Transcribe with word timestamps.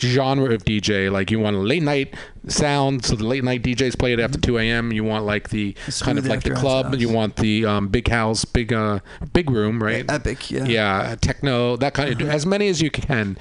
genre 0.00 0.52
of 0.52 0.64
DJ. 0.64 1.10
Like 1.10 1.30
you 1.30 1.38
want 1.40 1.56
a 1.56 1.60
late 1.60 1.82
night 1.82 2.14
sound, 2.48 3.04
so 3.04 3.16
the 3.16 3.24
late 3.24 3.42
night 3.42 3.62
DJs 3.62 3.98
play 3.98 4.12
it 4.12 4.20
after 4.20 4.38
2 4.38 4.58
a.m. 4.58 4.92
You 4.92 5.04
want 5.04 5.24
like 5.24 5.50
the 5.50 5.74
kind 6.00 6.18
of 6.18 6.26
like 6.26 6.42
the 6.42 6.50
club. 6.50 6.86
house. 6.86 6.98
You 6.98 7.08
want 7.08 7.36
the 7.36 7.64
um, 7.64 7.88
big 7.88 8.08
house, 8.08 8.44
big 8.44 8.72
uh, 8.72 9.00
big 9.32 9.50
room, 9.50 9.82
right? 9.82 10.04
Epic, 10.08 10.50
yeah. 10.50 10.64
Yeah, 10.64 11.16
techno, 11.20 11.76
that 11.76 11.94
kind 11.94 12.20
of 12.20 12.28
as 12.28 12.46
many 12.46 12.68
as 12.68 12.80
you 12.80 12.90
can. 12.90 13.38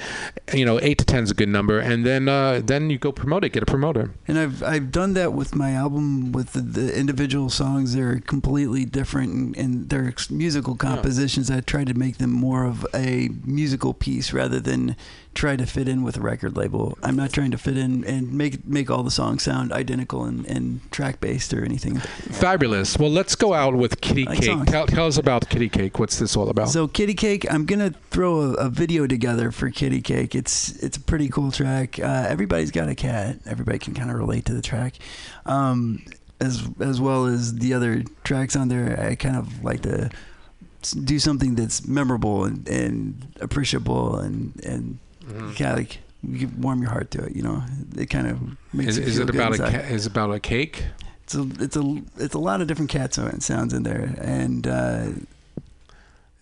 You 0.53 0.65
know, 0.65 0.79
eight 0.81 0.97
to 0.99 1.05
ten 1.05 1.23
is 1.23 1.31
a 1.31 1.35
good 1.35 1.49
number, 1.49 1.79
and 1.79 2.05
then 2.05 2.29
uh, 2.29 2.61
then 2.63 2.89
you 2.89 2.97
go 2.97 3.11
promote 3.11 3.43
it, 3.43 3.49
get 3.49 3.63
a 3.63 3.67
promoter. 3.67 4.11
And 4.27 4.37
I've 4.37 4.63
I've 4.63 4.91
done 4.91 5.13
that 5.13 5.33
with 5.33 5.55
my 5.55 5.71
album 5.71 6.31
with 6.31 6.53
the, 6.53 6.61
the 6.61 6.97
individual 6.97 7.49
songs. 7.49 7.93
They're 7.93 8.19
completely 8.19 8.85
different 8.85 9.33
and, 9.33 9.57
and 9.57 9.89
their 9.89 10.13
musical 10.29 10.75
compositions. 10.75 11.51
I 11.51 11.61
tried 11.61 11.87
to 11.87 11.93
make 11.93 12.17
them 12.17 12.31
more 12.31 12.65
of 12.65 12.85
a 12.93 13.29
musical 13.43 13.93
piece 13.93 14.33
rather 14.33 14.59
than 14.59 14.95
try 15.35 15.55
to 15.57 15.65
fit 15.65 15.87
in 15.87 16.01
with 16.01 16.17
a 16.17 16.21
record 16.21 16.55
label. 16.55 16.97
I'm 17.03 17.15
not 17.15 17.31
trying 17.31 17.51
to 17.51 17.57
fit 17.57 17.77
in 17.77 18.03
and 18.05 18.33
make 18.33 18.65
make 18.65 18.89
all 18.89 19.03
the 19.03 19.11
songs 19.11 19.43
sound 19.43 19.71
identical 19.71 20.23
and, 20.23 20.45
and 20.47 20.91
track 20.91 21.19
based 21.19 21.53
or 21.53 21.63
anything. 21.63 21.97
Fabulous. 21.99 22.97
Well, 22.97 23.11
let's 23.11 23.35
go 23.35 23.53
out 23.53 23.75
with 23.75 24.01
Kitty 24.01 24.25
Like 24.25 24.41
Cake. 24.41 24.65
Tell, 24.65 24.87
tell 24.87 25.05
us 25.05 25.17
about 25.17 25.49
Kitty 25.49 25.69
Cake. 25.69 25.99
What's 25.99 26.17
this 26.17 26.35
all 26.35 26.49
about? 26.49 26.69
So 26.69 26.87
Kitty 26.87 27.13
Cake, 27.13 27.45
I'm 27.51 27.65
gonna 27.65 27.91
throw 28.09 28.41
a, 28.41 28.53
a 28.53 28.69
video 28.69 29.05
together 29.05 29.51
for 29.51 29.69
Kitty 29.69 30.01
Cake. 30.01 30.33
It's 30.33 30.81
it's 30.81 30.97
a 30.97 31.01
pretty 31.01 31.29
cool 31.29 31.51
track. 31.51 31.99
Uh, 31.99 32.25
everybody's 32.27 32.71
got 32.71 32.87
a 32.89 32.95
cat. 32.95 33.37
Everybody 33.45 33.77
can 33.77 33.93
kind 33.93 34.09
of 34.09 34.17
relate 34.17 34.45
to 34.45 34.53
the 34.53 34.61
track, 34.61 34.95
um, 35.45 36.03
as 36.39 36.67
as 36.79 37.01
well 37.01 37.25
as 37.25 37.55
the 37.55 37.73
other 37.73 38.03
tracks 38.23 38.55
on 38.55 38.69
there. 38.69 38.99
I 38.99 39.15
kind 39.15 39.35
of 39.35 39.63
like 39.63 39.81
to 39.81 40.09
do 41.03 41.17
something 41.17 41.55
that's 41.55 41.87
memorable 41.87 42.45
and, 42.45 42.67
and 42.69 43.27
appreciable 43.41 44.17
and 44.17 44.63
and 44.63 44.99
Mm-hmm. 45.27 45.51
kind 45.53 45.71
of 45.71 45.77
like 45.77 45.99
you 46.23 46.49
warm 46.59 46.81
your 46.81 46.91
heart 46.91 47.11
to 47.11 47.23
it. 47.25 47.35
You 47.35 47.43
know, 47.43 47.63
it 47.97 48.09
kind 48.09 48.27
of 48.27 48.39
makes 48.73 48.91
is 48.91 48.97
you 48.97 49.03
is 49.05 49.13
feel 49.17 49.23
it 49.23 49.25
good 49.31 49.35
about 49.35 49.51
a 49.51 49.63
inside. 49.65 49.71
ca- 49.71 49.93
is 49.93 50.05
about 50.05 50.31
a 50.33 50.39
cake? 50.39 50.85
It's 51.23 51.35
a 51.35 51.47
it's 51.59 51.75
a 51.75 52.01
it's 52.17 52.33
a 52.35 52.39
lot 52.39 52.61
of 52.61 52.67
different 52.67 52.91
cat 52.91 53.13
so- 53.13 53.29
sounds 53.39 53.73
in 53.73 53.83
there 53.83 54.13
and. 54.21 54.67
Uh, 54.67 55.07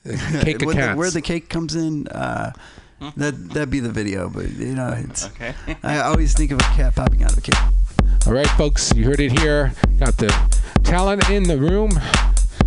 Cake 0.41 0.61
of 0.61 0.65
What 0.67 0.75
the- 0.75 0.93
where 0.95 1.09
the 1.11 1.21
cake 1.21 1.47
comes 1.47 1.75
in, 1.75 2.07
uh, 2.09 2.51
that 3.15 3.49
that'd 3.53 3.69
be 3.69 3.79
the 3.79 3.89
video. 3.91 4.27
But 4.29 4.49
you 4.51 4.75
know, 4.75 4.89
it's 4.97 5.27
Okay. 5.27 5.53
I 5.83 5.99
always 6.01 6.33
think 6.33 6.51
of 6.51 6.59
a 6.59 6.63
cat 6.75 6.93
popping 6.95 7.23
out 7.23 7.31
of 7.31 7.37
a 7.37 7.41
cake. 7.41 7.55
All 8.27 8.33
right, 8.33 8.47
folks, 8.57 8.93
you 8.93 9.05
heard 9.05 9.21
it 9.21 9.37
here. 9.39 9.71
Got 9.99 10.17
the 10.17 10.27
talent 10.83 11.29
in 11.29 11.43
the 11.43 11.57
room. 11.57 11.91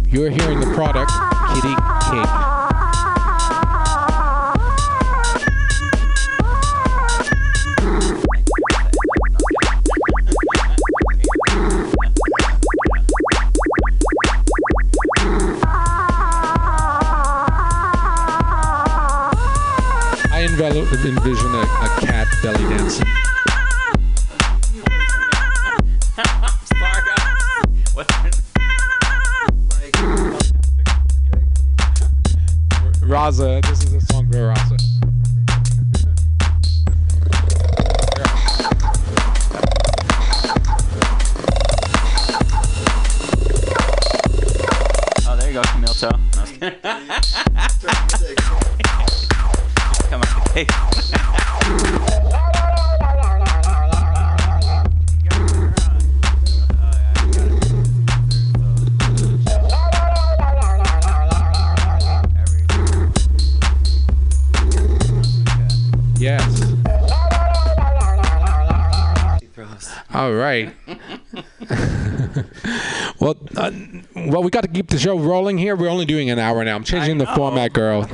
You're 0.08 0.30
hearing 0.30 0.60
the 0.60 0.72
product, 0.74 1.10
Kitty 1.54 1.74
Cake. 2.10 2.55
I 20.66 20.70
envel- 20.70 21.04
envision 21.06 21.54
a, 21.54 21.60
a 21.60 21.88
cat 22.00 22.26
belly 22.42 22.64
dancing. 22.68 23.06
Sorry, 26.74 27.02
guys. 27.06 27.94
What's 27.94 28.12
Raza, 33.00 33.62
this 33.68 33.84
is 33.84 33.92
a 33.94 34.00
song 34.00 34.26
for 34.28 34.38
Raza. 34.38 34.76
Oh, 45.28 45.36
there 45.36 45.48
you 45.48 45.54
go, 45.54 45.62
Camille 45.62 45.94
Toe. 45.94 46.18
No, 46.60 46.70
Hey. 50.56 50.66
Yes. 66.18 66.62
All 70.14 70.32
right. 70.32 70.72
well, 73.26 73.36
uh, 73.56 73.72
well, 74.14 74.42
we 74.44 74.50
got 74.50 74.60
to 74.62 74.68
keep 74.68 74.88
the 74.88 74.98
show 74.98 75.18
rolling 75.18 75.58
here. 75.58 75.74
We're 75.74 75.88
only 75.88 76.04
doing 76.04 76.30
an 76.30 76.38
hour 76.38 76.64
now. 76.64 76.76
I'm 76.76 76.84
changing 76.84 77.20
I 77.20 77.24
the 77.24 77.30
know. 77.30 77.34
format, 77.34 77.72
girl. 77.72 78.08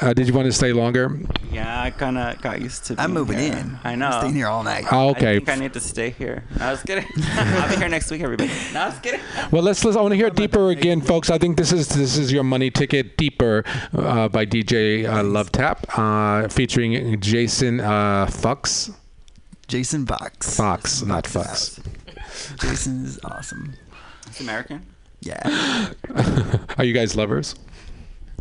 Uh, 0.00 0.12
did 0.12 0.28
you 0.28 0.34
want 0.34 0.44
to 0.44 0.52
stay 0.52 0.74
longer? 0.74 1.18
Yeah, 1.50 1.82
I 1.82 1.90
kind 1.90 2.18
of 2.18 2.40
got 2.42 2.60
used 2.60 2.84
to. 2.86 2.96
I'm 2.98 3.12
moving 3.12 3.38
here. 3.38 3.54
in. 3.54 3.78
I 3.82 3.94
know. 3.94 4.08
I'm 4.08 4.20
staying 4.20 4.34
here 4.34 4.48
all 4.48 4.62
night. 4.62 4.84
Oh, 4.92 5.10
okay. 5.10 5.30
I 5.30 5.34
think 5.36 5.48
I 5.48 5.54
need 5.54 5.72
to 5.72 5.80
stay 5.80 6.10
here. 6.10 6.44
No, 6.58 6.66
I 6.66 6.70
was 6.72 6.82
kidding. 6.82 7.06
I'll 7.32 7.68
be 7.70 7.76
here 7.76 7.88
next 7.88 8.10
week, 8.10 8.20
everybody. 8.20 8.50
No, 8.74 8.82
I 8.82 8.88
was 8.90 8.98
kidding. 8.98 9.20
Well, 9.50 9.62
let's. 9.62 9.82
let's 9.84 9.96
I 9.96 10.00
want 10.02 10.12
to 10.12 10.16
hear 10.16 10.28
deeper 10.28 10.68
again, 10.70 11.00
folks. 11.00 11.30
I 11.30 11.38
think 11.38 11.56
this 11.56 11.72
is 11.72 11.88
this 11.88 12.18
is 12.18 12.30
your 12.30 12.44
money 12.44 12.70
ticket, 12.70 13.16
deeper, 13.16 13.64
uh, 13.94 14.28
by 14.28 14.44
DJ 14.44 15.08
uh, 15.10 15.22
Love 15.22 15.50
Tap, 15.50 15.86
uh, 15.98 16.48
featuring 16.48 17.20
Jason 17.20 17.80
uh, 17.80 18.26
Fox. 18.26 18.90
Jason 19.66 20.04
Fox. 20.04 20.56
Fox, 20.56 21.02
not 21.02 21.26
Fox. 21.26 21.80
Jason 22.58 23.04
is 23.06 23.18
awesome. 23.24 23.74
It's 24.32 24.40
American. 24.40 24.80
Yeah, 25.20 25.90
Are 26.78 26.84
you 26.84 26.94
guys 26.94 27.14
lovers? 27.14 27.54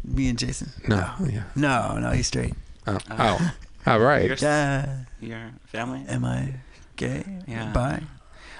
me 0.05 0.29
and 0.29 0.39
Jason. 0.39 0.69
No. 0.87 1.05
Yeah. 1.29 1.43
No, 1.53 1.97
no, 1.99 2.11
he's 2.11 2.27
straight. 2.27 2.53
Oh. 2.87 2.93
Uh, 2.93 2.97
oh. 3.19 3.51
All 3.85 3.99
right. 3.99 4.25
You're, 4.25 4.37
Yeah. 4.37 5.01
your 5.19 5.51
family. 5.65 6.05
Am 6.07 6.23
I 6.23 6.53
gay? 6.95 7.25
Yeah. 7.45 7.73
Bye. 7.73 8.01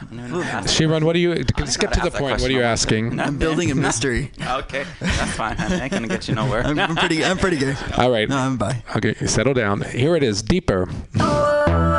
I 0.01 0.03
don't 0.05 0.19
even 0.19 0.31
know 0.31 0.41
how 0.41 0.59
to 0.59 0.65
ask 0.69 0.79
Shiran, 0.79 1.03
what 1.03 1.15
are 1.15 1.19
you? 1.19 1.33
Let's 1.57 1.77
get 1.77 1.93
to 1.93 2.01
the 2.01 2.11
point. 2.11 2.41
What 2.41 2.49
are 2.49 2.53
you 2.53 2.63
asking? 2.63 3.17
I'm 3.25 3.37
building 3.37 3.71
a 3.71 3.75
mystery. 3.75 4.31
Okay, 4.45 4.83
that's 4.99 5.31
fine. 5.31 5.55
honey. 5.55 5.75
I 5.75 5.83
ain't 5.85 5.91
gonna 5.93 6.07
get 6.09 6.27
you 6.27 6.35
nowhere. 6.35 6.63
I'm, 6.65 6.77
I'm 6.77 6.95
pretty. 6.97 7.23
I'm 7.23 7.37
pretty 7.37 7.57
gay. 7.57 7.75
All 7.97 8.11
right. 8.11 8.27
No, 8.27 8.35
I'm 8.37 8.57
bi. 8.57 8.83
Okay, 8.97 9.13
settle 9.25 9.53
down. 9.53 9.81
Here 9.83 10.17
it 10.17 10.23
is, 10.23 10.41
deeper. 10.43 10.89
Oh. 11.19 11.90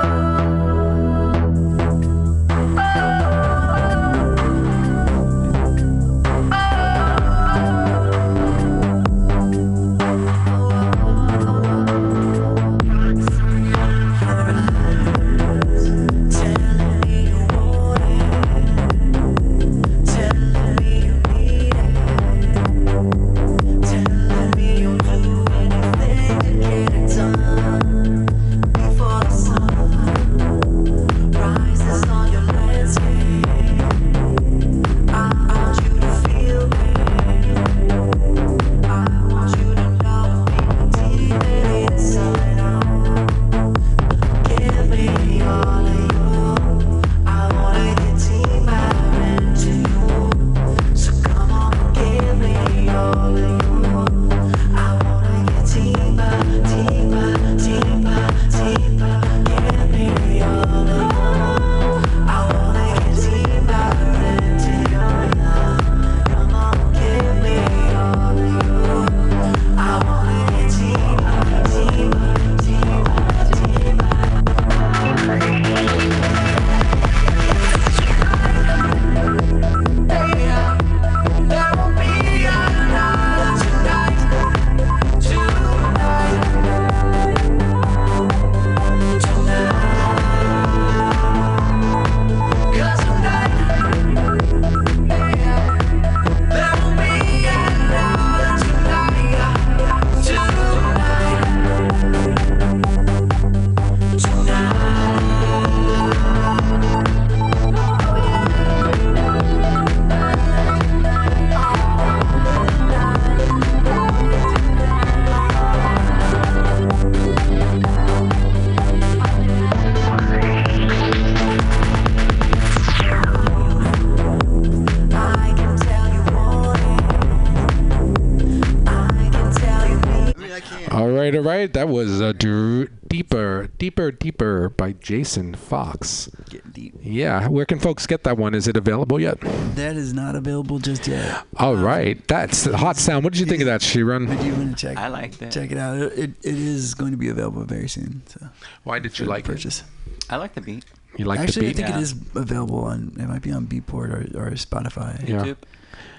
Right, 131.22 131.34
all 131.34 131.42
right. 131.42 131.72
That 131.72 131.88
was 131.88 132.20
a 132.20 132.32
Dr- 132.32 132.90
Deeper, 133.08 133.68
Deeper, 133.78 134.10
Deeper 134.10 134.68
by 134.70 134.92
Jason 134.92 135.54
Fox. 135.54 136.28
Getting 136.50 136.70
deep. 136.72 136.94
Yeah, 137.02 137.48
where 137.48 137.64
can 137.64 137.78
folks 137.78 138.06
get 138.06 138.24
that 138.24 138.36
one? 138.38 138.54
Is 138.54 138.68
it 138.68 138.76
available 138.76 139.20
yet? 139.20 139.40
That 139.74 139.96
is 139.96 140.12
not 140.12 140.34
available 140.36 140.78
just 140.78 141.06
yet. 141.06 141.44
All 141.58 141.76
right, 141.76 142.26
that's 142.28 142.64
the 142.64 142.76
hot 142.76 142.96
sound. 142.96 143.24
What 143.24 143.32
did 143.32 143.40
you 143.40 143.46
think 143.46 143.60
of 143.62 143.66
that, 143.66 143.80
But 143.80 143.86
Shiran? 143.88 144.44
you 144.44 144.52
want 144.54 144.70
to 144.70 144.86
check? 144.86 144.96
I 144.98 145.08
like 145.08 145.38
that. 145.38 145.52
Check 145.52 145.70
it 145.72 145.78
out. 145.78 145.98
It, 145.98 146.18
it, 146.18 146.30
it 146.42 146.54
is 146.54 146.94
going 146.94 147.10
to 147.12 147.16
be 147.18 147.28
available 147.28 147.64
very 147.64 147.88
soon. 147.88 148.22
So 148.26 148.48
Why 148.84 148.98
did 148.98 149.18
you 149.18 149.24
for 149.26 149.30
like 149.30 149.44
it? 149.44 149.48
purchase. 149.52 149.82
I 150.30 150.36
like 150.36 150.54
the 150.54 150.60
beat. 150.60 150.84
You 151.18 151.26
like 151.26 151.40
Actually, 151.40 151.66
I 151.66 151.72
the 151.72 151.74
beat? 151.76 151.82
I 151.84 151.86
think 151.86 151.94
Yeah. 151.94 151.98
it 151.98 152.02
is 152.02 152.14
available 152.34 152.84
on. 152.84 153.14
It 153.18 153.28
might 153.28 153.42
be 153.42 153.52
on 153.52 153.66
Beatport 153.66 154.34
or, 154.34 154.46
or 154.46 154.50
Spotify. 154.52 155.28
Yeah. 155.28 155.42
YouTube. 155.44 155.56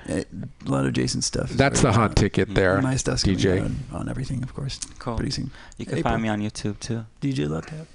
It- 0.06 0.28
a 0.66 0.70
lot 0.70 0.86
of 0.86 0.94
Jason's 0.94 1.26
stuff. 1.26 1.50
That's 1.50 1.82
the 1.82 1.92
hot 1.92 2.16
ticket 2.16 2.54
there, 2.56 2.82
My 2.82 2.96
stuff's 2.96 3.24
gonna 3.24 3.38
DJ. 3.38 3.62
on, 3.64 3.78
on 3.92 4.10
everything, 4.10 4.44
of 4.44 4.54
course. 4.54 4.80
Cool. 5.00 5.16
Pretty 5.16 5.32
soon. 5.32 5.52
You 5.78 5.86
can 5.86 5.98
April. 6.00 6.12
find 6.12 6.24
me 6.24 6.30
on 6.30 6.42
YouTube 6.42 6.80
too. 6.80 7.06
DJ 7.22 7.50
Love 7.50 7.66
Tap. 7.66 7.88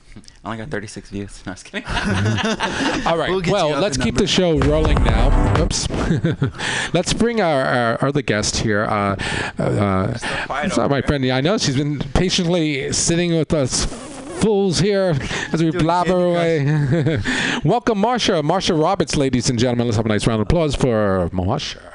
I 0.45 0.49
only 0.49 0.59
got 0.59 0.71
36 0.71 1.11
views. 1.11 1.43
No, 1.47 1.51
I 1.51 1.55
was 1.55 1.63
kidding. 1.63 1.85
All 3.07 3.17
right. 3.17 3.31
We'll 3.31 3.43
well, 3.47 3.71
let's 3.81 3.97
in 3.97 4.03
keep 4.03 4.17
the 4.17 4.27
show 4.27 4.59
rolling 4.59 5.03
now. 5.05 5.63
Oops. 5.63 5.89
let's 6.95 7.13
bring 7.13 7.41
our, 7.41 7.65
our 7.65 8.05
other 8.05 8.23
guest 8.23 8.57
here. 8.57 8.85
Uh, 8.85 9.17
uh, 9.59 10.19
quiet 10.47 10.73
sorry, 10.73 10.89
my 10.89 11.03
friend. 11.03 11.25
I 11.27 11.41
know 11.41 11.59
she's 11.59 11.77
been 11.77 11.99
patiently 12.15 12.93
sitting 12.93 13.37
with 13.37 13.53
us 13.53 13.85
fools 14.41 14.79
here 14.79 15.17
as 15.53 15.63
we 15.63 15.71
Doing 15.71 15.85
blabber 15.85 16.35
Candy 16.35 16.71
away. 16.71 17.61
Welcome, 17.65 17.99
Marsha. 17.99 18.43
Marsha 18.43 18.81
Roberts, 18.81 19.17
ladies 19.17 19.51
and 19.51 19.59
gentlemen. 19.59 19.87
Let's 19.87 19.97
have 19.97 20.07
a 20.07 20.09
nice 20.09 20.27
round 20.27 20.41
of 20.41 20.47
applause 20.47 20.75
for 20.75 21.29
Marsha. 21.33 21.88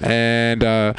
And 0.00 0.64
uh, 0.64 0.94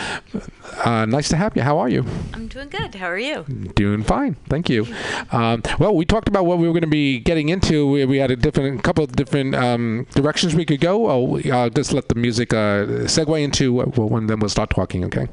uh, 0.85 1.05
nice 1.05 1.29
to 1.29 1.35
have 1.35 1.55
you. 1.55 1.61
How 1.61 1.77
are 1.79 1.89
you? 1.89 2.05
I'm 2.33 2.47
doing 2.47 2.69
good. 2.69 2.95
How 2.95 3.07
are 3.07 3.17
you? 3.17 3.43
Doing 3.75 4.03
fine, 4.03 4.35
thank 4.49 4.69
you. 4.69 4.85
Um, 5.31 5.61
well, 5.79 5.95
we 5.95 6.05
talked 6.05 6.27
about 6.27 6.45
what 6.45 6.57
we 6.57 6.67
were 6.67 6.73
going 6.73 6.81
to 6.83 6.87
be 6.87 7.19
getting 7.19 7.49
into. 7.49 7.87
We, 7.89 8.05
we 8.05 8.17
had 8.17 8.31
a 8.31 8.35
different, 8.35 8.83
couple 8.83 9.03
of 9.03 9.13
different 9.15 9.55
um, 9.55 10.05
directions 10.11 10.55
we 10.55 10.65
could 10.65 10.79
go. 10.79 11.09
Oh, 11.09 11.23
we- 11.23 11.51
I'll 11.51 11.69
just 11.69 11.93
let 11.93 12.07
the 12.09 12.15
music 12.15 12.53
uh, 12.53 12.85
segue 13.07 13.41
into 13.41 13.73
what, 13.73 13.97
what 13.97 14.09
one, 14.09 14.27
then 14.27 14.39
we'll 14.39 14.49
start 14.49 14.69
talking. 14.69 15.03
Okay. 15.05 15.27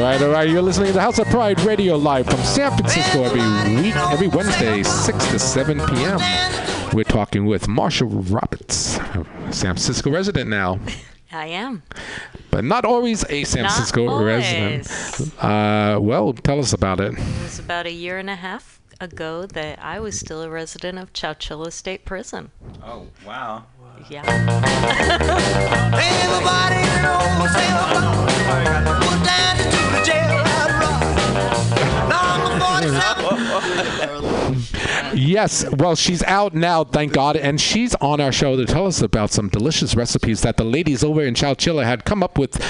All 0.00 0.06
right, 0.06 0.22
all 0.22 0.30
right. 0.30 0.48
You're 0.48 0.62
listening 0.62 0.86
to 0.88 0.92
the 0.94 1.00
House 1.02 1.18
of 1.18 1.26
Pride 1.26 1.60
Radio 1.60 1.94
live 1.96 2.24
from 2.26 2.38
San 2.40 2.70
Francisco 2.72 3.22
every 3.24 3.40
week, 3.82 3.94
every 3.96 4.28
Wednesday, 4.28 4.82
6 4.82 5.26
to 5.26 5.38
7 5.38 5.78
p.m. 5.88 6.18
We're 6.94 7.04
talking 7.04 7.44
with 7.44 7.66
Marsha 7.66 8.06
Roberts, 8.32 8.96
a 8.96 9.02
San 9.52 9.74
Francisco 9.74 10.10
resident 10.10 10.48
now, 10.48 10.80
I 11.32 11.48
am. 11.48 11.82
but 12.50 12.64
not 12.64 12.86
always 12.86 13.24
a 13.28 13.44
San 13.44 13.64
Not 13.64 13.72
Francisco 13.72 14.08
always. 14.08 14.24
resident. 14.24 15.34
Uh, 15.44 15.98
well, 16.00 16.32
tell 16.32 16.58
us 16.60 16.72
about 16.72 16.98
it. 17.00 17.12
It 17.12 17.42
was 17.42 17.58
about 17.58 17.84
a 17.84 17.92
year 17.92 18.16
and 18.18 18.30
a 18.30 18.36
half 18.36 18.80
ago 19.02 19.44
that 19.46 19.78
I 19.82 20.00
was 20.00 20.18
still 20.18 20.42
a 20.42 20.48
resident 20.48 20.98
of 20.98 21.12
Chowchilla 21.12 21.70
State 21.72 22.06
Prison. 22.06 22.50
Oh 22.82 23.06
wow. 23.26 23.66
Yeah. 24.08 24.22
Everybody 29.30 30.18
in 30.18 30.30
the 30.34 32.20
whole 32.20 32.86
cell 32.96 33.14
phone 33.14 33.40
was 33.50 33.70
dancing 33.70 34.10
the 34.32 34.40
jailhouse 34.40 34.50
rock. 34.50 34.50
Number 34.50 34.50
47. 34.60 35.18
Yes, 35.18 35.64
well, 35.72 35.96
she's 35.96 36.22
out 36.24 36.54
now, 36.54 36.84
thank 36.84 37.12
God, 37.12 37.36
and 37.36 37.60
she's 37.60 37.94
on 37.96 38.20
our 38.20 38.32
show 38.32 38.56
to 38.56 38.64
tell 38.64 38.86
us 38.86 39.02
about 39.02 39.30
some 39.30 39.48
delicious 39.48 39.94
recipes 39.94 40.42
that 40.42 40.56
the 40.56 40.64
ladies 40.64 41.02
over 41.04 41.22
in 41.22 41.34
Chowchilla 41.34 41.84
had 41.84 42.04
come 42.04 42.22
up 42.22 42.38
with 42.38 42.60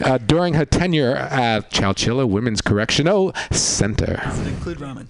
uh, 0.00 0.18
during 0.18 0.54
her 0.54 0.64
tenure 0.64 1.16
at 1.16 1.70
Chowchilla 1.70 2.28
Women's 2.28 2.60
Correctional 2.60 3.32
Center. 3.50 4.20
Does 4.24 4.40
it 4.40 4.46
Include 4.48 4.78
ramen. 4.78 5.06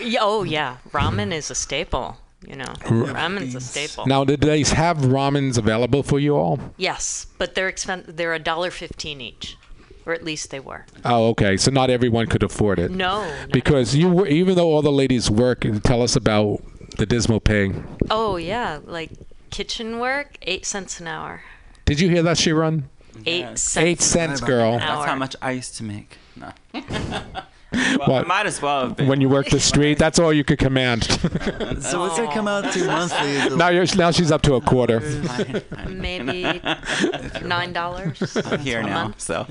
Yeah, 0.00 0.20
Oh 0.22 0.44
yeah, 0.44 0.78
ramen 0.92 1.32
is 1.32 1.50
a 1.50 1.54
staple. 1.54 2.16
You 2.46 2.56
know, 2.56 2.64
ramen's 2.64 3.54
a 3.54 3.60
staple. 3.60 4.06
Now, 4.06 4.24
did 4.24 4.40
they 4.40 4.62
have 4.62 4.96
ramens 4.98 5.58
available 5.58 6.02
for 6.02 6.18
you 6.18 6.36
all? 6.36 6.58
Yes, 6.78 7.26
but 7.38 7.54
they're 7.54 7.70
expen- 7.70 8.06
They're 8.16 8.32
a 8.32 8.38
dollar 8.38 8.70
fifteen 8.70 9.20
each, 9.20 9.58
or 10.10 10.14
at 10.14 10.24
least 10.24 10.50
they 10.50 10.60
were. 10.60 10.84
Oh, 11.04 11.28
okay. 11.30 11.56
So 11.56 11.70
not 11.70 11.88
everyone 11.90 12.26
could 12.26 12.42
afford 12.42 12.78
it. 12.78 12.90
No. 12.90 13.24
not- 13.26 13.52
Because 13.52 13.94
you 13.94 14.08
were, 14.10 14.26
even 14.26 14.56
though 14.56 14.66
all 14.68 14.82
the 14.82 14.92
ladies 14.92 15.30
work, 15.30 15.64
and 15.64 15.82
tell 15.82 16.02
us 16.02 16.16
about 16.16 16.62
the 16.98 17.06
dismal 17.06 17.40
pay. 17.40 17.72
oh 18.10 18.36
yeah, 18.36 18.80
like 18.84 19.10
kitchen 19.50 19.98
work, 20.00 20.36
eight 20.42 20.66
cents 20.66 21.00
an 21.00 21.06
hour. 21.06 21.42
Did 21.84 22.00
you 22.00 22.08
hear 22.10 22.22
that, 22.22 22.36
Shiran? 22.36 22.82
Eight 23.26 23.40
Yes. 23.40 23.62
cents. 23.62 23.84
Eight 23.86 24.00
cents, 24.00 24.40
girl. 24.40 24.78
That's 24.78 25.04
how 25.06 25.14
much 25.14 25.36
I 25.42 25.52
used 25.52 25.76
to 25.76 25.84
make. 25.84 26.18
No. 26.36 26.50
well, 27.72 27.98
What? 28.08 28.24
I 28.24 28.28
might 28.28 28.46
as 28.46 28.60
well 28.60 28.88
have 28.88 28.96
been. 28.96 29.06
When 29.08 29.20
you 29.20 29.28
work 29.28 29.48
the 29.50 29.60
street, 29.60 29.98
that's 29.98 30.18
all 30.18 30.32
you 30.32 30.44
could 30.44 30.58
command. 30.58 31.04
So 31.80 32.00
what's 32.00 32.16
that 32.16 32.32
come 32.32 32.46
out 32.48 32.72
to 32.72 32.86
monthly? 32.86 33.30
Is 33.30 33.46
it 33.46 33.56
now 33.56 33.68
you're 33.68 33.86
now 33.96 34.10
she's 34.10 34.30
up 34.30 34.42
to 34.42 34.54
a 34.54 34.60
quarter. 34.60 35.00
Fine, 35.00 35.60
fine. 35.60 36.00
Maybe 36.00 36.42
nine 37.44 37.72
dollars. 37.72 38.36
I'm 38.46 38.60
here 38.60 38.82
now, 38.82 39.04
month. 39.04 39.20
so. 39.20 39.46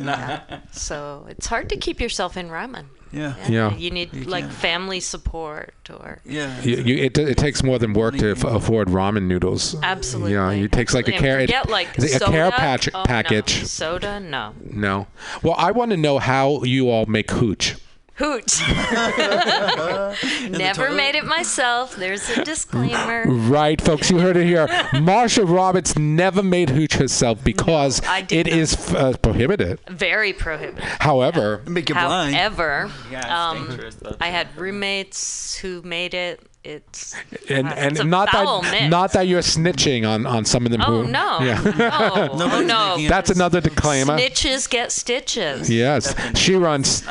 So 0.71 1.25
it's 1.29 1.47
hard 1.47 1.69
to 1.69 1.77
keep 1.77 1.99
yourself 1.99 2.37
in 2.37 2.49
ramen. 2.49 2.85
yeah. 3.11 3.35
Yeah. 3.47 3.75
You 3.75 3.89
need 3.91 4.13
You 4.13 4.23
like 4.25 4.43
can't. 4.45 4.53
family 4.53 4.99
support 4.99 5.73
or 5.89 6.19
Yeah. 6.25 6.61
You, 6.61 6.77
you, 6.77 7.03
it, 7.05 7.17
it 7.17 7.37
takes 7.37 7.63
more 7.63 7.79
than 7.79 7.93
work 7.93 8.15
to 8.17 8.31
f- 8.31 8.43
afford 8.43 8.87
ramen 8.89 9.23
noodles. 9.23 9.75
absolutely. 9.81 10.33
Yeah, 10.33 10.51
it 10.51 10.71
takes 10.71 10.93
like 10.93 11.07
a 11.07 11.15
absolutely. 11.15 11.27
care- 11.27 11.39
And 11.39 11.47
forget 11.49 11.69
like 11.69 11.97
is 11.97 12.03
a 12.15 12.19
soda. 12.19 12.31
care 12.31 12.51
patch- 12.51 12.89
oh, 12.93 13.03
package. 13.05 13.59
No. 13.61 13.65
Soda, 13.65 14.19
no. 14.19 14.53
No. 14.71 15.07
Well, 15.41 15.55
I 15.57 15.71
want 15.71 15.91
to 15.91 15.97
know 15.97 16.19
how 16.19 16.63
you 16.63 16.89
all 16.89 17.05
make 17.07 17.31
hooch. 17.31 17.75
Hoot. 18.19 18.59
Never 20.51 20.91
made 20.91 21.15
it 21.15 21.25
myself. 21.25 21.95
There's 21.95 22.29
a 22.29 22.43
disclaimer. 22.43 23.23
Right, 23.27 23.79
folks, 23.79 24.11
you 24.11 24.19
heard 24.19 24.35
it 24.35 24.45
here. 24.45 24.67
Marsha 24.93 25.47
Roberts 25.49 25.97
never 25.97 26.43
made 26.43 26.69
hooch 26.69 26.95
herself 26.95 27.41
because 27.43 28.01
I 28.05 28.21
did 28.21 28.47
it 28.47 28.51
not. 28.51 28.59
is 28.59 28.93
uh, 28.93 29.13
prohibited. 29.21 29.79
Very 29.89 30.33
prohibited. 30.33 30.83
However, 30.83 31.61
Make 31.65 31.87
you 31.89 31.95
blind. 31.95 32.35
However, 32.35 32.91
Yeah, 33.09 33.49
um, 33.51 33.79
I 34.19 34.27
had 34.27 34.47
roommates 34.57 35.55
who 35.57 35.81
made 35.83 36.13
it. 36.13 36.41
It's 36.61 37.15
and 37.49 37.67
uh, 37.69 37.71
and 37.77 37.91
it's 37.93 38.01
a 38.01 38.03
not 38.03 38.29
that 38.33 38.63
mix. 38.69 38.89
not 38.89 39.13
that 39.13 39.27
you're 39.27 39.39
snitching 39.41 40.05
on 40.05 40.25
on 40.25 40.43
some 40.43 40.65
of 40.65 40.73
them. 40.73 40.81
Oh 40.85 41.03
who, 41.03 41.09
no! 41.09 41.39
Yeah. 41.39 41.61
No! 41.77 42.29
oh 42.33 42.61
no! 42.97 43.07
That's 43.07 43.29
another 43.29 43.61
disclaimer. 43.61 44.17
Snitches 44.17 44.69
get 44.69 44.91
stitches. 44.91 45.69
Yes, 45.69 46.13
she 46.37 46.55
runs. 46.55 47.01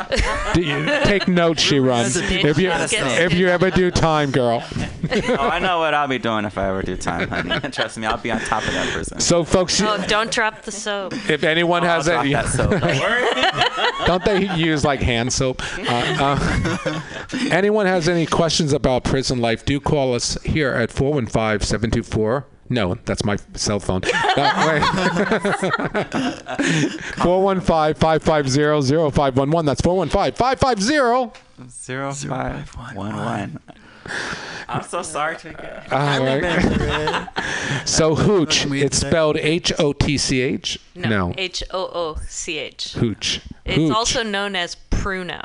Take 0.52 1.28
note, 1.28 1.58
she 1.58 1.80
runs. 1.80 2.12
That's 2.12 2.26
a 2.26 2.28
people 2.28 2.50
If 2.50 2.58
you 2.58 2.70
if 2.70 3.32
you 3.32 3.48
ever 3.48 3.70
do 3.70 3.90
time, 3.90 4.32
girl. 4.32 4.62
oh, 5.10 5.36
I 5.38 5.58
know 5.60 5.78
what 5.78 5.94
I'll 5.94 6.08
be 6.08 6.18
doing 6.18 6.44
if 6.44 6.58
I 6.58 6.68
ever 6.68 6.82
do 6.82 6.96
time, 6.96 7.28
honey. 7.30 7.58
Trust 7.70 7.96
me, 7.96 8.06
I'll 8.06 8.18
be 8.18 8.30
on 8.30 8.40
top 8.40 8.66
of 8.66 8.72
that 8.74 8.92
prison. 8.92 9.18
So, 9.20 9.44
folks, 9.44 9.80
Oh, 9.80 10.04
don't 10.06 10.30
drop 10.30 10.62
the 10.62 10.72
soap. 10.72 11.14
if 11.30 11.42
anyone 11.44 11.84
I'll 11.84 11.96
has 11.96 12.04
drop 12.04 12.20
any, 12.20 12.34
that 12.34 12.48
soap. 12.48 12.70
Don't 12.70 12.82
worry. 12.82 14.06
don't 14.06 14.24
they 14.24 14.54
use 14.56 14.84
like 14.84 15.00
hand 15.00 15.32
soap? 15.32 15.62
Uh, 15.78 15.92
uh, 16.20 17.00
anyone 17.50 17.86
has 17.86 18.08
any 18.08 18.26
questions 18.26 18.72
about 18.74 19.04
prison 19.04 19.37
life? 19.40 19.64
Do 19.64 19.80
call 19.80 20.14
us 20.14 20.40
here 20.42 20.70
at 20.72 20.90
415-724. 20.90 22.44
No, 22.70 22.96
that's 23.06 23.24
my 23.24 23.38
cell 23.54 23.80
phone. 23.80 24.02
Uh, 24.04 24.80
415-550-0511. 28.48 29.64
That's 29.64 29.80
415-550. 29.80 31.34
Zero 31.70 32.12
five 32.12 32.74
one 32.94 33.16
one. 33.16 33.58
I'm 34.68 34.82
so 34.82 35.02
sorry 35.02 35.36
to 35.38 35.50
get. 35.50 35.92
All 35.92 36.20
right. 36.24 37.28
So 37.84 38.14
hooch, 38.14 38.66
it's 38.66 38.98
spelled 38.98 39.36
H-O-T-C-H? 39.38 40.78
No. 40.94 41.32
H 41.38 41.62
O 41.70 41.80
O 41.86 42.16
C 42.26 42.58
H. 42.58 42.92
Hooch. 42.94 43.40
It's 43.64 43.76
Hooch. 43.76 43.92
also 43.92 44.22
known 44.22 44.54
as 44.54 44.76
pruno. 44.90 45.42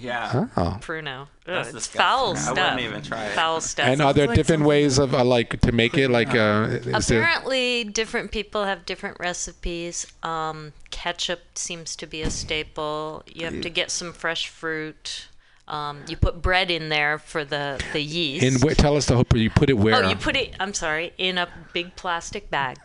Yeah. 0.00 0.46
Oh. 0.56 0.78
Pruno. 0.80 1.22
Ugh, 1.22 1.28
That's 1.46 1.68
it's 1.68 1.76
disgusting. 1.88 2.00
foul 2.00 2.32
I 2.32 2.34
stuff. 2.36 2.56
wouldn't 2.56 2.80
even 2.80 3.02
try 3.02 3.24
it. 3.26 3.32
Foul 3.32 3.60
stuff. 3.60 3.86
And 3.86 4.00
are 4.00 4.12
there 4.12 4.26
like 4.26 4.36
different 4.36 4.64
ways 4.64 4.98
of 4.98 5.14
uh, 5.14 5.24
like 5.24 5.60
to 5.60 5.72
make 5.72 5.96
it? 5.96 6.08
Like, 6.08 6.34
uh, 6.34 6.68
is 6.70 7.06
there, 7.08 7.20
Apparently, 7.22 7.84
different 7.84 8.30
people 8.30 8.64
have 8.64 8.86
different 8.86 9.18
recipes. 9.20 10.06
Um, 10.22 10.72
ketchup 10.90 11.40
seems 11.56 11.96
to 11.96 12.06
be 12.06 12.22
a 12.22 12.30
staple. 12.30 13.22
You 13.26 13.46
have 13.46 13.60
to 13.60 13.70
get 13.70 13.90
some 13.90 14.12
fresh 14.12 14.48
fruit. 14.48 15.26
Um, 15.68 16.02
you 16.08 16.16
put 16.16 16.42
bread 16.42 16.68
in 16.70 16.88
there 16.88 17.18
for 17.18 17.44
the 17.44 17.80
the 17.92 18.00
yeast. 18.02 18.44
in 18.44 18.54
where, 18.60 18.74
tell 18.74 18.96
us 18.96 19.06
the 19.06 19.14
hope 19.14 19.36
you 19.36 19.50
put 19.50 19.70
it 19.70 19.74
where? 19.74 19.94
oh, 19.94 20.08
you 20.08 20.16
put 20.16 20.34
it. 20.36 20.54
I'm 20.58 20.74
sorry, 20.74 21.12
in 21.16 21.38
a 21.38 21.46
big 21.72 21.94
plastic 21.94 22.50
bag. 22.50 22.78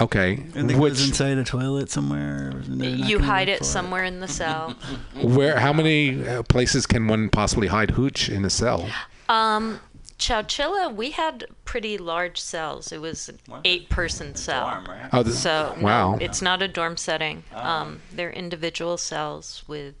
Okay. 0.00 0.42
And 0.54 0.70
it 0.70 0.74
goes 0.74 0.80
Which 0.80 1.08
inside 1.08 1.38
a 1.38 1.44
toilet 1.44 1.90
somewhere. 1.90 2.52
or 2.54 2.60
they're 2.60 2.96
not 2.96 3.08
You 3.08 3.18
hide 3.20 3.48
it 3.48 3.58
for 3.58 3.64
somewhere 3.64 4.04
in 4.04 4.20
the 4.20 4.28
cell. 4.28 4.70
where 5.22 5.58
how 5.58 5.72
many 5.72 6.26
uh, 6.26 6.42
places 6.44 6.86
can 6.86 7.06
one 7.06 7.28
possibly 7.28 7.68
hide 7.68 7.90
hooch 7.92 8.28
in 8.28 8.44
a 8.44 8.50
cell? 8.50 8.88
Um, 9.28 9.80
Chowchilla, 10.18 10.94
we 10.94 11.10
had 11.10 11.44
pretty 11.64 11.98
large 11.98 12.40
cells. 12.40 12.92
It 12.92 13.00
was 13.00 13.28
an 13.28 13.38
What? 13.46 13.60
eight-person 13.64 14.34
cell. 14.36 14.70
Dorm, 14.70 14.84
right? 14.86 15.08
Oh, 15.12 15.22
th- 15.22 15.34
So 15.34 15.76
wow. 15.80 16.12
no, 16.12 16.18
it's 16.24 16.40
not 16.40 16.62
a 16.62 16.68
dorm 16.68 16.96
setting. 16.96 17.44
Um, 17.54 18.00
they're 18.12 18.30
individual 18.32 18.96
cells 18.96 19.64
with 19.66 19.94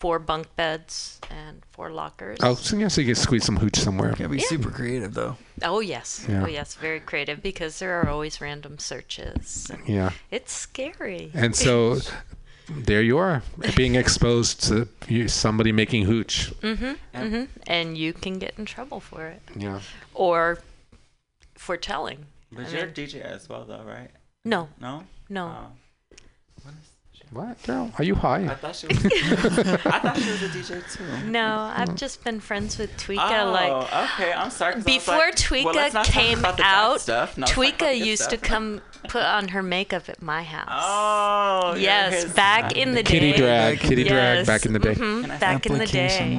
four 0.00 0.18
bunk 0.18 0.46
beds 0.56 1.20
and 1.30 1.62
four 1.72 1.90
lockers. 1.90 2.38
Oh, 2.42 2.54
so 2.54 2.76
yes, 2.76 2.96
you 2.98 3.04
can 3.04 3.14
squeeze 3.14 3.44
some 3.44 3.56
hooch 3.58 3.76
somewhere. 3.76 4.10
Gotta 4.10 4.28
be 4.30 4.38
super 4.40 4.70
creative 4.70 5.14
though. 5.14 5.36
Oh, 5.62 5.80
yes. 5.80 6.24
Yeah. 6.28 6.42
Oh 6.44 6.46
yes, 6.48 6.74
very 6.74 7.00
creative 7.00 7.42
because 7.42 7.78
there 7.78 8.00
are 8.00 8.08
always 8.08 8.40
random 8.40 8.78
searches. 8.78 9.70
and 9.70 9.86
Yeah. 9.86 10.10
It's 10.30 10.52
scary. 10.52 11.30
And 11.34 11.54
so 11.54 11.98
there 12.70 13.02
you 13.02 13.18
are, 13.18 13.42
being 13.76 13.94
exposed 13.94 14.62
to 14.68 14.88
somebody 15.28 15.70
making 15.72 16.04
hooch. 16.06 16.50
Mm-hmm, 16.62 16.92
Mm-hmm. 17.14 17.44
And 17.66 17.98
you 17.98 18.12
can 18.14 18.38
get 18.38 18.54
in 18.58 18.64
trouble 18.64 19.00
for 19.00 19.26
it 19.26 19.42
Yeah. 19.54 19.80
or 20.14 20.60
for 21.56 21.76
telling. 21.76 22.26
But 22.52 22.66
I 22.66 22.70
you're 22.70 22.84
a 22.86 22.90
DJ 22.90 23.20
as 23.20 23.48
well, 23.48 23.64
though, 23.66 23.82
right? 23.82 24.10
No, 24.44 24.68
No. 24.80 25.04
no. 25.28 25.68
Oh. 26.66 26.70
What 27.32 27.42
is- 27.44 27.48
What, 27.50 27.62
girl? 27.64 27.92
Are 27.98 28.04
you 28.04 28.14
high? 28.16 28.44
I 28.44 28.54
thought 28.54 28.74
she 28.76 28.86
was. 28.88 29.04
I 29.04 29.98
thought 30.00 30.16
she 30.18 30.30
was 30.30 30.42
a 30.42 30.48
DJ 30.48 30.82
too. 30.92 31.30
No, 31.30 31.70
I've 31.74 31.94
just 31.94 32.24
been 32.24 32.40
friends 32.40 32.76
with 32.78 32.90
Tweeka 32.96 33.44
oh, 33.44 33.50
like 33.52 33.70
okay. 34.10 34.32
I'm 34.32 34.50
sorry. 34.50 34.74
'cause 34.74 34.84
I 34.86 34.90
was 34.90 34.98
before 34.98 35.16
like, 35.16 35.36
Tweeka 35.36 35.64
well, 35.64 35.74
let's 35.74 35.94
not 35.94 36.06
talk 36.06 36.14
came 36.14 36.38
about 36.40 36.56
the 36.56 36.62
bad 36.64 36.74
out, 36.92 37.00
stuff. 37.00 37.36
No, 37.38 37.42
let's 37.42 37.52
talk 37.54 37.64
about 37.64 37.78
the 37.78 37.84
Tweeka 37.86 37.98
good 37.98 38.06
used 38.06 38.30
to 38.30 38.36
come 38.36 38.80
put 39.08 39.22
on 39.22 39.48
her 39.48 39.62
makeup 39.62 40.08
at 40.08 40.20
my 40.22 40.42
house. 40.42 40.68
Oh. 40.72 41.74
yes, 41.78 42.24
his- 42.24 42.32
back 42.34 42.76
in 42.76 42.94
the 42.94 43.02
Kitty 43.02 43.32
day. 43.32 43.32
Kitty 43.32 43.38
drag, 43.42 43.80
kitty 43.80 44.04
drag 44.04 44.46
back 44.46 44.66
in 44.66 44.72
the 44.72 44.78
day. 44.80 44.94
mhm, 44.94 45.40
back 45.40 45.66
in 45.66 45.78
the 45.78 45.86
day. 45.86 46.36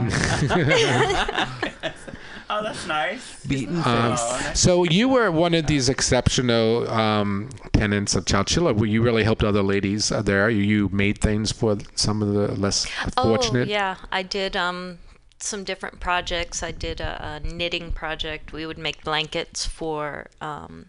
Application. 2.52 2.60
Oh, 2.60 2.64
that's 2.64 2.88
nice. 2.88 3.46
Beaten 3.46 3.78
Um, 3.86 4.18
face. 4.18 4.60
so 4.60 4.84
you 4.84 5.08
were 5.10 5.32
one 5.32 5.54
of 5.54 5.68
these 5.68 5.90
exceptional 5.90 6.90
um, 6.90 7.50
tenants 7.74 8.16
of 8.16 8.26
Chowchilla, 8.26 8.76
where 8.76 8.90
you 8.90 9.02
really 9.02 9.24
helped 9.24 9.44
other 9.44 9.64
ladies 9.64 10.12
uh, 10.12 10.22
there. 10.22 10.50
You 10.50 10.90
made 10.90 11.20
things 11.20 11.52
for 11.52 11.78
some 11.96 12.22
of 12.22 12.34
the 12.34 12.60
less 12.60 12.86
fortunate. 13.16 13.68
Oh 13.68 13.72
yeah, 13.72 13.96
I 14.12 14.24
did 14.24 14.56
um 14.56 15.00
some 15.40 15.64
different 15.64 16.00
projects. 16.00 16.62
I 16.62 16.72
did 16.72 17.02
a, 17.02 17.40
a 17.44 17.48
knitting 17.48 17.92
project. 17.92 18.54
We 18.54 18.66
would 18.66 18.78
make 18.78 19.04
blankets 19.04 19.66
for 19.66 20.28
um, 20.40 20.88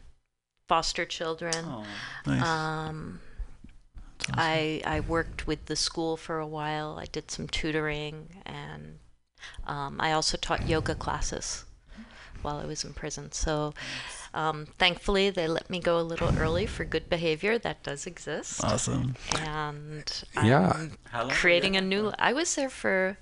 foster 0.68 1.04
children. 1.04 1.64
Oh. 1.66 1.84
Nice. 2.26 2.42
Um, 2.42 3.20
I 4.34 4.82
I 4.84 5.00
worked 5.00 5.46
with 5.46 5.66
the 5.66 5.76
school 5.76 6.16
for 6.16 6.38
a 6.38 6.46
while. 6.46 6.98
I 7.00 7.06
did 7.06 7.30
some 7.30 7.48
tutoring, 7.48 8.28
and 8.46 8.98
um, 9.66 9.96
I 10.00 10.12
also 10.12 10.36
taught 10.36 10.68
yoga 10.68 10.94
classes 10.94 11.64
while 12.42 12.56
I 12.58 12.64
was 12.66 12.84
in 12.84 12.92
prison. 12.92 13.32
So. 13.32 13.74
Um, 14.34 14.64
thankfully, 14.78 15.28
they 15.28 15.46
let 15.46 15.68
me 15.68 15.78
go 15.78 16.00
a 16.00 16.02
little 16.02 16.34
early 16.38 16.64
for 16.64 16.84
good 16.86 17.10
behavior. 17.10 17.58
That 17.58 17.82
does 17.82 18.06
exist. 18.06 18.64
awesome. 18.64 19.14
And 19.38 20.24
Yeah. 20.42 20.72
I'm 20.74 20.92
How 21.10 21.18
long 21.18 21.28
were 21.28 21.34
you 21.34 21.38
creating 21.38 21.76
a 21.76 21.82
new. 21.82 22.12
I 22.18 22.32
was 22.32 22.54
there 22.54 22.70
for, 22.70 23.18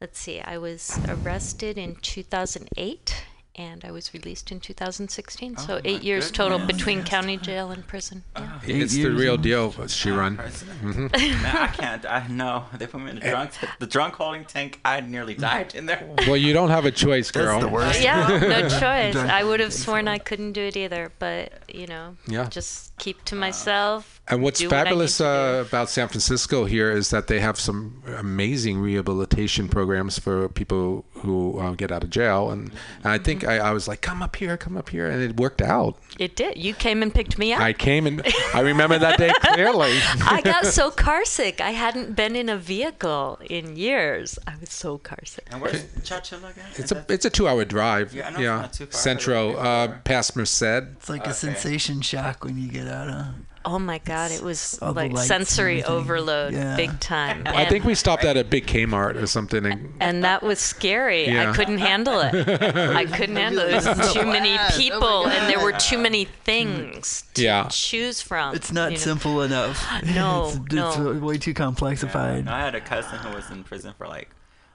let's 0.00 0.18
see, 0.18 0.40
I 0.40 0.58
was 0.58 0.98
arrested 1.08 1.78
in 1.78 1.94
2008 1.94 3.24
and 3.54 3.84
I 3.84 3.90
was 3.90 4.14
released 4.14 4.50
in 4.50 4.60
2016. 4.60 5.56
so 5.58 5.74
Oh, 5.76 5.80
eight 5.84 5.98
my 5.98 6.00
years 6.00 6.30
total 6.30 6.58
goodness. 6.58 6.82
betwthe 6.82 7.06
county 7.06 7.36
jail 7.36 7.70
and 7.70 7.86
prison. 7.86 8.24
Yeah. 8.36 8.58
Eight 8.64 8.82
It's 8.82 8.92
the 8.94 9.00
years 9.00 9.18
real 9.20 9.34
in- 9.34 9.42
deal, 9.42 9.72
Shiran. 9.72 10.36
Man, 10.82 11.56
I 11.56 11.66
can't. 11.68 12.06
I 12.06 12.26
know 12.28 12.64
they 12.78 12.86
put 12.86 13.00
me 13.02 13.10
in 13.10 13.16
the 13.16 13.28
drunk, 13.28 13.50
the 13.78 13.86
drunk 13.86 14.14
holding 14.14 14.44
tank. 14.46 14.80
I 14.84 15.00
nearly 15.00 15.34
died 15.34 15.74
in 15.74 15.86
there. 15.86 16.02
Well, 16.26 16.36
you 16.36 16.52
don't 16.52 16.70
have 16.70 16.84
a 16.86 16.90
choice, 16.90 17.30
girl. 17.30 17.60
That's 17.60 17.64
the 17.64 17.68
worst. 17.70 18.02
Yeah, 18.02 18.26
no 18.40 18.68
choice. 18.80 19.16
I 19.16 19.42
would 19.44 19.60
have 19.60 19.72
sworn 19.72 20.08
I 20.08 20.18
couldn't 20.18 20.52
do 20.52 20.62
it 20.62 20.76
either, 20.76 21.12
but 21.18 21.52
you 21.72 21.86
know, 21.86 22.16
Yeah. 22.26 22.46
just 22.48 22.96
keep 22.98 23.22
to 23.26 23.34
myself. 23.34 24.20
And 24.28 24.42
what's 24.42 24.60
do 24.60 24.66
what 24.68 24.74
I 24.74 24.78
need 24.78 24.84
fabulous 24.84 25.16
to 25.18 25.22
do. 25.24 25.28
uh, 25.28 25.64
about 25.68 25.90
San 25.90 26.08
Francisco 26.08 26.64
here 26.64 26.90
is 26.90 27.10
that 27.10 27.26
they 27.26 27.40
have 27.40 27.58
some 27.58 28.02
amazing 28.18 28.78
rehabilitation 28.78 29.68
programs 29.68 30.18
for 30.18 30.48
people 30.48 31.04
who 31.22 31.58
uh, 31.58 31.72
get 31.72 31.90
out 31.90 32.04
of 32.04 32.10
jail. 32.10 32.50
And, 32.50 32.70
and 33.02 33.12
I 33.12 33.18
think 33.18 33.44
I, 33.44 33.58
I 33.58 33.70
was 33.72 33.88
like, 33.88 34.00
come 34.00 34.22
up 34.22 34.36
here, 34.36 34.56
come 34.56 34.76
up 34.76 34.88
here. 34.90 35.08
And 35.08 35.22
it 35.22 35.38
worked 35.38 35.62
out. 35.62 35.96
It 36.18 36.36
did. 36.36 36.56
You 36.58 36.74
came 36.74 37.02
and 37.02 37.14
picked 37.14 37.38
me 37.38 37.52
up. 37.52 37.60
I 37.60 37.72
came 37.72 38.06
and 38.06 38.22
I 38.54 38.60
remember 38.60 38.98
that 38.98 39.18
day 39.18 39.32
clearly. 39.40 39.92
I 40.22 40.40
got 40.42 40.66
so 40.66 40.90
car 40.90 41.24
sick. 41.24 41.60
I 41.60 41.70
hadn't 41.70 42.14
been 42.14 42.36
in 42.36 42.48
a 42.48 42.56
vehicle 42.56 43.38
in 43.48 43.76
years. 43.76 44.38
I 44.46 44.54
was 44.60 44.70
so 44.70 44.98
car 44.98 45.18
sick. 45.24 45.46
And 45.50 45.60
where's 45.60 45.82
Chowchilla 46.02 46.50
again? 46.50 46.66
It's 46.76 46.92
a 46.92 47.04
it's 47.08 47.24
a 47.24 47.30
two 47.30 47.48
hour 47.48 47.64
drive. 47.64 48.12
Yeah, 48.14 48.28
I 48.28 48.30
know 48.30 48.38
it's 48.38 48.62
not 48.62 48.72
too 48.72 48.86
far. 48.86 49.00
Centro, 49.00 49.50
I've 49.58 49.90
uh, 49.90 49.94
past 50.04 50.36
Merced. 50.36 50.62
It's 50.62 51.08
like 51.08 51.22
Okay. 51.22 51.30
a 51.30 51.34
sensation 51.34 52.00
shock 52.00 52.44
when 52.44 52.58
you 52.58 52.68
get 52.68 52.88
out 52.88 53.08
of. 53.08 53.26
Oh 53.64 53.78
my 53.78 53.98
god, 53.98 54.30
it 54.32 54.42
was 54.42 54.78
all 54.82 54.92
like 54.92 55.16
sensory 55.16 55.82
everything. 55.82 55.92
overload, 55.96 56.52
Yeah. 56.52 56.76
big 56.76 56.98
time. 57.00 57.42
I 57.46 57.64
think 57.64 57.84
we 57.84 57.94
stopped 57.94 58.24
at 58.24 58.36
a 58.36 58.42
big 58.44 58.66
Kmart 58.66 59.14
or 59.22 59.26
something. 59.26 59.64
And, 59.64 59.94
and 60.00 60.24
that 60.24 60.42
was 60.42 60.58
scary. 60.58 61.26
Yeah. 61.28 61.50
I 61.50 61.54
couldn't 61.54 61.78
handle 61.78 62.20
it. 62.20 62.34
I 62.34 63.04
couldn't 63.06 63.36
handle 63.36 63.62
it. 63.64 63.82
There 63.82 63.94
was 63.96 64.12
too 64.12 64.26
many 64.26 64.54
What? 64.56 64.72
Oh 64.74 64.76
people, 64.78 65.26
and 65.28 65.48
there 65.48 65.60
were 65.60 65.72
too 65.72 65.98
many 65.98 66.24
things 66.24 67.24
to 67.34 67.42
Yeah. 67.42 67.68
choose 67.70 68.20
from. 68.20 68.54
It's 68.56 68.72
not 68.72 68.90
you 68.92 68.96
know. 68.98 69.02
simple 69.02 69.42
enough. 69.42 69.84
No, 70.14 70.48
it's, 70.66 70.72
no. 70.74 71.10
it's 71.12 71.20
way 71.20 71.38
too 71.38 71.54
complexified. 71.54 72.48
I 72.48 72.58
had 72.60 72.74
a 72.74 72.80
cousin 72.80 73.18
who 73.20 73.34
was 73.34 73.50
in 73.50 73.62
prison 73.64 73.94
for 73.96 74.08
like 74.08 74.30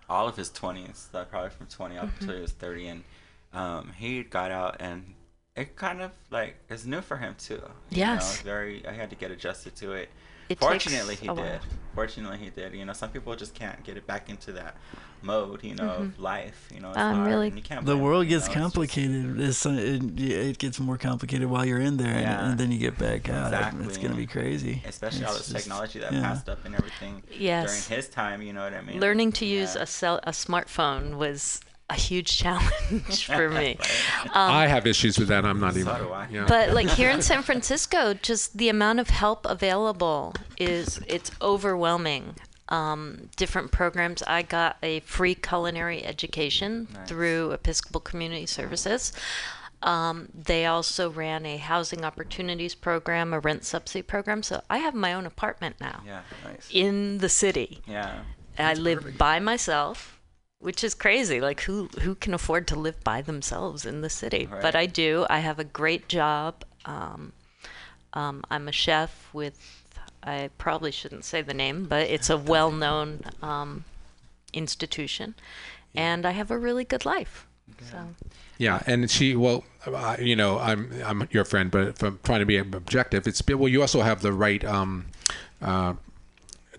all 0.10 0.28
of 0.28 0.38
his 0.38 0.50
20s, 0.50 1.14
like 1.14 1.30
probably 1.30 1.50
from 1.50 1.66
20 1.68 1.98
up 1.98 2.06
Mm-hmm. 2.06 2.16
until 2.22 2.36
he 2.36 2.42
was 2.42 2.52
30, 2.54 2.88
and 2.88 3.04
um, 3.54 3.92
he 3.98 4.24
got 4.24 4.52
out 4.52 4.78
and 4.80 5.14
it 5.58 5.76
kind 5.76 6.02
of 6.02 6.12
like 6.32 6.56
is 6.70 6.86
new 6.86 7.02
for 7.02 7.18
him 7.18 7.36
too. 7.38 7.62
you 7.90 8.06
know, 8.06 8.16
it's 8.16 8.42
very. 8.42 8.86
I 8.88 8.94
had 8.94 9.10
to 9.10 9.16
get 9.16 9.32
adjusted 9.32 9.76
to 9.78 9.94
it. 9.94 10.10
It 10.50 10.60
Fortunately, 10.60 11.16
takes 11.16 11.22
he 11.24 11.28
a 11.28 11.36
did. 11.36 11.42
while. 11.44 11.60
Fortunately, 11.94 12.38
he 12.38 12.50
did. 12.50 12.74
You 12.74 12.86
know, 12.86 12.94
some 12.94 13.10
people 13.10 13.36
just 13.36 13.54
can't 13.54 13.84
get 13.84 13.98
it 13.98 14.08
back 14.08 14.30
into 14.30 14.54
that 14.54 14.78
mode. 15.22 15.62
You 15.64 15.76
know, 15.76 15.90
of 15.90 16.20
life. 16.20 16.70
You 16.74 16.80
know, 16.80 16.90
it's 16.92 16.98
I'm 16.98 17.16
hard, 17.16 17.18
Mm-hmm. 17.18 17.28
really- 17.34 17.48
and 17.50 17.58
you 17.58 17.64
can't 17.64 17.86
The 17.86 17.94
blame 17.96 18.04
world 18.06 18.22
them, 18.22 18.30
you 18.32 18.38
gets 18.38 18.48
know, 18.48 18.52
it's 18.54 18.56
just- 18.56 18.64
complicated. 18.64 19.42
It's, 19.42 19.66
uh, 19.66 19.70
it, 19.72 20.20
it 20.22 20.58
gets 20.58 20.80
more 20.80 20.98
complicated 20.98 21.50
while 21.50 21.66
you're 21.66 21.82
in 21.82 21.98
there, 21.98 22.14
and- 22.14 22.22
Yeah. 22.22 22.50
and, 22.50 22.58
then 22.58 22.72
you 22.72 22.78
get 22.80 22.98
back 22.98 23.28
out. 23.28 23.52
Exactly. 23.52 23.86
It's 23.88 23.98
gonna 23.98 24.16
be 24.16 24.26
crazy. 24.28 24.82
especially 24.86 25.26
all 25.26 25.36
It's 25.36 25.48
this 25.48 25.54
just- 25.54 25.66
technology 25.66 26.00
that 26.00 26.14
yeah. 26.14 26.22
passed 26.22 26.48
up 26.48 26.64
and 26.66 26.74
everything 26.76 27.24
Yes. 27.38 27.66
during 27.90 28.00
his 28.00 28.08
time. 28.08 28.42
You 28.42 28.54
know 28.54 28.64
what 28.64 28.74
I 28.74 28.82
mean? 28.84 29.02
Learning 29.02 29.34
to 29.34 29.46
use 29.46 29.76
a 29.76 29.86
cell, 29.86 30.22
a 30.24 30.32
smartphone 30.32 31.16
was 31.18 31.60
a 31.90 31.96
huge 31.96 32.38
challenge 32.38 33.26
for 33.26 33.50
me. 33.50 33.78
Right. 34.26 34.36
I 34.36 34.68
have 34.68 34.86
issues 34.86 35.18
with 35.18 35.30
that. 35.30 35.46
I'm 35.46 35.60
not 35.60 35.74
So 35.74 35.80
even. 35.80 35.96
do 35.96 36.12
I. 36.12 36.28
Yeah. 36.30 36.46
But 36.48 36.72
like 36.74 36.90
here 36.90 37.10
in 37.10 37.22
San 37.32 37.42
Francisco, 37.44 38.14
just 38.14 38.58
the 38.58 38.70
amount 38.70 39.00
of 39.00 39.10
help 39.10 39.46
available 39.46 40.34
is 40.58 41.00
it's 41.08 41.32
overwhelming. 41.42 42.36
Um, 42.70 43.30
different 43.38 43.72
programs. 43.72 44.22
I 44.24 44.42
got 44.42 44.76
a 44.84 45.00
free 45.02 45.36
culinary 45.36 46.04
education 46.04 46.90
Nice. 46.94 47.08
through 47.08 47.52
Episcopal 47.52 48.02
Community 48.02 48.46
Services. 48.46 49.14
Um, 49.84 50.28
they 50.34 50.66
also 50.66 51.10
ran 51.10 51.46
a 51.46 51.56
housing 51.58 52.04
opportunities 52.04 52.76
program, 52.76 53.32
a 53.34 53.40
rent 53.40 53.64
subsidy 53.64 54.02
program. 54.02 54.44
So 54.44 54.62
I 54.70 54.80
have 54.80 54.94
my 54.96 55.14
own 55.14 55.26
apartment 55.26 55.78
now 55.80 56.02
Yeah. 56.06 56.22
Nice. 56.44 56.68
in 56.70 57.20
the 57.20 57.30
city. 57.30 57.80
Yeah. 57.88 58.20
I 58.58 58.74
live 58.74 59.18
by 59.18 59.40
myself, 59.40 60.17
which 60.60 60.84
is 60.84 60.94
crazy. 60.94 61.40
Like 61.42 61.62
who 61.62 61.90
who 62.02 62.16
can 62.16 62.34
afford 62.34 62.68
to 62.68 62.76
live 62.76 63.04
by 63.04 63.22
themselves 63.22 63.86
in 63.86 64.02
the 64.02 64.10
city? 64.10 64.48
But 64.62 64.76
I 64.76 64.86
do. 64.86 65.26
I 65.30 65.40
have 65.40 65.60
a 65.60 65.64
great 65.64 66.08
job. 66.08 66.64
Um, 66.86 67.34
um, 68.14 68.44
I'm 68.50 68.68
a 68.68 68.72
chef 68.72 69.30
with. 69.34 69.84
I 70.24 70.50
probably 70.58 70.92
shouldn't 70.92 71.24
say 71.24 71.42
the 71.42 71.54
name, 71.54 71.86
but 71.86 72.08
it's 72.08 72.30
a 72.30 72.38
well-known 72.54 73.22
um, 73.42 73.86
institution, 74.52 75.36
and 75.96 76.26
I 76.26 76.32
have 76.32 76.52
a 76.52 76.58
really 76.58 76.84
good 76.84 77.06
life. 77.06 77.46
So 77.92 77.98
Yeah, 78.58 78.82
and 78.88 79.10
she, 79.12 79.36
well, 79.36 79.64
uh, 79.86 80.18
you 80.20 80.36
know, 80.36 80.58
I'm 80.58 80.92
I'm 81.06 81.28
your 81.32 81.46
friend, 81.46 81.70
but 81.70 81.88
if 81.90 82.04
I'm 82.04 82.20
trying 82.24 82.40
to 82.40 82.46
be 82.46 82.58
objective, 82.58 83.28
it's 83.28 83.46
well, 83.46 83.68
you 83.68 83.82
also 83.82 84.02
have 84.02 84.22
the 84.22 84.34
right 84.34 84.64
um, 84.66 85.06
uh, 85.62 85.94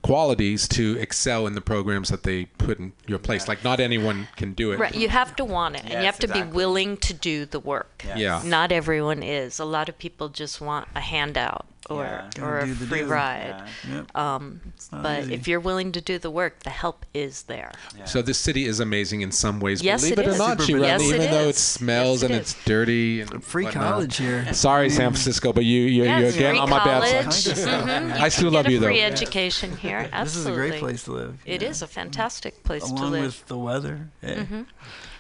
qualities 0.03 0.69
to 0.69 0.97
excel 0.99 1.47
in 1.47 1.55
the 1.55 1.61
programs 1.61 2.09
that 2.09 2.23
they 2.23 2.47
put 2.47 2.79
in 2.79 2.93
your 3.07 3.19
place. 3.19 3.49
Like, 3.49 3.65
not 3.65 3.81
anyone 3.81 4.29
can 4.37 4.53
do 4.53 4.73
it. 4.73 4.79
right, 4.79 4.95
you 4.95 5.09
have 5.09 5.37
to 5.37 5.45
want 5.45 5.77
it, 5.77 5.83
and 5.85 5.93
you 5.93 6.07
have 6.07 6.19
to 6.21 6.29
be 6.29 6.43
willing 6.43 6.97
to 6.99 7.15
do 7.15 7.45
the 7.47 7.61
work. 7.61 8.05
Yes. 8.07 8.19
Yeah. 8.19 8.43
Not 8.45 8.73
everyone 8.73 9.23
is. 9.23 9.59
A 9.59 9.65
lot 9.65 9.89
of 9.89 9.99
people 9.99 10.29
just 10.29 10.61
want 10.61 10.89
a 10.95 11.01
handout 11.01 11.67
or 11.89 12.05
Yeah. 12.05 12.43
or 12.45 12.59
a 12.61 12.67
Do 12.67 12.75
the 12.75 12.87
free 12.87 12.99
do. 13.01 13.07
ride. 13.07 13.63
Yeah. 13.89 13.95
Yep. 13.97 14.17
Um, 14.17 14.61
but 14.91 15.25
easy. 15.25 15.35
if 15.35 15.49
you're 15.49 15.61
willing 15.61 15.93
to 15.93 16.01
do 16.01 16.19
the 16.19 16.31
work, 16.31 16.61
the 16.65 16.71
help 16.71 17.05
is 17.15 17.43
there. 17.45 17.73
yeah. 17.97 18.05
So 18.05 18.23
this 18.23 18.39
city 18.39 18.65
is 18.67 18.81
amazing 18.81 19.21
in 19.23 19.33
some 19.33 19.61
ways. 19.61 19.83
Yes, 19.83 20.03
Believe 20.03 20.19
it 20.19 20.27
it, 20.27 20.35
or 20.35 20.39
not, 20.39 20.61
Super 20.61 20.79
Shireen, 20.79 20.83
Yes, 20.83 21.01
it 21.03 21.15
even 21.15 21.31
though 21.31 21.49
it 21.49 21.57
smells 21.57 22.23
Yes, 22.23 22.31
it 22.31 22.33
and 22.35 22.41
is. 22.43 22.51
it's 22.53 22.65
dirty 22.65 23.21
and 23.21 23.45
Free 23.45 23.65
whatnot. 23.65 23.85
college 23.85 24.17
here. 24.17 24.53
Sorry, 24.55 24.91
San 24.91 25.11
Francisco, 25.13 25.53
but 25.53 25.65
you 25.65 25.83
you 25.83 26.05
Yes, 26.05 26.21
you're 26.37 26.49
again 26.51 26.57
on 26.63 26.71
my 26.71 26.85
bad 26.85 27.03
side. 27.03 27.57
Kind 27.57 28.11
of 28.11 28.17
Mhm. 28.17 28.21
I 28.21 28.29
still 28.29 28.51
love 28.51 28.67
a 28.67 28.71
you 28.73 28.79
though. 28.81 28.87
free 28.87 29.03
education 29.03 29.77
here. 29.77 30.09
This 30.23 30.37
is 30.37 30.47
a 30.47 30.53
great 30.53 30.79
place 30.81 31.05
to 31.05 31.13
live. 31.13 31.39
It 31.47 31.63
is 31.63 31.83
a 31.83 31.87
fantastic 31.87 32.63
place 32.65 32.85
to 32.85 32.93
live. 32.93 32.99
Along 33.01 33.13
live. 33.13 33.23
with 33.25 33.47
the 33.47 33.59
weather. 33.59 34.09
Hey. 34.21 34.47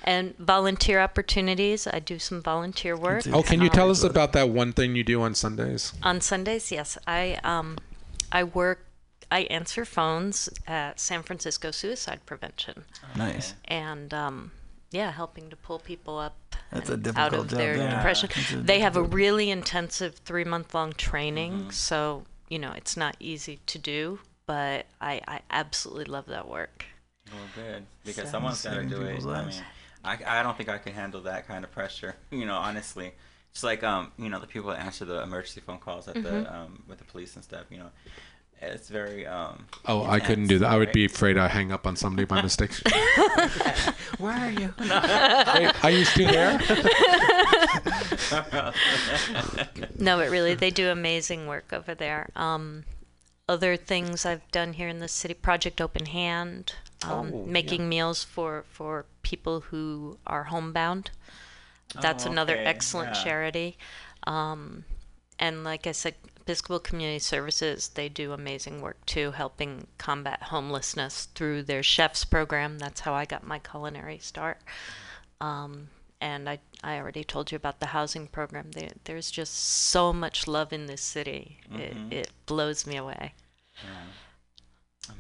And 0.09 0.35
volunteer 0.39 1.01
opportunities. 1.01 1.87
I 1.87 1.99
do 2.13 2.19
some 2.19 2.41
volunteer 2.43 2.97
work. 2.97 3.25
Oh, 3.37 3.43
can 3.43 3.61
you 3.61 3.69
Um, 3.69 3.77
tell 3.79 3.91
us 3.91 4.03
about 4.03 4.33
that 4.33 4.49
one 4.49 4.73
thing 4.73 4.97
you 4.97 5.05
do 5.05 5.21
on 5.27 5.35
Sundays? 5.35 5.93
On 6.03 6.21
Sundays, 6.23 6.73
yes, 6.73 6.97
I 7.07 7.23
um, 7.45 7.77
I 8.33 8.43
work. 8.45 8.79
I 9.31 9.41
answer 9.59 9.85
phones 9.85 10.49
at 10.67 10.99
San 10.99 11.23
Francisco 11.23 11.71
Suicide 11.71 12.21
Prevention, 12.25 12.85
Nice. 13.15 13.53
and 13.67 14.15
um, 14.15 14.53
yeah, 14.91 15.11
helping 15.13 15.51
to 15.51 15.57
pull 15.57 15.79
people 15.79 16.17
up 16.19 16.37
That's 16.73 16.89
a 16.89 16.95
and 16.95 17.07
out 17.09 17.35
of 17.35 17.49
job, 17.49 17.59
their 17.59 17.77
yeah. 17.77 17.97
depression. 17.97 18.31
That's 18.35 18.53
a 18.53 18.57
They 18.71 18.81
have 18.81 18.97
a 18.97 19.03
really 19.03 19.51
intensive 19.51 20.13
three 20.25 20.45
month 20.45 20.73
long 20.75 20.95
training, 20.95 21.53
Mm-hmm. 21.53 21.71
so 21.89 22.25
you 22.49 22.59
know 22.59 22.73
it's 22.81 22.97
not 22.97 23.15
easy 23.21 23.57
to 23.67 23.79
do, 23.79 24.21
but 24.47 24.87
I 25.03 25.21
I 25.29 25.41
absolutely 25.51 26.07
love 26.07 26.25
that 26.33 26.49
work. 26.49 26.87
Well, 27.31 27.45
good 27.55 27.83
because 28.07 28.25
So- 28.25 28.31
someone's 28.41 28.63
got 28.63 28.71
to 28.71 28.77
Saving 28.77 28.89
do 28.89 29.03
it. 29.03 29.09
people's 29.09 29.27
I 29.27 29.43
lives. 29.43 29.57
mean, 29.57 29.67
I, 30.09 30.41
I 30.41 30.43
don't 30.43 30.57
think 30.57 30.69
I 30.69 30.79
could 30.79 30.93
handle 30.95 31.21
that 31.23 31.47
kind 31.47 31.65
of 31.65 31.71
pressure. 31.73 32.17
You 32.31 32.47
know, 32.47 32.57
honestly, 32.57 33.13
just 33.53 33.65
like 33.65 33.83
um, 33.83 34.13
you 34.19 34.29
know, 34.29 34.41
the 34.41 34.47
people 34.47 34.71
that 34.71 34.81
answer 34.81 35.05
the 35.05 35.23
emergency 35.23 35.61
phone 35.61 35.79
calls 35.79 36.09
at 36.09 36.15
Mm-hmm. 36.17 36.25
the 36.45 36.55
um 36.55 36.83
with 36.89 36.99
the 36.99 37.05
police 37.05 37.35
and 37.37 37.45
stuff. 37.45 37.65
You 37.71 37.79
know, 37.79 37.91
it's 38.61 38.89
very 38.89 39.27
um. 39.27 39.67
Oh, 39.87 40.05
I 40.05 40.21
couldn't 40.21 40.47
do 40.49 40.59
that. 40.61 40.71
I 40.71 40.77
would 40.79 40.93
be 40.93 41.05
afraid 41.05 41.37
I 41.39 41.49
hang 41.49 41.71
up 41.73 41.87
on 41.87 41.97
somebody 41.97 42.25
by 42.27 42.43
mistake. 42.43 42.73
Where 44.19 44.33
are 44.33 44.51
you? 44.51 44.75
Hey, 44.79 45.71
are 45.83 45.91
you 45.91 46.05
still 46.05 46.31
there? 46.31 46.59
No, 49.99 50.17
but 50.19 50.31
really, 50.31 50.55
they 50.55 50.71
do 50.71 50.89
amazing 50.91 51.47
work 51.47 51.73
over 51.73 51.95
there. 51.95 52.29
Um, 52.37 52.85
other 53.49 53.77
things 53.77 54.27
I've 54.27 54.49
done 54.51 54.75
here 54.75 54.89
in 54.89 54.99
the 54.99 55.09
city, 55.09 55.35
Project 55.35 55.81
Open 55.81 56.07
Hand, 56.07 56.75
um, 57.05 57.33
Oh, 57.35 57.45
making 57.45 57.89
meals 57.89 58.25
for 58.25 58.65
for 58.71 59.07
people 59.23 59.61
who 59.61 60.19
are 60.27 60.45
homebound. 60.45 61.11
That's 62.01 62.27
Oh, 62.27 62.31
another 62.31 62.57
excellent 62.57 63.15
yeah. 63.17 63.25
charity. 63.25 63.79
Um, 64.27 64.85
and 65.39 65.65
like 65.65 65.87
I 65.87 65.93
said, 65.93 66.15
Episcopal 66.41 66.81
Community 66.81 67.19
Services, 67.19 67.89
they 67.89 68.09
do 68.09 68.33
amazing 68.33 68.81
work 68.81 69.05
too, 69.07 69.31
helping 69.33 69.87
combat 69.99 70.45
homelessness 70.45 71.29
through 71.35 71.63
their 71.63 71.83
chefs 71.83 72.25
program. 72.25 72.79
That's 72.79 73.01
how 73.01 73.15
I 73.15 73.25
got 73.25 73.47
my 73.47 73.59
culinary 73.59 74.19
start. 74.19 74.59
Um, 75.41 75.89
and 76.21 76.49
I, 76.49 76.59
I 76.83 76.99
already 76.99 77.23
told 77.23 77.53
you 77.53 77.57
about 77.57 77.79
the 77.81 77.87
housing 77.87 78.27
program. 78.27 78.73
There, 78.73 78.91
there's 79.05 79.31
just 79.31 79.55
so 79.55 80.13
much 80.13 80.49
love 80.49 80.73
in 80.73 80.87
this 80.87 81.03
city. 81.03 81.59
It, 81.73 81.97
it 82.11 82.31
blows 82.47 82.87
me 82.87 82.97
away. 82.97 83.35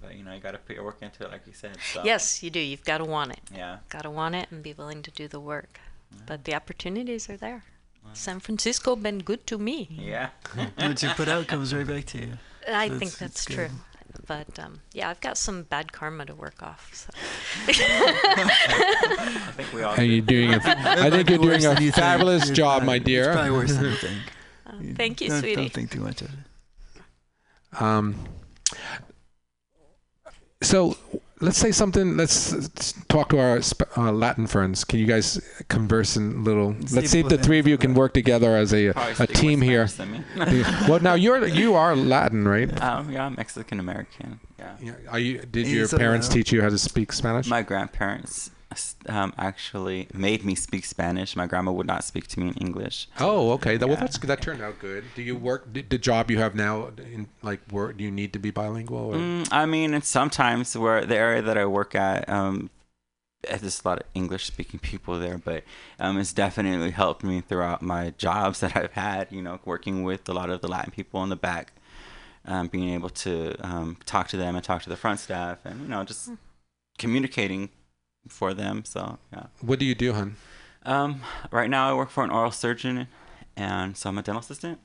But 0.02 0.14
you 0.16 0.22
know, 0.24 0.32
you 0.34 0.40
got 0.40 0.52
to 0.52 0.58
put 0.58 0.76
your 0.76 0.84
work 0.84 0.98
into 1.02 1.24
it, 1.24 1.30
like 1.30 1.46
you 1.46 1.52
said. 1.54 1.76
So. 1.92 2.02
Yes, 2.04 2.42
you 2.42 2.50
do. 2.50 2.60
You've 2.60 2.84
got 2.84 2.98
to 2.98 3.04
want 3.04 3.32
it. 3.32 3.40
Yeah. 3.54 3.78
Got 3.88 4.02
to 4.02 4.10
want 4.10 4.34
it 4.34 4.48
and 4.50 4.62
be 4.62 4.72
willing 4.72 5.02
to 5.02 5.10
do 5.10 5.28
the 5.28 5.40
work. 5.40 5.80
But 6.26 6.44
the 6.44 6.54
opportunities 6.54 7.28
are 7.28 7.36
there. 7.36 7.64
San 8.14 8.40
Francisco 8.40 8.96
been 8.96 9.18
good 9.18 9.46
to 9.48 9.58
me. 9.58 9.86
Yeah. 9.90 10.28
What 10.78 11.02
you 11.02 11.10
put 11.10 11.28
out 11.28 11.46
comes 11.46 11.74
right 11.74 11.86
back 11.86 12.06
to 12.06 12.18
you. 12.18 12.32
I 12.66 12.88
So 12.88 12.98
think 12.98 13.12
it's- 13.12 13.18
that's 13.18 13.44
true. 13.44 13.56
good. 13.68 13.72
But 14.26 14.58
um, 14.58 14.80
yeah, 14.94 15.10
I've 15.10 15.20
got 15.20 15.36
some 15.36 15.62
bad 15.64 15.92
karma 15.92 16.24
to 16.26 16.34
work 16.34 16.62
off. 16.62 16.90
So. 16.94 17.10
I 17.68 19.52
think 19.56 19.72
we 19.72 19.82
all. 19.82 19.94
And 19.94 20.06
you're 20.10 20.20
do. 20.22 20.26
doing 20.46 20.54
a, 20.54 20.60
I 20.64 21.10
think 21.10 21.28
you're 21.28 21.38
doing 21.38 21.64
a 21.66 21.78
you 21.80 21.92
fabulous 21.92 22.48
It's 22.48 22.56
job, 22.56 22.82
not- 22.82 22.86
my 22.86 22.96
It's 22.96 23.04
dear. 23.04 23.32
probably 23.32 23.50
worse 23.50 23.74
than 23.74 23.84
you 23.84 23.94
think. 23.94 24.96
Thank 24.96 25.20
you, 25.20 25.28
don't, 25.28 25.40
sweetie. 25.40 25.56
Don't 25.56 25.72
think 25.72 25.90
too 25.90 26.00
much 26.00 26.22
of 26.22 26.28
it. 26.32 27.80
Um, 27.82 28.16
so 30.62 30.96
let's 31.40 31.58
say 31.58 31.72
something. 31.72 32.16
Let's, 32.16 32.52
let's 32.52 32.92
talk 33.08 33.28
to 33.30 33.38
our 33.38 33.60
uh, 33.96 34.12
Latin 34.12 34.46
friends. 34.46 34.84
Can 34.84 34.98
you 34.98 35.06
guys 35.06 35.40
converse 35.68 36.16
in 36.16 36.44
little? 36.44 36.74
Let's 36.90 37.10
see 37.10 37.20
if 37.20 37.26
if 37.26 37.28
the 37.28 37.38
three 37.38 37.58
of 37.58 37.66
you 37.66 37.78
can 37.78 37.94
work 37.94 38.14
together 38.14 38.56
as 38.56 38.72
a, 38.72 38.88
a 38.88 39.26
team 39.26 39.60
here. 39.60 39.86
Spanish 39.86 40.26
than 40.36 40.52
me. 40.52 40.62
well, 40.88 41.00
now 41.00 41.14
you're 41.14 41.46
you 41.46 41.74
are 41.74 41.94
Latin, 41.94 42.46
right? 42.46 42.82
um, 42.82 43.10
yeah, 43.10 43.26
I'm 43.26 43.34
Mexican 43.36 43.80
American. 43.80 44.40
Yeah. 44.58 44.76
Yeah. 44.80 44.92
Are 45.10 45.18
you? 45.18 45.38
Did 45.38 45.66
Yeah, 45.66 45.74
your 45.74 45.88
parents 45.88 46.28
uh, 46.28 46.32
teach 46.32 46.52
you 46.52 46.62
how 46.62 46.68
to 46.68 46.78
speak 46.78 47.12
Spanish? 47.12 47.46
My 47.46 47.62
grandparents 47.62 48.50
um, 49.08 49.32
actually 49.38 50.08
made 50.12 50.44
me 50.44 50.54
speak 50.54 50.84
Spanish. 50.84 51.36
My 51.36 51.46
grandma 51.46 51.72
would 51.72 51.86
not 51.86 52.04
speak 52.04 52.26
to 52.28 52.40
me 52.40 52.48
in 52.48 52.54
English. 52.54 53.08
Oh, 53.20 53.52
okay. 53.52 53.76
That, 53.76 53.88
Well, 53.88 53.96
that's 53.96 54.18
that 54.18 54.40
turned 54.40 54.62
out 54.62 54.78
good. 54.78 55.04
Do 55.14 55.22
you 55.22 55.36
work 55.36 55.72
the, 55.72 55.82
the 55.82 55.98
job 55.98 56.30
you 56.30 56.38
have 56.38 56.54
now? 56.54 56.90
In 56.98 57.28
like, 57.42 57.60
work? 57.70 57.96
Do 57.96 58.04
you 58.04 58.10
need 58.10 58.32
to 58.32 58.38
be 58.38 58.50
bilingual? 58.50 58.98
Or? 58.98 59.14
Mm, 59.14 59.48
I 59.50 59.66
mean, 59.66 59.94
and 59.94 60.04
sometimes 60.04 60.76
where 60.76 61.04
the 61.04 61.16
area 61.16 61.42
that 61.42 61.56
I 61.56 61.66
work 61.66 61.94
at, 61.94 62.28
um, 62.28 62.70
there's 63.42 63.82
a 63.84 63.88
lot 63.88 64.00
of 64.00 64.06
English 64.14 64.46
speaking 64.46 64.80
people 64.80 65.18
there, 65.18 65.38
but 65.38 65.64
um, 65.98 66.18
it's 66.18 66.32
definitely 66.32 66.90
helped 66.90 67.22
me 67.22 67.40
throughout 67.40 67.82
my 67.82 68.10
jobs 68.18 68.60
that 68.60 68.76
I've 68.76 68.92
had. 68.92 69.28
You 69.30 69.42
know, 69.42 69.60
working 69.64 70.02
with 70.02 70.28
a 70.28 70.32
lot 70.32 70.50
of 70.50 70.60
the 70.60 70.68
Latin 70.68 70.90
people 70.90 71.22
in 71.22 71.28
the 71.28 71.36
back, 71.36 71.72
um, 72.44 72.68
being 72.68 72.90
able 72.90 73.10
to 73.10 73.54
um, 73.60 73.96
talk 74.04 74.28
to 74.28 74.36
them 74.36 74.56
and 74.56 74.64
talk 74.64 74.82
to 74.82 74.88
the 74.88 74.96
front 74.96 75.20
staff, 75.20 75.58
and 75.64 75.80
you 75.82 75.88
know, 75.88 76.04
just 76.04 76.30
communicating 76.98 77.70
for 78.28 78.54
them. 78.54 78.84
So 78.84 79.18
yeah. 79.32 79.46
What 79.60 79.78
do 79.78 79.84
you 79.84 79.94
do, 79.94 80.12
hun? 80.12 80.36
Um, 80.84 81.22
right 81.50 81.68
now 81.68 81.90
I 81.90 81.94
work 81.94 82.10
for 82.10 82.24
an 82.24 82.30
oral 82.30 82.50
surgeon, 82.52 83.08
and 83.56 83.96
so 83.96 84.08
I'm 84.08 84.18
a 84.18 84.22
dental 84.22 84.40
assistant. 84.40 84.78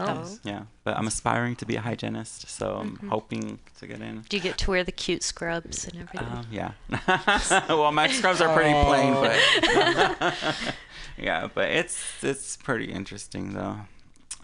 Oh. 0.00 0.38
Yeah, 0.44 0.64
but 0.84 0.96
I'm 0.96 1.08
aspiring 1.08 1.56
to 1.56 1.66
be 1.66 1.74
a 1.74 1.80
hygienist, 1.80 2.48
so 2.48 2.76
I'm 2.76 2.98
Mhm. 2.98 3.08
hoping 3.08 3.58
to 3.80 3.86
get 3.86 4.00
in. 4.00 4.20
Do 4.28 4.36
you 4.36 4.42
get 4.42 4.56
to 4.58 4.70
wear 4.70 4.84
the 4.84 4.92
cute 4.92 5.24
scrubs 5.24 5.86
and 5.88 5.96
everything? 6.02 6.28
Um, 6.28 6.46
yeah. 6.52 6.72
well, 7.68 7.90
my 7.90 8.06
scrubs 8.06 8.40
are 8.40 8.54
pretty 8.54 8.74
plain, 8.84 9.14
but 9.14 9.36
yeah, 11.18 11.48
but 11.52 11.70
it's 11.70 12.22
it's 12.22 12.56
pretty 12.56 12.92
interesting 12.92 13.54
though. 13.54 13.78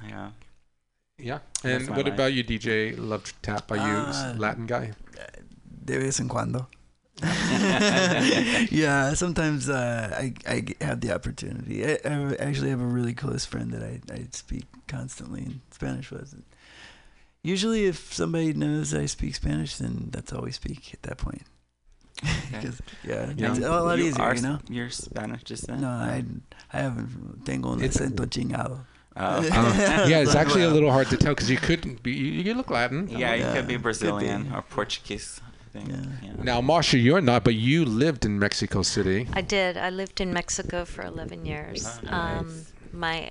Yeah. 0.09 0.31
Yeah. 1.19 1.39
And 1.63 1.89
what 1.91 2.07
life. 2.07 2.15
about 2.15 2.33
you, 2.33 2.43
DJ 2.43 2.97
Love 2.99 3.33
Tap? 3.43 3.71
Are 3.71 3.77
you 3.77 3.83
Uh, 3.83 4.35
Latin 4.37 4.67
guy? 4.67 4.93
De 5.85 5.99
vez 5.99 6.19
en 6.19 6.29
cuando. 6.29 6.67
yeah, 8.71 9.15
sometimes 9.15 9.69
uh, 9.69 10.15
I, 10.19 10.35
I 10.47 10.61
g- 10.61 10.75
have 10.81 11.01
the 11.01 11.15
opportunity. 11.15 11.85
I, 11.85 11.99
I 12.05 12.35
actually 12.39 12.71
have 12.71 12.81
a 12.81 12.85
really 12.87 13.15
close 13.15 13.45
friend 13.45 13.73
that 13.73 13.83
I, 13.83 14.01
I 14.13 14.27
speak 14.33 14.65
constantly 14.89 15.43
in 15.43 15.61
Spanish 15.71 16.11
with. 16.11 16.35
Usually, 17.43 17.85
if 17.85 18.13
somebody 18.13 18.53
knows 18.53 18.95
I 18.95 19.07
speak 19.07 19.35
Spanish, 19.35 19.77
then 19.77 20.09
that's 20.11 20.33
all 20.33 20.43
we 20.43 20.51
speak 20.51 20.93
at 20.95 21.03
that 21.03 21.19
point. 21.19 21.43
'Cause, 22.53 22.81
yeah, 23.03 23.33
Yeah. 23.37 23.51
it's 23.51 23.59
a 23.59 23.71
lot 23.71 23.99
You 23.99 24.07
easier, 24.07 24.23
are 24.23 24.35
you 24.35 24.43
know. 24.43 24.55
s- 24.55 24.71
You're 24.71 24.91
Spanish 24.91 25.45
descent. 25.45 25.81
No, 25.81 25.89
I, 25.89 26.25
I 26.73 26.79
haven't. 26.81 27.45
Tengo 27.45 27.73
un 27.73 27.81
It's- 27.83 27.97
acento 27.97 28.27
chingado. 28.27 28.81
Oh. 29.17 29.23
Uh, 29.23 29.43
yeah, 30.09 30.19
it's 30.21 30.35
actually 30.35 30.65
a 30.65 30.71
little 30.71 30.91
hard 30.91 31.09
to 31.09 31.17
tell 31.17 31.35
because 31.35 31.49
you 31.51 31.57
could 31.57 32.03
be. 32.03 32.13
You, 32.13 32.43
you 32.43 32.55
look 32.55 32.71
Latin. 32.71 33.09
yeah, 33.09 33.35
you 33.35 33.43
Yeah, 33.45 33.55
could 33.55 33.69
be 33.69 33.75
could 33.75 33.83
Brazilian 33.83 34.45
be. 34.45 34.51
or 34.55 34.63
Portuguese. 34.63 35.41
I 35.75 35.79
think. 35.79 35.89
Yeah. 35.91 35.97
Yeah. 36.23 36.43
Now, 36.43 36.61
Marsha, 36.61 37.03
you're 37.03 37.21
not, 37.21 37.45
but 37.45 37.55
you 37.55 37.85
lived 37.85 38.25
in 38.25 38.39
Mexico 38.39 38.83
City. 38.83 39.29
I 39.33 39.41
did. 39.41 39.77
I 39.77 39.91
lived 39.91 40.21
in 40.21 40.33
Mexico 40.33 40.85
for 40.85 41.03
11 41.03 41.47
years. 41.47 41.87
Oh, 42.11 42.15
um, 42.15 42.67
my 42.93 43.31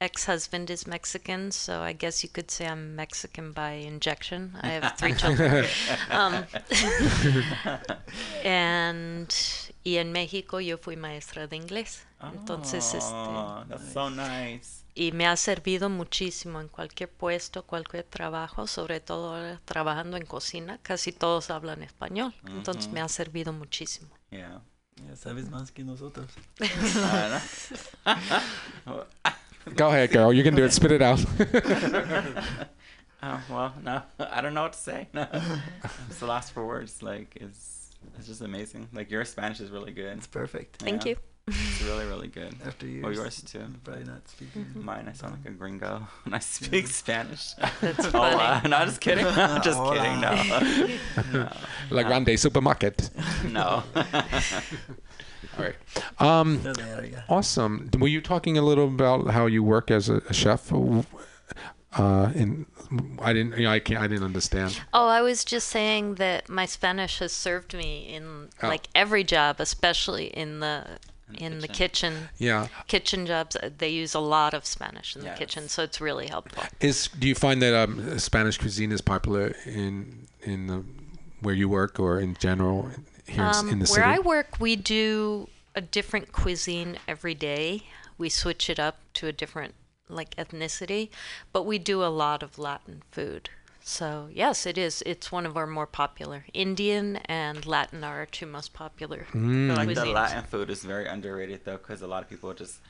ex-husband 0.00 0.70
is 0.70 0.86
Mexican, 0.86 1.50
so 1.50 1.80
I 1.80 1.92
guess 1.92 2.22
you 2.22 2.28
could 2.28 2.50
say 2.50 2.66
I'm 2.66 2.94
Mexican 2.94 3.52
by 3.52 3.72
injection. 3.72 4.56
I 4.60 4.68
have 4.68 4.96
three 4.96 5.14
children. 5.22 5.66
um, 6.10 6.44
and 8.44 9.34
y 9.84 9.96
en 9.96 10.12
México 10.12 10.60
yo 10.64 10.76
fui 10.76 10.96
maestra 10.96 11.46
de 11.46 11.56
inglés. 11.56 12.04
Entonces, 12.22 12.94
este, 12.94 13.12
oh, 13.12 13.64
that's 13.68 13.92
so 13.92 14.08
nice. 14.08 14.77
Y 14.98 15.12
me 15.12 15.28
ha 15.28 15.36
servido 15.36 15.88
muchísimo 15.88 16.60
en 16.60 16.66
cualquier 16.66 17.08
puesto, 17.08 17.64
cualquier 17.64 18.02
trabajo, 18.02 18.66
sobre 18.66 18.98
todo 18.98 19.60
trabajando 19.64 20.16
en 20.16 20.26
cocina, 20.26 20.80
casi 20.82 21.12
todos 21.12 21.50
hablan 21.50 21.84
español, 21.84 22.34
entonces 22.48 22.90
me 22.90 23.00
ha 23.00 23.08
servido 23.08 23.52
muchísimo. 23.52 24.08
Yeah. 24.30 24.60
Ya 25.08 25.14
sabes 25.14 25.48
más 25.48 25.70
que 25.70 25.84
nosotros. 25.84 26.26
Go 29.76 29.90
ahead, 29.90 30.10
girl. 30.10 30.32
You 30.32 30.42
can 30.42 30.56
do 30.56 30.64
it. 30.64 30.72
Spit 30.72 30.90
it 30.90 31.02
out. 31.02 31.20
oh, 33.22 33.40
well, 33.48 33.74
no, 33.80 34.02
I 34.18 34.40
don't 34.40 34.54
know 34.54 34.62
what 34.62 34.72
to 34.72 34.78
say. 34.78 35.06
No. 35.12 35.28
it's 36.08 36.18
the 36.18 36.26
last 36.26 36.52
for 36.52 36.66
words. 36.66 37.00
Like, 37.00 37.36
it's 37.40 37.90
it's 38.16 38.26
just 38.26 38.40
amazing. 38.40 38.88
Like 38.92 39.12
your 39.12 39.24
Spanish 39.24 39.60
is 39.60 39.70
really 39.70 39.92
good. 39.92 40.16
It's 40.16 40.26
perfect. 40.26 40.82
Thank 40.82 41.04
Yeah. 41.04 41.10
you. 41.10 41.16
It's 41.48 41.82
really, 41.82 42.04
really 42.06 42.28
good. 42.28 42.54
After 42.66 42.86
years. 42.86 43.04
Oh, 43.06 43.10
yours 43.10 43.42
too. 43.42 43.64
Probably 43.84 44.04
not 44.04 44.28
speaking. 44.28 44.66
Mine, 44.74 45.08
I 45.08 45.12
sound 45.14 45.34
like 45.38 45.46
a 45.52 45.56
gringo 45.56 46.06
when 46.24 46.34
I 46.34 46.38
speak 46.40 46.86
Spanish. 46.88 47.54
That's 47.80 48.06
Oh, 48.06 48.10
funny. 48.10 48.36
uh, 48.36 48.60
no, 48.68 48.84
just 48.84 49.00
kidding. 49.00 49.26
I'm 49.26 49.62
just 49.62 49.78
Hola. 49.78 49.96
kidding. 49.96 50.20
No. 51.32 51.48
La 51.90 52.02
Grande 52.02 52.38
Supermarket. 52.38 53.10
No. 53.48 53.82
All 55.56 55.64
right. 55.64 55.76
Um, 56.18 56.62
No, 56.62 56.72
there 56.72 57.04
you 57.04 57.10
go. 57.12 57.18
awesome. 57.28 57.88
Were 57.98 58.08
you 58.08 58.20
talking 58.20 58.58
a 58.58 58.62
little 58.62 58.86
about 58.86 59.28
how 59.28 59.46
you 59.46 59.62
work 59.62 59.90
as 59.90 60.08
a, 60.08 60.16
a 60.28 60.32
chef? 60.34 60.72
Uh, 60.72 62.30
in 62.34 62.66
I 63.22 63.32
didn't. 63.32 63.56
You 63.58 63.64
know, 63.64 63.70
I 63.72 63.80
can't. 63.80 64.00
I 64.00 64.06
didn't 64.06 64.24
understand. 64.24 64.78
Oh, 64.92 65.08
I 65.08 65.22
was 65.22 65.44
just 65.44 65.68
saying 65.68 66.16
that 66.16 66.48
my 66.48 66.66
Spanish 66.66 67.18
has 67.20 67.32
served 67.32 67.74
me 67.74 68.08
in 68.14 68.48
Oh. 68.62 68.68
like 68.68 68.88
every 68.94 69.24
job, 69.24 69.56
especially 69.58 70.26
in 70.26 70.60
the 70.60 70.84
in 71.34 71.60
the 71.60 71.68
kitchen. 71.68 72.28
Yeah. 72.38 72.68
Kitchen 72.86 73.26
jobs, 73.26 73.56
uh, 73.56 73.70
they 73.76 73.88
use 73.88 74.14
a 74.14 74.20
lot 74.20 74.54
of 74.54 74.64
Spanish 74.64 75.14
in 75.16 75.22
the 75.22 75.30
kitchen, 75.30 75.68
so 75.68 75.82
it's 75.82 76.00
really 76.00 76.28
helpful. 76.28 76.62
Is 76.80 77.08
do 77.18 77.28
you 77.28 77.34
find 77.34 77.60
that 77.62 77.74
um, 77.74 78.18
Spanish 78.18 78.58
cuisine 78.58 78.92
is 78.92 79.00
popular 79.00 79.54
in 79.66 80.26
in 80.42 80.66
the 80.66 80.84
where 81.40 81.54
you 81.54 81.68
work 81.68 82.00
or 82.00 82.18
in 82.20 82.34
general 82.34 82.88
here 83.26 83.42
in 83.44 83.48
s- 83.48 83.58
Um, 83.58 83.68
in 83.70 83.78
the 83.80 83.86
where? 83.86 84.04
I 84.04 84.18
work, 84.18 84.58
we 84.58 84.74
do 84.76 85.48
a 85.74 85.80
different 85.80 86.32
cuisine 86.32 86.98
every 87.06 87.34
day. 87.34 87.84
We 88.16 88.28
switch 88.28 88.68
it 88.68 88.80
up 88.80 88.96
to 89.14 89.26
a 89.28 89.32
different 89.32 89.74
like 90.08 90.34
ethnicity, 90.36 91.10
but 91.52 91.64
we 91.66 91.78
do 91.78 92.02
a 92.02 92.08
lot 92.08 92.42
of 92.42 92.58
Latin 92.58 93.02
food. 93.12 93.50
So 93.88 94.28
yes, 94.30 94.66
it 94.66 94.76
is. 94.76 95.02
It's 95.06 95.32
one 95.32 95.46
of 95.46 95.56
our 95.56 95.66
more 95.66 95.86
popular. 95.86 96.44
Indian 96.52 97.16
and 97.24 97.64
Latin 97.64 98.04
are 98.04 98.18
our 98.18 98.26
two 98.26 98.44
most 98.44 98.74
popular. 98.74 99.24
Feel 99.32 99.74
like 99.74 99.94
the. 99.94 100.04
Latin 100.04 100.44
food 100.44 100.68
is 100.68 100.84
very 100.84 101.06
underrated 101.06 101.64
though, 101.64 101.78
because 101.78 102.02
a 102.02 102.06
lot 102.06 102.22
of 102.22 102.28
people 102.28 102.52
just 102.52 102.80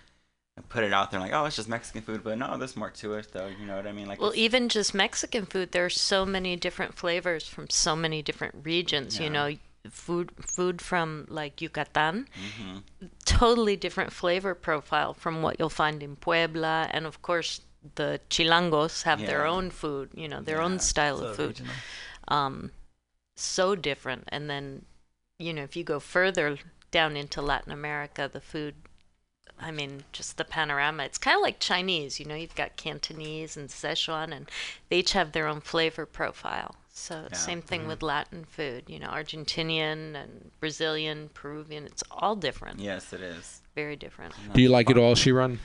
put 0.69 0.83
it 0.83 0.93
out 0.93 1.13
there 1.13 1.21
like, 1.21 1.33
oh, 1.33 1.45
it's 1.45 1.55
just 1.55 1.69
Mexican 1.69 2.03
food, 2.03 2.25
but 2.25 2.37
no, 2.37 2.59
there's 2.59 2.77
more 2.77 2.91
to 2.91 3.15
it 3.15 3.29
though. 3.33 3.47
You 3.47 3.65
know 3.65 3.77
what 3.77 3.87
I 3.87 3.93
mean? 3.93 4.09
Like, 4.09 4.21
Well, 4.21 4.35
even 4.35 4.69
just 4.69 4.93
Mexican 4.93 5.47
food, 5.47 5.71
there's 5.71 6.01
so 6.01 6.27
many 6.27 6.57
different 6.57 6.95
flavors 6.95 7.47
from 7.47 7.71
so 7.71 7.95
many 7.95 8.21
different 8.21 8.57
regions. 8.65 9.21
You 9.21 9.31
know, 9.31 9.57
food 9.89 10.33
food 10.41 10.83
from 10.83 11.27
like 11.29 11.63
Yucatan, 11.63 12.29
Mhm. 12.35 12.83
totally 13.25 13.77
different 13.77 14.13
flavor 14.13 14.53
profile 14.57 15.15
from 15.15 15.43
what 15.43 15.61
you'll 15.61 15.71
find 15.71 16.03
in 16.03 16.17
Puebla, 16.17 16.89
and 16.91 17.07
of 17.07 17.23
course 17.23 17.61
the 17.95 18.21
Chilangos 18.31 19.03
have 19.05 19.21
their 19.21 19.47
own 19.47 19.71
food. 19.71 20.11
You 20.15 20.29
know, 20.29 20.41
their 20.41 20.59
Yeah, 20.59 20.65
own 20.65 20.79
style 20.81 21.19
So 21.19 21.25
of 21.27 21.37
food. 21.37 21.61
Um, 22.29 22.73
so 23.37 23.75
different. 23.75 24.25
And 24.29 24.51
then, 24.51 24.85
you 25.39 25.53
know, 25.53 25.63
if 25.63 25.77
you 25.77 25.85
go 25.85 26.01
further 26.01 26.59
down 26.91 27.17
into 27.17 27.41
Latin 27.43 27.73
America, 27.73 28.29
the 28.33 28.41
food. 28.41 28.75
I 29.61 29.73
mean, 29.73 30.05
just 30.13 30.37
the 30.37 30.45
panorama. 30.45 31.03
It's 31.05 31.19
kind 31.19 31.35
of 31.37 31.43
like 31.43 31.59
Chinese, 31.59 32.21
you 32.21 32.27
know. 32.27 32.37
You've 32.37 32.55
got 32.55 32.77
Cantonese 32.77 33.57
and 33.57 33.69
Szechuan, 33.69 34.33
and 34.33 34.49
they 34.89 34.99
each 35.01 35.13
have 35.15 35.33
their 35.33 35.49
own 35.49 35.61
flavor 35.61 36.07
profile. 36.07 36.77
So 36.91 37.27
Yeah. 37.31 37.37
same 37.37 37.63
thing 37.63 37.89
with 37.89 38.01
Latin 38.01 38.45
food. 38.45 38.85
You 38.87 39.01
know, 39.01 39.09
Argentinian 39.09 40.15
and 40.15 40.53
Brazilian, 40.61 41.31
Peruvian. 41.35 41.87
It's 41.87 42.05
all 42.11 42.37
different. 42.37 42.79
yes, 42.79 43.13
it 43.13 43.21
is. 43.21 43.63
Very 43.75 43.97
different. 43.97 44.35
do 44.53 44.63
you 44.63 44.69
like 44.69 44.91
it 44.91 44.99
all, 44.99 45.15
Shiran? 45.17 45.59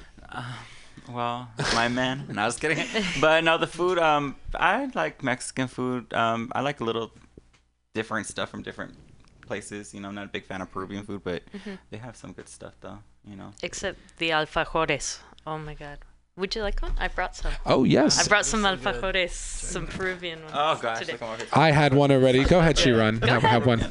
Well, 1.12 1.50
my 1.76 1.88
man. 1.88 2.26
No, 2.32 2.44
I 2.44 2.46
was 2.46 2.58
kidding. 2.58 2.86
But 3.20 3.44
no, 3.44 3.58
the 3.58 3.68
food. 3.68 3.98
Um, 4.00 4.36
I 4.56 4.90
like 4.96 5.24
Mexican 5.24 5.68
food. 5.68 6.14
Um, 6.14 6.52
I 6.56 6.62
like 6.62 6.80
a 6.80 6.84
little 6.84 7.12
different 7.94 8.28
stuff 8.28 8.50
from 8.50 8.62
different 8.64 8.96
places. 9.46 9.94
You 9.94 10.00
know, 10.02 10.08
I'm 10.10 10.16
not 10.16 10.26
a 10.26 10.30
big 10.30 10.46
fan 10.46 10.62
of 10.62 10.72
Peruvian 10.72 11.04
food, 11.06 11.22
but 11.24 11.44
Mm-hmm. 11.54 11.76
they 11.92 11.98
have 11.98 12.16
some 12.16 12.32
good 12.34 12.48
stuff 12.50 12.74
though. 12.82 13.00
You 13.30 13.36
know. 13.36 13.52
Except 13.62 13.98
the 14.18 14.30
alfajores. 14.32 15.20
Oh 15.46 15.58
my 15.58 15.74
God. 15.74 16.00
Would 16.36 16.56
you 16.56 16.64
like 16.64 16.82
one? 16.82 16.94
I 16.98 17.10
brought 17.10 17.36
some. 17.36 17.52
Oh 17.64 17.84
yes. 17.84 18.26
I 18.26 18.28
brought 18.28 18.48
some 18.48 18.64
They're 18.64 18.76
so 18.76 18.92
good. 18.92 19.14
alfajores, 19.14 19.30
some 19.30 19.86
Peruvian 19.86 20.40
ones. 20.42 20.52
Oh 20.56 20.80
gosh, 20.82 20.98
today. 20.98 21.12
look 21.12 21.22
at 21.22 21.52
my 21.56 21.62
I 21.62 21.70
had 21.70 21.94
one 21.94 22.12
already. 22.12 22.44
Go 22.44 22.58
ahead, 22.58 22.76
Shiran. 22.76 23.24
Have, 23.28 23.44
have 23.44 23.68
one. 23.68 23.86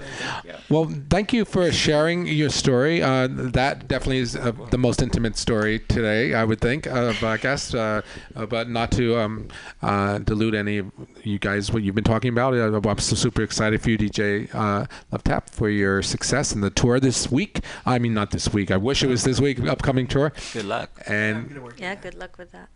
Well, 0.69 0.93
thank 1.09 1.33
you 1.33 1.45
for 1.45 1.71
sharing 1.71 2.27
your 2.27 2.51
story. 2.51 3.01
Uh, 3.01 3.29
that 3.31 3.87
definitely 3.87 4.19
is 4.19 4.35
uh, 4.35 4.51
the 4.71 4.79
most 4.79 5.03
intimate 5.03 5.37
story 5.37 5.79
today, 5.79 6.35
I 6.35 6.43
would 6.43 6.61
think, 6.61 6.87
of 6.87 7.23
our 7.23 7.39
guest. 7.39 7.77
Uh, 7.77 8.03
uh, 8.35 8.47
but 8.47 8.69
not 8.69 8.91
to 8.93 9.21
um, 9.21 9.47
uh, 9.81 10.19
dilute 10.19 10.57
any 10.57 10.79
of 10.79 10.91
you 11.23 11.39
guys 11.39 11.73
what 11.73 11.85
you've 11.85 11.95
been 11.95 12.03
talking 12.03 12.31
about. 12.31 12.55
Uh, 12.55 12.81
I'm 12.89 12.99
so 12.99 13.15
super 13.15 13.43
excited 13.43 13.81
for 13.81 13.91
you, 13.91 13.99
DJ 13.99 14.53
uh, 14.53 14.87
Love 15.13 15.23
Tap, 15.23 15.49
for 15.51 15.69
your 15.69 16.03
success 16.03 16.53
in 16.53 16.61
the 16.61 16.71
tour 16.71 16.99
this 16.99 17.31
week. 17.31 17.61
I 17.87 18.01
mean, 18.01 18.15
not 18.15 18.33
this 18.33 18.53
week. 18.53 18.73
I 18.73 18.77
wish 18.79 19.05
it 19.05 19.09
was 19.09 19.23
this 19.23 19.41
week. 19.41 19.61
Upcoming 19.61 20.09
tour. 20.09 20.33
Good 20.53 20.65
luck. 20.65 20.91
And 21.07 21.49
gonna 21.49 21.61
work. 21.61 21.75
on 21.75 21.79
Yeah, 21.79 21.95
good 21.95 22.17
luck 22.17 22.32
with 22.39 22.53
that. 22.53 22.69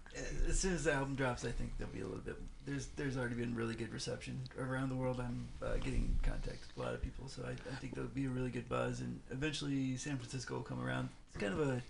As 0.48 0.58
soon 0.58 0.74
as 0.74 0.84
the 0.84 0.92
album 0.92 1.14
drops, 1.14 1.44
I 1.44 1.50
think 1.50 1.72
there'll 1.78 1.92
be 1.92 2.00
a 2.00 2.04
little 2.04 2.20
bit. 2.20 2.36
There's 2.66 2.86
there's 2.96 3.16
already 3.16 3.34
been 3.34 3.54
really 3.54 3.74
good 3.74 3.92
reception 3.92 4.40
around 4.58 4.88
the 4.88 4.94
world. 4.96 5.20
I'm 5.20 5.46
uh, 5.62 5.74
getting 5.76 6.18
contact 6.22 6.58
with 6.68 6.78
a 6.78 6.80
lot 6.86 6.94
of 6.94 7.02
people, 7.02 7.28
so 7.28 7.42
I, 7.46 7.50
I 7.50 7.74
think 7.76 7.94
there'll 7.94 8.08
be 8.10 8.24
a 8.26 8.28
really 8.30 8.50
good 8.50 8.68
buzz, 8.68 9.00
and 9.00 9.20
eventually 9.30 9.96
San 9.96 10.16
Francisco 10.16 10.54
will 10.54 10.62
come 10.62 10.82
around. 10.84 11.08
It's 11.34 11.42
kind 11.42 11.52
of 11.52 11.60
a 11.68 11.82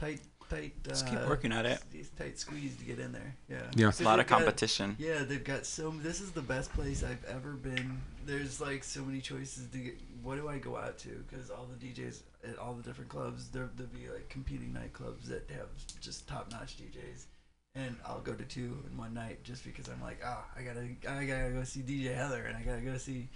tight 0.00 0.20
tight. 0.50 0.72
Uh, 0.86 0.88
Just 0.90 1.06
keep 1.08 1.20
working 1.28 1.52
at 1.52 1.66
it. 1.66 1.80
s- 1.98 2.08
Tight 2.18 2.38
squeeze 2.38 2.76
to 2.76 2.84
get 2.84 2.98
in 2.98 3.12
there. 3.12 3.34
Yeah. 3.48 3.58
Yeah. 3.74 3.90
So 3.90 4.02
A 4.02 4.06
lot 4.06 4.16
they've 4.16 4.24
of 4.24 4.28
got- 4.30 4.38
competition. 4.38 4.96
yeah, 4.98 5.22
they've 5.24 5.42
got 5.44 5.66
so. 5.66 5.90
This 5.90 6.20
is 6.20 6.32
the 6.32 6.42
best 6.42 6.72
place 6.72 7.02
I've 7.04 7.24
ever 7.26 7.52
been. 7.52 8.00
There's 8.24 8.60
like 8.60 8.82
so 8.84 9.02
many 9.02 9.20
choices 9.20 9.68
to 9.70 9.78
get. 9.78 9.98
What 10.22 10.36
do 10.36 10.48
I 10.48 10.58
go 10.58 10.76
out 10.76 10.98
to? 11.00 11.08
Because 11.28 11.50
all 11.50 11.66
the 11.78 11.86
DJs 11.86 12.20
at 12.48 12.58
all 12.58 12.74
the 12.74 12.82
different 12.82 13.10
clubs, 13.10 13.48
there 13.48 13.70
there'll 13.76 13.92
be 13.92 14.08
like 14.08 14.28
competing 14.28 14.68
nightclubs 14.68 15.24
that 15.24 15.48
have 15.50 15.68
just 16.00 16.26
top 16.28 16.50
notch 16.50 16.76
DJs, 16.76 17.26
and 17.74 17.96
I'll 18.06 18.20
go 18.20 18.34
to 18.34 18.44
two 18.44 18.78
in 18.90 18.96
one 18.96 19.14
night 19.14 19.42
just 19.42 19.64
because 19.64 19.88
I'm 19.88 20.00
like, 20.00 20.20
ah, 20.24 20.44
I 20.56 20.62
gotta, 20.62 20.88
I 21.08 21.24
gotta 21.24 21.50
go 21.50 21.64
see 21.64 21.80
DJ 21.80 22.14
Heather, 22.14 22.44
and 22.44 22.56
I 22.56 22.62
gotta 22.62 22.82
go 22.82 22.96
see. 22.98 23.28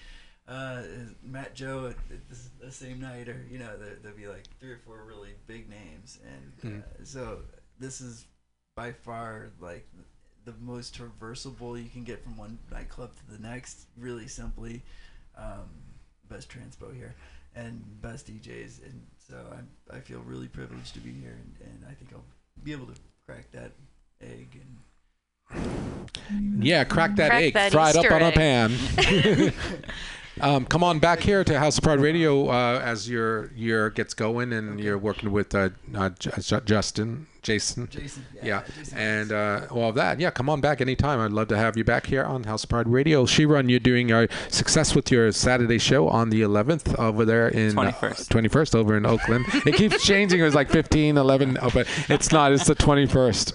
Uh, 0.49 0.83
Matt 1.23 1.55
Joe 1.55 1.87
at, 1.87 2.13
at 2.13 2.29
the, 2.29 2.67
the 2.67 2.73
same 2.73 3.01
night, 3.01 3.29
or 3.29 3.47
you 3.49 3.59
know, 3.59 3.77
there, 3.79 3.99
there'll 4.03 4.17
be 4.17 4.27
like 4.27 4.45
three 4.59 4.71
or 4.71 4.81
four 4.85 5.05
really 5.07 5.31
big 5.47 5.69
names, 5.69 6.19
and 6.27 6.75
uh, 6.83 7.05
so 7.05 7.43
this 7.79 8.01
is 8.01 8.25
by 8.75 8.91
far 8.91 9.51
like 9.61 9.87
the 10.45 10.55
most 10.61 10.99
traversable 10.99 11.81
you 11.81 11.89
can 11.89 12.03
get 12.03 12.25
from 12.25 12.37
one 12.37 12.59
nightclub 12.73 13.11
to 13.15 13.37
the 13.37 13.41
next. 13.41 13.87
Really 13.97 14.27
simply, 14.27 14.83
um, 15.37 15.69
best 16.29 16.49
transpo 16.49 16.93
here 16.93 17.15
and 17.55 17.83
best 18.01 18.27
DJs, 18.27 18.85
and 18.85 19.03
so 19.29 19.37
I 19.53 19.97
I 19.97 20.01
feel 20.01 20.21
really 20.21 20.49
privileged 20.49 20.95
to 20.95 21.01
be 21.01 21.13
here, 21.13 21.37
and, 21.41 21.69
and 21.69 21.85
I 21.89 21.95
think 21.95 22.11
I'll 22.13 22.25
be 22.63 22.73
able 22.73 22.87
to 22.87 22.95
crack 23.27 23.51
that 23.53 23.73
egg 24.21 24.61
and. 25.53 26.65
yeah, 26.65 26.85
crack 26.85 27.17
that 27.17 27.31
Crack 27.31 27.43
egg, 27.43 27.55
that 27.55 27.73
fry 27.73 27.91
it 27.91 27.97
up 27.97 28.05
Easter 28.05 28.15
on 28.15 28.23
a 28.23 28.33
pan. 28.33 28.71
Um, 30.41 30.65
come 30.65 30.83
on 30.85 30.99
back 31.01 31.21
here 31.21 31.45
to 31.45 31.59
House 31.59 31.77
of 31.79 31.85
Pride 31.85 32.01
Radio 32.01 32.49
uh, 32.49 32.81
as 32.83 33.09
your 33.11 33.51
year 33.55 33.91
gets 33.91 34.15
going, 34.15 34.53
and 34.53 34.81
you're 34.81 34.97
working 34.99 35.33
with 35.33 35.55
uh, 35.55 35.71
uh, 35.95 36.11
J- 36.19 36.31
J- 36.41 36.61
Justin, 36.65 37.27
Jason. 37.43 37.89
Jason, 37.91 38.25
yeah, 38.37 38.41
Yeah, 38.45 38.63
Jason 38.79 38.99
and 38.99 39.33
uh, 39.33 39.67
all 39.71 39.89
of 39.91 39.97
that. 39.97 40.19
Yeah, 40.21 40.31
come 40.31 40.49
on 40.49 40.61
back 40.63 40.81
anytime. 40.81 41.21
I'd 41.21 41.33
love 41.33 41.49
to 41.49 41.57
have 41.59 41.77
you 41.77 41.85
back 41.85 42.07
here 42.07 42.25
on 42.25 42.45
House 42.45 42.63
of 42.65 42.71
Pride 42.71 42.89
Radio. 42.89 43.25
Shirun, 43.27 43.69
you're 43.69 43.81
doing 43.81 44.13
a 44.13 44.29
success 44.49 44.95
with 44.95 45.11
your 45.11 45.31
Saturday 45.33 45.79
show 45.79 46.09
on 46.09 46.31
the 46.31 46.41
11th 46.43 46.99
over 46.99 47.25
there 47.27 47.49
in 47.49 47.77
uh, 47.79 47.91
21st. 47.93 48.29
21st 48.49 48.75
over 48.77 48.97
in 48.97 49.05
Oakland. 49.05 49.45
it 49.67 49.75
keeps 49.75 50.03
changing. 50.07 50.41
It 50.41 50.45
was 50.45 50.55
like 50.55 50.71
15, 50.71 51.19
11, 51.19 51.59
oh, 51.61 51.71
but 51.75 51.87
it's 52.09 52.33
not. 52.33 52.53
It's 52.53 52.67
the 52.67 52.77
21st. 52.77 53.53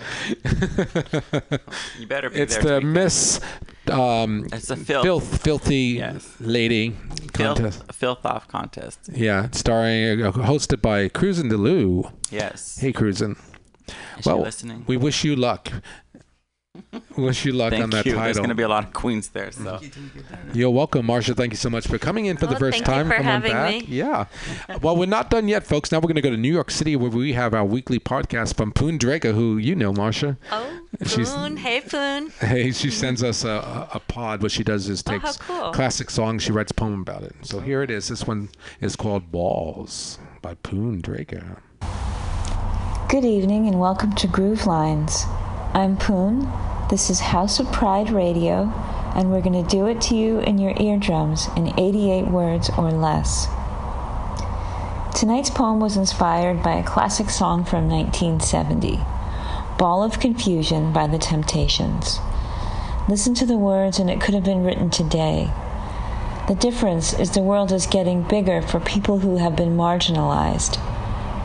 You 1.99 2.05
better 2.07 2.29
be 2.29 2.39
it's 2.39 2.57
the 2.57 2.81
Miss 2.81 3.39
um, 3.89 4.47
It's 4.51 4.67
the 4.67 4.75
filth. 4.75 5.03
filth, 5.03 5.41
filthy 5.43 5.97
Yes. 5.99 6.27
lady 6.39 6.95
contest. 7.33 7.79
filth, 7.83 7.95
filth 7.95 8.25
off 8.25 8.47
contest. 8.47 8.99
Yeah, 9.13 9.49
starring, 9.51 10.21
uh, 10.23 10.31
hosted 10.31 10.81
by 10.81 11.07
Cruisin' 11.09 11.49
DeLu. 11.49 12.11
Yes. 12.31 12.77
Hey, 12.79 12.91
Cruisin'. 12.93 13.35
Is 14.17 14.25
Well, 14.25 14.41
listening? 14.41 14.83
we 14.87 14.97
wish 14.97 15.23
you 15.23 15.35
luck. 15.35 15.71
wish 17.17 17.45
you 17.45 17.53
luck 17.53 17.71
Thank 17.71 17.83
on 17.83 17.89
that 17.91 18.05
you. 18.05 18.13
There's 18.15 18.37
going 18.37 18.49
to 18.49 18.55
be 18.55 18.63
a 18.63 18.67
lot 18.67 18.83
of 18.85 18.93
queens 18.93 19.29
there, 19.29 19.51
so. 19.51 19.79
You, 19.81 19.89
thank 19.89 20.15
you. 20.15 20.61
You're 20.61 20.69
welcome, 20.71 21.07
Marsha. 21.07 21.35
Thank 21.35 21.53
you 21.53 21.57
so 21.57 21.69
much 21.69 21.87
for 21.87 21.97
coming 21.97 22.25
in 22.25 22.37
for 22.37 22.47
the 22.47 22.55
Oh, 22.55 22.59
first 22.59 22.77
thank 22.83 22.87
you 22.87 22.93
time. 22.93 23.07
for 23.07 23.15
Come 23.15 23.23
having 23.25 23.51
back. 23.51 23.71
me. 23.73 23.85
Yeah. 23.87 24.25
well, 24.81 24.95
we're 24.97 25.05
not 25.05 25.29
done 25.29 25.47
yet, 25.47 25.65
folks. 25.65 25.91
Now 25.91 25.97
we're 25.99 26.03
going 26.07 26.15
to 26.15 26.21
go 26.21 26.29
to 26.31 26.37
New 26.37 26.51
York 26.53 26.71
City 26.71 26.95
where 26.95 27.09
we 27.09 27.33
have 27.33 27.53
our 27.53 27.65
weekly 27.65 27.99
podcast 27.99 28.55
from 28.55 28.71
Poon 28.71 28.97
Draker, 28.99 29.33
who 29.33 29.57
you 29.57 29.75
know, 29.75 29.93
Marsha. 29.93 30.37
Oh, 30.51 30.79
She's- 31.05 31.33
Poon. 31.33 31.57
Hey, 31.57 31.81
Poon. 31.81 32.31
Hey, 32.39 32.71
she 32.71 32.89
sends 32.91 33.23
us 33.23 33.43
a, 33.43 33.49
a, 33.49 33.89
a 33.95 33.99
pod. 33.99 34.41
What 34.41 34.51
she 34.51 34.63
does 34.63 34.89
is 34.89 35.03
Oh, 35.07 35.11
takes 35.17 35.37
cool. 35.37 35.71
classic 35.71 36.09
songs. 36.09 36.43
She 36.43 36.51
writes 36.51 36.71
a 36.71 36.75
poem 36.75 37.01
about 37.01 37.23
it. 37.23 37.35
So 37.41 37.59
here 37.59 37.81
it 37.83 37.89
is. 37.91 38.07
This 38.09 38.25
one 38.27 38.49
is 38.81 38.95
called 38.95 39.31
Balls 39.31 40.19
by 40.41 40.55
Poon 40.55 41.01
Draker. 41.01 41.59
Good 43.09 43.23
evening 43.25 43.67
and 43.67 43.79
welcome 43.79 44.13
to 44.15 44.27
Groove 44.27 44.65
Lines. 44.65 45.25
I'm 45.75 45.97
Poon. 45.97 46.49
This 46.89 47.09
is 47.09 47.19
House 47.19 47.59
of 47.59 47.69
Pride 47.69 48.09
Radio, 48.09 48.71
and 49.13 49.29
we're 49.29 49.41
going 49.41 49.61
to 49.61 49.69
do 49.69 49.87
it 49.87 49.99
to 50.03 50.15
you 50.15 50.39
in 50.39 50.57
your 50.57 50.73
eardrums 50.79 51.49
in 51.57 51.77
88 51.77 52.29
words 52.29 52.69
or 52.77 52.91
less. 52.91 53.47
Tonight's 55.13 55.49
poem 55.49 55.81
was 55.81 55.97
inspired 55.97 56.63
by 56.63 56.75
a 56.75 56.83
classic 56.85 57.29
song 57.29 57.65
from 57.65 57.89
1970, 57.89 59.01
Ball 59.77 60.01
of 60.01 60.21
Confusion 60.21 60.93
by 60.93 61.07
The 61.07 61.19
Temptations. 61.19 62.19
Listen 63.09 63.33
to 63.33 63.45
the 63.45 63.57
words, 63.57 63.99
and 63.99 64.09
it 64.09 64.21
could 64.21 64.33
have 64.33 64.45
been 64.45 64.63
written 64.63 64.89
today. 64.89 65.51
The 66.47 66.55
difference 66.55 67.11
is 67.11 67.31
the 67.31 67.41
world 67.41 67.73
is 67.73 67.85
getting 67.85 68.23
bigger 68.23 68.61
for 68.61 68.79
people 68.79 69.19
who 69.19 69.39
have 69.39 69.57
been 69.57 69.75
marginalized, 69.75 70.79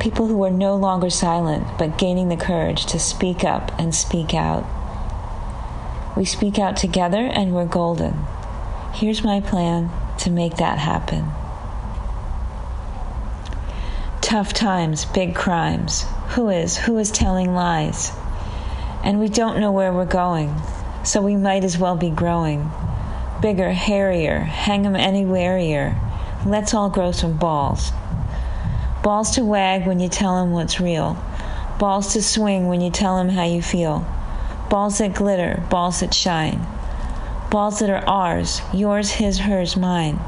people 0.01 0.27
who 0.27 0.43
are 0.43 0.51
no 0.51 0.75
longer 0.75 1.11
silent 1.11 1.67
but 1.79 1.99
gaining 1.99 2.31
the 2.31 2.37
courage 2.37 2.87
to 2.87 2.99
speak 2.99 3.45
up 3.45 3.71
and 3.79 3.95
speak 3.95 4.35
out. 4.35 4.67
We 6.17 6.25
speak 6.25 6.59
out 6.59 6.77
together 6.77 7.19
and 7.19 7.55
we're 7.55 7.67
golden. 7.67 8.15
Here's 8.95 9.23
my 9.23 9.41
plan 9.41 9.91
to 10.19 10.31
make 10.31 10.57
that 10.57 10.79
happen. 10.79 11.27
Tough 14.21 14.53
times, 14.53 15.05
big 15.05 15.35
crimes. 15.35 16.05
Who 16.31 16.49
is? 16.49 16.79
Who 16.79 16.99
is 16.99 17.11
telling 17.11 17.55
lies? 17.55 18.13
And 19.05 19.21
we 19.21 19.29
don't 19.29 19.61
know 19.61 19.73
where 19.73 19.93
we're 19.93 20.05
going, 20.05 20.55
so 21.05 21.21
we 21.21 21.37
might 21.37 21.65
as 21.65 21.79
well 21.79 21.97
be 21.97 22.11
growing. 22.11 22.71
Bigger, 23.43 23.73
hairier, 23.73 24.41
hang 24.41 24.85
'em 24.87 24.97
anywhere 24.97 25.97
Let's 26.47 26.75
all 26.75 26.89
grow 26.89 27.13
some 27.13 27.37
balls. 27.37 27.93
Balls 29.03 29.31
to 29.33 29.45
wag 29.45 29.87
when 29.87 29.99
you 29.99 30.11
tell 30.11 30.37
'em 30.37 30.53
what's 30.53 30.79
real. 30.79 31.17
Balls 31.79 32.13
to 32.13 32.23
swing 32.23 32.69
when 32.69 32.83
you 32.83 32.91
tell 32.91 33.17
'em 33.17 33.31
how 33.31 33.45
you 33.45 33.63
feel. 33.63 34.05
Balls 34.69 34.99
that 34.99 35.15
glitter, 35.15 35.63
balls 35.71 36.01
that 36.01 36.13
shine. 36.13 36.67
Balls 37.49 37.79
that 37.79 37.89
are 37.89 38.07
ours, 38.07 38.61
yours, 38.75 39.13
his, 39.13 39.41
hers, 39.41 39.75
mine. 39.75 40.21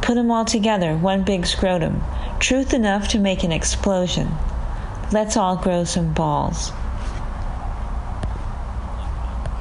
Put 0.00 0.16
'em 0.16 0.30
all 0.30 0.44
together, 0.44 0.94
one 0.94 1.22
big 1.22 1.44
scrotum. 1.44 2.04
Truth 2.38 2.72
enough 2.72 3.08
to 3.08 3.18
make 3.18 3.42
an 3.42 3.50
explosion. 3.52 4.36
Let's 5.10 5.36
all 5.36 5.56
grow 5.56 5.82
some 5.82 6.12
balls. 6.12 6.72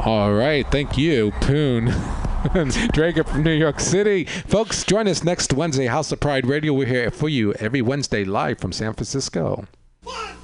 All 0.06 0.32
right, 0.32 0.66
thank 0.70 0.98
you, 0.98 1.32
Poon. 1.42 1.94
Draker 2.92 3.28
from 3.28 3.44
New 3.44 3.54
York 3.54 3.80
City. 3.80 4.26
Folks, 4.26 4.84
join 4.84 5.08
us 5.08 5.24
next 5.24 5.54
Wednesday, 5.54 5.86
House 5.86 6.12
of 6.12 6.20
Pride 6.20 6.48
Radio. 6.48 6.74
We're 6.74 6.88
here 6.88 7.12
for 7.12 7.30
you 7.30 7.54
every 7.54 7.84
Wednesday 7.84 8.24
live 8.24 8.58
from 8.58 8.72
San 8.72 8.94
Francisco. 8.94 9.68
One, 10.02 10.36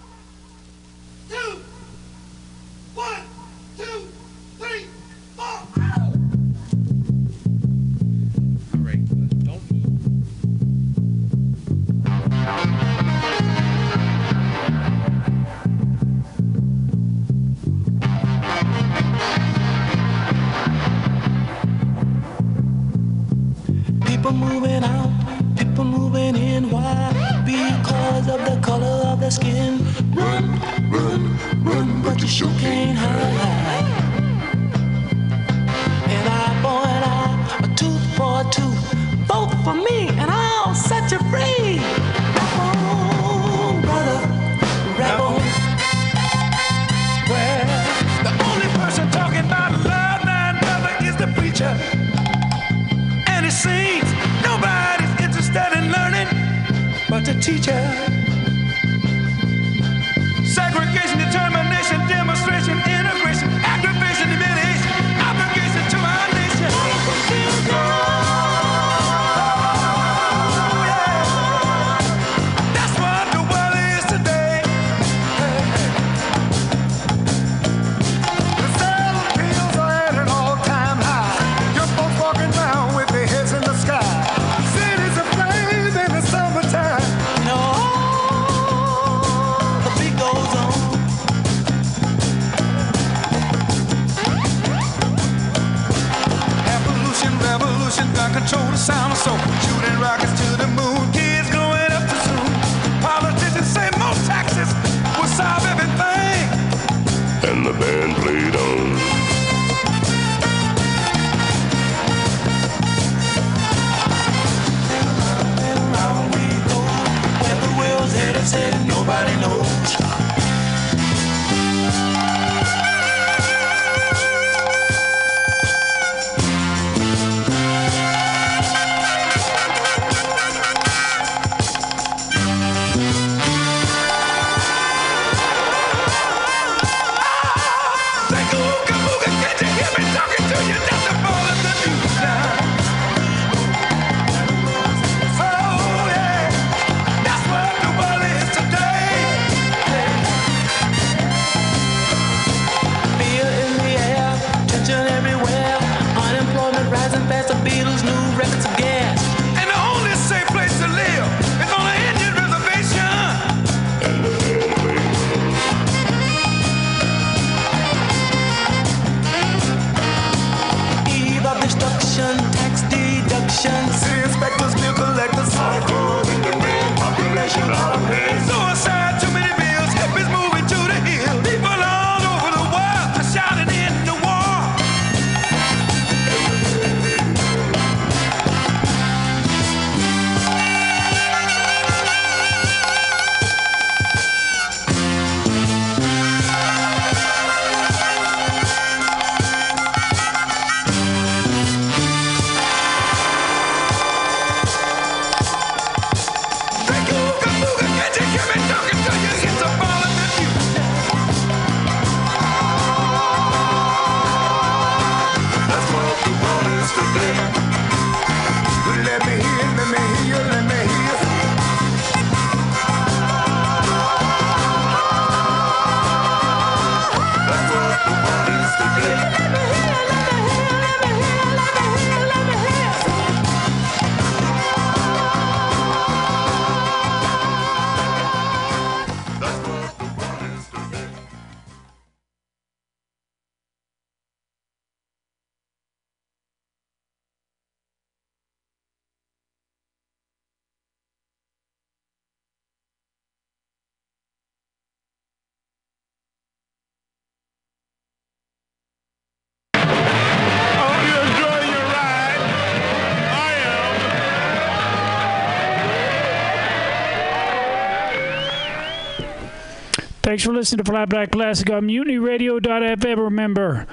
Thanks 270.37 270.45
for 270.45 270.53
listening 270.53 270.85
to 270.85 270.91
Flat 270.91 271.09
Black 271.09 271.31
Classic 271.31 271.67
on 271.71 271.87
mutinyradio.fm. 271.87 273.17
Remember, 273.17 273.87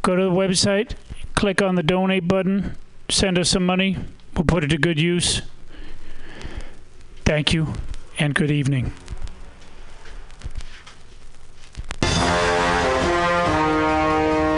go 0.00 0.16
to 0.16 0.24
the 0.24 0.30
website, 0.30 0.94
click 1.34 1.60
on 1.60 1.74
the 1.74 1.82
donate 1.82 2.26
button, 2.26 2.78
send 3.10 3.38
us 3.38 3.50
some 3.50 3.66
money. 3.66 3.98
We'll 4.34 4.46
put 4.46 4.64
it 4.64 4.68
to 4.68 4.78
good 4.78 4.98
use. 4.98 5.42
Thank 7.26 7.52
you 7.52 7.74
and 8.18 8.34
good 8.34 8.50
evening. 8.50 8.94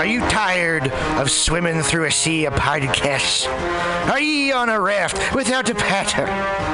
Are 0.05 0.07
you 0.07 0.21
tired 0.29 0.87
of 1.19 1.33
swimming 1.33 1.83
through 1.83 2.05
a 2.05 2.13
sea 2.13 2.45
of 2.45 2.53
podcasts? 2.53 3.49
Are 4.09 4.21
ye 4.21 4.53
on 4.53 4.69
a 4.69 4.81
raft 4.81 5.35
without 5.35 5.69
a 5.69 5.75
paddle? 5.75 6.74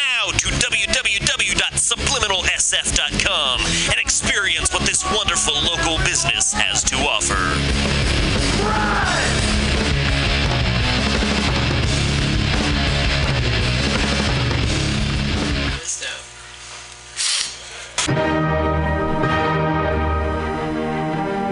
www.subliminalsf.com 2.31 3.59
and 3.91 3.99
experience 3.99 4.71
what 4.73 4.85
this 4.85 5.03
wonderful 5.13 5.53
local 5.61 5.97
business 6.05 6.53
has 6.53 6.83
to 6.83 6.95
offer. 6.95 8.10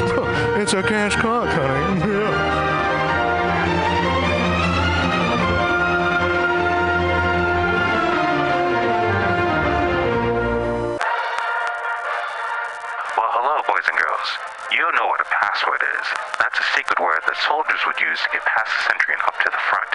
universe? 0.00 0.62
It's 0.62 0.72
a 0.74 0.82
cash 0.82 1.16
cock, 1.16 1.48
honey. 1.48 2.02
Yeah. 2.16 2.66
Well, 13.16 13.32
hello, 13.32 13.56
boys 13.64 13.86
and 13.88 13.96
girls. 13.96 14.28
You 14.72 14.84
know 14.92 15.06
what 15.08 15.20
a 15.24 15.28
password 15.32 15.80
is. 15.80 16.06
That's 16.36 16.58
a 16.60 16.66
secret 16.76 17.00
word 17.00 17.24
that 17.24 17.36
soldiers 17.48 17.80
would 17.88 17.96
use 18.00 18.20
to 18.22 18.30
get 18.32 18.44
past 18.44 18.68
the 18.76 18.82
sentry 18.92 19.16
and 19.16 19.22
up 19.24 19.36
to 19.40 19.48
the 19.48 19.62
front. 19.72 19.90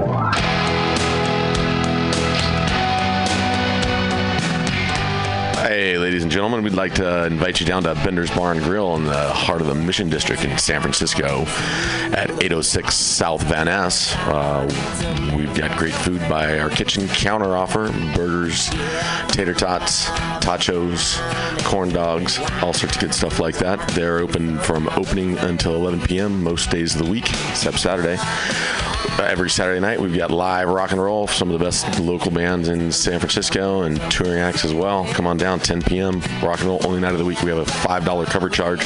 gentlemen, 6.35 6.65
we'd 6.65 6.73
like 6.73 6.93
to 6.93 7.25
invite 7.27 7.61
you 7.61 7.65
down 7.65 7.81
to 7.81 7.95
Bender's 8.03 8.29
Bar 8.29 8.51
and 8.51 8.61
Grill 8.61 8.93
in 8.95 9.05
the 9.05 9.29
heart 9.29 9.61
of 9.61 9.67
the 9.67 9.73
Mission 9.73 10.09
District 10.09 10.43
in 10.43 10.57
San 10.57 10.81
Francisco 10.81 11.45
at 12.11 12.29
806 12.29 12.93
South 12.93 13.41
Van 13.43 13.67
Ness. 13.67 14.13
Uh, 14.17 14.67
we've 15.37 15.55
got 15.55 15.77
great 15.77 15.93
food 15.93 16.19
by 16.27 16.59
our 16.59 16.69
kitchen 16.69 17.07
counter 17.07 17.55
offer 17.55 17.89
burgers, 18.13 18.69
tater 19.29 19.53
tots, 19.53 20.07
tachos, 20.41 21.15
corn 21.63 21.87
dogs, 21.93 22.37
all 22.61 22.73
sorts 22.73 22.97
of 22.97 23.01
good 23.01 23.13
stuff 23.13 23.39
like 23.39 23.55
that. 23.59 23.79
They're 23.91 24.19
open 24.19 24.59
from 24.59 24.89
opening 24.89 25.37
until 25.37 25.73
11 25.75 26.01
p.m. 26.01 26.43
most 26.43 26.69
days 26.69 26.95
of 26.95 27.05
the 27.05 27.09
week, 27.09 27.29
except 27.49 27.79
Saturday. 27.79 28.17
Uh, 29.17 29.23
every 29.23 29.49
Saturday 29.49 29.79
night, 29.79 30.01
we've 30.01 30.17
got 30.17 30.29
live 30.29 30.67
rock 30.67 30.91
and 30.91 31.01
roll, 31.01 31.25
some 31.25 31.49
of 31.49 31.57
the 31.57 31.63
best 31.63 32.01
local 32.01 32.31
bands 32.31 32.67
in 32.67 32.91
San 32.91 33.17
Francisco 33.19 33.83
and 33.83 34.01
touring 34.11 34.39
acts 34.39 34.65
as 34.65 34.73
well. 34.73 35.05
Come 35.13 35.25
on 35.25 35.37
down, 35.37 35.59
10 35.59 35.83
p.m. 35.83 36.21
Rock 36.41 36.59
and 36.59 36.69
roll, 36.69 36.81
only 36.85 36.99
night 36.99 37.13
of 37.13 37.19
the 37.19 37.25
week. 37.25 37.41
We 37.41 37.49
have 37.49 37.59
a 37.59 37.71
$5 37.71 38.25
cover 38.27 38.49
charge, 38.49 38.85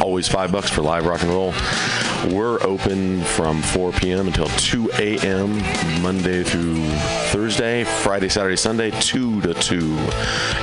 always 0.00 0.28
five 0.28 0.52
bucks 0.52 0.70
for 0.70 0.82
live 0.82 1.06
rock 1.06 1.22
and 1.22 1.30
roll. 1.30 1.54
We're 2.34 2.60
open 2.62 3.22
from 3.22 3.62
4 3.62 3.92
p.m. 3.92 4.26
until 4.26 4.48
2 4.48 4.90
a.m. 4.98 5.58
Monday 6.02 6.42
through 6.42 6.84
Thursday, 7.30 7.84
Friday, 7.84 8.28
Saturday, 8.28 8.56
Sunday, 8.56 8.90
2 8.90 9.40
to 9.42 9.54
2. 9.54 9.96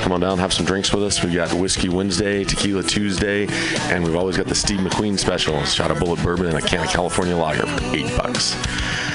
Come 0.02 0.12
on 0.12 0.20
down, 0.20 0.38
have 0.38 0.54
some 0.54 0.66
drinks 0.66 0.94
with 0.94 1.04
us. 1.04 1.24
We've 1.24 1.34
got 1.34 1.54
Whiskey 1.54 1.90
Wednesday, 1.90 2.44
Tequila 2.44 2.84
Tuesday, 2.84 3.48
and 3.90 4.04
we've 4.04 4.16
always 4.16 4.38
got 4.38 4.48
the 4.48 4.56
Steve 4.56 4.80
McQueen 4.80 5.18
special. 5.18 5.64
Shot 5.64 5.92
of 5.92 6.00
bullet 6.00 6.22
bourbon 6.22 6.48
and 6.48 6.58
a 6.58 6.62
can 6.62 6.84
of 6.84 6.90
California 6.90 7.36
lager 7.36 7.66
for 7.66 7.96
8 7.96 8.18
bucks 8.18 9.15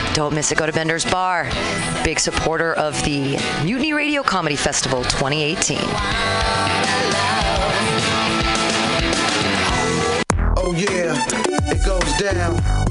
Don't 0.13 0.33
miss 0.33 0.51
it. 0.51 0.57
Go 0.57 0.65
to 0.65 0.73
Bender's 0.73 1.05
Bar. 1.05 1.49
Big 2.03 2.19
supporter 2.19 2.73
of 2.73 3.01
the 3.03 3.37
Mutiny 3.63 3.93
Radio 3.93 4.23
Comedy 4.23 4.57
Festival 4.57 5.03
2018. 5.03 5.77
Oh 10.57 10.73
yeah, 10.75 11.15
it 11.71 11.85
goes 11.85 12.17
down. 12.17 12.90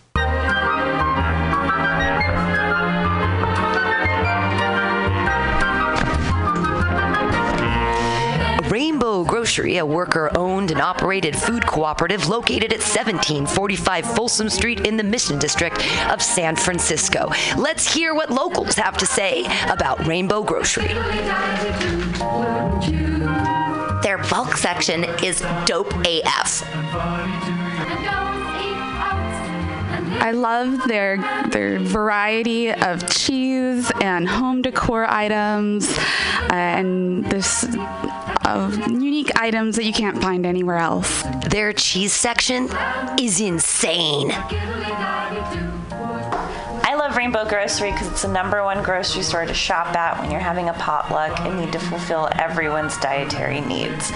Rainbow 8.81 9.23
Grocery, 9.23 9.77
a 9.77 9.85
worker 9.85 10.31
owned 10.35 10.71
and 10.71 10.81
operated 10.81 11.35
food 11.35 11.67
cooperative 11.67 12.27
located 12.27 12.73
at 12.73 12.79
1745 12.79 14.15
Folsom 14.15 14.49
Street 14.49 14.87
in 14.87 14.97
the 14.97 15.03
Mission 15.03 15.37
District 15.37 15.77
of 16.09 16.19
San 16.19 16.55
Francisco. 16.55 17.31
Let's 17.55 17.93
hear 17.93 18.15
what 18.15 18.31
locals 18.31 18.73
have 18.73 18.97
to 18.97 19.05
say 19.05 19.45
about 19.69 20.07
Rainbow 20.07 20.41
Grocery. 20.41 20.87
Their 24.01 24.17
bulk 24.31 24.57
section 24.57 25.03
is 25.23 25.41
dope 25.67 25.93
AF. 26.03 27.60
I 30.19 30.31
love 30.31 30.87
their 30.87 31.17
their 31.49 31.79
variety 31.79 32.71
of 32.71 33.09
cheese 33.09 33.91
and 34.01 34.27
home 34.27 34.61
decor 34.61 35.05
items, 35.09 35.89
uh, 35.97 36.49
and 36.51 37.25
this 37.25 37.65
of 38.45 38.77
unique 38.89 39.31
items 39.39 39.75
that 39.77 39.85
you 39.85 39.93
can't 39.93 40.21
find 40.21 40.45
anywhere 40.45 40.77
else. 40.77 41.23
Their 41.49 41.73
cheese 41.73 42.13
section 42.13 42.69
is 43.19 43.39
insane. 43.39 44.31
I 46.83 46.95
love 46.97 47.15
Rainbow 47.15 47.47
Grocery 47.47 47.91
because 47.91 48.07
it's 48.07 48.23
the 48.23 48.27
number 48.27 48.63
one 48.63 48.83
grocery 48.83 49.23
store 49.23 49.45
to 49.45 49.53
shop 49.53 49.95
at 49.95 50.19
when 50.19 50.31
you're 50.31 50.39
having 50.41 50.69
a 50.69 50.73
potluck 50.73 51.39
and 51.41 51.59
need 51.59 51.71
to 51.71 51.79
fulfill 51.79 52.27
everyone's 52.33 52.97
dietary 52.97 53.61
needs. 53.61 54.11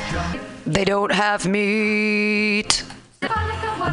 They 0.66 0.84
don't 0.84 1.12
have 1.12 1.48
meat. 1.48 2.84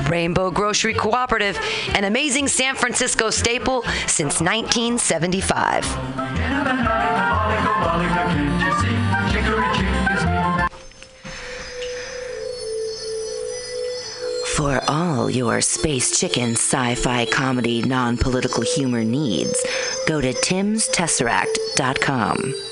Rainbow 0.09 0.51
Grocery 0.51 0.95
Cooperative, 0.95 1.59
an 1.95 2.05
amazing 2.05 2.49
San 2.49 2.75
Francisco 2.75 3.29
staple 3.31 3.83
since 4.07 4.41
1975. 4.41 5.85
For 14.57 14.83
all 14.87 15.31
your 15.31 15.61
space 15.61 16.19
chicken 16.19 16.53
sci 16.53 16.95
fi 16.95 17.27
comedy 17.27 17.83
non 17.83 18.17
political 18.17 18.63
humor 18.63 19.03
needs, 19.03 19.61
go 20.07 20.21
to 20.21 20.33
timstesseract.com. 20.33 22.72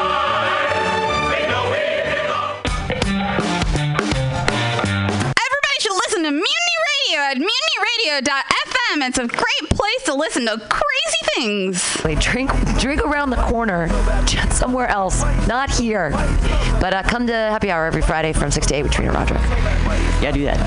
At 7.21 7.37
mutinyradio.fm. 7.37 9.07
It's 9.07 9.17
a 9.17 9.27
great 9.27 9.69
place 9.69 10.03
to 10.05 10.13
listen 10.13 10.45
to 10.45 10.57
crazy 10.57 11.17
things. 11.35 11.97
Wait, 12.03 12.19
drink, 12.19 12.51
drink 12.79 13.01
around 13.01 13.29
the 13.29 13.37
corner, 13.37 13.89
somewhere 14.51 14.87
else, 14.87 15.23
not 15.47 15.69
here. 15.69 16.11
But 16.79 16.93
uh, 16.93 17.03
come 17.03 17.27
to 17.27 17.33
happy 17.33 17.71
hour 17.71 17.85
every 17.85 18.01
Friday 18.01 18.33
from 18.33 18.51
six 18.51 18.67
to 18.67 18.75
eight 18.75 18.83
with 18.83 18.91
Trina 18.91 19.11
Roderick. 19.11 19.41
Yeah, 20.21 20.31
do 20.31 20.43
that. 20.45 20.57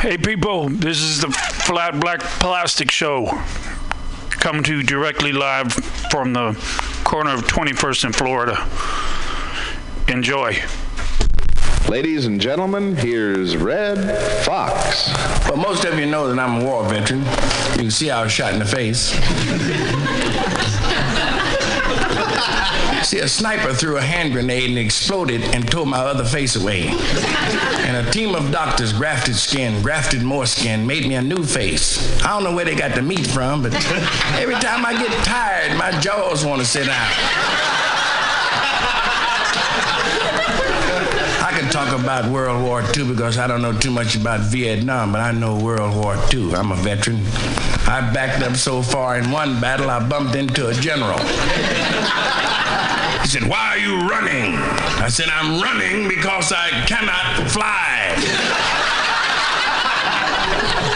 Hey 0.00 0.18
people, 0.18 0.68
this 0.68 1.00
is 1.00 1.20
the 1.20 1.30
Flat 1.30 2.00
Black 2.00 2.18
Plastic 2.18 2.90
Show. 2.90 3.26
Coming 4.42 4.64
to 4.64 4.78
you 4.78 4.82
directly 4.82 5.30
live 5.30 5.72
from 6.10 6.32
the 6.32 6.54
corner 7.04 7.30
of 7.32 7.42
21st 7.42 8.06
and 8.06 8.16
Florida. 8.16 8.68
Enjoy. 10.12 10.60
Ladies 11.88 12.26
and 12.26 12.40
gentlemen, 12.40 12.96
here's 12.96 13.56
Redd 13.56 14.18
Foxx. 14.44 15.14
Well, 15.48 15.58
most 15.58 15.84
of 15.84 15.96
you 15.96 16.06
know 16.06 16.26
that 16.26 16.40
I'm 16.40 16.62
a 16.62 16.64
war 16.64 16.82
veteran. 16.88 17.20
You 17.20 17.82
can 17.82 17.90
see 17.92 18.10
I 18.10 18.20
was 18.20 18.32
shot 18.32 18.52
in 18.52 18.58
the 18.58 18.64
face. 18.64 19.12
see, 23.02 23.18
a 23.18 23.28
sniper 23.28 23.72
threw 23.74 23.96
a 23.96 24.02
hand 24.02 24.32
grenade 24.32 24.70
and 24.70 24.78
exploded 24.78 25.42
and 25.54 25.70
tore 25.70 25.86
my 25.86 25.98
other 25.98 26.24
face 26.24 26.56
away. 26.56 26.88
And 26.88 28.06
a 28.06 28.10
team 28.10 28.34
of 28.34 28.50
doctors 28.50 28.92
grafted 28.92 29.36
skin, 29.36 29.82
grafted 29.82 30.22
more 30.22 30.46
skin, 30.46 30.86
made 30.86 31.06
me 31.06 31.14
a 31.14 31.22
new 31.22 31.44
face. 31.44 32.20
I 32.22 32.28
don't 32.28 32.44
know 32.44 32.54
where 32.54 32.64
they 32.64 32.74
got 32.74 32.94
the 32.94 33.02
meat 33.02 33.26
from, 33.26 33.62
but 33.62 33.74
every 34.38 34.54
time 34.54 34.86
I 34.86 34.92
get 34.92 35.12
tired, 35.24 35.76
my 35.76 35.90
jaws 36.00 36.44
want 36.44 36.60
to 36.60 36.66
sit 36.66 36.86
down. 36.86 37.10
I 41.44 41.58
can 41.58 41.70
talk 41.84 42.00
about 42.00 42.30
World 42.30 42.62
War 42.62 42.82
II 42.96 43.08
because 43.08 43.38
I 43.38 43.46
don't 43.46 43.60
know 43.60 43.76
too 43.76 43.90
much 43.90 44.14
about 44.14 44.40
Vietnam, 44.40 45.10
but 45.12 45.20
I 45.20 45.32
know 45.32 45.58
World 45.58 45.96
War 45.96 46.16
II. 46.32 46.54
I'm 46.54 46.70
a 46.70 46.76
veteran. 46.76 47.16
I 47.86 48.08
backed 48.14 48.42
up 48.42 48.56
so 48.56 48.82
far 48.82 49.18
in 49.18 49.30
one 49.30 49.60
battle, 49.60 49.90
I 49.90 50.06
bumped 50.06 50.36
into 50.36 50.68
a 50.68 50.74
general. 50.74 51.18
He 53.22 53.28
said, 53.28 53.48
Why 53.48 53.74
are 53.74 53.78
you 53.78 53.96
running? 54.06 54.54
I 55.02 55.08
said, 55.08 55.28
I'm 55.28 55.60
running 55.60 56.08
because 56.08 56.52
I 56.52 56.70
cannot 56.86 57.50
fly. 57.50 58.14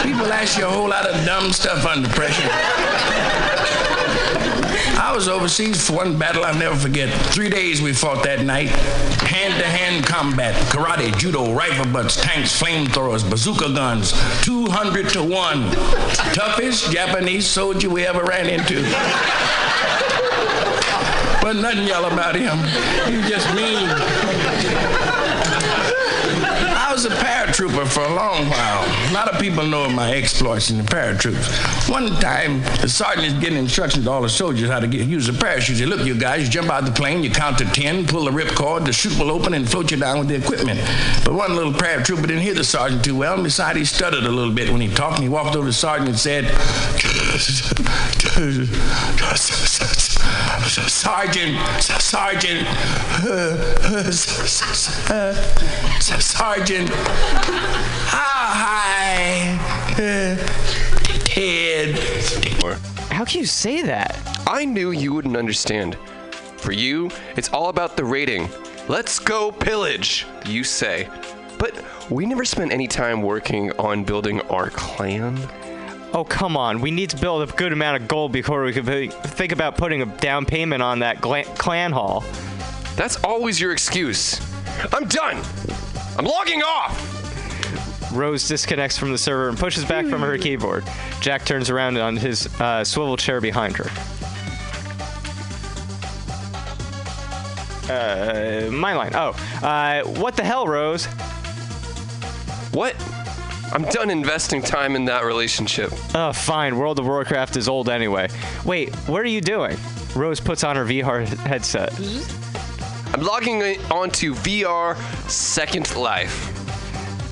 People 0.03 0.33
ask 0.33 0.57
you 0.57 0.67
a 0.67 0.71
whole 0.71 0.89
lot 0.89 1.07
of 1.07 1.25
dumb 1.27 1.53
stuff 1.53 1.85
under 1.85 2.09
pressure. 2.11 2.96
Was 5.17 5.29
overseas 5.29 5.81
for 5.81 5.95
one 5.95 6.19
battle 6.19 6.45
I'll 6.45 6.55
never 6.55 6.77
forget. 6.77 7.09
Three 7.33 7.49
days 7.49 7.81
we 7.81 7.95
fought 7.95 8.23
that 8.25 8.45
night. 8.45 8.69
Hand 8.69 9.55
to 9.55 9.67
hand 9.67 10.05
combat, 10.05 10.55
karate, 10.71 11.17
judo, 11.17 11.55
rifle 11.55 11.91
butts, 11.91 12.17
tanks, 12.17 12.61
flamethrowers, 12.61 13.25
bazooka 13.29 13.73
guns, 13.73 14.13
200 14.43 15.09
to 15.09 15.23
1. 15.23 15.71
Toughest 16.35 16.93
Japanese 16.93 17.47
soldier 17.47 17.89
we 17.89 18.05
ever 18.05 18.25
ran 18.25 18.47
into. 18.47 18.83
But 21.41 21.57
nothing 21.57 21.87
yell 21.87 22.05
about 22.05 22.35
him. 22.35 22.59
He's 23.11 23.27
just 23.27 23.49
mean. 23.55 23.89
I 26.77 26.91
was 26.93 27.07
a 27.07 27.11
paratrooper 27.57 27.87
for 27.87 28.01
a 28.01 28.15
long 28.15 28.49
while. 28.51 29.11
A 29.11 29.15
lot 29.15 29.33
of 29.33 29.41
people 29.41 29.65
know 29.65 29.85
of 29.85 29.93
my 29.95 30.13
exploits 30.13 30.71
in 30.71 30.77
the 30.77 30.83
paratroops. 30.83 31.89
One 31.91 32.11
time, 32.21 32.61
the 32.81 32.89
sergeant 32.89 33.27
is 33.27 33.33
getting 33.35 33.59
instructions 33.59 34.05
to 34.05 34.11
all 34.11 34.23
the 34.23 34.29
soldiers 34.29 34.69
how 34.69 34.81
to 34.81 34.87
get, 34.87 35.07
use 35.07 35.27
the 35.27 35.33
parachute. 35.33 35.77
He 35.77 35.83
said, 35.83 35.89
look, 35.89 36.07
you 36.07 36.19
guys, 36.19 36.45
you 36.45 36.51
jump 36.51 36.71
out 36.71 36.85
the 36.85 36.93
plane, 36.93 37.23
you 37.23 37.31
count 37.31 37.57
to 37.59 37.65
10, 37.65 38.07
pull 38.07 38.25
the 38.25 38.31
ripcord, 38.31 38.85
the 38.85 38.93
chute 38.93 39.19
will 39.19 39.31
open 39.31 39.55
and 39.55 39.69
float 39.69 39.91
you 39.91 39.97
down 39.97 40.19
with 40.19 40.29
the 40.29 40.35
equipment. 40.37 40.81
But 41.25 41.35
one 41.35 41.57
little 41.57 41.73
paratrooper 41.73 42.23
didn't 42.23 42.43
hear 42.43 42.55
the 42.55 42.65
sergeant 42.65 43.05
too 43.05 43.17
well, 43.17 43.35
and 43.35 43.45
besides, 43.45 43.79
he 43.79 43.85
stuttered 43.85 44.25
a 44.25 44.31
little 44.31 44.53
bit 44.53 44.71
when 44.71 44.81
he 44.81 44.89
talked, 44.89 45.15
and 45.17 45.23
he 45.23 45.29
walked 45.29 45.57
over 45.57 45.65
to 45.65 45.71
the 45.71 45.73
sergeant 45.73 46.11
and 46.11 46.19
said, 46.19 46.45
Sergeant, 50.69 51.57
Sergeant, 51.81 52.67
Sergeant, 56.23 56.91
hi, 58.11 59.57
Ted. 61.25 61.97
How 63.13 63.25
can 63.25 63.41
you 63.41 63.47
say 63.47 63.83
that? 63.83 64.19
I 64.47 64.65
knew 64.65 64.91
you 64.91 65.15
wouldn't 65.15 65.37
understand. 65.37 65.97
For 66.57 66.73
you, 66.73 67.11
it's 67.37 67.51
all 67.51 67.69
about 67.69 67.97
the 67.97 68.05
rating. 68.05 68.49
Let's 68.89 69.21
go 69.21 69.53
pillage, 69.53 70.27
you 70.47 70.65
say. 70.65 71.09
But 71.59 71.81
we 72.11 72.27
never 72.27 72.45
spent 72.45 72.73
any 72.73 72.89
time 72.89 73.23
working 73.23 73.71
on 73.79 74.03
building 74.03 74.41
our 74.43 74.71
clan. 74.71 75.37
Oh, 76.17 76.25
come 76.25 76.57
on. 76.57 76.81
We 76.81 76.91
need 76.91 77.11
to 77.11 77.19
build 77.19 77.47
a 77.47 77.53
good 77.57 77.75
amount 77.75 78.01
of 78.01 78.09
gold 78.09 78.33
before 78.33 78.65
we 78.65 78.73
can 78.73 79.11
think 79.11 79.53
about 79.53 79.77
putting 79.77 80.01
a 80.01 80.07
down 80.07 80.47
payment 80.47 80.83
on 80.83 81.01
that 81.01 81.21
clan 81.21 81.93
hall. 81.93 82.25
That's 82.97 83.23
always 83.23 83.61
your 83.61 83.73
excuse. 83.73 84.41
I'm 84.95 85.07
done. 85.09 85.45
I'm 86.17 86.25
logging 86.25 86.63
off. 86.63 88.13
Rose 88.15 88.49
disconnects 88.49 88.97
from 88.97 89.13
the 89.13 89.19
server 89.19 89.51
and 89.51 89.59
pushes 89.59 89.85
back 89.85 90.07
from 90.07 90.23
her 90.23 90.39
keyboard. 90.39 90.85
Jack 91.21 91.45
turns 91.45 91.69
around 91.69 91.99
on 91.99 92.17
his 92.17 92.47
uh, 92.63 92.83
swivel 92.83 93.19
chair 93.19 93.43
behind 93.43 93.77
her. 93.77 93.91
Uh, 97.93 98.71
my 98.71 98.95
line. 98.95 99.13
Oh, 99.15 99.37
uh, 99.63 100.03
what 100.19 100.35
the 100.35 100.45
hell, 100.45 100.67
Rose? 100.67 101.05
What? 102.73 102.97
I'm 103.73 103.83
done 103.85 104.11
investing 104.11 104.63
time 104.63 104.97
in 104.97 105.05
that 105.07 105.25
relationship. 105.25 105.93
Oh, 106.15 106.33
fine. 106.33 106.79
World 106.79 106.99
of 106.99 107.07
Warcraft 107.07 107.57
is 107.57 107.69
old 107.69 107.89
anyway. 107.89 108.29
Wait, 108.65 108.95
what 109.09 109.21
are 109.23 109.29
you 109.29 109.41
doing? 109.41 109.77
Rose 110.15 110.41
puts 110.41 110.65
on 110.65 110.77
her 110.77 110.85
VR 110.85 111.27
headset. 111.27 111.93
I'm 113.15 113.23
logging 113.23 113.61
in 113.61 113.81
onto 113.91 114.35
VR 114.35 114.97
Second 115.29 115.95
Life. 115.97 116.53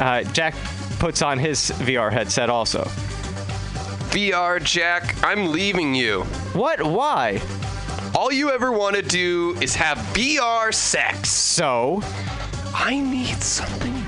Uh, 0.00 0.22
Jack 0.24 0.54
puts 0.98 1.22
on 1.22 1.38
his 1.38 1.70
VR 1.72 2.12
headset 2.12 2.50
also. 2.50 2.82
VR 4.10 4.62
Jack, 4.62 5.16
I'm 5.24 5.50
leaving 5.52 5.94
you. 5.94 6.22
What? 6.52 6.82
Why? 6.82 7.40
All 8.14 8.30
you 8.32 8.50
ever 8.50 8.70
want 8.70 8.96
to 8.96 9.02
do 9.02 9.56
is 9.60 9.74
have 9.76 9.98
VR 10.14 10.72
sex. 10.74 11.30
So? 11.30 12.00
I 12.74 12.98
need 13.00 13.42
something. 13.42 14.03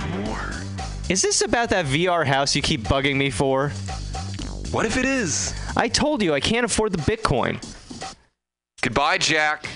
Is 1.08 1.22
this 1.22 1.40
about 1.40 1.68
that 1.68 1.86
VR 1.86 2.26
house 2.26 2.56
you 2.56 2.62
keep 2.62 2.82
bugging 2.82 3.14
me 3.14 3.30
for? 3.30 3.68
What 4.72 4.86
if 4.86 4.96
it 4.96 5.04
is? 5.04 5.54
I 5.76 5.86
told 5.86 6.20
you 6.20 6.34
I 6.34 6.40
can't 6.40 6.64
afford 6.66 6.90
the 6.92 6.98
Bitcoin. 6.98 7.62
Goodbye, 8.82 9.18
Jack. 9.18 9.66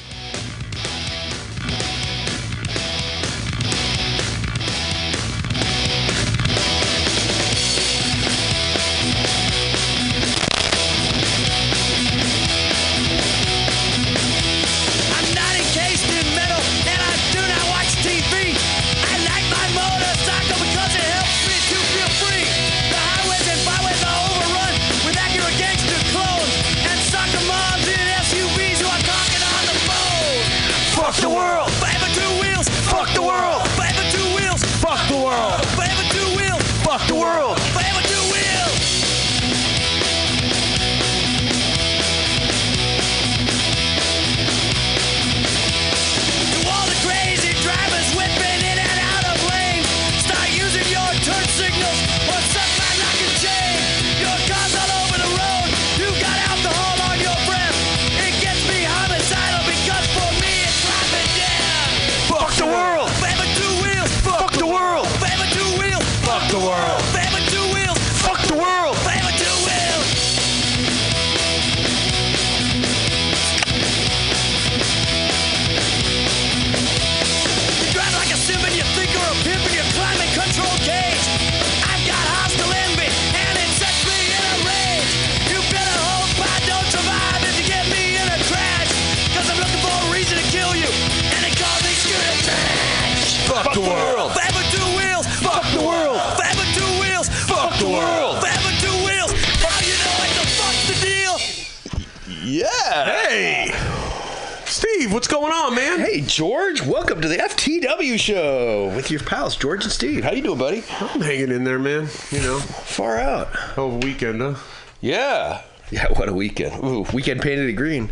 Hey, 106.21 106.27
George. 106.27 106.83
Welcome 106.83 107.23
to 107.23 107.29
the 107.29 107.39
FTW 107.39 108.21
show 108.21 108.95
with 108.95 109.11
your 109.11 109.21
pals, 109.21 109.57
George 109.57 109.85
and 109.85 109.91
Steve. 109.93 110.23
How 110.23 110.33
you 110.33 110.43
doing, 110.43 110.59
buddy? 110.59 110.85
I'm 111.01 111.23
hanging 111.23 111.51
in 111.51 111.65
there, 111.65 111.79
man. 111.79 112.09
You 112.31 112.41
know, 112.43 112.59
far 112.59 113.19
out. 113.19 113.49
Oh, 113.79 113.97
weekend, 113.97 114.43
huh? 114.43 114.57
Yeah. 115.01 115.63
Yeah, 115.91 116.09
what 116.13 116.29
a 116.29 116.35
weekend. 116.35 116.85
Ooh, 116.85 117.07
weekend 117.15 117.41
painted 117.41 117.71
it 117.71 117.73
green 117.73 118.09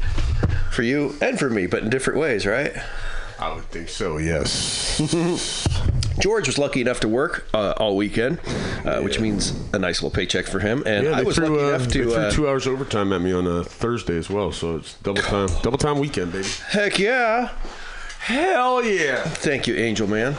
for 0.71 0.83
you 0.83 1.17
and 1.21 1.39
for 1.39 1.51
me, 1.51 1.67
but 1.67 1.83
in 1.83 1.91
different 1.91 2.19
ways, 2.19 2.47
right? 2.47 2.73
I 3.39 3.55
would 3.55 3.65
think 3.65 3.91
so, 3.91 4.17
yes. 4.17 5.69
George 6.19 6.47
was 6.47 6.57
lucky 6.57 6.81
enough 6.81 7.01
to 7.01 7.09
work 7.09 7.47
uh, 7.53 7.75
all 7.77 7.95
weekend, 7.95 8.41
uh, 8.87 9.03
which 9.03 9.21
means 9.21 9.51
a 9.75 9.79
nice 9.79 10.03
little 10.03 10.17
paycheck 10.17 10.47
for 10.47 10.61
him. 10.61 10.83
And 10.87 11.05
yeah, 11.05 11.11
I 11.11 11.25
was 11.25 11.37
threw, 11.37 11.49
lucky 11.49 11.63
uh, 11.63 11.69
enough 11.69 11.89
they 11.89 11.93
to. 12.01 12.05
threw 12.05 12.15
Uh, 12.15 12.31
two 12.31 12.49
hours 12.49 12.67
overtime 12.67 13.13
at 13.13 13.21
me 13.21 13.35
on 13.35 13.47
a 13.47 13.65
Thursday 13.65 14.17
as 14.17 14.31
well, 14.31 14.51
so 14.51 14.77
it's 14.77 14.95
double 14.95 15.21
time, 15.21 15.49
double 15.61 15.77
time 15.77 15.99
weekend, 15.99 16.33
baby. 16.33 16.49
Heck 16.71 16.99
yeah. 16.99 17.51
Hell 18.21 18.85
yeah. 18.85 19.23
Thank 19.23 19.67
you, 19.67 19.75
Angel 19.77 20.07
Man. 20.07 20.35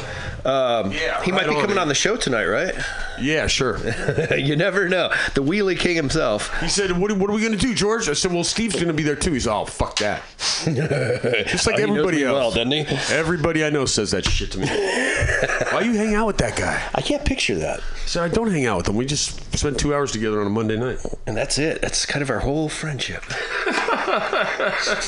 Um, 0.46 0.92
Yeah, 0.92 1.22
he 1.24 1.32
might 1.32 1.48
right 1.48 1.50
be 1.50 1.54
coming 1.56 1.70
man. 1.76 1.80
on 1.80 1.88
the 1.88 1.96
show 1.96 2.16
tonight, 2.16 2.46
right? 2.46 2.74
Yeah, 3.20 3.48
sure. 3.48 3.78
you 4.38 4.56
never 4.56 4.88
know. 4.88 5.10
The 5.34 5.42
Wheelie 5.44 5.78
King 5.78 5.96
himself. 5.96 6.58
He 6.62 6.70
said, 6.70 6.92
"What, 6.92 7.12
what 7.14 7.30
are 7.30 7.34
we 7.34 7.42
going 7.42 7.52
to 7.54 7.58
do, 7.58 7.74
George?" 7.74 8.08
I 8.08 8.14
said, 8.14 8.32
"Well, 8.32 8.44
Steve's 8.44 8.76
going 8.76 8.88
to 8.88 8.94
be 8.94 9.04
there 9.04 9.16
too." 9.16 9.34
He's 9.34 9.48
all, 9.48 9.64
"Oh, 9.64 9.66
fuck 9.66 9.98
that." 10.00 10.22
Just 10.66 11.68
like 11.68 11.76
Oh, 11.76 11.80
he 11.80 11.86
knows 11.88 11.98
everybody 11.98 12.18
me 12.18 12.24
else. 12.24 12.36
well, 12.36 12.52
doesn't 12.52 12.72
he? 12.72 12.86
Everybody 13.14 13.66
I 13.66 13.70
know 13.70 13.86
says 13.86 14.12
that 14.12 14.24
shit 14.26 14.52
to 14.52 14.60
me. 14.60 14.68
Why 15.72 15.82
you 15.82 15.94
hang 15.94 16.16
out 16.16 16.28
with 16.28 16.38
that 16.38 16.56
guy? 16.58 16.82
I 16.96 17.02
can't 17.02 17.26
picture 17.26 17.56
that. 17.56 17.82
So 18.10 18.24
I 18.24 18.28
don't 18.28 18.50
hang 18.50 18.66
out 18.66 18.78
with 18.78 18.90
him. 18.90 18.96
We 18.96 19.06
just 19.06 19.56
spend 19.56 19.78
two 19.78 19.94
hours 19.94 20.12
together 20.12 20.42
on 20.42 20.48
a 20.48 20.50
Monday 20.50 20.76
night. 20.78 20.98
And 21.28 21.38
that's 21.38 21.60
it. 21.60 21.80
That's 21.80 22.08
kind 22.08 22.24
of 22.24 22.32
our 22.32 22.40
whole 22.40 22.68
friendship. 22.68 23.24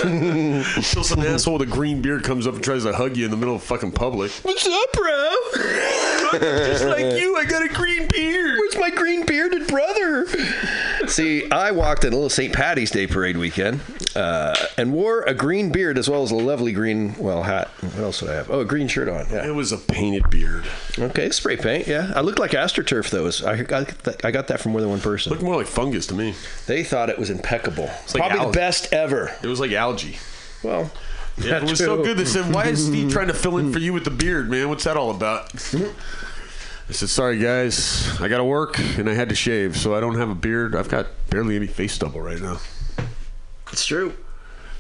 Until 0.04 1.04
some 1.04 1.22
asshole 1.22 1.58
with 1.58 1.68
a 1.68 1.72
green 1.72 2.04
beard 2.04 2.24
comes 2.24 2.46
up 2.46 2.54
and 2.54 2.64
tries 2.64 2.84
to 2.84 2.94
hug 2.94 3.18
you 3.18 3.26
in 3.26 3.32
the 3.32 3.38
middle 3.38 3.56
of 3.56 3.64
fucking 3.64 3.94
public. 3.94 4.32
What's 4.44 4.68
up, 4.68 4.94
bro? 4.94 5.36
Just 6.40 6.86
like 6.86 7.20
you, 7.20 7.38
I 7.38 7.46
got 7.50 7.66
a 7.66 7.70
green 7.70 8.08
beard. 8.08 8.60
Where's 8.60 8.78
my 8.78 8.92
green 8.92 9.26
bearded 9.26 9.66
brother? 9.66 10.28
See, 11.12 11.52
I 11.52 11.72
walked 11.72 12.06
in 12.06 12.14
a 12.14 12.16
little 12.16 12.30
St. 12.30 12.54
Patty's 12.54 12.90
Day 12.90 13.06
parade 13.06 13.36
weekend 13.36 13.82
uh, 14.16 14.56
and 14.78 14.94
wore 14.94 15.24
a 15.24 15.34
green 15.34 15.70
beard 15.70 15.98
as 15.98 16.10
well 16.10 16.24
as 16.24 16.32
a 16.32 16.36
lovely 16.36 16.72
green, 16.72 17.16
well, 17.18 17.44
hat. 17.44 17.68
What 17.82 17.98
else 17.98 18.22
did 18.22 18.30
I 18.30 18.36
have? 18.36 18.50
Oh, 18.50 18.62
a 18.62 18.66
green 18.66 18.88
shirt 18.88 19.10
on. 19.10 19.28
Yeah. 19.30 19.46
It 19.46 19.54
was 19.54 19.74
a 19.74 19.78
painted 19.78 20.30
beard. 20.30 20.66
Okay, 20.98 21.30
spray 21.32 21.58
paint. 21.58 21.86
Yeah, 21.86 22.14
I 22.16 22.22
looked 22.22 22.40
like 22.40 22.52
AstroTurf 22.52 23.10
though. 23.10 23.28
I 23.50 23.62
got 23.62 23.88
that, 24.04 24.24
I 24.24 24.32
got 24.32 24.48
that 24.48 24.62
from 24.62 24.72
more 24.72 24.80
than 24.80 24.90
one 24.90 25.02
person. 25.02 25.32
Looked 25.32 25.44
more 25.44 25.58
like 25.58 25.68
fungus 25.68 26.08
to 26.08 26.14
me. 26.16 26.34
They 26.68 26.84
thought 26.84 27.10
it 27.10 27.20
was 27.20 27.30
impeccable. 27.30 27.90
It's 28.04 28.16
like 28.16 28.30
Probably 28.30 28.46
the 28.46 28.52
best 28.54 28.94
ever. 28.94 29.32
It 29.44 29.48
was 29.48 29.60
like 29.60 29.74
algae. 29.74 30.18
Well, 30.64 30.92
Yeah, 31.38 31.58
it 31.58 31.64
was 31.64 31.78
so 31.78 32.02
good. 32.04 32.18
They 32.18 32.26
said, 32.26 32.54
"Why 32.54 32.68
is 32.68 32.86
Steve 32.86 33.12
trying 33.12 33.28
to 33.28 33.34
fill 33.34 33.58
in 33.58 33.74
for 33.74 33.80
you 33.80 33.92
with 33.92 34.06
the 34.06 34.12
beard, 34.12 34.50
man? 34.50 34.70
What's 34.70 34.86
that 34.86 34.96
all 34.96 35.12
about?" 35.12 35.52
I 36.92 36.94
said, 36.94 37.08
"Sorry, 37.08 37.40
guys, 37.40 38.20
I 38.20 38.28
got 38.28 38.40
to 38.40 38.44
work 38.44 38.78
and 38.78 39.10
I 39.10 39.14
had 39.14 39.30
to 39.30 39.36
shave, 39.36 39.78
so 39.78 39.96
I 39.96 40.02
don't 40.02 40.16
have 40.16 40.30
a 40.30 40.36
beard. 40.36 40.76
I've 40.76 40.90
got 40.90 41.08
barely 41.30 41.56
any 41.56 41.66
face 41.68 41.94
stubble 41.94 42.20
right 42.20 42.42
now." 42.42 42.60
It's 43.72 43.86
true. 43.86 44.14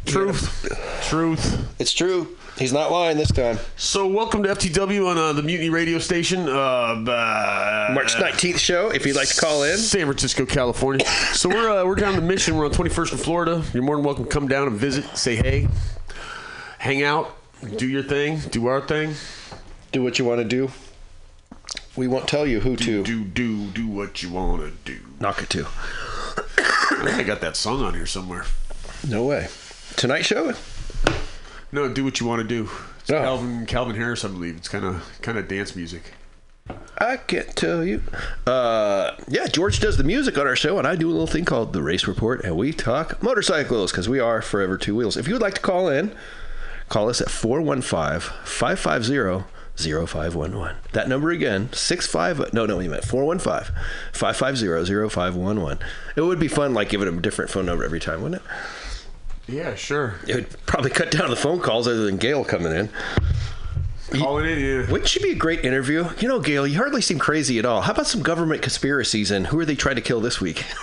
Truth, 0.03 0.67
truth. 1.03 1.79
It's 1.79 1.93
true. 1.93 2.35
He's 2.57 2.73
not 2.73 2.91
lying 2.91 3.15
this 3.15 3.31
time. 3.31 3.59
So, 3.77 4.07
welcome 4.07 4.43
to 4.43 4.49
FTW 4.49 5.07
on 5.07 5.17
uh, 5.17 5.31
the 5.31 5.41
Mutiny 5.41 5.69
Radio 5.69 5.99
Station. 5.99 6.49
Uh, 6.49 6.51
uh, 6.51 7.91
March 7.93 8.15
19th 8.15 8.57
show, 8.57 8.89
if 8.89 9.05
you'd 9.05 9.15
like 9.15 9.29
to 9.29 9.39
call 9.39 9.63
in. 9.63 9.77
San 9.77 10.01
Francisco, 10.01 10.45
California. 10.45 11.05
so 11.31 11.47
we're 11.47 11.69
uh, 11.69 11.85
we're 11.85 11.95
down 11.95 12.17
the 12.17 12.21
mission. 12.21 12.57
We're 12.57 12.65
on 12.65 12.71
21st 12.71 13.13
in 13.13 13.17
Florida. 13.19 13.63
You're 13.73 13.83
more 13.83 13.95
than 13.95 14.03
welcome 14.03 14.25
to 14.25 14.29
come 14.29 14.49
down 14.49 14.67
and 14.67 14.75
visit, 14.75 15.05
say 15.15 15.37
hey, 15.37 15.69
hang 16.77 17.03
out, 17.03 17.37
do 17.77 17.87
your 17.87 18.03
thing, 18.03 18.39
do 18.49 18.65
our 18.65 18.81
thing. 18.81 19.13
Do 19.93 20.03
what 20.03 20.19
you 20.19 20.25
want 20.25 20.39
to 20.41 20.45
do. 20.45 20.69
We 21.95 22.07
won't 22.07 22.27
tell 22.27 22.45
you 22.47 22.59
who 22.61 22.75
to 22.77 23.03
do 23.03 23.23
do 23.23 23.67
do 23.67 23.87
what 23.87 24.21
you 24.23 24.31
want 24.31 24.61
to 24.61 24.71
do. 24.93 24.99
knock 25.19 25.41
it 25.43 25.49
to. 25.51 25.65
I 25.67 27.03
think 27.05 27.19
I 27.19 27.23
got 27.23 27.41
that 27.41 27.55
song 27.55 27.81
on 27.83 27.93
here 27.93 28.05
somewhere. 28.05 28.45
No 29.07 29.23
way. 29.25 29.47
Tonight 29.95 30.21
show? 30.23 30.53
No, 31.71 31.91
do 31.91 32.03
what 32.03 32.19
you 32.19 32.27
want 32.27 32.41
to 32.41 32.47
do. 32.47 32.69
It's 32.99 33.09
Oh. 33.11 33.19
Calvin 33.19 33.65
Calvin 33.65 33.95
Harris, 33.95 34.23
I 34.23 34.27
believe. 34.27 34.57
It's 34.57 34.67
kind 34.69 34.85
of 34.85 35.03
kind 35.21 35.37
of 35.37 35.47
dance 35.47 35.75
music. 35.75 36.13
I 36.97 37.17
can't 37.17 37.53
tell 37.55 37.83
you. 37.83 38.03
Uh, 38.45 39.15
yeah, 39.27 39.47
George 39.47 39.79
does 39.79 39.97
the 39.97 40.03
music 40.03 40.37
on 40.37 40.45
our 40.47 40.55
show, 40.55 40.77
and 40.77 40.87
I 40.87 40.95
do 40.95 41.09
a 41.09 41.11
little 41.11 41.27
thing 41.27 41.43
called 41.43 41.73
the 41.73 41.81
Race 41.81 42.05
Report, 42.07 42.43
and 42.45 42.55
we 42.55 42.71
talk 42.71 43.21
motorcycles 43.23 43.91
because 43.91 44.07
we 44.07 44.19
are 44.19 44.41
forever 44.41 44.77
two 44.77 44.95
wheels. 44.95 45.17
If 45.17 45.27
you 45.27 45.33
would 45.33 45.41
like 45.41 45.55
to 45.55 45.61
call 45.61 45.89
in, 45.89 46.15
call 46.87 47.09
us 47.09 47.19
at 47.19 47.29
415 47.31 48.19
550 48.45 49.45
0511. 49.83 50.75
That 50.93 51.07
number 51.07 51.31
again, 51.31 51.71
65. 51.73 52.53
No, 52.53 52.65
no, 52.65 52.77
we 52.77 52.87
meant 52.87 53.03
415 53.03 53.73
550 54.13 55.09
0511. 55.09 55.79
It 56.15 56.21
would 56.21 56.39
be 56.39 56.47
fun, 56.47 56.73
like 56.73 56.89
giving 56.89 57.05
them 57.05 57.17
a 57.17 57.21
different 57.21 57.51
phone 57.51 57.65
number 57.65 57.83
every 57.83 57.99
time, 57.99 58.21
wouldn't 58.21 58.41
it? 58.41 58.47
Yeah, 59.47 59.75
sure. 59.75 60.15
It 60.27 60.35
would 60.35 60.65
probably 60.65 60.91
cut 60.91 61.11
down 61.11 61.29
the 61.29 61.35
phone 61.35 61.59
calls 61.59 61.87
other 61.87 62.05
than 62.05 62.17
Gail 62.17 62.43
coming 62.45 62.71
in. 62.71 62.89
Calling 64.17 64.45
in, 64.45 64.59
yeah. 64.59 64.91
Wouldn't 64.91 65.07
she 65.07 65.21
be 65.21 65.31
a 65.31 65.35
great 65.35 65.63
interview? 65.63 66.07
You 66.19 66.27
know, 66.27 66.39
Gail, 66.39 66.67
you 66.67 66.77
hardly 66.77 67.01
seem 67.01 67.17
crazy 67.19 67.59
at 67.59 67.65
all. 67.65 67.81
How 67.81 67.93
about 67.93 68.07
some 68.07 68.21
government 68.21 68.61
conspiracies 68.61 69.31
and 69.31 69.47
who 69.47 69.59
are 69.59 69.65
they 69.65 69.75
trying 69.75 69.95
to 69.95 70.01
kill 70.01 70.19
this 70.19 70.41
week? 70.41 70.65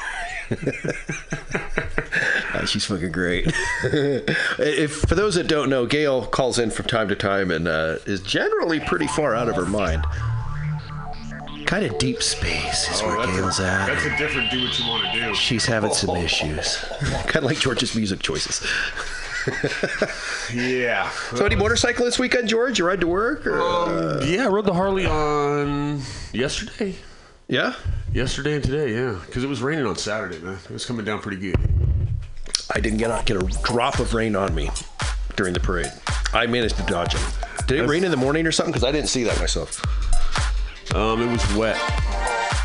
Uh, 2.55 2.64
she's 2.66 2.84
fucking 2.84 3.12
great. 3.12 3.46
if 3.84 4.92
for 5.03 5.14
those 5.14 5.34
that 5.36 5.46
don't 5.46 5.68
know, 5.70 5.86
Gail 5.86 6.26
calls 6.26 6.59
in 6.59 6.70
from 6.70 6.86
time 6.86 7.09
to 7.09 7.16
time 7.16 7.51
and 7.51 7.68
uh, 7.68 7.96
is 8.07 8.20
generally 8.20 8.80
pretty 8.80 9.07
far 9.09 9.34
out 9.34 9.49
of 9.49 9.57
her 9.57 9.66
mind. 9.66 10.05
Kind 11.66 11.84
of 11.84 11.99
deep 11.99 12.22
space 12.22 12.88
is 12.90 13.03
where 13.03 13.18
Oh, 13.18 13.22
a- 13.22 13.26
Gail's 13.26 13.61
at. 13.61 13.86
That's 13.88 14.05
a 14.07 14.16
different 14.16 14.51
do 14.51 14.62
what 14.64 14.78
you 14.78 14.86
want 14.88 15.12
to 15.12 15.20
do. 15.20 15.34
She's 15.34 15.66
having 15.66 15.92
some 15.92 16.16
issues. 16.24 16.76
kind 17.24 17.36
of 17.36 17.44
like 17.44 17.59
George's 17.61 17.94
music 17.94 18.20
choices. 18.20 18.66
Yeah. 20.53 21.09
So, 21.34 21.44
any 21.46 21.57
motorcycle 21.57 22.05
this 22.05 22.18
weekend, 22.18 22.49
George? 22.49 22.78
You 22.78 22.86
ride 22.86 23.01
to 23.01 23.07
work? 23.07 23.46
Or, 23.46 23.61
uh, 23.61 24.24
yeah, 24.24 24.44
I 24.44 24.49
rode 24.49 24.66
the 24.66 24.74
Harley 24.74 25.07
on 25.07 26.01
yesterday. 26.32 26.94
Yeah? 27.49 27.74
Yesterday 28.12 28.57
and 28.57 28.64
today, 28.64 28.92
yeah. 28.92 29.18
Because 29.26 29.42
it 29.42 29.46
was 29.49 29.62
raining 29.62 29.86
on 29.86 29.96
Saturday, 29.96 30.38
man. 30.38 30.59
It 30.64 30.70
was 30.70 30.84
coming 30.84 31.05
down 31.05 31.20
pretty 31.20 31.38
good. 31.38 31.57
I 32.74 32.80
didn't 32.80 32.99
get, 32.99 33.24
get 33.24 33.36
a 33.42 33.46
drop 33.64 33.99
of 33.99 34.12
rain 34.12 34.36
on 34.36 34.55
me 34.55 34.70
during 35.36 35.55
the 35.55 35.61
parade. 35.61 35.90
I 36.34 36.46
managed 36.46 36.76
to 36.76 36.82
dodge 36.82 37.14
it. 37.14 37.22
Did 37.66 37.80
it 37.80 37.88
rain 37.88 38.05
in 38.05 38.11
the 38.11 38.16
morning 38.18 38.46
or 38.46 38.53
something? 38.53 38.72
Because 38.72 38.84
I 38.86 38.92
didn't 38.92 39.09
see 39.09 39.24
that 39.24 39.38
myself. 39.38 39.80
Um, 40.94 41.22
it 41.22 41.32
was 41.32 41.55
wet. 41.55 41.76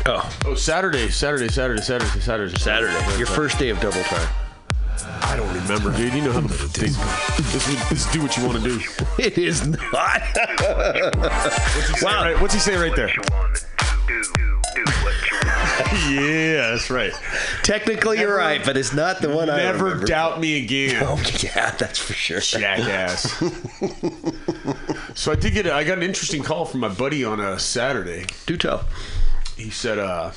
Oh. 0.06 0.30
Oh, 0.44 0.54
Saturday, 0.54 1.08
Saturday, 1.08 1.48
Saturday, 1.48 1.80
Saturday, 1.80 2.20
Saturday. 2.20 2.58
Saturday. 2.58 3.16
Your 3.18 3.26
first 3.26 3.58
day 3.58 3.70
of 3.70 3.80
double 3.80 4.02
time. 4.02 4.28
I 5.22 5.34
don't 5.36 5.52
remember, 5.54 5.96
dude. 5.96 6.12
You 6.12 6.22
know 6.22 6.32
how 6.32 6.40
the 6.40 6.48
thing. 6.48 6.92
This, 7.52 7.68
is- 7.68 7.88
this 7.88 8.12
do 8.12 8.20
what 8.22 8.36
you 8.36 8.46
want 8.46 8.62
to 8.62 8.68
do. 8.68 8.80
It 9.18 9.38
is 9.38 9.66
not. 9.66 10.22
What's 11.16 11.88
he, 11.88 11.94
say 11.96 12.06
right, 12.06 12.40
what's 12.40 12.54
he 12.54 12.60
say 12.60 12.76
right 12.76 12.94
there? 12.94 13.10
yeah, 16.08 16.70
that's 16.70 16.90
right. 16.90 17.12
Technically, 17.62 18.20
you're 18.20 18.36
right, 18.36 18.64
but 18.64 18.76
it's 18.76 18.92
not 18.92 19.20
the 19.20 19.34
one 19.34 19.50
I 19.50 19.56
Never 19.56 20.04
doubt 20.04 20.40
me 20.40 20.62
again. 20.62 21.02
Oh, 21.06 21.20
yeah, 21.40 21.70
that's 21.72 21.98
for 21.98 22.12
sure. 22.12 22.40
Jackass. 22.40 23.22
so 25.14 25.32
I 25.32 25.34
did 25.34 25.52
get. 25.52 25.66
A, 25.66 25.74
I 25.74 25.84
got 25.84 25.98
an 25.98 26.04
interesting 26.04 26.42
call 26.42 26.64
from 26.64 26.80
my 26.80 26.88
buddy 26.88 27.24
on 27.24 27.40
a 27.40 27.58
Saturday. 27.58 28.26
Do 28.46 28.56
tell. 28.56 28.84
He 29.56 29.70
said, 29.70 29.98
uh, 29.98 30.32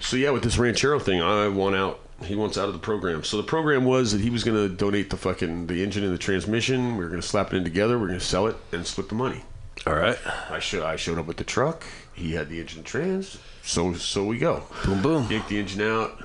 "So 0.00 0.16
yeah, 0.16 0.30
with 0.30 0.42
this 0.42 0.58
Ranchero 0.58 0.98
thing, 0.98 1.22
I 1.22 1.48
want 1.48 1.74
out. 1.74 2.00
He 2.24 2.34
wants 2.34 2.58
out 2.58 2.66
of 2.66 2.74
the 2.74 2.80
program. 2.80 3.24
So 3.24 3.36
the 3.36 3.44
program 3.44 3.84
was 3.84 4.12
that 4.12 4.20
he 4.20 4.30
was 4.30 4.44
going 4.44 4.56
to 4.56 4.74
donate 4.74 5.10
the 5.10 5.16
fucking 5.16 5.68
the 5.68 5.82
engine 5.82 6.04
and 6.04 6.12
the 6.12 6.18
transmission. 6.18 6.96
We 6.96 7.04
were 7.04 7.10
going 7.10 7.22
to 7.22 7.26
slap 7.26 7.52
it 7.52 7.56
in 7.56 7.64
together. 7.64 7.98
We 7.98 8.04
are 8.04 8.08
going 8.08 8.20
to 8.20 8.24
sell 8.24 8.46
it 8.46 8.56
and 8.72 8.86
split 8.86 9.08
the 9.08 9.14
money. 9.14 9.42
All 9.86 9.94
right. 9.94 10.18
I 10.50 10.58
show, 10.58 10.84
I 10.84 10.96
showed 10.96 11.18
up 11.18 11.26
with 11.26 11.36
the 11.36 11.44
truck. 11.44 11.84
He 12.14 12.32
had 12.32 12.48
the 12.48 12.60
engine 12.60 12.82
trans. 12.82 13.38
So 13.68 13.92
so 13.92 14.24
we 14.24 14.38
go. 14.38 14.62
Boom 14.86 15.02
boom. 15.02 15.30
Yank 15.30 15.46
the 15.48 15.58
engine 15.58 15.82
out. 15.82 16.18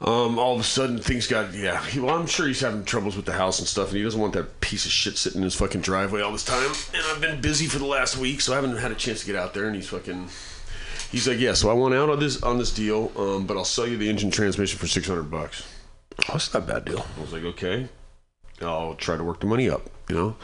Um, 0.00 0.38
all 0.38 0.54
of 0.54 0.60
a 0.60 0.64
sudden 0.64 0.98
things 0.98 1.26
got 1.26 1.52
yeah. 1.52 1.84
He, 1.84 2.00
well, 2.00 2.18
I'm 2.18 2.26
sure 2.26 2.46
he's 2.46 2.60
having 2.60 2.84
troubles 2.84 3.14
with 3.14 3.26
the 3.26 3.34
house 3.34 3.58
and 3.58 3.68
stuff, 3.68 3.88
and 3.88 3.98
he 3.98 4.02
doesn't 4.02 4.18
want 4.18 4.32
that 4.32 4.62
piece 4.62 4.86
of 4.86 4.90
shit 4.90 5.18
sitting 5.18 5.40
in 5.40 5.44
his 5.44 5.54
fucking 5.54 5.82
driveway 5.82 6.22
all 6.22 6.32
this 6.32 6.46
time. 6.46 6.72
And 6.94 7.04
I've 7.10 7.20
been 7.20 7.42
busy 7.42 7.66
for 7.66 7.78
the 7.78 7.84
last 7.84 8.16
week, 8.16 8.40
so 8.40 8.54
I 8.54 8.56
haven't 8.56 8.78
had 8.78 8.90
a 8.90 8.94
chance 8.94 9.20
to 9.20 9.26
get 9.26 9.36
out 9.36 9.52
there. 9.52 9.66
And 9.66 9.76
he's 9.76 9.90
fucking. 9.90 10.28
He's 11.10 11.28
like, 11.28 11.38
yeah. 11.38 11.52
So 11.52 11.68
I 11.68 11.74
want 11.74 11.94
out 11.94 12.08
on 12.08 12.18
this 12.18 12.42
on 12.42 12.56
this 12.56 12.72
deal, 12.72 13.12
um, 13.18 13.46
but 13.46 13.58
I'll 13.58 13.64
sell 13.66 13.86
you 13.86 13.98
the 13.98 14.08
engine 14.08 14.30
transmission 14.30 14.78
for 14.78 14.86
six 14.86 15.06
hundred 15.06 15.30
bucks. 15.30 15.68
Oh, 16.20 16.32
that's 16.32 16.54
not 16.54 16.62
a 16.62 16.66
bad 16.66 16.86
deal. 16.86 17.04
I 17.18 17.20
was 17.20 17.34
like, 17.34 17.44
okay. 17.44 17.90
I'll 18.62 18.94
try 18.94 19.18
to 19.18 19.24
work 19.24 19.40
the 19.40 19.46
money 19.46 19.68
up, 19.68 19.90
you 20.08 20.14
know. 20.14 20.36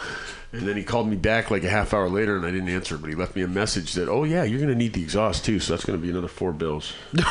And 0.50 0.62
then 0.62 0.76
he 0.78 0.82
called 0.82 1.06
me 1.08 1.16
back 1.16 1.50
like 1.50 1.62
a 1.62 1.68
half 1.68 1.92
hour 1.92 2.08
later, 2.08 2.34
and 2.36 2.46
I 2.46 2.50
didn't 2.50 2.70
answer. 2.70 2.96
But 2.96 3.10
he 3.10 3.14
left 3.14 3.36
me 3.36 3.42
a 3.42 3.48
message 3.48 3.92
that, 3.94 4.08
oh 4.08 4.24
yeah, 4.24 4.44
you're 4.44 4.60
gonna 4.60 4.74
need 4.74 4.94
the 4.94 5.02
exhaust 5.02 5.44
too, 5.44 5.60
so 5.60 5.74
that's 5.74 5.84
gonna 5.84 5.98
be 5.98 6.08
another 6.08 6.28
four 6.28 6.52
bills. 6.52 6.94
okay, 7.14 7.24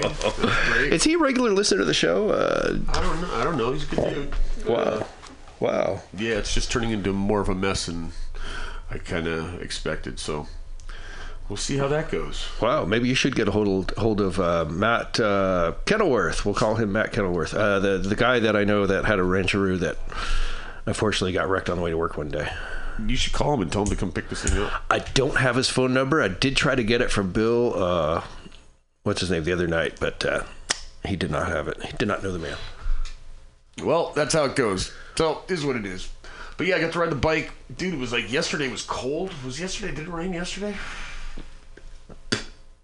that's 0.00 0.38
great. 0.70 0.92
Is 0.92 1.04
he 1.04 1.14
a 1.14 1.18
regular 1.18 1.50
listener 1.50 1.78
to 1.78 1.84
the 1.86 1.94
show? 1.94 2.28
Uh, 2.28 2.78
I 2.88 3.00
don't 3.00 3.22
know. 3.22 3.34
I 3.34 3.44
don't 3.44 3.56
know. 3.56 3.72
He's 3.72 3.90
a 3.90 3.96
good 3.96 4.14
dude. 4.14 4.34
wow. 4.66 5.06
Wow. 5.60 6.02
Yeah, 6.14 6.34
it's 6.34 6.52
just 6.52 6.70
turning 6.70 6.90
into 6.90 7.12
more 7.12 7.40
of 7.40 7.48
a 7.48 7.54
mess 7.54 7.86
than 7.86 8.12
I 8.90 8.98
kind 8.98 9.26
of 9.26 9.62
expected. 9.62 10.18
So 10.18 10.48
we'll 11.48 11.56
see 11.56 11.78
how 11.78 11.88
that 11.88 12.10
goes. 12.10 12.48
Wow, 12.60 12.84
maybe 12.84 13.08
you 13.08 13.14
should 13.14 13.34
get 13.34 13.48
a 13.48 13.52
hold 13.52 13.92
hold 13.96 14.20
of 14.20 14.38
uh, 14.40 14.66
Matt 14.66 15.18
uh, 15.20 15.72
Kenilworth. 15.86 16.44
We'll 16.44 16.54
call 16.54 16.74
him 16.74 16.92
Matt 16.92 17.12
Kenilworth, 17.12 17.54
uh, 17.54 17.78
the 17.78 17.96
the 17.96 18.16
guy 18.16 18.40
that 18.40 18.56
I 18.56 18.64
know 18.64 18.86
that 18.86 19.06
had 19.06 19.18
a 19.18 19.24
Ranchero 19.24 19.76
that 19.76 19.96
unfortunately 20.86 21.32
got 21.32 21.48
wrecked 21.48 21.70
on 21.70 21.76
the 21.76 21.82
way 21.82 21.90
to 21.90 21.98
work 21.98 22.16
one 22.16 22.28
day. 22.28 22.48
You 23.06 23.16
should 23.16 23.32
call 23.32 23.54
him 23.54 23.62
and 23.62 23.72
tell 23.72 23.82
him 23.82 23.88
to 23.88 23.96
come 23.96 24.12
pick 24.12 24.28
this 24.28 24.42
thing 24.42 24.62
up. 24.62 24.84
I 24.90 24.98
don't 24.98 25.38
have 25.38 25.56
his 25.56 25.68
phone 25.68 25.94
number. 25.94 26.22
I 26.22 26.28
did 26.28 26.56
try 26.56 26.74
to 26.74 26.84
get 26.84 27.00
it 27.00 27.10
from 27.10 27.32
Bill. 27.32 27.74
Uh, 27.74 28.22
what's 29.02 29.20
his 29.20 29.30
name 29.30 29.44
the 29.44 29.52
other 29.52 29.66
night, 29.66 29.96
but 29.98 30.24
uh, 30.24 30.42
he 31.06 31.16
did 31.16 31.30
not 31.30 31.48
have 31.48 31.68
it. 31.68 31.82
He 31.82 31.96
did 31.96 32.08
not 32.08 32.22
know 32.22 32.32
the 32.32 32.38
man. 32.38 32.56
Well, 33.82 34.12
that's 34.14 34.34
how 34.34 34.44
it 34.44 34.56
goes. 34.56 34.92
So 35.16 35.42
this 35.46 35.58
is 35.58 35.66
what 35.66 35.76
it 35.76 35.86
is. 35.86 36.08
But 36.56 36.66
yeah, 36.66 36.76
I 36.76 36.80
got 36.80 36.92
to 36.92 36.98
ride 36.98 37.10
the 37.10 37.16
bike, 37.16 37.50
dude. 37.76 37.94
It 37.94 37.98
was 37.98 38.12
like 38.12 38.30
yesterday 38.30 38.68
was 38.68 38.82
cold. 38.82 39.32
Was 39.44 39.58
yesterday? 39.58 39.94
Did 39.94 40.08
it 40.08 40.10
rain 40.10 40.32
yesterday? 40.32 40.76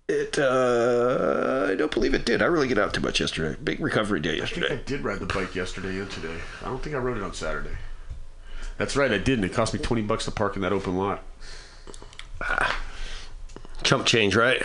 It. 0.09 0.39
Uh, 0.39 1.69
I 1.71 1.75
don't 1.75 1.93
believe 1.93 2.15
it 2.15 2.25
did. 2.25 2.41
I 2.41 2.47
really 2.47 2.67
get 2.67 2.79
out 2.79 2.95
too 2.95 3.03
much 3.03 3.21
yesterday. 3.21 3.59
Big 3.63 3.79
recovery 3.79 4.21
day 4.21 4.41
I 4.41 4.47
think 4.47 4.71
I 4.71 4.77
did 4.77 5.03
ride 5.03 5.21
the 5.21 5.27
bike 5.27 5.55
yesterday 5.55 5.99
and 5.99 6.11
today. 6.11 6.35
I 6.63 6.65
don't 6.65 6.83
think 6.83 6.97
I 6.97 6.99
rode 6.99 7.19
it 7.19 7.23
on 7.23 7.35
Saturday. 7.35 7.77
That's 8.79 8.97
right, 8.97 9.13
I 9.13 9.19
did, 9.19 9.39
and 9.39 9.45
it 9.45 9.53
cost 9.53 9.75
me 9.75 9.81
twenty 9.81 10.03
bucks 10.03 10.25
to 10.25 10.31
park 10.31 10.57
in 10.57 10.63
that 10.63 10.73
open 10.73 10.97
lot. 10.97 11.23
Ah. 12.41 12.81
Chump 13.83 14.07
change, 14.07 14.35
right? 14.35 14.63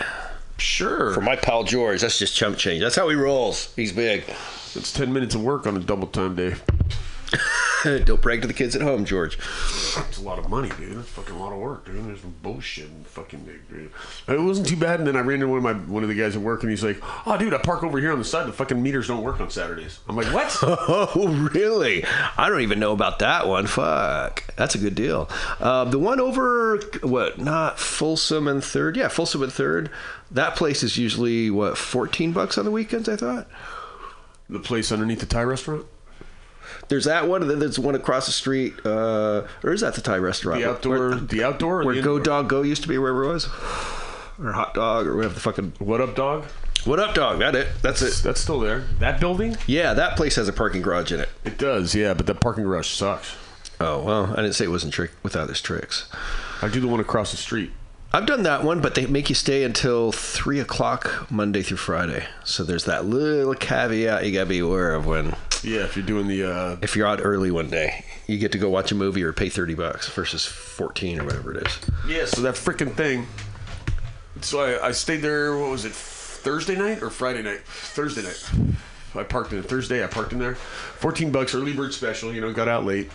Sure. 0.57 1.13
For 1.13 1.21
my 1.21 1.35
pal 1.35 1.63
George, 1.63 2.01
that's 2.01 2.19
just 2.19 2.35
chump 2.35 2.57
change. 2.57 2.81
That's 2.81 2.95
how 2.95 3.09
he 3.09 3.15
rolls. 3.15 3.73
He's 3.75 3.91
big. 3.91 4.23
It's 4.75 4.93
ten 4.93 5.11
minutes 5.11 5.35
of 5.35 5.43
work 5.43 5.67
on 5.67 5.75
a 5.75 5.79
double 5.79 6.07
time 6.07 6.35
day. 6.35 6.55
don't 8.05 8.21
brag 8.21 8.41
to 8.41 8.47
the 8.47 8.53
kids 8.53 8.75
at 8.75 8.81
home, 8.81 9.05
George. 9.05 9.37
It's 9.37 10.17
a 10.17 10.21
lot 10.23 10.39
of 10.39 10.49
money, 10.49 10.69
dude. 10.77 10.97
That's 10.97 11.09
fucking 11.09 11.35
a 11.35 11.39
lot 11.39 11.51
of 11.51 11.59
work, 11.59 11.85
dude. 11.85 12.05
There's 12.05 12.21
some 12.21 12.33
bullshit 12.41 12.89
and 12.89 13.05
fucking. 13.07 13.43
dude. 13.69 13.91
It 14.27 14.39
wasn't 14.41 14.67
too 14.67 14.77
bad, 14.77 14.99
and 14.99 15.07
then 15.07 15.15
I 15.15 15.19
ran 15.21 15.35
into 15.35 15.47
one 15.49 15.57
of 15.57 15.63
my 15.63 15.73
one 15.73 16.03
of 16.03 16.09
the 16.09 16.15
guys 16.15 16.35
at 16.35 16.41
work, 16.41 16.63
and 16.63 16.69
he's 16.69 16.83
like, 16.83 16.97
"Oh, 17.27 17.37
dude, 17.37 17.53
I 17.53 17.57
park 17.57 17.83
over 17.83 17.99
here 17.99 18.11
on 18.11 18.19
the 18.19 18.25
side. 18.25 18.47
The 18.47 18.53
fucking 18.53 18.81
meters 18.81 19.07
don't 19.07 19.23
work 19.23 19.39
on 19.39 19.49
Saturdays." 19.49 19.99
I'm 20.07 20.15
like, 20.15 20.33
"What?" 20.33 20.57
Oh, 20.85 21.49
really? 21.53 22.05
I 22.37 22.49
don't 22.49 22.61
even 22.61 22.79
know 22.79 22.91
about 22.91 23.19
that 23.19 23.47
one. 23.47 23.67
Fuck. 23.67 24.43
That's 24.55 24.75
a 24.75 24.77
good 24.77 24.95
deal. 24.95 25.29
Uh, 25.59 25.85
the 25.85 25.99
one 25.99 26.19
over, 26.19 26.77
what, 27.01 27.39
not 27.39 27.79
Folsom 27.79 28.47
and 28.47 28.63
Third? 28.63 28.95
Yeah, 28.97 29.07
Folsom 29.07 29.43
and 29.43 29.51
Third. 29.51 29.89
That 30.31 30.55
place 30.55 30.83
is 30.83 30.97
usually, 30.97 31.49
what, 31.49 31.77
14 31.77 32.31
bucks 32.31 32.57
on 32.57 32.65
the 32.65 32.71
weekends, 32.71 33.07
I 33.09 33.15
thought? 33.15 33.47
The 34.49 34.59
place 34.59 34.91
underneath 34.91 35.19
the 35.19 35.25
Thai 35.25 35.43
restaurant? 35.43 35.85
There's 36.89 37.05
that 37.05 37.27
one, 37.27 37.41
and 37.41 37.49
then 37.49 37.59
there's 37.59 37.79
one 37.79 37.95
across 37.95 38.25
the 38.25 38.31
street. 38.31 38.73
Uh, 38.85 39.47
or 39.63 39.73
is 39.73 39.81
that 39.81 39.95
the 39.95 40.01
Thai 40.01 40.17
restaurant? 40.17 40.61
The 40.61 40.69
outdoor, 40.69 40.97
Where, 41.09 41.15
the 41.15 41.43
outdoor, 41.43 41.83
where 41.85 41.95
the 41.95 42.01
Go? 42.01 42.19
Dog 42.19 42.49
Go 42.49 42.61
used 42.61 42.83
to 42.83 42.87
be, 42.87 42.97
wherever 42.97 43.23
it 43.23 43.33
was? 43.33 43.45
Or 44.39 44.51
Hot 44.51 44.73
Dog, 44.73 45.07
or 45.07 45.15
whatever 45.15 45.33
the 45.33 45.39
fucking. 45.39 45.73
What 45.79 46.01
up, 46.01 46.15
dog? 46.15 46.45
What 46.85 46.99
up, 46.99 47.15
dog? 47.15 47.39
That 47.39 47.55
it. 47.55 47.69
That's 47.81 48.01
it. 48.01 48.21
That's 48.23 48.41
still 48.41 48.59
there. 48.59 48.81
That 48.99 49.19
building? 49.19 49.55
Yeah, 49.67 49.93
that 49.93 50.17
place 50.17 50.35
has 50.35 50.49
a 50.49 50.53
parking 50.53 50.81
garage 50.81 51.11
in 51.13 51.21
it. 51.21 51.29
It 51.45 51.57
does, 51.57 51.95
yeah, 51.95 52.13
but 52.13 52.25
the 52.25 52.35
parking 52.35 52.65
garage 52.65 52.89
sucks. 52.89 53.35
Oh 53.79 54.03
well, 54.03 54.31
I 54.33 54.37
didn't 54.37 54.53
say 54.53 54.65
it 54.65 54.69
wasn't 54.69 54.93
trick 54.93 55.11
without 55.23 55.49
its 55.49 55.61
tricks. 55.61 56.09
I 56.61 56.67
do 56.67 56.79
the 56.81 56.87
one 56.87 56.99
across 56.99 57.31
the 57.31 57.37
street. 57.37 57.71
I've 58.11 58.25
done 58.25 58.43
that 58.43 58.63
one, 58.63 58.81
but 58.81 58.95
they 58.95 59.05
make 59.07 59.29
you 59.29 59.35
stay 59.35 59.63
until 59.63 60.11
three 60.11 60.59
o'clock 60.59 61.31
Monday 61.31 61.63
through 61.63 61.77
Friday. 61.77 62.25
So 62.43 62.63
there's 62.63 62.85
that 62.85 63.05
little 63.05 63.55
caveat 63.55 64.25
you 64.25 64.31
gotta 64.33 64.45
be 64.45 64.59
aware 64.59 64.93
of 64.93 65.05
when. 65.07 65.35
Yeah, 65.63 65.81
if 65.85 65.95
you're 65.95 66.05
doing 66.05 66.27
the 66.27 66.43
uh, 66.43 66.77
If 66.81 66.95
you're 66.95 67.07
out 67.07 67.21
early 67.23 67.49
one 67.51 67.69
day, 67.69 68.03
you 68.27 68.37
get 68.37 68.51
to 68.51 68.57
go 68.57 68.69
watch 68.69 68.91
a 68.91 68.95
movie 68.95 69.23
or 69.23 69.31
pay 69.33 69.49
thirty 69.49 69.75
bucks 69.75 70.09
versus 70.09 70.45
fourteen 70.45 71.19
or 71.19 71.25
whatever 71.25 71.55
it 71.57 71.65
is. 71.67 71.79
Yeah, 72.07 72.25
so 72.25 72.41
that 72.41 72.55
freaking 72.55 72.93
thing. 72.93 73.27
So 74.41 74.59
I, 74.59 74.87
I 74.87 74.91
stayed 74.91 75.21
there. 75.21 75.57
What 75.57 75.69
was 75.71 75.85
it? 75.85 75.93
Thursday 75.93 76.75
night 76.75 77.01
or 77.01 77.09
Friday 77.09 77.41
night? 77.41 77.61
Thursday 77.63 78.23
night. 78.23 78.43
I 79.15 79.23
parked 79.23 79.53
in 79.53 79.63
Thursday. 79.63 80.03
I 80.03 80.07
parked 80.07 80.33
in 80.33 80.39
there. 80.39 80.55
Fourteen 80.55 81.31
bucks 81.31 81.55
early 81.55 81.71
bird 81.73 81.93
special. 81.93 82.33
You 82.33 82.41
know, 82.41 82.51
got 82.51 82.67
out 82.67 82.83
late. 82.85 83.09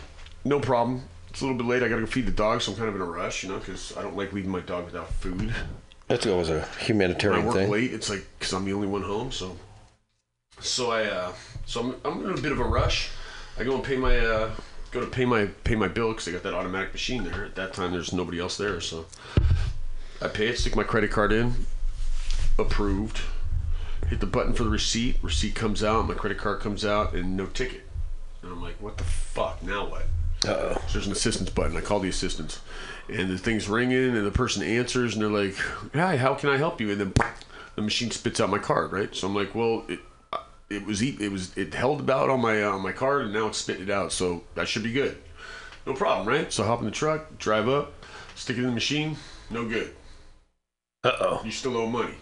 No 0.45 0.59
problem. 0.61 1.03
It's 1.29 1.43
a 1.43 1.45
little 1.45 1.59
bit 1.59 1.67
late. 1.67 1.83
I 1.83 1.89
got 1.89 1.97
to 1.97 2.01
go 2.03 2.07
feed 2.07 2.25
the 2.27 2.33
dog, 2.33 2.63
so 2.63 2.73
I'm 2.73 2.79
kind 2.79 2.89
of 2.89 2.95
in 2.97 3.03
a 3.03 3.05
rush. 3.05 3.43
You 3.43 3.51
know, 3.51 3.59
because 3.59 3.95
I 3.97 4.03
don't 4.03 4.17
like 4.17 4.33
leaving 4.33 4.51
my 4.51 4.61
dog 4.61 4.87
without 4.87 5.13
food. 5.15 5.53
That's 6.07 6.25
always 6.27 6.49
a 6.49 6.61
When 6.61 6.69
humanitarian 6.87 7.43
I 7.43 7.47
work 7.47 7.55
thing. 7.57 7.71
late, 7.71 7.93
it's 7.93 8.09
like 8.09 8.25
because 8.39 8.55
I'm 8.55 8.65
the 8.65 8.73
only 8.73 8.87
one 8.87 9.03
home. 9.03 9.31
So, 9.31 9.55
so 10.61 10.91
I, 10.91 11.05
uh, 11.05 11.33
so 11.67 11.81
I'm, 11.81 11.95
I'm 12.05 12.25
in 12.27 12.39
a 12.39 12.41
bit 12.41 12.53
of 12.53 12.61
a 12.61 12.65
rush. 12.65 13.11
I 13.59 13.65
go 13.65 13.75
and 13.75 13.85
pay 13.85 13.97
my, 13.97 14.19
uh, 14.19 14.51
go 14.91 15.01
to 15.01 15.07
pay 15.07 15.25
my 15.25 15.47
pay 15.65 15.75
my 15.75 15.89
bill 15.89 16.11
because 16.11 16.29
I 16.29 16.33
got 16.33 16.43
that 16.45 16.55
automatic 16.55 16.93
machine 16.93 17.25
there. 17.25 17.45
At 17.45 17.55
that 17.57 17.75
time, 17.75 17.93
there's 17.93 18.13
nobody 18.13 18.41
else 18.41 18.57
there, 18.57 18.81
so 18.81 19.07
I 20.23 20.29
pay 20.29 20.49
it, 20.49 20.59
stick 20.59 20.77
my 20.77 20.85
credit 20.85 21.11
card 21.11 21.33
in, 21.33 21.67
approved. 22.59 23.21
Hit 24.09 24.21
the 24.21 24.27
button 24.27 24.55
for 24.55 24.65
the 24.65 24.71
receipt. 24.71 25.17
Receipt 25.23 25.55
comes 25.55 25.85
out. 25.85 26.09
My 26.09 26.15
credit 26.15 26.39
card 26.39 26.61
comes 26.61 26.85
out, 26.85 27.13
and 27.13 27.37
no 27.37 27.47
ticket. 27.47 27.83
And 28.43 28.53
I'm 28.53 28.63
like, 28.63 28.81
what 28.81 28.97
the 28.97 29.05
fuck? 29.05 29.63
Now 29.63 29.87
what? 29.91 30.07
Uh-oh. 30.47 30.75
So 30.87 30.93
there's 30.93 31.07
an 31.07 31.13
assistance 31.13 31.51
button. 31.51 31.77
I 31.77 31.81
call 31.81 32.01
the 32.01 32.09
assistance, 32.09 32.61
and 33.09 33.29
the 33.29 33.37
thing's 33.37 33.69
ringing, 33.69 34.17
and 34.17 34.25
the 34.25 34.31
person 34.31 34.63
answers, 34.63 35.15
and 35.15 35.23
they're 35.23 35.31
like, 35.31 35.57
"Hi, 35.95 36.17
how 36.17 36.35
can 36.35 36.49
I 36.49 36.57
help 36.57 36.81
you?" 36.81 36.93
And 36.93 37.01
then 37.01 37.15
the 37.75 37.83
machine 37.83 38.11
spits 38.11 38.41
out 38.41 38.49
my 38.49 38.59
card, 38.59 38.93
right? 38.93 39.15
So 39.15 39.27
I'm 39.27 39.35
like, 39.35 39.55
"Well, 39.55 39.85
it, 39.89 39.99
it 40.71 40.85
was 40.85 41.03
it 41.03 41.33
was 41.33 41.57
it 41.57 41.75
held 41.75 42.01
about 42.01 42.31
on 42.31 42.41
my 42.41 42.63
uh, 42.63 42.73
on 42.73 42.83
my 42.83 42.93
card, 42.93 43.25
and 43.25 43.33
now 43.33 43.47
it's 43.49 43.59
spitting 43.59 43.85
it 43.85 43.91
out, 43.91 44.13
so 44.13 44.45
that 44.55 44.69
should 44.69 44.83
be 44.83 44.93
good. 44.93 45.17
No 45.87 45.95
problem, 45.95 46.29
right?" 46.29 46.53
So 46.53 46.65
I 46.65 46.67
hop 46.67 46.81
in 46.81 46.85
the 46.85 46.91
truck, 46.91 47.39
drive 47.39 47.69
up, 47.69 47.93
stick 48.35 48.57
it 48.57 48.61
in 48.61 48.67
the 48.67 48.73
machine, 48.73 49.17
no 49.51 49.67
good. 49.67 49.95
Uh 51.05 51.13
oh. 51.21 51.43
You 51.45 51.51
still 51.51 51.77
owe 51.77 51.87
money. 51.87 52.15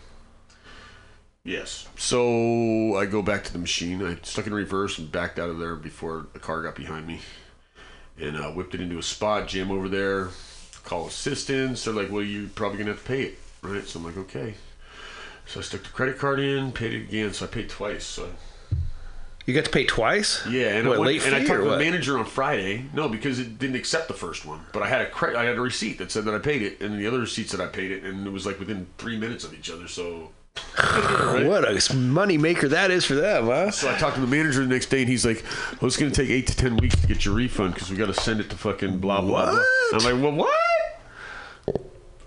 Yes. 1.42 1.88
So 1.97 2.97
I 2.97 3.07
go 3.07 3.22
back 3.22 3.44
to 3.44 3.53
the 3.53 3.59
machine. 3.59 4.05
I 4.05 4.18
stuck 4.22 4.47
in 4.47 4.55
reverse 4.55 4.99
and 4.99 5.11
backed 5.11 5.38
out 5.38 5.49
of 5.49 5.59
there 5.59 5.76
before 5.76 6.26
the 6.32 6.38
car 6.38 6.62
got 6.62 6.74
behind 6.74 7.07
me, 7.07 7.20
and 8.20 8.36
uh, 8.36 8.51
whipped 8.51 8.74
it 8.74 8.80
into 8.80 8.99
a 8.99 9.03
spot. 9.03 9.49
Jam 9.49 9.70
over 9.70 9.88
there. 9.88 10.28
Call 10.84 11.07
assistance. 11.07 11.84
They're 11.84 11.94
like, 11.94 12.11
"Well, 12.11 12.22
you're 12.22 12.49
probably 12.49 12.78
gonna 12.78 12.90
have 12.90 13.03
to 13.03 13.09
pay 13.09 13.22
it, 13.22 13.38
right?" 13.62 13.86
So 13.86 13.99
I'm 13.99 14.05
like, 14.05 14.16
"Okay." 14.16 14.55
So 15.47 15.61
I 15.61 15.62
stuck 15.62 15.82
the 15.82 15.88
credit 15.90 16.18
card 16.18 16.40
in, 16.40 16.72
paid 16.72 16.92
it 16.92 17.03
again. 17.05 17.32
So 17.32 17.44
I 17.47 17.49
paid 17.49 17.68
twice. 17.68 18.05
So 18.05 18.28
You 19.47 19.55
got 19.55 19.64
to 19.64 19.70
pay 19.70 19.84
twice. 19.84 20.44
yeah, 20.49 20.76
and 20.76 20.88
what, 20.88 20.97
I 20.99 21.01
went, 21.01 21.24
and 21.26 21.34
I 21.34 21.44
talked 21.44 21.62
to 21.62 21.70
the 21.70 21.78
manager 21.78 22.18
on 22.18 22.24
Friday. 22.24 22.84
No, 22.92 23.09
because 23.09 23.38
it 23.38 23.59
didn't 23.59 23.76
accept 23.76 24.09
the 24.09 24.14
first 24.14 24.44
one. 24.44 24.61
But 24.72 24.82
I 24.82 24.88
had 24.88 25.03
a 25.03 25.11
cre- 25.11 25.36
I 25.36 25.44
had 25.44 25.57
a 25.57 25.61
receipt 25.61 25.99
that 25.99 26.11
said 26.11 26.24
that 26.24 26.34
I 26.34 26.38
paid 26.38 26.62
it, 26.62 26.80
and 26.80 26.99
the 26.99 27.07
other 27.07 27.20
receipts 27.20 27.53
that 27.53 27.61
I 27.61 27.66
paid 27.68 27.90
it, 27.92 28.03
and 28.03 28.26
it 28.26 28.30
was 28.30 28.44
like 28.44 28.59
within 28.59 28.86
three 28.99 29.16
minutes 29.16 29.44
of 29.44 29.55
each 29.55 29.70
other. 29.70 29.86
So 29.86 30.32
What 30.76 31.64
a 31.64 31.94
money 31.94 32.38
maker 32.38 32.66
that 32.68 32.90
is 32.90 33.05
for 33.05 33.14
them, 33.14 33.47
huh? 33.47 33.70
So 33.70 33.92
I 33.92 33.99
talked 33.99 34.14
to 34.16 34.20
the 34.20 34.26
manager 34.26 34.62
the 34.62 34.66
next 34.72 34.86
day, 34.86 35.01
and 35.01 35.09
he's 35.09 35.24
like, 35.24 35.44
"Well, 35.80 35.86
it's 35.86 35.97
going 35.97 36.11
to 36.11 36.22
take 36.22 36.30
eight 36.30 36.47
to 36.49 36.57
ten 36.57 36.76
weeks 36.78 37.01
to 37.01 37.07
get 37.07 37.24
your 37.24 37.34
refund 37.34 37.74
because 37.74 37.90
we 37.90 37.97
got 37.97 38.07
to 38.07 38.14
send 38.14 38.40
it 38.40 38.51
to 38.51 38.57
fucking 38.57 38.99
blah 38.99 39.20
blah 39.20 39.51
blah." 39.53 39.62
I'm 39.92 39.99
like, 40.05 40.22
"Well, 40.22 40.32
what?" 40.32 40.51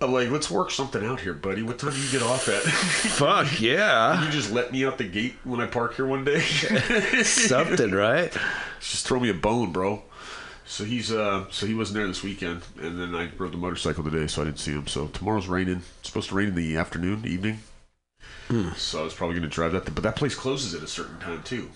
I'm 0.00 0.12
like, 0.12 0.30
"Let's 0.30 0.50
work 0.50 0.70
something 0.70 1.04
out 1.04 1.20
here, 1.20 1.34
buddy. 1.34 1.62
What 1.62 1.78
time 1.78 1.92
do 1.92 2.00
you 2.00 2.10
get 2.10 2.22
off 2.22 2.48
at?" 2.48 2.62
Fuck 2.62 3.60
yeah! 3.60 4.24
You 4.24 4.30
just 4.30 4.50
let 4.52 4.72
me 4.72 4.84
out 4.86 4.98
the 4.98 5.04
gate 5.04 5.34
when 5.44 5.60
I 5.60 5.66
park 5.66 5.94
here 5.94 6.06
one 6.06 6.24
day? 6.24 6.40
Something, 7.22 7.92
right? 7.92 8.32
Just 8.80 9.06
throw 9.06 9.20
me 9.20 9.28
a 9.28 9.34
bone, 9.34 9.72
bro. 9.72 10.02
So 10.64 10.84
he's 10.84 11.12
uh, 11.12 11.46
so 11.50 11.66
he 11.66 11.74
wasn't 11.74 11.98
there 11.98 12.06
this 12.06 12.22
weekend, 12.22 12.62
and 12.80 13.00
then 13.00 13.14
I 13.14 13.30
rode 13.36 13.52
the 13.52 13.58
motorcycle 13.58 14.04
today, 14.04 14.26
so 14.26 14.42
I 14.42 14.44
didn't 14.46 14.60
see 14.60 14.72
him. 14.72 14.86
So 14.86 15.08
tomorrow's 15.08 15.48
raining. 15.48 15.82
It's 15.98 16.08
supposed 16.08 16.28
to 16.28 16.34
rain 16.36 16.48
in 16.48 16.54
the 16.54 16.76
afternoon, 16.76 17.24
evening. 17.26 17.58
So 18.76 19.00
I 19.00 19.04
was 19.04 19.14
probably 19.14 19.36
going 19.36 19.48
to 19.48 19.54
drive 19.54 19.72
that, 19.72 19.92
but 19.94 20.02
that 20.02 20.16
place 20.16 20.34
closes 20.34 20.74
at 20.74 20.82
a 20.82 20.86
certain 20.86 21.18
time 21.18 21.42
too. 21.42 21.70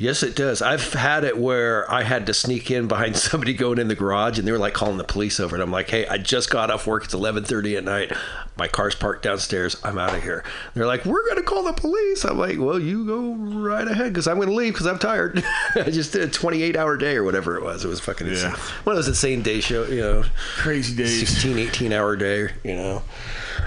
Yes, 0.00 0.22
it 0.22 0.34
does. 0.34 0.62
I've 0.62 0.94
had 0.94 1.24
it 1.24 1.36
where 1.36 1.88
I 1.92 2.04
had 2.04 2.24
to 2.26 2.34
sneak 2.34 2.70
in 2.70 2.88
behind 2.88 3.16
somebody 3.18 3.52
going 3.52 3.78
in 3.78 3.88
the 3.88 3.94
garage, 3.94 4.38
and 4.38 4.48
they 4.48 4.52
were 4.52 4.58
like 4.58 4.72
calling 4.72 4.96
the 4.96 5.04
police 5.04 5.38
over. 5.38 5.54
And 5.54 5.62
I'm 5.62 5.70
like, 5.70 5.90
"Hey, 5.90 6.06
I 6.06 6.16
just 6.16 6.48
got 6.48 6.70
off 6.70 6.86
work. 6.86 7.04
It's 7.04 7.14
11:30 7.14 7.76
at 7.76 7.84
night. 7.84 8.12
My 8.56 8.66
car's 8.66 8.94
parked 8.94 9.22
downstairs. 9.22 9.76
I'm 9.84 9.98
out 9.98 10.14
of 10.14 10.22
here." 10.22 10.42
They're 10.72 10.86
like, 10.86 11.04
"We're 11.04 11.28
gonna 11.28 11.42
call 11.42 11.64
the 11.64 11.74
police." 11.74 12.24
I'm 12.24 12.38
like, 12.38 12.58
"Well, 12.58 12.78
you 12.78 13.04
go 13.04 13.34
right 13.34 13.86
ahead, 13.86 14.14
because 14.14 14.26
I'm 14.26 14.38
gonna 14.38 14.52
leave 14.52 14.72
because 14.72 14.86
I'm 14.86 14.98
tired. 14.98 15.44
I 15.74 15.90
just 15.90 16.14
did 16.14 16.22
a 16.22 16.28
28 16.28 16.76
hour 16.76 16.96
day 16.96 17.16
or 17.16 17.22
whatever 17.24 17.56
it 17.56 17.62
was. 17.62 17.84
It 17.84 17.88
was 17.88 18.00
fucking 18.00 18.26
insane. 18.26 18.52
One 18.84 18.96
of 18.96 18.96
those 18.96 19.08
insane 19.08 19.42
day 19.42 19.60
show, 19.60 19.84
you 19.84 20.00
know, 20.00 20.24
crazy 20.56 20.96
days, 20.96 21.28
16, 21.28 21.58
18 21.58 21.92
hour 21.92 22.16
day, 22.16 22.48
you 22.64 22.74
know." 22.74 23.02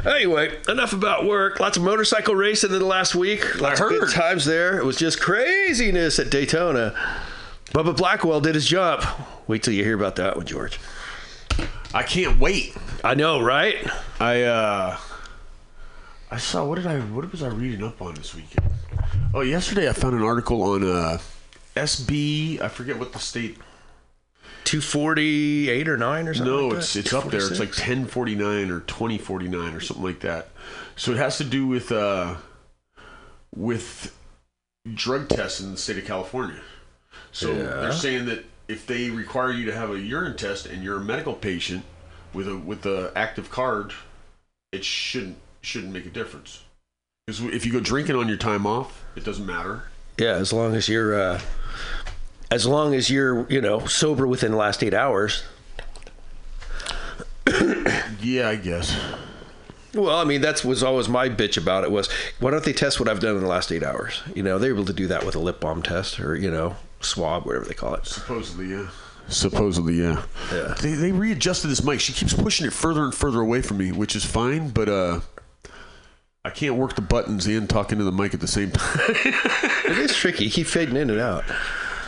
Anyway, 0.06 0.58
enough 0.68 0.94
about 0.94 1.26
work. 1.26 1.60
Lots 1.60 1.78
of 1.78 1.84
motorcycle 1.84 2.36
racing 2.36 2.72
in 2.74 2.80
the 2.80 2.86
last 2.86 3.16
week. 3.16 3.62
Lots 3.62 3.80
of 3.80 3.90
good 3.90 4.10
times 4.10 4.46
there. 4.46 4.78
It 4.78 4.86
was 4.86 4.98
just 4.98 5.20
craziness 5.22 6.20
at 6.20 6.30
Daytona. 6.30 6.94
Bubba 7.68 7.96
Blackwell 7.96 8.42
did 8.42 8.56
his 8.56 8.66
jump. 8.66 9.04
Wait 9.48 9.64
till 9.64 9.74
you 9.74 9.84
hear 9.84 9.96
about 9.96 10.16
that 10.18 10.36
one, 10.36 10.46
George. 10.46 10.80
I 11.94 12.04
can't 12.04 12.40
wait. 12.40 12.76
I 13.04 13.14
know, 13.16 13.42
right? 13.42 13.78
I 14.20 14.44
uh 14.44 14.98
I 16.32 16.38
saw 16.38 16.66
what 16.66 16.76
did 16.76 16.88
I 16.88 17.00
what 17.00 17.32
was 17.32 17.44
I 17.44 17.48
reading 17.50 17.84
up 17.84 18.02
on 18.02 18.16
this 18.16 18.34
weekend? 18.36 18.68
Oh, 19.34 19.42
yesterday 19.42 19.88
I 19.90 19.94
found 19.94 20.16
an 20.16 20.24
article 20.24 20.62
on 20.64 20.84
uh 20.84 21.18
SB, 21.76 22.62
I 22.62 22.68
forget 22.68 22.98
what 23.00 23.14
the 23.14 23.20
state 23.20 23.58
248 24.66 25.88
or 25.88 25.98
9 25.98 26.28
or 26.28 26.34
something 26.34 26.54
No, 26.54 26.68
like 26.70 26.78
it's 26.80 26.96
it's 26.96 27.14
up 27.14 27.30
there. 27.30 27.40
It's 27.40 27.60
like 27.60 27.70
1049 27.70 28.72
or 28.72 28.80
2049 28.82 29.74
or 29.74 29.80
something 29.80 30.04
like 30.04 30.20
that. 30.22 30.50
So 30.96 31.12
it 31.12 31.18
has 31.18 31.38
to 31.38 31.44
do 31.44 31.68
with 31.68 31.92
uh 31.92 32.36
with 33.56 34.16
drug 34.94 35.30
tests 35.30 35.62
in 35.62 35.72
the 35.72 35.78
state 35.78 35.98
of 35.98 36.06
California. 36.06 36.60
So 37.32 37.52
Yeah. 37.54 37.64
they're 37.82 37.92
saying 37.92 38.26
that 38.26 38.46
if 38.68 38.88
they 38.88 39.10
require 39.10 39.52
you 39.52 39.66
to 39.66 39.76
have 39.76 39.92
a 39.92 40.00
urine 40.00 40.38
test 40.38 40.66
and 40.66 40.84
you're 40.84 40.98
a 40.98 41.04
medical 41.04 41.34
patient 41.34 41.84
with 42.34 42.48
a 42.48 42.58
with 42.58 42.86
a 42.86 43.12
active 43.16 43.50
card, 43.50 43.94
it 44.72 44.84
shouldn't 44.86 45.38
shouldn't 45.62 45.94
make 45.94 46.06
a 46.06 46.10
difference. 46.10 46.62
Because 47.26 47.42
if 47.54 47.66
you 47.66 47.72
go 47.72 47.80
drinking 47.80 48.16
on 48.16 48.28
your 48.28 48.38
time 48.38 48.66
off, 48.66 49.04
it 49.16 49.24
doesn't 49.24 49.46
matter. 49.46 49.84
Yeah, 50.18 50.34
as 50.34 50.52
long 50.54 50.76
as 50.76 50.90
you're 50.90 51.20
uh 51.20 51.42
as 52.54 52.66
long 52.66 52.94
as 52.94 53.10
you're, 53.10 53.50
you 53.50 53.60
know, 53.62 53.86
sober 53.86 54.28
within 54.28 54.52
the 54.52 54.58
last 54.58 54.84
8 54.84 54.94
hours. 54.94 55.44
Yeah, 58.24 58.48
I 58.50 58.56
guess. 58.56 58.98
Well, 59.94 60.16
I 60.16 60.24
mean, 60.24 60.42
that's 60.42 60.64
was 60.64 60.82
always 60.82 61.08
my 61.08 61.30
bitch 61.30 61.58
about 61.58 61.84
it 61.84 61.92
was 61.92 62.10
why 62.40 62.52
don't 62.52 62.64
they 62.64 62.74
test 62.74 63.00
what 63.00 63.10
I've 63.10 63.20
done 63.20 63.36
in 63.36 63.42
the 63.42 63.48
last 63.48 63.72
eight 63.72 63.84
hours? 63.84 64.24
You 64.34 64.42
know, 64.42 64.58
they're 64.58 64.72
able 64.72 64.86
to 64.86 64.94
do 64.94 65.08
that 65.08 65.26
with 65.26 65.36
a 65.36 65.40
lip 65.40 65.60
balm 65.60 65.84
test 65.84 66.20
or 66.20 66.36
you 66.36 66.50
know 66.50 66.76
swab, 67.02 67.46
whatever 67.46 67.66
they 67.66 67.76
call 67.76 67.94
it. 67.94 68.08
Supposedly, 68.08 68.70
yeah. 68.70 68.88
Supposedly, 69.28 69.96
yeah. 70.02 70.24
Yeah. 70.52 70.76
They, 70.82 70.94
they 70.94 71.12
readjusted 71.12 71.70
this 71.70 71.84
mic. 71.84 72.00
She 72.00 72.12
keeps 72.14 72.34
pushing 72.34 72.66
it 72.66 72.74
further 72.74 73.04
and 73.04 73.14
further 73.14 73.40
away 73.40 73.62
from 73.62 73.78
me, 73.78 73.92
which 73.92 74.16
is 74.16 74.26
fine, 74.26 74.70
but 74.70 74.90
uh, 74.90 75.20
I 76.44 76.50
can't 76.50 76.76
work 76.76 76.96
the 76.96 77.02
buttons 77.02 77.46
and 77.46 77.70
talking 77.70 78.00
to 78.00 78.04
the 78.04 78.12
mic 78.12 78.34
at 78.34 78.42
the 78.42 78.48
same 78.48 78.72
time. 78.72 79.00
it 79.08 79.98
is 79.98 80.16
tricky. 80.16 80.46
You 80.46 80.52
keep 80.52 80.68
fading 80.68 80.98
in 80.98 81.10
and 81.10 81.20
out. 81.20 81.46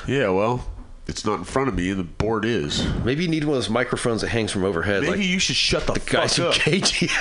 Yeah, 0.08 0.30
well, 0.30 0.66
it's 1.08 1.26
not 1.26 1.40
in 1.40 1.44
front 1.46 1.70
of 1.70 1.76
me, 1.76 1.90
and 1.90 2.00
the 2.00 2.04
board 2.04 2.46
is. 2.46 2.86
Maybe 3.04 3.24
you 3.24 3.30
need 3.30 3.44
one 3.44 3.58
of 3.58 3.64
those 3.64 3.70
microphones 3.70 4.22
that 4.22 4.30
hangs 4.30 4.52
from 4.52 4.64
overhead. 4.64 5.02
Maybe 5.04 5.18
like 5.18 5.26
you 5.26 5.40
should 5.40 5.56
shut 5.56 5.86
the, 5.88 5.94
the 5.94 6.00
guys 6.00 6.38
fuck 6.38 6.48
up. 6.48 6.54
KG. 6.54 7.12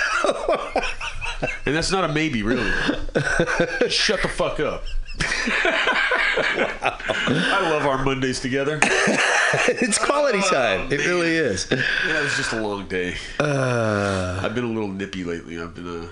And 1.65 1.75
that's 1.75 1.91
not 1.91 2.09
a 2.09 2.13
maybe, 2.13 2.43
really. 2.43 2.71
Just 3.79 3.97
shut 3.97 4.21
the 4.21 4.29
fuck 4.29 4.59
up. 4.59 4.83
I 7.27 7.69
love 7.69 7.85
our 7.85 8.03
Mondays 8.03 8.39
together. 8.39 8.79
it's 8.83 9.97
quality 9.97 10.41
time. 10.41 10.91
It 10.91 11.05
really 11.05 11.35
is. 11.35 11.67
Yeah, 11.71 12.19
it 12.19 12.23
was 12.23 12.35
just 12.37 12.53
a 12.53 12.61
long 12.61 12.87
day. 12.87 13.15
Uh, 13.39 14.39
I've 14.43 14.55
been 14.55 14.63
a 14.65 14.69
little 14.69 14.87
nippy 14.89 15.23
lately. 15.23 15.59
I've 15.59 15.75
been 15.75 16.03
uh, 16.03 16.07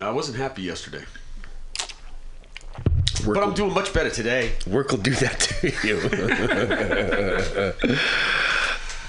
I 0.00 0.10
wasn't 0.10 0.38
happy 0.38 0.62
yesterday. 0.62 1.04
But 3.26 3.42
I'm 3.42 3.54
doing 3.54 3.72
much 3.74 3.92
better 3.92 4.10
today. 4.10 4.52
Work 4.66 4.90
will 4.90 4.98
do 4.98 5.14
that 5.14 5.40
to 5.40 5.72
you. 5.86 5.96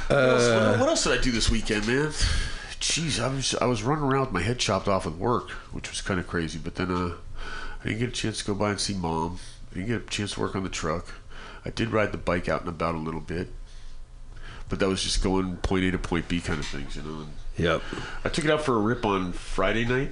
What 0.09 0.19
else, 0.19 0.43
Uh, 0.43 0.67
what, 0.71 0.79
what 0.81 0.89
else 0.89 1.03
did 1.05 1.17
I 1.17 1.21
do 1.21 1.31
this 1.31 1.49
weekend, 1.49 1.87
man? 1.87 2.07
Jeez, 2.79 3.21
I 3.23 3.27
was 3.33 3.55
I 3.55 3.65
was 3.65 3.83
running 3.83 4.03
around 4.03 4.21
with 4.25 4.31
my 4.31 4.41
head 4.41 4.59
chopped 4.59 4.87
off 4.87 5.05
with 5.05 5.15
work, 5.15 5.49
which 5.71 5.89
was 5.89 6.01
kind 6.01 6.19
of 6.19 6.27
crazy. 6.27 6.59
But 6.61 6.75
then 6.75 6.91
uh, 6.91 7.13
I 7.81 7.87
didn't 7.87 7.99
get 7.99 8.09
a 8.09 8.11
chance 8.11 8.39
to 8.39 8.45
go 8.45 8.53
by 8.53 8.71
and 8.71 8.79
see 8.79 8.93
mom. 8.93 9.39
I 9.71 9.75
didn't 9.75 9.87
get 9.87 10.01
a 10.01 10.05
chance 10.05 10.33
to 10.33 10.41
work 10.41 10.55
on 10.55 10.63
the 10.63 10.69
truck. 10.69 11.13
I 11.65 11.69
did 11.69 11.91
ride 11.91 12.11
the 12.11 12.17
bike 12.17 12.49
out 12.49 12.59
and 12.59 12.69
about 12.69 12.95
a 12.95 12.97
little 12.97 13.21
bit, 13.21 13.47
but 14.67 14.79
that 14.79 14.89
was 14.89 15.01
just 15.01 15.23
going 15.23 15.55
point 15.57 15.85
A 15.85 15.91
to 15.91 15.97
point 15.97 16.27
B 16.27 16.41
kind 16.41 16.59
of 16.59 16.65
things, 16.67 16.95
you 16.97 17.01
know. 17.03 17.19
And 17.21 17.29
Yep. 17.57 17.81
I 18.25 18.29
took 18.29 18.43
it 18.45 18.51
out 18.51 18.61
for 18.61 18.75
a 18.75 18.79
rip 18.79 19.05
on 19.05 19.31
Friday 19.31 19.85
night 19.85 20.11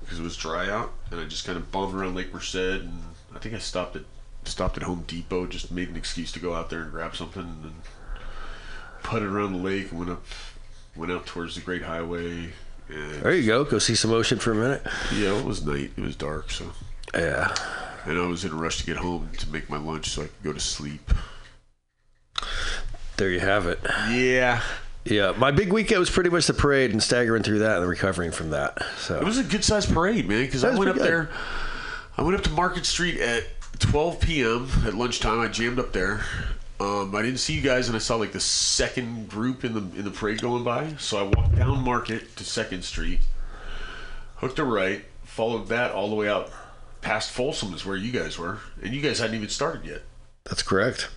because 0.00 0.20
it 0.20 0.22
was 0.22 0.36
dry 0.36 0.70
out, 0.70 0.92
and 1.10 1.18
I 1.18 1.24
just 1.24 1.44
kind 1.44 1.58
of 1.58 1.72
bombed 1.72 1.94
around 1.94 2.14
Lake 2.14 2.32
Merced, 2.32 2.54
and 2.54 3.02
I 3.34 3.38
think 3.38 3.54
I 3.54 3.58
stopped 3.58 3.96
at 3.96 4.02
stopped 4.44 4.76
at 4.78 4.82
Home 4.84 5.04
Depot, 5.06 5.46
just 5.46 5.70
made 5.70 5.88
an 5.88 5.96
excuse 5.96 6.32
to 6.32 6.38
go 6.40 6.54
out 6.54 6.70
there 6.70 6.80
and 6.82 6.90
grab 6.90 7.14
something, 7.14 7.42
and 7.42 7.64
then 7.64 7.74
putted 9.02 9.28
around 9.28 9.52
the 9.52 9.58
lake 9.58 9.90
and 9.90 9.98
went 9.98 10.10
up, 10.10 10.24
went 10.96 11.12
out 11.12 11.26
towards 11.26 11.54
the 11.54 11.60
Great 11.60 11.82
Highway. 11.82 12.50
And 12.88 13.22
There 13.22 13.34
you 13.34 13.46
go. 13.46 13.64
Go 13.64 13.78
see 13.78 13.94
some 13.94 14.10
ocean 14.12 14.38
for 14.38 14.52
a 14.52 14.54
minute. 14.54 14.82
yeah, 15.14 15.36
it 15.38 15.44
was 15.44 15.64
night. 15.66 15.90
It 15.96 16.00
was 16.02 16.16
dark, 16.16 16.50
so 16.50 16.72
Yeah. 17.14 17.54
and 18.06 18.18
I 18.18 18.26
was 18.26 18.44
in 18.44 18.52
a 18.52 18.54
rush 18.54 18.78
to 18.78 18.86
get 18.86 18.96
home 18.96 19.28
to 19.38 19.50
make 19.50 19.68
my 19.68 19.76
lunch 19.78 20.08
so 20.08 20.22
I 20.22 20.24
could 20.26 20.42
go 20.42 20.52
to 20.54 20.60
sleep. 20.60 21.10
There 23.18 23.30
you 23.30 23.40
have 23.40 23.66
it. 23.66 23.80
Yeah. 24.10 24.62
Yeah. 25.04 25.32
My 25.36 25.50
big 25.50 25.72
weekend 25.72 25.98
was 26.00 26.08
pretty 26.10 26.30
much 26.30 26.46
the 26.46 26.54
parade 26.54 26.92
and 26.92 27.02
staggering 27.02 27.42
through 27.42 27.58
that 27.60 27.78
and 27.80 27.88
recovering 27.88 28.30
from 28.30 28.50
that. 28.50 28.78
So 28.98 29.16
It 29.18 29.24
was 29.24 29.38
a 29.38 29.42
good 29.44 29.64
sized 29.64 29.92
parade, 29.92 30.28
man. 30.28 30.46
Because 30.46 30.64
I 30.64 30.68
went 30.74 30.88
up 30.90 30.96
pretty 30.96 31.10
there. 31.10 31.30
I 32.18 32.22
went 32.22 32.36
up 32.36 32.42
to 32.42 32.50
Market 32.50 32.84
Street 32.84 33.20
at 33.20 33.44
12 33.78 34.20
p.m. 34.20 34.68
at 34.84 34.94
lunchtime. 34.94 35.38
I 35.38 35.46
jammed 35.46 35.78
up 35.78 35.92
there. 35.92 36.24
Um, 36.80 37.14
I 37.14 37.22
didn't 37.22 37.38
see 37.38 37.54
you 37.54 37.60
guys, 37.60 37.86
and 37.86 37.94
I 37.94 38.00
saw 38.00 38.16
like 38.16 38.32
the 38.32 38.40
second 38.40 39.28
group 39.28 39.64
in 39.64 39.72
the 39.72 39.80
in 39.96 40.04
the 40.04 40.10
parade 40.10 40.42
going 40.42 40.64
by. 40.64 40.94
So 40.96 41.16
I 41.18 41.22
walked 41.22 41.54
down 41.54 41.84
Market 41.84 42.34
to 42.34 42.44
Second 42.44 42.82
Street, 42.82 43.20
hooked 44.36 44.58
a 44.58 44.64
right, 44.64 45.04
followed 45.22 45.68
that 45.68 45.92
all 45.92 46.08
the 46.10 46.16
way 46.16 46.28
out 46.28 46.50
past 47.02 47.30
Folsom 47.30 47.72
is 47.72 47.86
where 47.86 47.96
you 47.96 48.10
guys 48.10 48.36
were, 48.36 48.58
and 48.82 48.92
you 48.92 49.00
guys 49.00 49.20
hadn't 49.20 49.36
even 49.36 49.48
started 49.48 49.84
yet. 49.84 50.02
That's 50.42 50.64
correct. 50.64 51.08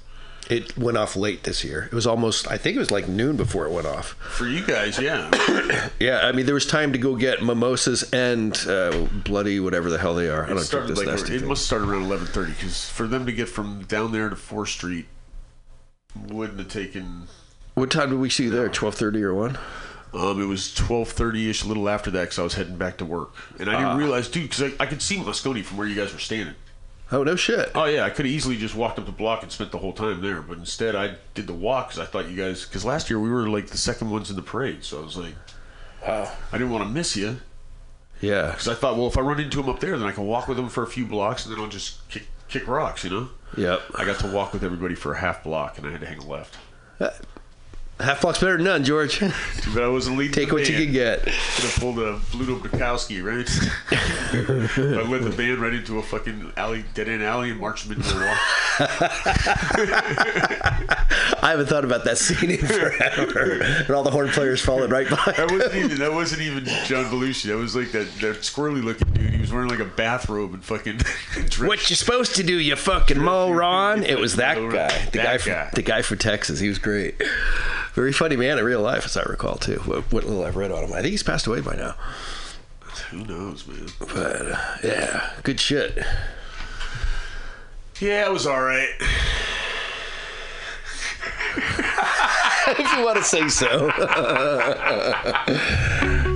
It 0.51 0.77
went 0.77 0.97
off 0.97 1.15
late 1.15 1.43
this 1.43 1.63
year. 1.63 1.87
It 1.91 1.95
was 1.95 2.05
almost, 2.05 2.45
I 2.51 2.57
think 2.57 2.75
it 2.75 2.79
was 2.79 2.91
like 2.91 3.07
noon 3.07 3.37
before 3.37 3.65
it 3.65 3.71
went 3.71 3.87
off. 3.87 4.09
For 4.19 4.45
you 4.47 4.65
guys, 4.65 4.99
yeah. 4.99 5.31
Yeah, 5.99 6.19
I 6.23 6.31
mean, 6.33 6.45
there 6.45 6.53
was 6.53 6.65
time 6.65 6.91
to 6.91 6.97
go 6.99 7.15
get 7.15 7.41
mimosas 7.41 8.03
and 8.11 8.55
uh, 8.67 9.07
bloody 9.23 9.59
whatever 9.61 9.89
the 9.89 9.97
hell 9.97 10.13
they 10.13 10.27
are. 10.29 10.41
I 10.43 10.45
It 10.45 10.47
don't 10.47 10.55
drink 10.57 10.65
started 10.67 10.89
this 10.89 10.97
like 10.97 11.07
nasty 11.07 11.35
it 11.35 11.39
thing. 11.39 11.47
must 11.47 11.65
start 11.65 11.83
around 11.83 12.03
11:30 12.03 12.47
because 12.47 12.89
for 12.89 13.07
them 13.07 13.25
to 13.27 13.31
get 13.31 13.47
from 13.47 13.83
down 13.85 14.11
there 14.11 14.29
to 14.29 14.35
Fourth 14.35 14.69
Street 14.69 15.05
wouldn't 16.27 16.59
have 16.59 16.67
taken. 16.67 17.27
What 17.75 17.89
time 17.89 18.09
did 18.09 18.19
we 18.19 18.29
see 18.29 18.43
you 18.45 18.49
there? 18.49 18.67
Twelve 18.67 18.95
thirty 18.95 19.23
or 19.23 19.33
one? 19.33 19.57
Um, 20.13 20.41
it 20.41 20.45
was 20.45 20.73
twelve 20.73 21.07
thirty 21.09 21.49
ish, 21.49 21.63
a 21.63 21.67
little 21.67 21.87
after 21.87 22.11
that, 22.11 22.21
because 22.23 22.39
I 22.39 22.43
was 22.43 22.55
heading 22.55 22.75
back 22.75 22.97
to 22.97 23.05
work, 23.05 23.33
and 23.59 23.69
I 23.69 23.73
didn't 23.73 23.85
Ah. 23.87 23.95
realize, 23.95 24.27
dude, 24.27 24.49
because 24.49 24.63
I, 24.63 24.83
I 24.83 24.85
could 24.87 25.01
see 25.01 25.15
Moscone 25.15 25.63
from 25.63 25.77
where 25.77 25.87
you 25.87 25.95
guys 25.95 26.11
were 26.11 26.19
standing. 26.19 26.55
Oh 27.11 27.23
no 27.23 27.35
shit! 27.35 27.71
Oh 27.75 27.85
yeah, 27.85 28.05
I 28.05 28.09
could 28.09 28.25
have 28.25 28.33
easily 28.33 28.57
just 28.57 28.75
walked 28.75 28.97
up 28.97 29.05
the 29.05 29.11
block 29.11 29.43
and 29.43 29.51
spent 29.51 29.71
the 29.71 29.77
whole 29.77 29.91
time 29.91 30.21
there, 30.21 30.41
but 30.41 30.57
instead 30.57 30.95
I 30.95 31.15
did 31.33 31.45
the 31.45 31.53
walk 31.53 31.89
because 31.89 31.99
I 31.99 32.05
thought 32.05 32.29
you 32.29 32.37
guys. 32.37 32.65
Because 32.65 32.85
last 32.85 33.09
year 33.09 33.19
we 33.19 33.29
were 33.29 33.49
like 33.49 33.67
the 33.67 33.77
second 33.77 34.09
ones 34.09 34.29
in 34.29 34.37
the 34.37 34.41
parade, 34.41 34.83
so 34.83 35.01
I 35.01 35.03
was 35.03 35.17
like, 35.17 35.35
wow, 36.05 36.31
I 36.51 36.57
didn't 36.57 36.71
want 36.71 36.85
to 36.85 36.89
miss 36.89 37.17
you. 37.17 37.37
Yeah. 38.21 38.51
Because 38.51 38.67
I 38.67 38.75
thought, 38.75 38.95
well, 38.97 39.07
if 39.07 39.17
I 39.17 39.21
run 39.21 39.39
into 39.39 39.59
him 39.59 39.67
up 39.67 39.79
there, 39.79 39.97
then 39.97 40.07
I 40.07 40.11
can 40.11 40.25
walk 40.25 40.47
with 40.47 40.57
him 40.57 40.69
for 40.69 40.83
a 40.83 40.87
few 40.87 41.05
blocks, 41.05 41.45
and 41.45 41.53
then 41.53 41.61
I'll 41.61 41.69
just 41.69 42.07
kick 42.07 42.27
kick 42.47 42.67
rocks, 42.67 43.03
you 43.03 43.09
know. 43.09 43.29
Yep. 43.57 43.81
I 43.95 44.05
got 44.05 44.19
to 44.19 44.27
walk 44.27 44.53
with 44.53 44.63
everybody 44.63 44.95
for 44.95 45.13
a 45.13 45.17
half 45.19 45.43
block, 45.43 45.77
and 45.77 45.87
I 45.87 45.91
had 45.91 46.01
to 46.01 46.07
hang 46.07 46.19
a 46.19 46.25
left. 46.25 46.57
Uh, 46.99 47.09
Half 48.01 48.21
block's 48.21 48.39
better 48.39 48.57
than 48.57 48.65
none, 48.65 48.83
George. 48.83 49.19
Too 49.19 49.29
bad 49.73 49.83
I 49.83 49.87
wasn't 49.87 50.17
leading. 50.17 50.33
Take 50.33 50.49
the 50.49 50.55
what 50.55 50.67
you 50.69 50.75
can 50.75 50.91
get. 50.91 51.21
Could 51.23 51.33
have 51.33 51.75
pulled 51.79 51.99
a 51.99 52.17
Bluto 52.31 52.59
Bukowski, 52.59 53.21
right? 53.23 53.47
I 55.05 55.09
led 55.09 55.23
the 55.23 55.29
band 55.35 55.59
right 55.59 55.73
into 55.73 55.97
a 55.99 56.01
fucking 56.03 56.53
alley, 56.57 56.83
dead 56.93 57.07
end 57.09 57.23
alley, 57.23 57.51
and 57.51 57.59
marched 57.59 57.87
them 57.87 57.97
into 57.97 58.15
a 58.17 58.19
wall. 58.19 58.37
I 61.43 61.49
haven't 61.51 61.67
thought 61.67 61.85
about 61.85 62.03
that 62.05 62.17
scene 62.17 62.51
in 62.51 62.57
forever. 62.65 63.61
and 63.61 63.89
all 63.91 64.03
the 64.03 64.11
horn 64.11 64.29
players 64.29 64.61
falling 64.61 64.89
right 64.89 65.07
behind. 65.07 65.37
That 65.37 65.51
wasn't 65.51 65.75
even 65.75 65.97
that 65.99 66.13
wasn't 66.13 66.41
even 66.41 66.65
John 66.85 67.05
Belushi. 67.05 67.47
That 67.49 67.57
was 67.57 67.75
like 67.75 67.91
that, 67.91 68.07
that 68.21 68.37
squirrely 68.41 68.83
looking 68.83 69.07
dude. 69.13 69.31
He 69.33 69.41
was 69.41 69.51
wearing 69.51 69.69
like 69.69 69.79
a 69.79 69.85
bathrobe 69.85 70.53
and 70.53 70.63
fucking. 70.63 71.01
What 71.61 71.89
you 71.89 71.95
supposed 71.95 72.35
to 72.37 72.43
do, 72.43 72.57
you 72.59 72.75
fucking 72.75 73.19
moron? 73.19 74.03
It 74.03 74.17
was 74.19 74.37
that 74.37 74.55
guy, 74.55 74.87
the 75.11 75.11
That 75.11 75.13
guy, 75.13 75.37
from, 75.37 75.51
guy. 75.53 75.69
the 75.73 75.81
guy 75.81 76.01
from 76.01 76.17
Texas. 76.17 76.59
He 76.59 76.67
was 76.69 76.79
great, 76.79 77.15
very 77.93 78.13
funny 78.13 78.35
man 78.35 78.57
in 78.57 78.65
real 78.65 78.81
life, 78.81 79.05
as 79.05 79.17
I 79.17 79.23
recall 79.23 79.55
too. 79.55 79.79
What, 79.85 80.11
what 80.11 80.23
little 80.23 80.45
I've 80.45 80.55
read 80.55 80.71
on 80.71 80.83
him, 80.83 80.93
I 80.93 81.01
think 81.01 81.11
he's 81.11 81.23
passed 81.23 81.47
away 81.47 81.61
by 81.61 81.75
now. 81.75 81.95
Who 83.09 83.25
knows, 83.25 83.67
man? 83.67 83.87
But 83.99 84.51
uh, 84.51 84.57
yeah, 84.83 85.31
good 85.43 85.59
shit. 85.59 85.97
Yeah, 87.99 88.25
it 88.25 88.31
was 88.31 88.47
all 88.47 88.61
right. 88.61 88.89
if 92.67 92.93
you 92.93 93.03
want 93.03 93.17
to 93.17 93.23
say 93.23 93.47
so. 93.49 93.91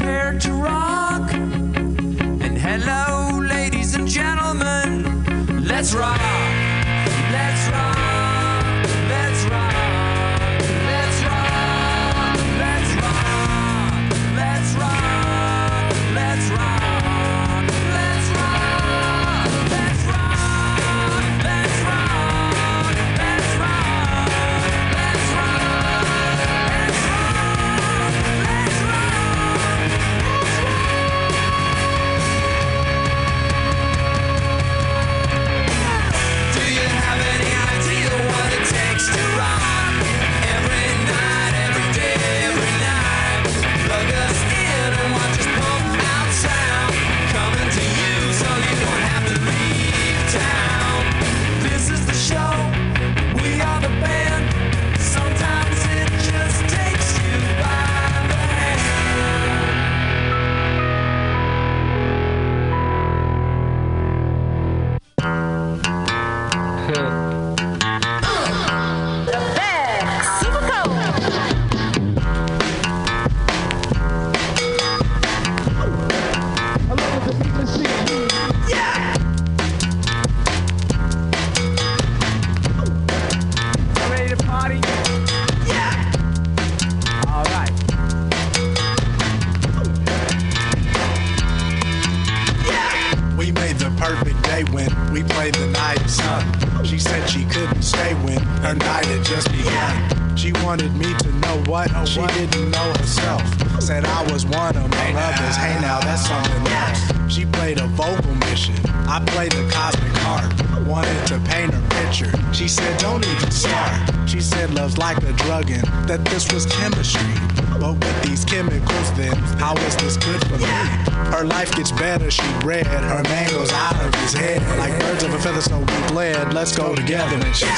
prepared 0.00 0.40
to 0.40 0.52
rock? 0.54 1.30
And 1.34 2.56
hello, 2.56 3.38
ladies 3.38 3.94
and 3.94 4.08
gentlemen. 4.08 5.66
Let's 5.66 5.92
rock. 5.94 6.49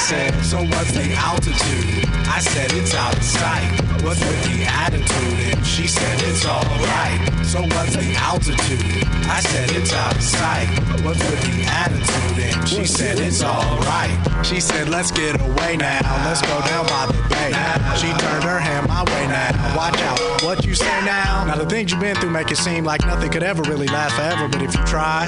Said, 0.03 0.33
So 0.43 0.57
what's 0.57 0.91
the 0.91 1.13
altitude? 1.13 2.03
I 2.27 2.39
said, 2.39 2.73
It's 2.73 2.93
out 2.93 3.15
of 3.15 3.23
sight. 3.23 3.71
What's 4.03 4.19
with 4.19 4.43
the 4.43 4.65
attitude? 4.65 5.55
And 5.55 5.65
she 5.65 5.87
said, 5.87 6.21
It's 6.23 6.45
alright. 6.45 7.45
So 7.45 7.61
what's 7.61 7.95
the 7.95 8.13
altitude? 8.19 9.07
I 9.31 9.39
said, 9.39 9.71
It's 9.71 9.93
out 9.93 10.15
of 10.15 10.21
sight. 10.21 10.67
What's 11.03 11.19
with 11.19 11.41
the 11.41 11.63
attitude? 11.71 12.43
And 12.43 12.67
she 12.67 12.85
said, 12.85 13.17
It's 13.19 13.41
alright. 13.43 14.45
She 14.45 14.59
said, 14.59 14.89
Let's 14.89 15.11
get 15.11 15.39
away 15.39 15.77
now. 15.77 16.01
Let's 16.25 16.41
go 16.41 16.59
down 16.67 16.85
by 16.87 17.05
the 17.07 17.23
bay. 17.29 17.51
She 17.95 18.11
turned 18.19 18.43
her 18.43 18.59
hand 18.59 18.87
my 18.89 19.03
way 19.03 19.27
now. 19.27 19.75
Watch 19.77 19.99
out, 20.01 20.19
what 20.43 20.65
you 20.65 20.75
say 20.75 21.05
now? 21.05 21.45
Now 21.45 21.55
the 21.55 21.65
things 21.65 21.91
you've 21.91 22.01
been 22.01 22.15
through 22.17 22.31
make 22.31 22.51
it 22.51 22.57
seem 22.57 22.83
like 22.83 23.05
nothing 23.05 23.31
could 23.31 23.43
ever 23.43 23.61
really 23.63 23.87
last 23.87 24.15
forever. 24.15 24.49
But 24.49 24.61
if 24.61 24.75
you 24.75 24.83
try, 24.83 25.25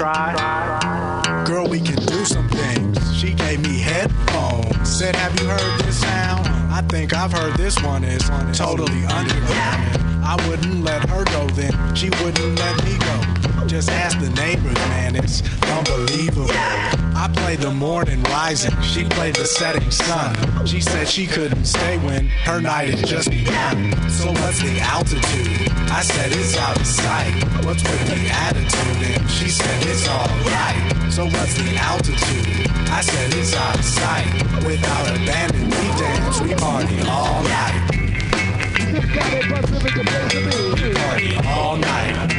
girl, 1.46 1.66
we 1.66 1.80
can 1.80 1.95
Said, 5.06 5.14
Have 5.14 5.40
you 5.40 5.46
heard 5.46 5.80
this 5.82 6.00
sound? 6.00 6.48
I 6.48 6.82
think 6.88 7.14
I've 7.14 7.30
heard 7.30 7.56
this 7.56 7.80
one 7.80 8.02
is 8.02 8.28
totally 8.58 9.04
underground. 9.04 10.24
I 10.24 10.34
wouldn't 10.48 10.82
let 10.82 11.08
her 11.08 11.22
go 11.26 11.46
then. 11.50 11.94
She 11.94 12.10
wouldn't 12.10 12.58
let 12.58 12.84
me 12.84 12.98
go. 12.98 13.66
Just 13.68 13.88
ask 13.88 14.18
the 14.18 14.30
neighbors, 14.30 14.74
man. 14.90 15.14
It's 15.14 15.42
unbelievable. 15.62 16.50
I 16.50 17.30
played 17.36 17.60
the 17.60 17.70
morning 17.70 18.20
rising. 18.24 18.74
She 18.82 19.04
played 19.04 19.36
the 19.36 19.44
setting 19.44 19.92
sun. 19.92 20.34
She 20.66 20.80
said 20.80 21.06
she 21.06 21.28
couldn't 21.28 21.66
stay 21.66 21.98
when 21.98 22.26
her 22.42 22.60
night 22.60 22.92
had 22.92 23.06
just 23.06 23.30
begun. 23.30 23.92
So 24.10 24.32
what's 24.32 24.60
the 24.60 24.80
altitude? 24.80 25.70
I 25.88 26.02
said 26.02 26.32
it's 26.32 26.56
out 26.56 26.80
of 26.80 26.84
sight. 26.84 27.44
What's 27.64 27.84
with 27.84 28.08
the 28.08 28.28
attitude? 28.28 29.20
And 29.20 29.30
she 29.30 29.50
said 29.50 29.86
it's 29.86 30.08
alright. 30.08 31.12
So 31.12 31.26
what's 31.26 31.54
the 31.54 31.76
altitude? 31.76 32.65
I 32.96 33.02
said 33.02 33.34
it's 33.34 33.54
out 33.54 33.78
of 33.78 33.84
sight. 33.84 34.32
Without 34.64 35.10
abandon, 35.10 35.68
we 35.68 35.88
dance, 36.00 36.40
we 36.40 36.54
party 36.54 36.98
all 37.06 37.42
night. 37.42 37.90
We 38.90 39.00
party 40.94 41.36
all 41.46 41.76
night. 41.76 42.32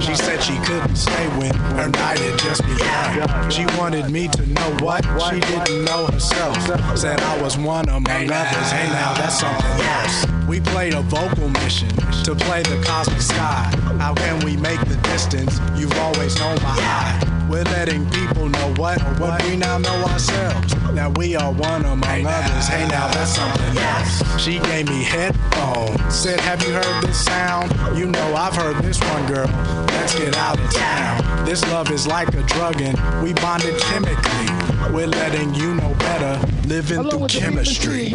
She 0.00 0.14
said 0.14 0.40
she 0.42 0.56
couldn't 0.58 0.94
stay 0.94 1.26
when 1.38 1.52
her 1.74 1.88
night 1.88 2.18
had 2.18 2.38
just 2.38 2.62
begun. 2.62 3.50
She 3.50 3.66
wanted 3.76 4.10
me 4.10 4.28
to 4.28 4.46
know 4.46 4.76
what 4.80 5.04
she 5.28 5.40
didn't 5.40 5.84
know 5.84 6.06
herself. 6.06 6.56
Said 6.96 7.20
I 7.20 7.42
was 7.42 7.58
one 7.58 7.88
of 7.88 7.96
among 7.96 8.30
others. 8.30 8.70
Hey, 8.70 8.88
now 8.88 9.14
that's 9.14 9.40
something 9.40 9.80
else. 9.80 10.46
We 10.46 10.60
played 10.60 10.94
a 10.94 11.02
vocal 11.02 11.48
mission 11.48 11.88
to 12.24 12.34
play 12.34 12.62
the 12.62 12.82
cosmic 12.86 13.20
sky. 13.20 13.74
How 13.98 14.14
can 14.14 14.44
we 14.44 14.56
make 14.56 14.80
the 14.80 14.96
distance? 15.02 15.58
You've 15.76 15.96
always 15.98 16.38
known 16.38 16.56
my 16.62 16.76
eye. 16.78 17.15
We're 17.48 17.62
letting 17.64 18.10
people 18.10 18.48
know 18.48 18.74
what, 18.74 19.00
what 19.20 19.40
we 19.44 19.56
now 19.56 19.78
know 19.78 20.04
ourselves. 20.04 20.74
That 20.94 21.16
we 21.16 21.36
are 21.36 21.52
one 21.52 21.84
among 21.84 22.26
others. 22.26 22.66
Hey, 22.66 22.88
now 22.88 23.06
that's 23.08 23.36
something 23.36 23.78
else. 23.78 24.42
She 24.42 24.58
gave 24.58 24.88
me 24.88 25.04
headphones. 25.04 26.12
Said, 26.12 26.40
Have 26.40 26.60
you 26.62 26.72
heard 26.72 27.02
this 27.02 27.24
sound? 27.24 27.70
You 27.96 28.06
know 28.06 28.34
I've 28.34 28.54
heard 28.54 28.82
this 28.82 28.98
one, 29.00 29.26
girl. 29.26 29.46
Let's 29.88 30.18
get 30.18 30.36
out 30.36 30.58
of 30.58 30.72
town. 30.72 31.44
This 31.44 31.62
love 31.70 31.90
is 31.92 32.06
like 32.06 32.34
a 32.34 32.42
drug, 32.42 32.80
and 32.80 32.96
we 33.22 33.32
bonded 33.34 33.78
chemically. 33.80 34.92
We're 34.92 35.06
letting 35.06 35.54
you 35.54 35.74
know 35.74 35.94
better, 36.00 36.44
living 36.66 37.08
through 37.08 37.28
chemistry. 37.28 38.14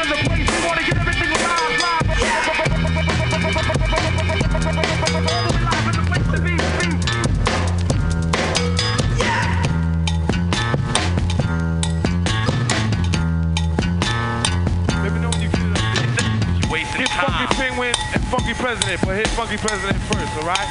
President, 18.71 19.01
but 19.05 19.17
hit 19.17 19.27
Funky 19.27 19.57
President 19.57 19.97
first, 20.03 20.37
alright? 20.37 20.69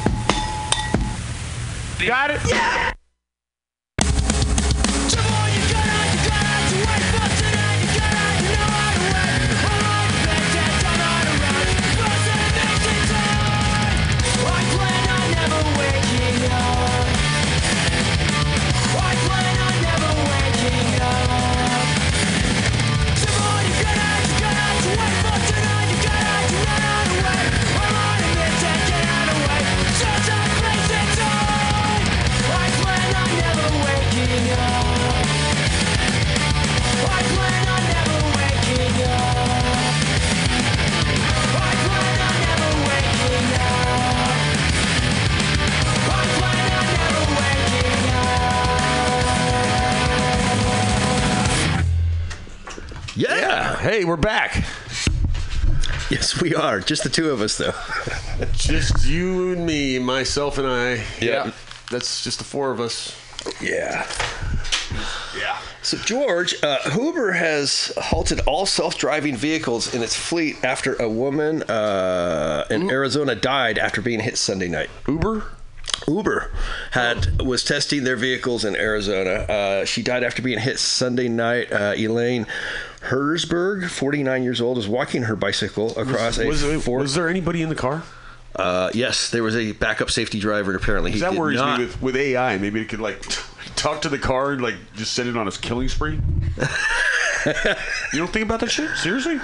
Got 2.08 2.30
it? 2.30 2.40
Yeah! 2.48 2.89
We're 54.10 54.16
back. 54.16 54.64
Yes, 56.10 56.42
we 56.42 56.52
are. 56.52 56.80
Just 56.80 57.04
the 57.04 57.08
two 57.08 57.30
of 57.30 57.40
us, 57.40 57.58
though. 57.58 57.74
Just 58.54 59.06
you 59.06 59.52
and 59.52 59.64
me, 59.64 60.00
myself 60.00 60.58
and 60.58 60.66
I. 60.66 61.04
Yeah. 61.20 61.52
That's 61.92 62.24
just 62.24 62.38
the 62.38 62.44
four 62.44 62.72
of 62.72 62.80
us. 62.80 63.16
Yeah. 63.60 64.08
Yeah. 65.38 65.56
So, 65.82 65.96
George, 65.98 66.56
uh, 66.60 66.78
Uber 66.92 67.30
has 67.32 67.92
halted 67.98 68.40
all 68.40 68.66
self-driving 68.66 69.36
vehicles 69.36 69.94
in 69.94 70.02
its 70.02 70.16
fleet 70.16 70.56
after 70.64 70.96
a 70.96 71.08
woman 71.08 71.62
uh, 71.62 72.66
in 72.68 72.90
Arizona 72.90 73.36
died 73.36 73.78
after 73.78 74.02
being 74.02 74.18
hit 74.18 74.36
Sunday 74.36 74.68
night. 74.68 74.90
Uber. 75.06 75.44
Uber 76.08 76.50
had 76.92 77.42
was 77.42 77.62
testing 77.62 78.04
their 78.04 78.16
vehicles 78.16 78.64
in 78.64 78.74
Arizona. 78.74 79.30
Uh, 79.30 79.84
she 79.84 80.02
died 80.02 80.24
after 80.24 80.42
being 80.42 80.58
hit 80.58 80.78
Sunday 80.78 81.28
night. 81.28 81.70
Uh, 81.72 81.94
Elaine 81.96 82.46
Herzberg, 83.02 83.88
49 83.88 84.42
years 84.42 84.60
old, 84.60 84.78
is 84.78 84.86
walking 84.88 85.22
her 85.22 85.36
bicycle 85.36 85.90
across 85.98 86.38
was, 86.38 86.62
a 86.62 86.74
was, 86.74 86.84
four- 86.84 86.98
was 86.98 87.14
there 87.14 87.28
anybody 87.28 87.62
in 87.62 87.68
the 87.68 87.74
car? 87.74 88.02
Uh, 88.54 88.90
yes, 88.92 89.30
there 89.30 89.42
was 89.42 89.56
a 89.56 89.72
backup 89.72 90.10
safety 90.10 90.38
driver, 90.40 90.72
and 90.72 90.80
apparently 90.80 91.12
he 91.12 91.20
that 91.20 91.34
worries 91.34 91.56
not. 91.58 91.78
me 91.78 91.86
with, 91.86 92.02
with 92.02 92.16
AI. 92.16 92.58
Maybe 92.58 92.80
it 92.80 92.88
could 92.88 93.00
like 93.00 93.22
talk 93.76 94.02
to 94.02 94.08
the 94.08 94.18
car 94.18 94.52
and 94.52 94.60
like 94.62 94.74
just 94.94 95.14
send 95.14 95.28
it 95.28 95.36
on 95.36 95.48
a 95.48 95.52
killing 95.52 95.88
spree. 95.88 96.14
you 98.12 98.18
don't 98.18 98.32
think 98.32 98.44
about 98.44 98.60
that 98.60 98.70
shit? 98.70 98.90
Seriously? 98.96 99.40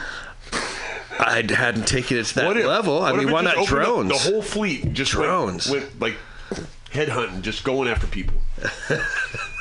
I 1.19 1.43
hadn't 1.49 1.87
taken 1.87 2.19
it 2.19 2.27
to 2.27 2.35
that 2.37 2.57
if- 2.57 2.66
level. 2.66 3.03
I 3.03 3.12
mean, 3.12 3.31
why 3.31 3.41
not 3.43 3.66
drones? 3.66 4.11
The 4.11 4.31
whole 4.31 4.43
fleet 4.43 4.93
just 4.93 5.15
went- 5.15 5.28
Drones. 5.28 5.70
went, 5.70 5.99
like 6.01 6.16
headhunting, 6.91 7.41
just 7.43 7.65
going 7.65 7.89
after 7.89 8.07
people. 8.07 8.37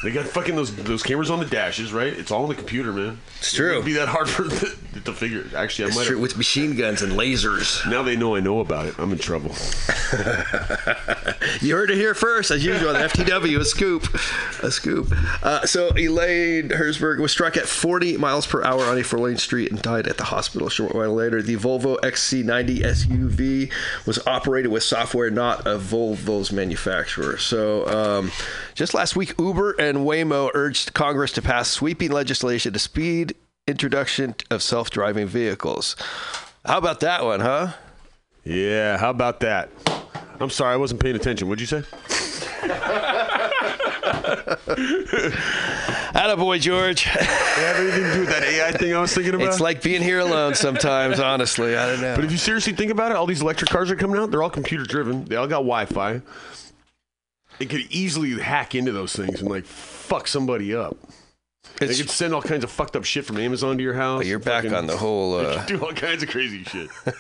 They 0.04 0.12
got 0.12 0.26
fucking 0.26 0.56
those 0.56 0.76
those 0.76 1.02
cameras 1.02 1.32
on 1.32 1.40
the 1.40 1.46
dashes, 1.46 1.92
right? 1.94 2.12
It's 2.14 2.30
all 2.30 2.44
on 2.44 2.50
the 2.50 2.56
computer, 2.56 2.92
man. 2.94 3.20
It's 3.40 3.54
true. 3.54 3.74
It 3.74 3.78
would 3.78 3.86
be 3.86 3.94
that 3.94 4.08
hard 4.08 4.30
for 4.30 4.44
the, 4.44 4.78
to 5.06 5.14
figure. 5.14 5.46
Actually, 5.56 5.86
I 5.86 5.88
It's 5.88 5.98
might 5.98 6.06
true, 6.06 6.16
have. 6.18 6.22
with 6.22 6.38
machine 6.38 6.76
guns 6.76 7.02
and 7.02 7.14
lasers. 7.14 7.90
Now 7.90 8.04
they 8.04 8.16
know 8.16 8.36
I 8.36 8.40
know 8.40 8.60
about 8.60 8.86
it. 8.86 8.96
I'm 9.00 9.12
in 9.12 9.18
trouble. 9.18 9.56
You 11.62 11.76
heard 11.76 11.90
it 11.90 11.96
here 11.96 12.14
first, 12.14 12.52
as 12.52 12.66
usual. 12.66 12.94
The 12.94 13.00
FTW, 13.00 13.60
a 13.60 13.66
scoop, 13.66 14.04
a 14.62 14.70
scoop. 14.72 15.12
Uh, 15.42 15.66
so 15.66 15.90
Elaine 15.98 16.70
Herzberg 16.70 17.20
was 17.20 17.32
struck 17.32 17.56
at 17.56 17.66
40 17.66 18.18
miles 18.18 18.46
per 18.46 18.64
hour 18.64 18.84
on 18.84 18.98
a 18.98 19.04
four-lane 19.04 19.38
street 19.38 19.72
and 19.72 19.82
died 19.82 20.08
at 20.08 20.18
the 20.18 20.26
hospital 20.26 20.68
a 20.68 20.72
short 20.72 20.94
while 20.94 21.14
later. 21.14 21.42
The 21.42 21.56
Volvo 21.56 21.98
XC90 22.02 22.82
SUV 22.82 23.72
was 24.06 24.20
operated 24.28 24.72
with 24.72 24.84
software 24.84 25.30
not 25.32 25.66
of 25.66 25.82
Volvo's 25.84 26.52
manufacturer. 26.52 27.38
So 27.38 27.88
um, 27.88 28.32
just 28.76 28.94
last 28.94 29.16
week, 29.16 29.34
Uber 29.40 29.72
and 29.80 30.00
Waymo 30.00 30.52
urged 30.54 30.94
Congress 30.94 31.32
to 31.32 31.42
pass 31.42 31.70
sweeping 31.70 32.12
legislation 32.12 32.74
to 32.74 32.80
speed 32.80 33.34
introduction 33.68 34.36
of 34.52 34.62
self-driving 34.62 35.28
vehicles. 35.28 35.96
How 36.66 36.78
about 36.78 37.00
that 37.00 37.24
one, 37.24 37.40
huh? 37.40 37.74
Yeah, 38.44 38.98
how 38.98 39.10
about 39.10 39.40
that? 39.40 39.70
I'm 40.40 40.50
sorry, 40.50 40.74
I 40.74 40.78
wasn't 40.78 41.02
paying 41.02 41.16
attention. 41.16 41.48
What'd 41.48 41.62
you 41.62 41.68
say? 41.68 41.84
Attaboy, 46.16 46.60
George. 46.60 47.04
have 47.04 47.78
anything 47.78 48.04
to 48.04 48.14
do 48.14 48.20
with 48.22 48.30
that 48.30 48.44
AI 48.44 48.72
thing 48.74 48.94
I 48.94 49.00
was 49.00 49.14
thinking 49.14 49.36
about? 49.36 49.48
It's 49.48 49.60
like 49.60 49.82
being 49.82 50.02
here 50.02 50.20
alone 50.20 50.54
sometimes, 50.54 51.20
honestly. 51.20 51.78
I 51.78 51.92
don't 51.92 52.02
know. 52.02 52.16
But 52.16 52.26
if 52.26 52.32
you 52.32 52.38
seriously 52.38 52.74
think 52.74 52.92
about 52.92 53.12
it, 53.12 53.18
all 53.18 53.26
these 53.26 53.42
electric 53.42 53.70
cars 53.70 53.90
are 53.90 53.96
coming 53.96 54.18
out. 54.18 54.32
They're 54.32 54.44
all 54.44 54.50
computer 54.50 54.84
driven. 54.84 55.26
They 55.26 55.38
all 55.38 55.48
got 55.48 55.60
Wi-Fi. 55.60 56.22
It 57.60 57.69
could 57.69 57.82
easily 57.90 58.40
hack 58.40 58.76
into 58.76 58.91
those 58.91 59.14
things 59.15 59.40
and 59.41 59.49
like 59.49 59.65
fuck 59.65 60.27
somebody 60.27 60.76
up. 60.76 60.98
they 61.80 61.88
could 61.88 62.10
send 62.10 62.34
all 62.34 62.41
kinds 62.41 62.64
of 62.64 62.72
fucked 62.72 62.95
up 62.95 63.03
shit 63.06 63.26
from 63.26 63.38
Amazon 63.38 63.77
to 63.77 63.84
your 63.84 63.94
house. 63.94 64.26
you're 64.26 64.40
back 64.40 64.64
Fucking- 64.64 64.77
on 64.77 64.88
the 64.88 64.98
whole, 64.98 65.36
uh, 65.40 65.64
could 65.65 65.80
do 65.80 65.86
all 65.86 65.94
kinds 65.94 66.22
of 66.23 66.30
crazy 66.30 66.64
shit. 66.64 66.90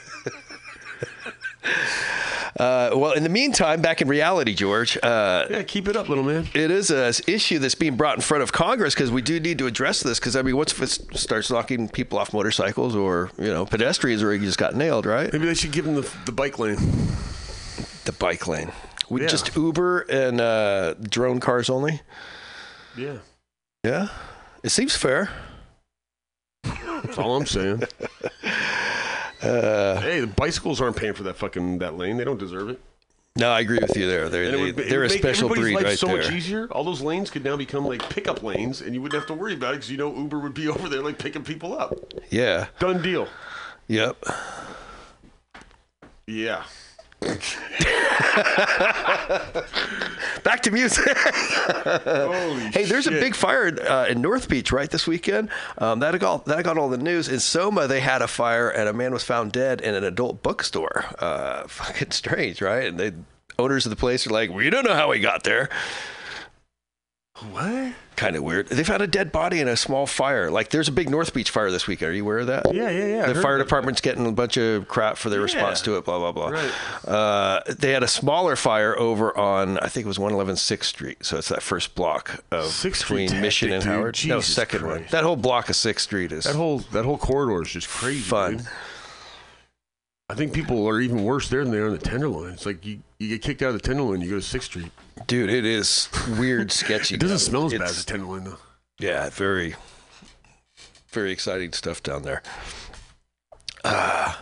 Uh, 2.57 2.91
well, 2.95 3.11
in 3.11 3.23
the 3.23 3.27
meantime, 3.29 3.81
back 3.81 4.01
in 4.01 4.07
reality, 4.07 4.53
George. 4.53 4.97
Uh, 5.03 5.45
yeah, 5.49 5.63
keep 5.63 5.89
it 5.89 5.97
up, 5.97 6.07
little 6.07 6.23
man. 6.23 6.47
It 6.53 6.71
is 6.71 6.89
a 6.89 7.07
s- 7.07 7.21
issue 7.27 7.59
that's 7.59 7.75
being 7.75 7.97
brought 7.97 8.15
in 8.15 8.21
front 8.21 8.43
of 8.43 8.53
Congress 8.53 8.93
because 8.93 9.11
we 9.11 9.21
do 9.21 9.41
need 9.41 9.57
to 9.57 9.67
address 9.67 10.01
this. 10.01 10.19
Because 10.21 10.37
I 10.37 10.41
mean, 10.41 10.55
what's 10.55 10.71
if 10.71 10.81
it 10.81 11.17
starts 11.17 11.51
knocking 11.51 11.89
people 11.89 12.17
off 12.17 12.31
motorcycles 12.31 12.95
or 12.95 13.29
you 13.37 13.47
know 13.49 13.65
pedestrians 13.65 14.23
or 14.23 14.33
you 14.33 14.39
just 14.45 14.57
got 14.57 14.73
nailed, 14.73 15.05
right? 15.05 15.33
Maybe 15.33 15.47
they 15.47 15.53
should 15.53 15.73
give 15.73 15.83
them 15.83 15.95
the, 15.95 16.09
the 16.25 16.31
bike 16.31 16.57
lane. 16.57 16.77
The 18.05 18.13
bike 18.17 18.47
lane. 18.47 18.71
We 19.09 19.21
Yeah. 19.21 19.27
just 19.27 19.55
Uber 19.55 20.01
and 20.09 20.41
uh, 20.41 20.93
drone 20.95 21.39
cars 21.39 21.69
only. 21.69 22.01
Yeah, 22.97 23.17
Yeah, 23.83 24.07
it 24.63 24.69
seems 24.69 24.95
fair. 24.95 25.29
that's 26.63 27.17
all 27.17 27.35
I'm 27.35 27.45
saying. 27.45 27.83
Uh, 29.41 29.99
hey, 30.01 30.21
the 30.21 30.27
bicycles 30.35 30.81
aren't 30.81 30.95
paying 30.95 31.13
for 31.13 31.23
that 31.23 31.35
fucking 31.35 31.79
that 31.79 31.97
lane. 31.97 32.17
They 32.17 32.23
don't 32.23 32.39
deserve 32.39 32.69
it. 32.69 32.79
no, 33.35 33.51
I 33.51 33.59
agree 33.59 33.79
with 33.79 33.95
you 33.97 34.07
there. 34.07 34.29
They're 34.29 34.49
they, 34.51 34.61
would, 34.71 34.75
they're 34.77 35.03
a 35.03 35.09
special 35.09 35.49
breed 35.49 35.75
right 35.75 35.99
so 35.99 36.07
there. 36.07 36.17
much 36.17 36.31
easier. 36.31 36.67
All 36.71 36.83
those 36.85 37.01
lanes 37.01 37.29
could 37.29 37.43
now 37.43 37.57
become 37.57 37.85
like 37.85 38.09
pickup 38.09 38.41
lanes, 38.43 38.79
and 38.81 38.95
you 38.95 39.01
wouldn't 39.01 39.19
have 39.21 39.27
to 39.27 39.33
worry 39.33 39.53
about 39.53 39.73
it 39.73 39.77
because 39.77 39.91
you 39.91 39.97
know 39.97 40.15
Uber 40.15 40.39
would 40.39 40.53
be 40.53 40.67
over 40.69 40.87
there 40.89 41.01
like 41.03 41.19
picking 41.19 41.43
people 41.43 41.77
up. 41.77 41.93
Yeah. 42.31 42.67
Done 42.79 43.01
deal. 43.01 43.27
Yep. 43.87 44.23
Yeah. 46.27 46.63
Back 50.43 50.61
to 50.63 50.71
music. 50.71 51.17
hey, 52.73 52.85
there's 52.85 53.07
a 53.07 53.11
big 53.11 53.33
fire 53.33 53.75
uh, 53.81 54.05
in 54.07 54.21
North 54.21 54.47
Beach 54.47 54.71
right 54.71 54.89
this 54.89 55.07
weekend. 55.07 55.49
Um, 55.77 55.99
that 55.99 56.19
got 56.19 56.45
that 56.45 56.63
got 56.63 56.77
all 56.77 56.89
the 56.89 56.97
news. 56.97 57.27
In 57.29 57.39
Soma, 57.39 57.87
they 57.87 57.99
had 58.01 58.21
a 58.21 58.27
fire 58.27 58.69
and 58.69 58.87
a 58.87 58.93
man 58.93 59.11
was 59.13 59.23
found 59.23 59.51
dead 59.53 59.81
in 59.81 59.95
an 59.95 60.03
adult 60.03 60.43
bookstore. 60.43 61.05
Uh, 61.17 61.63
fucking 61.67 62.11
strange, 62.11 62.61
right? 62.61 62.87
And 62.87 62.99
the 62.99 63.15
owners 63.57 63.85
of 63.85 63.89
the 63.89 63.95
place 63.95 64.27
are 64.27 64.31
like, 64.31 64.51
"We 64.51 64.69
don't 64.69 64.85
know 64.85 64.93
how 64.93 65.11
he 65.11 65.19
got 65.19 65.43
there." 65.43 65.69
What? 67.51 67.93
Kind 68.15 68.37
of 68.37 68.43
weird. 68.43 68.67
They 68.69 68.85
found 68.85 69.01
a 69.01 69.07
dead 69.07 69.33
body 69.33 69.59
in 69.59 69.67
a 69.67 69.75
small 69.75 70.05
fire. 70.07 70.49
Like, 70.49 70.69
there's 70.69 70.87
a 70.87 70.91
big 70.93 71.09
North 71.09 71.33
Beach 71.33 71.49
fire 71.49 71.69
this 71.69 71.85
week. 71.85 72.01
Are 72.01 72.09
you 72.11 72.23
aware 72.23 72.39
of 72.39 72.47
that? 72.47 72.73
Yeah, 72.73 72.89
yeah, 72.89 73.05
yeah. 73.07 73.25
The 73.33 73.41
fire 73.41 73.57
department's 73.57 73.99
getting 73.99 74.25
a 74.25 74.31
bunch 74.31 74.55
of 74.55 74.87
crap 74.87 75.17
for 75.17 75.29
their 75.29 75.41
response 75.41 75.81
to 75.81 75.97
it. 75.97 76.05
Blah 76.05 76.19
blah 76.19 76.31
blah. 76.31 76.49
Right. 76.57 76.71
Uh, 77.05 77.59
they 77.67 77.91
had 77.91 78.03
a 78.03 78.07
smaller 78.07 78.55
fire 78.55 78.97
over 78.97 79.37
on 79.37 79.77
I 79.79 79.89
think 79.89 80.05
it 80.05 80.07
was 80.07 80.17
111 80.17 80.55
Sixth 80.55 80.89
Street. 80.89 81.25
So 81.25 81.37
it's 81.37 81.49
that 81.49 81.61
first 81.61 81.93
block 81.93 82.41
of 82.51 82.67
Sixth 82.67 83.01
between 83.03 83.27
Street's 83.27 83.41
Mission 83.41 83.71
and 83.73 83.83
dude. 83.83 83.91
Howard. 83.91 84.05
no, 84.25 84.37
Jesus 84.39 84.55
second 84.55 84.87
one. 84.87 85.05
That 85.11 85.25
whole 85.25 85.35
block 85.35 85.67
of 85.67 85.75
Sixth 85.75 86.05
Street 86.05 86.31
is 86.31 86.45
That 86.45 86.55
whole 86.55 86.79
that 86.93 87.03
whole 87.03 87.17
corridor 87.17 87.61
is 87.63 87.69
just 87.71 87.89
crazy. 87.89 88.21
fun. 88.21 88.57
dude. 88.57 88.67
I 90.27 90.33
think 90.33 90.53
people 90.53 90.87
are 90.89 90.99
even 91.01 91.23
worse 91.23 91.49
there 91.49 91.63
than 91.63 91.71
they 91.71 91.77
are 91.77 91.85
in 91.87 91.93
the 91.93 91.99
Tenderloin. 91.99 92.53
It's 92.53 92.65
like 92.65 92.83
you, 92.83 92.99
you 93.19 93.29
get 93.29 93.43
kicked 93.43 93.61
out 93.61 93.69
of 93.69 93.75
the 93.75 93.79
Tenderloin, 93.79 94.21
you 94.21 94.29
go 94.29 94.37
to 94.37 94.41
Sixth 94.41 94.69
Street. 94.69 94.91
Dude, 95.27 95.51
it 95.51 95.65
is 95.65 96.09
weird, 96.39 96.71
sketchy. 96.71 97.13
It 97.15 97.21
doesn't 97.21 97.39
smell 97.39 97.67
as 97.67 97.73
bad 97.73 97.83
as 97.83 98.03
the 98.03 98.11
Tenderloin 98.11 98.43
though. 98.45 98.57
Yeah, 98.97 99.29
very, 99.29 99.75
very 101.09 101.31
exciting 101.31 101.73
stuff 101.73 102.01
down 102.01 102.23
there. 102.23 102.41
Ah. 103.83 104.41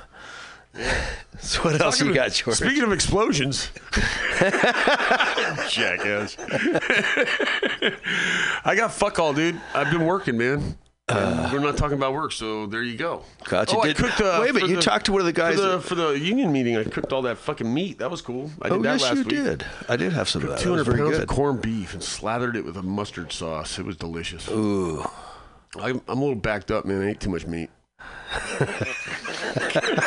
so 1.40 1.62
what 1.64 1.82
else 1.82 2.00
you 2.00 2.14
got, 2.14 2.32
George? 2.32 2.58
Speaking 2.58 2.84
of 2.84 2.94
explosions, 2.94 3.70
jackass. 5.70 6.38
I 8.64 8.74
got 8.78 8.94
fuck 8.94 9.20
all, 9.20 9.34
dude. 9.34 9.60
I've 9.74 9.92
been 9.92 10.06
working, 10.06 10.38
man. 10.38 10.78
And 11.10 11.52
we're 11.52 11.60
not 11.60 11.76
talking 11.76 11.98
about 11.98 12.14
work, 12.14 12.32
so 12.32 12.66
there 12.66 12.82
you 12.82 12.98
go. 12.98 13.24
Gotcha. 13.44 13.76
Oh, 13.76 13.82
I 13.82 13.92
cooked. 13.92 14.22
Uh, 14.22 14.38
wait 14.40 14.52
a 14.52 14.54
minute, 14.54 14.70
you 14.70 14.78
the- 14.78 14.82
talked 14.82 15.06
to 15.08 15.12
one 15.12 15.20
of 15.20 15.26
the 15.26 15.34
guys 15.34 15.56
for 15.56 15.62
the, 15.62 15.68
that- 15.68 15.82
for 15.82 15.96
the 15.96 16.18
union 16.18 16.54
meeting. 16.54 16.78
I 16.78 16.86
cooked 16.86 17.12
all 17.12 17.24
that 17.24 17.38
fucking 17.38 17.72
meat. 17.72 18.00
That 18.00 18.10
was 18.10 18.22
cool. 18.22 18.50
I 18.62 18.70
did 18.70 18.76
oh, 18.76 18.82
that 18.84 18.92
yes, 18.94 19.02
last 19.02 19.18
you 19.18 19.24
week. 19.24 19.30
did. 19.30 19.66
I 19.90 19.98
did 19.98 20.14
have 20.14 20.30
some 20.30 20.44
of 20.44 20.50
that. 20.50 20.60
Two 20.60 20.70
hundred 20.70 20.86
pounds 20.86 21.12
good. 21.12 21.22
of 21.24 21.28
corned 21.28 21.62
beef 21.62 21.94
and 21.94 22.02
slathered 22.02 22.56
it 22.56 22.64
with 22.64 22.78
a 22.78 22.84
mustard 22.84 23.34
sauce. 23.34 23.78
It 23.80 23.86
was 23.86 23.98
delicious. 23.98 24.48
Ooh. 24.50 25.04
I'm, 25.76 26.02
I'm 26.08 26.20
a 26.20 26.22
little 26.22 26.36
backed 26.36 26.72
up, 26.72 26.86
man. 26.86 27.02
I 27.02 27.10
ate 27.10 27.20
too 27.20 27.32
much 27.32 27.48
meat. 27.48 27.70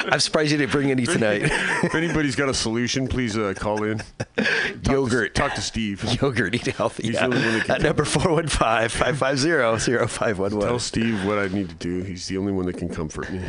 I'm 0.10 0.20
surprised 0.20 0.52
you 0.52 0.58
didn't 0.58 0.72
bring 0.72 0.90
any 0.90 1.06
tonight. 1.06 1.42
if 1.44 1.94
anybody's 1.94 2.36
got 2.36 2.48
a 2.48 2.54
solution, 2.54 3.06
please 3.08 3.36
uh, 3.36 3.52
call 3.56 3.82
in. 3.84 3.98
Talk 3.98 4.92
Yogurt. 4.92 5.34
To, 5.34 5.42
talk 5.42 5.54
to 5.54 5.60
Steve. 5.60 6.02
Yogurt, 6.22 6.54
eat 6.54 6.66
healthy. 6.66 7.02
He's 7.04 7.14
yeah. 7.14 7.28
the 7.28 7.34
only 7.34 7.46
one 7.46 7.58
that 7.58 7.64
can 7.64 7.74
At 7.76 7.82
number 7.82 8.04
415-550-0511. 8.04 10.60
Tell 10.60 10.78
Steve 10.78 11.24
what 11.26 11.38
I 11.38 11.48
need 11.48 11.68
to 11.68 11.74
do. 11.74 12.02
He's 12.02 12.28
the 12.28 12.38
only 12.38 12.52
one 12.52 12.64
that 12.66 12.78
can 12.78 12.88
comfort 12.88 13.30
me. 13.30 13.40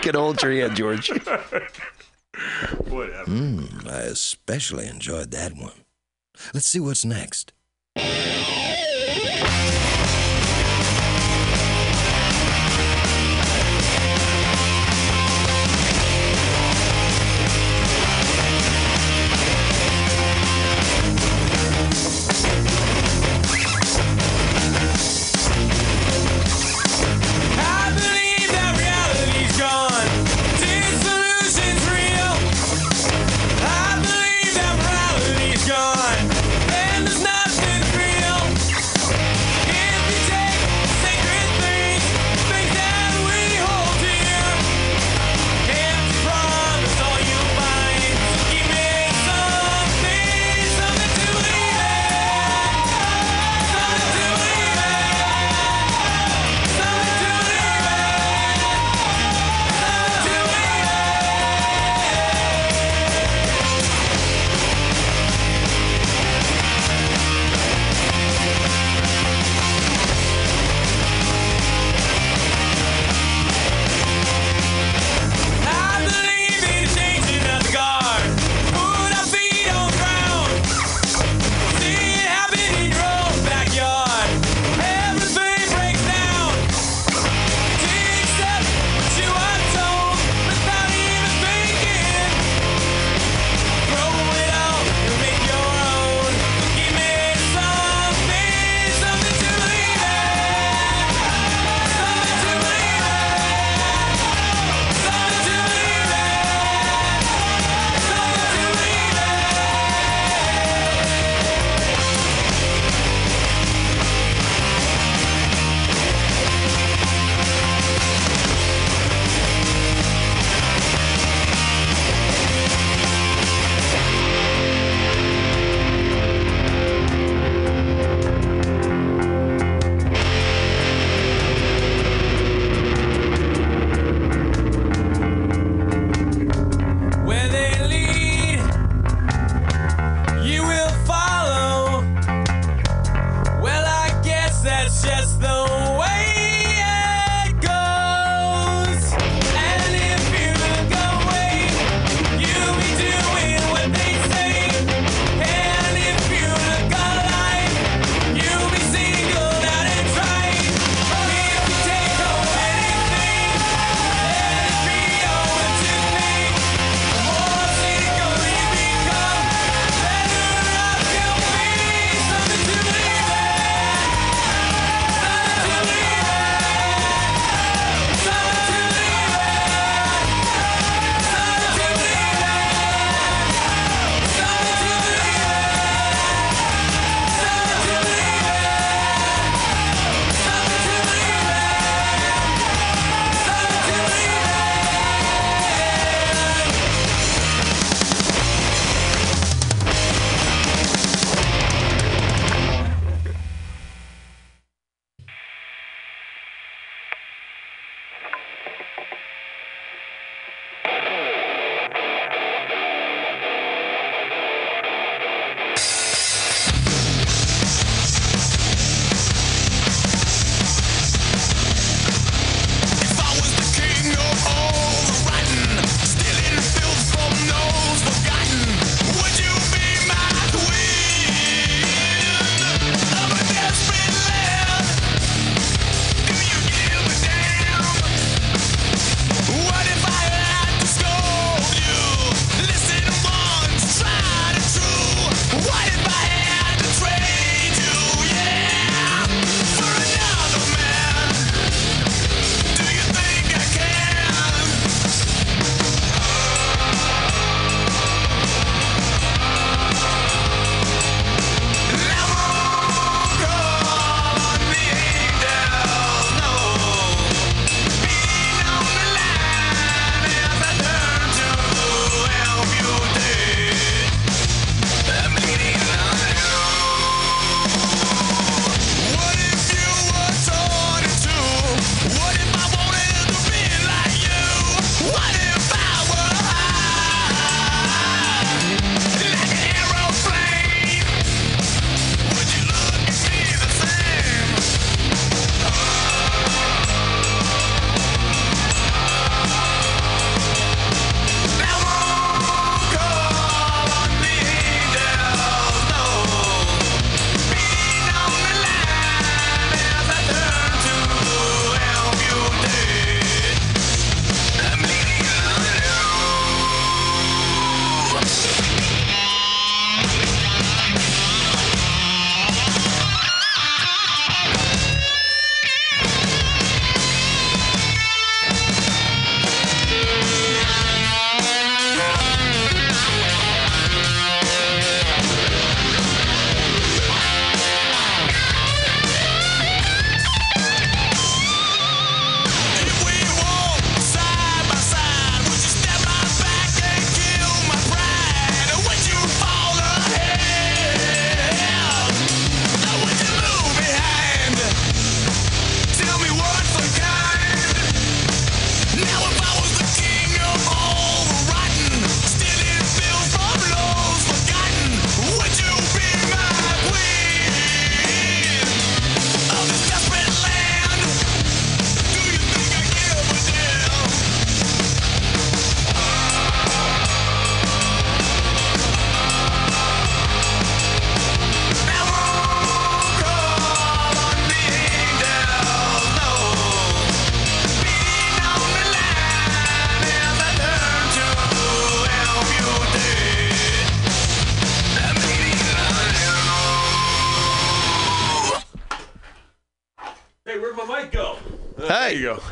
Get 0.00 0.14
hold 0.14 0.40
your 0.42 0.52
hand, 0.52 0.76
George. 0.76 1.08
Whatever. 2.88 3.30
Mm, 3.30 3.86
I 3.88 4.02
especially 4.02 4.86
enjoyed 4.86 5.30
that 5.32 5.56
one. 5.56 5.72
Let's 6.54 6.66
see 6.66 6.80
what's 6.80 7.04
next. 7.04 7.52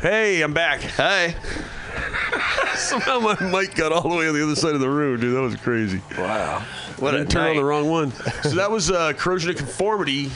Hey, 0.01 0.41
I'm 0.41 0.51
back. 0.51 0.81
Hi. 0.97 1.35
Somehow 2.75 3.19
my 3.19 3.39
mic 3.39 3.75
got 3.75 3.91
all 3.91 4.09
the 4.09 4.15
way 4.17 4.27
on 4.27 4.33
the 4.33 4.41
other 4.41 4.55
side 4.55 4.73
of 4.73 4.79
the 4.79 4.89
room, 4.89 5.19
dude. 5.19 5.35
That 5.35 5.41
was 5.41 5.55
crazy. 5.57 6.01
Wow. 6.17 6.65
What 6.97 7.13
I 7.13 7.17
turned 7.19 7.35
on 7.35 7.43
night. 7.43 7.55
the 7.57 7.63
wrong 7.63 7.87
one. 7.87 8.11
so 8.41 8.55
that 8.55 8.71
was 8.71 8.89
uh, 8.89 9.13
corrosion 9.13 9.51
of 9.51 9.57
conformity. 9.57 10.31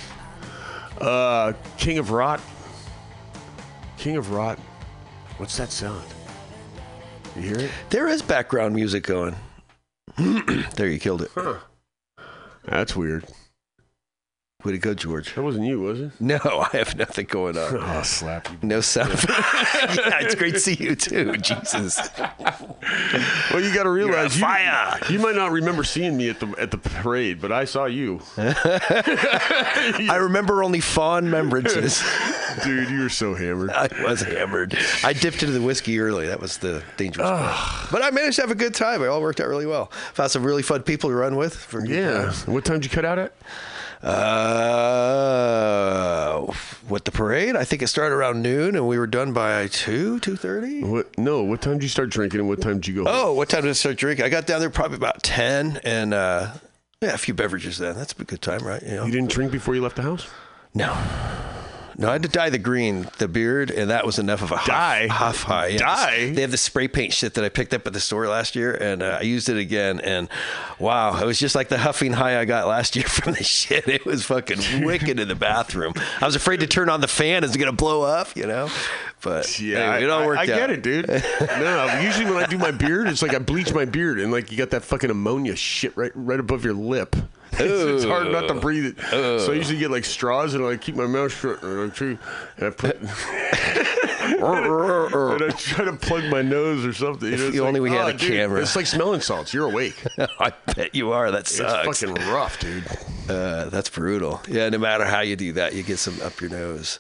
Uh, 1.02 1.54
King 1.80 1.98
of 1.98 2.12
Rot. 2.12 2.42
King 3.98 4.18
of 4.18 4.32
Rot. 4.32 4.60
What's 5.38 5.58
that 5.58 5.72
sound? 5.72 6.06
You 7.36 7.42
hear 7.42 7.58
it? 7.58 7.72
There 7.90 8.08
is 8.08 8.22
background 8.22 8.76
music 8.76 9.02
going. 9.02 9.36
there, 10.76 10.90
you 10.90 11.00
killed 11.00 11.24
it. 11.24 11.32
Huh. 11.34 11.56
That's 12.66 12.96
weird. 12.96 13.26
Way 14.66 14.72
to 14.72 14.78
go, 14.80 14.96
George. 14.96 15.36
That 15.36 15.44
wasn't 15.44 15.66
you, 15.68 15.80
was 15.80 16.02
it? 16.02 16.12
No, 16.20 16.40
I 16.44 16.78
have 16.78 16.96
nothing 16.98 17.28
going 17.28 17.56
on. 17.56 17.78
Oh, 17.80 18.02
slap 18.04 18.50
you. 18.50 18.58
No 18.68 18.82
sound. 18.82 19.10
yeah, 19.12 19.16
it's 20.22 20.34
great 20.34 20.56
to 20.56 20.60
see 20.60 20.74
you 20.74 20.96
too. 20.96 21.38
Jesus. 21.38 22.00
Well, 23.52 23.62
you 23.62 23.72
got 23.76 23.84
to 23.84 23.92
realize 23.92 24.36
you, 24.36 24.42
fire. 24.42 25.00
you 25.10 25.20
might 25.20 25.36
not 25.36 25.52
remember 25.52 25.84
seeing 25.84 26.18
me 26.18 26.30
at 26.30 26.40
the 26.40 26.48
at 26.58 26.72
the 26.72 26.80
parade, 26.80 27.40
but 27.40 27.52
I 27.52 27.66
saw 27.66 27.86
you. 27.86 28.22
I 28.38 30.18
remember 30.20 30.64
only 30.64 30.80
fond 30.80 31.28
remembrances. 31.28 32.04
Dude, 32.64 32.90
you 32.90 33.02
were 33.02 33.10
so 33.10 33.36
hammered. 33.36 33.70
I 33.70 33.88
was 34.04 34.22
hammered. 34.22 34.76
I 35.04 35.14
dipped 35.14 35.44
into 35.44 35.54
the 35.54 35.62
whiskey 35.62 36.00
early. 36.00 36.26
That 36.28 36.40
was 36.40 36.58
the 36.58 36.82
dangerous 36.98 37.28
part. 37.30 37.92
But 37.92 38.02
I 38.02 38.10
managed 38.12 38.38
to 38.38 38.42
have 38.42 38.52
a 38.52 38.56
good 38.56 38.74
time. 38.74 39.04
It 39.04 39.08
all 39.08 39.22
worked 39.22 39.40
out 39.40 39.48
really 39.48 39.66
well. 39.68 39.92
Found 40.14 40.32
some 40.32 40.44
really 40.44 40.64
fun 40.64 40.82
people 40.84 41.10
to 41.12 41.16
run 41.16 41.36
with. 41.36 41.56
For 41.56 41.86
Yeah. 41.86 42.34
What 42.46 42.66
time 42.66 42.80
did 42.80 42.86
you 42.86 42.96
cut 42.96 43.06
out 43.06 43.20
at? 43.20 43.34
Uh, 45.06 46.42
what 46.88 47.06
the 47.06 47.12
parade? 47.12 47.56
I 47.56 47.64
think 47.64 47.82
it 47.82 47.88
started 47.88 48.14
around 48.16 48.42
noon, 48.44 48.76
and 48.76 48.88
we 48.88 49.00
were 49.00 49.08
done 49.08 49.34
by 49.34 49.68
two, 49.68 50.20
two 50.20 50.36
thirty. 50.36 50.84
What? 50.84 51.18
No. 51.18 51.44
What 51.44 51.62
time 51.62 51.74
did 51.74 51.84
you 51.84 51.90
start 51.90 52.10
drinking, 52.12 52.40
and 52.42 52.50
what 52.50 52.62
time 52.62 52.76
did 52.76 52.88
you 52.88 52.96
go? 53.04 53.06
home? 53.06 53.14
Oh, 53.16 53.34
what 53.34 53.50
time 53.50 53.64
did 53.64 53.70
I 53.70 53.74
start 53.74 53.96
drinking? 53.98 54.26
I 54.26 54.30
got 54.30 54.46
down 54.46 54.60
there 54.60 54.70
probably 54.70 54.98
about 54.98 55.24
ten, 55.24 55.80
and 55.84 56.14
uh, 56.14 56.52
yeah, 57.02 57.14
a 57.14 57.18
few 57.18 57.34
beverages. 57.34 57.80
Then 57.80 57.96
that's 57.96 58.14
a 58.14 58.24
good 58.24 58.42
time, 58.42 58.62
right? 58.62 58.84
You 58.84 58.96
know. 58.96 59.06
You 59.06 59.12
didn't 59.12 59.32
drink 59.32 59.52
before 59.52 59.74
you 59.76 59.82
left 59.82 59.96
the 59.96 60.04
house? 60.04 60.28
No. 60.76 60.94
No, 61.98 62.10
I 62.10 62.14
had 62.14 62.24
to 62.24 62.30
dye 62.30 62.50
the 62.50 62.58
green, 62.58 63.08
the 63.20 63.28
beard, 63.28 63.72
and 63.72 63.90
that 63.90 64.06
was 64.06 64.20
enough 64.20 64.42
of 64.42 64.52
a 64.52 64.58
huff, 64.58 64.68
Dye? 64.68 65.08
huff 65.08 65.44
high. 65.44 65.78
Dye? 65.78 66.32
They 66.34 66.42
have 66.42 66.52
the 66.52 66.58
spray 66.58 66.88
paint 66.90 67.14
shit 67.14 67.36
that 67.36 67.44
I 67.46 67.50
picked 67.50 67.74
up 67.74 67.88
at 67.88 67.94
the 67.94 68.02
store 68.02 68.28
last 68.28 68.56
year, 68.56 68.74
and 68.74 69.02
uh, 69.02 69.18
I 69.20 69.24
used 69.24 69.48
it 69.48 69.58
again. 69.58 70.02
And 70.02 70.28
wow, 70.78 71.18
it 71.22 71.26
was 71.26 71.40
just 71.40 71.56
like 71.56 71.70
the 71.70 71.78
huffing 71.78 72.12
high 72.14 72.40
I 72.40 72.44
got 72.46 72.68
last 72.68 72.96
year 72.98 73.06
from 73.08 73.34
the 73.34 73.44
shit. 73.44 73.88
It 73.88 74.06
was 74.06 74.26
fucking 74.26 74.84
wicked 74.86 75.20
in 75.20 75.28
the 75.30 75.36
bathroom. 75.36 75.94
I 76.20 76.26
was 76.26 76.36
afraid 76.36 76.60
to 76.60 76.68
turn 76.68 76.90
on 76.90 77.00
the 77.02 77.08
fan; 77.08 77.44
it's 77.46 77.56
gonna 77.56 77.72
blow 77.72 78.02
up, 78.02 78.36
you 78.36 78.46
know. 78.46 78.70
But 79.22 79.60
Yeah, 79.60 79.80
anyway, 79.80 80.04
it 80.04 80.10
all 80.10 80.24
I, 80.24 80.26
worked 80.28 80.40
I, 80.40 80.44
out. 80.44 80.48
get 80.48 80.70
it, 80.70 80.84
dude. 80.84 81.08
no, 81.40 82.00
usually 82.02 82.26
when 82.26 82.44
I 82.44 82.46
do 82.46 82.58
my 82.58 82.72
beard, 82.72 83.08
it's 83.08 83.22
like 83.22 83.34
I 83.34 83.40
bleach 83.40 83.74
my 83.74 83.86
beard, 83.86 84.20
and 84.20 84.32
like 84.32 84.52
you 84.52 84.58
got 84.58 84.72
that 84.72 84.84
fucking 84.84 85.10
ammonia 85.10 85.56
shit 85.56 85.96
right 85.96 86.12
right 86.14 86.40
above 86.40 86.64
your 86.66 86.74
lip. 86.74 87.16
It's, 87.66 88.04
it's 88.04 88.04
hard 88.04 88.32
not 88.32 88.48
to 88.48 88.54
breathe 88.54 88.86
it. 88.98 89.00
So 89.42 89.52
I 89.52 89.56
usually 89.56 89.80
get 89.80 89.92
like 89.92 90.06
straws 90.06 90.54
and 90.54 90.64
I 90.64 90.70
like, 90.70 90.82
keep 90.82 90.96
my 90.96 91.08
mouth 91.08 91.32
shut 91.32 91.62
and 91.64 91.92
I, 91.92 91.94
try, 91.96 92.08
and 92.58 92.68
I 92.68 92.70
put 92.70 93.00
and 94.26 95.44
I 95.44 95.50
try 95.58 95.86
to 95.86 95.94
plug 95.94 96.26
my 96.26 96.42
nose 96.42 96.86
or 96.86 96.94
something. 96.94 97.28
You 97.28 97.34
If 97.36 97.40
know, 97.40 97.48
it's 97.48 97.60
only 97.60 97.80
like, 97.80 97.92
we 97.92 97.96
had 97.96 98.06
"Oh, 98.06 98.10
a 98.10 98.14
dude, 98.14 98.32
camera." 98.32 98.62
It's 98.62 98.76
like 98.76 98.88
smelling 98.88 99.22
salts. 99.22 99.54
You're 99.54 99.70
awake. 99.70 99.96
I 100.18 100.52
bet 100.76 100.96
you 100.96 101.12
are. 101.12 101.32
That 101.32 101.42
It's 101.42 101.58
fucking 101.60 102.16
rough, 102.32 102.60
dude. 102.60 102.86
Uh, 103.30 103.66
that's 103.70 103.90
brutal. 103.90 104.42
Yeah, 104.48 104.70
no 104.70 104.78
matter 104.78 105.06
how 105.06 105.22
you 105.22 105.36
do 105.36 105.54
that, 105.54 105.74
you 105.74 105.84
get 105.84 105.98
some 106.00 106.20
up 106.22 106.40
your 106.42 106.50
nose. 106.50 107.00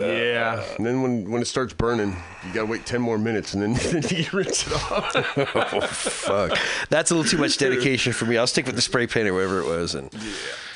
Uh, 0.00 0.04
yeah, 0.06 0.64
and 0.76 0.86
then 0.86 1.02
when, 1.02 1.28
when 1.30 1.42
it 1.42 1.46
starts 1.46 1.72
burning, 1.72 2.14
you 2.46 2.52
gotta 2.52 2.66
wait 2.66 2.86
ten 2.86 3.00
more 3.00 3.18
minutes, 3.18 3.54
and 3.54 3.62
then, 3.62 3.72
then 4.00 4.02
you 4.16 4.24
rinse 4.32 4.64
it 4.66 4.72
off. 4.72 5.10
oh 5.36 5.80
fuck, 5.80 6.56
that's 6.90 7.10
a 7.10 7.14
little 7.16 7.28
too 7.28 7.38
much 7.38 7.58
dedication 7.66 8.12
for 8.12 8.24
me. 8.24 8.36
I'll 8.38 8.46
stick 8.46 8.66
with 8.66 8.76
the 8.76 8.82
spray 8.82 9.08
paint 9.08 9.26
or 9.28 9.34
whatever 9.34 9.58
it 9.60 9.66
was, 9.66 9.96
and 9.96 10.08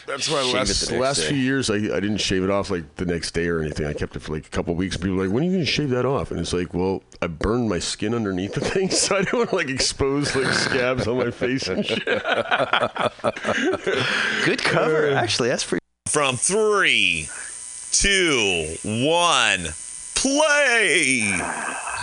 That's 0.06 0.28
why 0.28 0.38
the 0.42 0.46
shave 0.46 0.54
it 0.54 0.58
last, 0.58 0.80
the 0.80 0.94
the 0.94 0.98
last 1.00 1.20
day. 1.20 1.28
few 1.28 1.36
years 1.38 1.70
I, 1.70 1.76
I 1.76 2.00
didn't 2.00 2.16
shave 2.18 2.42
it 2.42 2.50
off 2.50 2.70
like 2.70 2.96
the 2.96 3.06
next 3.06 3.30
day 3.34 3.46
or 3.46 3.60
anything. 3.60 3.86
I 3.86 3.92
kept 3.92 4.16
it 4.16 4.20
for 4.20 4.32
like 4.34 4.46
a 4.46 4.50
couple 4.50 4.72
of 4.72 4.78
weeks. 4.78 4.96
People 4.96 5.14
were 5.16 5.26
like, 5.26 5.32
"When 5.32 5.44
are 5.44 5.46
you 5.46 5.52
gonna 5.52 5.64
shave 5.64 5.90
that 5.90 6.04
off?" 6.06 6.32
And 6.32 6.40
it's 6.40 6.52
like, 6.52 6.74
"Well, 6.74 7.04
I 7.22 7.28
burned 7.28 7.68
my 7.68 7.78
skin 7.78 8.14
underneath 8.14 8.54
the 8.54 8.62
thing, 8.62 8.90
so 8.90 9.14
I 9.16 9.22
don't 9.22 9.34
want 9.38 9.50
to 9.50 9.56
like 9.56 9.68
expose 9.68 10.34
like 10.34 10.52
scabs 10.52 11.06
on 11.06 11.18
my 11.18 11.30
face 11.30 11.68
and 11.68 11.86
shit." 11.86 12.04
Good 14.44 14.58
cover, 14.64 15.10
uh, 15.10 15.14
actually. 15.14 15.50
That's 15.50 15.62
pretty. 15.64 15.80
From 16.08 16.36
three, 16.36 17.28
two, 18.00 18.76
one, 18.82 19.68
play. 20.14 21.30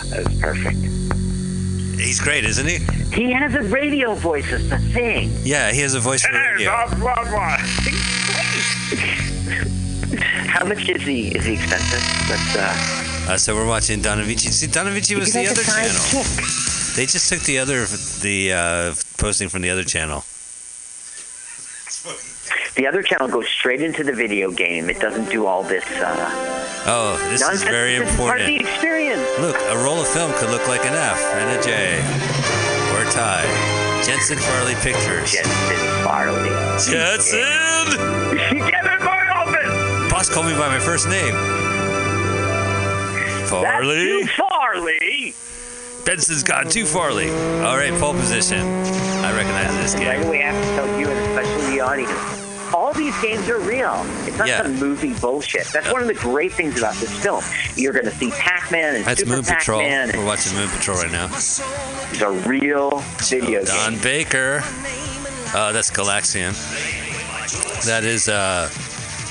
That's 0.08 0.40
perfect. 0.40 0.78
He's 2.00 2.20
great, 2.20 2.44
isn't 2.44 2.66
he? 2.66 2.78
He 3.14 3.30
has 3.32 3.54
a 3.54 3.62
radio 3.62 4.14
voice 4.14 4.50
as 4.52 4.68
the 4.68 4.78
thing. 4.78 5.30
Yeah, 5.42 5.70
he 5.70 5.80
has 5.80 5.94
a 5.94 6.00
voice 6.00 6.24
for 6.24 6.32
radio. 6.32 6.70
How 10.48 10.64
much 10.64 10.88
is 10.88 11.02
he? 11.02 11.28
Is 11.28 11.44
he 11.44 11.54
expensive? 11.54 12.02
Let's 12.28 12.56
uh. 12.56 13.32
Uh, 13.32 13.36
so 13.36 13.54
we're 13.54 13.66
watching 13.66 14.00
Donavici. 14.00 14.50
See, 14.50 14.66
Donavici 14.66 15.16
was 15.16 15.32
the 15.32 15.46
other 15.46 15.62
side 15.62 15.86
channel. 15.86 16.24
They 16.96 17.06
just 17.06 17.28
took 17.28 17.40
the 17.40 17.58
other 17.58 17.86
the 18.20 18.52
uh, 18.52 18.94
posting 19.18 19.48
from 19.48 19.62
the 19.62 19.70
other 19.70 19.84
channel. 19.84 20.24
The 22.76 22.86
other 22.86 23.02
channel 23.02 23.28
goes 23.28 23.48
straight 23.48 23.82
into 23.82 24.02
the 24.04 24.12
video 24.12 24.50
game. 24.50 24.88
It 24.90 24.98
doesn't 25.00 25.28
do 25.30 25.46
all 25.46 25.62
this. 25.62 25.84
Uh, 26.00 26.48
Oh, 26.84 27.16
this 27.30 27.40
is 27.40 27.46
nonsense. 27.46 27.62
very 27.70 27.98
This 27.98 28.10
is 28.10 28.16
part 28.16 28.40
of 28.40 28.46
the 28.46 28.56
important. 28.56 28.74
experience. 28.74 29.28
Look, 29.38 29.56
a 29.56 29.76
roll 29.84 30.00
of 30.00 30.08
film 30.08 30.32
could 30.34 30.50
look 30.50 30.66
like 30.66 30.84
an 30.84 30.94
F 30.94 31.20
and 31.36 31.58
a 31.58 31.62
J 31.62 32.00
or 32.94 33.06
a 33.06 33.10
tie. 33.12 33.46
Jensen 34.04 34.36
Farley 34.38 34.74
Pictures. 34.82 35.30
Jensen 35.30 36.02
Farley. 36.02 36.48
Jensen. 36.82 37.86
Get 38.58 38.84
in 38.84 39.04
my 39.04 39.28
office. 39.32 40.10
Boss 40.10 40.28
called 40.28 40.46
me 40.46 40.54
by 40.54 40.68
my 40.68 40.80
first 40.80 41.06
name. 41.08 41.34
Farley. 43.46 44.22
That's 44.24 44.32
Farley. 44.34 45.34
Benson's 46.04 46.42
gone 46.42 46.68
too 46.68 46.84
Farley. 46.84 47.30
All 47.62 47.76
right, 47.76 47.92
pole 48.00 48.14
position. 48.14 48.60
I 49.22 49.32
recognize 49.36 49.72
this 49.76 49.94
game. 49.94 50.22
away, 50.22 50.42
I 50.42 50.50
have 50.50 50.64
to 50.64 50.74
tell 50.74 50.98
you, 50.98 51.06
and 51.08 51.18
especially 51.38 51.76
the 51.76 51.80
audience. 51.80 52.41
All 52.74 52.92
these 52.94 53.14
games 53.20 53.48
are 53.48 53.58
real. 53.58 54.04
It's 54.26 54.38
not 54.38 54.48
Yeah. 54.48 54.62
some 54.62 54.78
movie 54.78 55.12
bullshit. 55.14 55.66
That's 55.68 55.90
one 55.92 56.00
of 56.02 56.08
the 56.08 56.14
great 56.14 56.52
things 56.52 56.78
about 56.78 56.94
this 56.96 57.10
film. 57.22 57.44
You're 57.76 57.92
going 57.92 58.06
to 58.06 58.14
see 58.16 58.30
Pac-Man 58.30 58.96
and 58.96 59.04
That's 59.04 59.20
Super 59.20 59.34
Moon 59.36 59.44
Patrol. 59.44 59.80
Pac-Man. 59.80 60.18
We're 60.18 60.24
watching 60.24 60.54
Moon 60.54 60.68
Patrol 60.68 60.96
right 60.96 61.12
now. 61.12 61.26
It's 61.32 61.60
a 62.22 62.30
real 62.30 62.98
video 63.20 63.64
Don 63.64 63.90
games. 63.92 64.02
Baker. 64.02 64.62
Uh, 65.54 65.72
that's 65.72 65.90
Galaxian. 65.90 66.54
That 67.84 68.04
is 68.04 68.28
uh, 68.28 68.70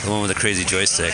the 0.03 0.11
one 0.11 0.21
with 0.21 0.29
the 0.29 0.35
crazy 0.39 0.63
joystick. 0.63 1.13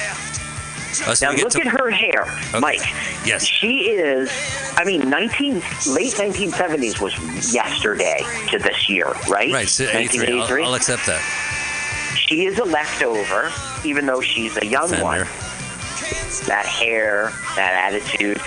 Oh, 1.05 1.13
so 1.13 1.27
Now 1.27 1.37
look 1.37 1.51
to- 1.51 1.61
at 1.61 1.67
her 1.67 1.89
hair, 1.91 2.25
Mike. 2.59 2.81
Yes. 3.25 3.45
She 3.45 3.89
is. 3.91 4.29
I 4.75 4.83
mean, 4.83 5.09
19 5.09 5.53
late 5.87 6.13
1970s 6.13 6.99
was 6.99 7.53
yesterday 7.53 8.19
to 8.49 8.57
this 8.59 8.89
year, 8.89 9.05
right? 9.29 9.51
Right, 9.53 9.67
so 9.67 9.83
83. 9.83 9.93
I'll, 9.93 10.37
1983. 10.39 10.63
I'll 10.65 10.73
accept 10.73 11.05
that. 11.05 11.21
She 12.27 12.45
is 12.45 12.59
a 12.59 12.65
leftover, 12.65 13.51
even 13.87 14.05
though 14.05 14.19
she's 14.19 14.57
a 14.57 14.65
young 14.65 14.91
one. 15.01 15.19
That 16.47 16.65
hair, 16.65 17.31
that 17.55 17.93
attitude. 17.93 18.39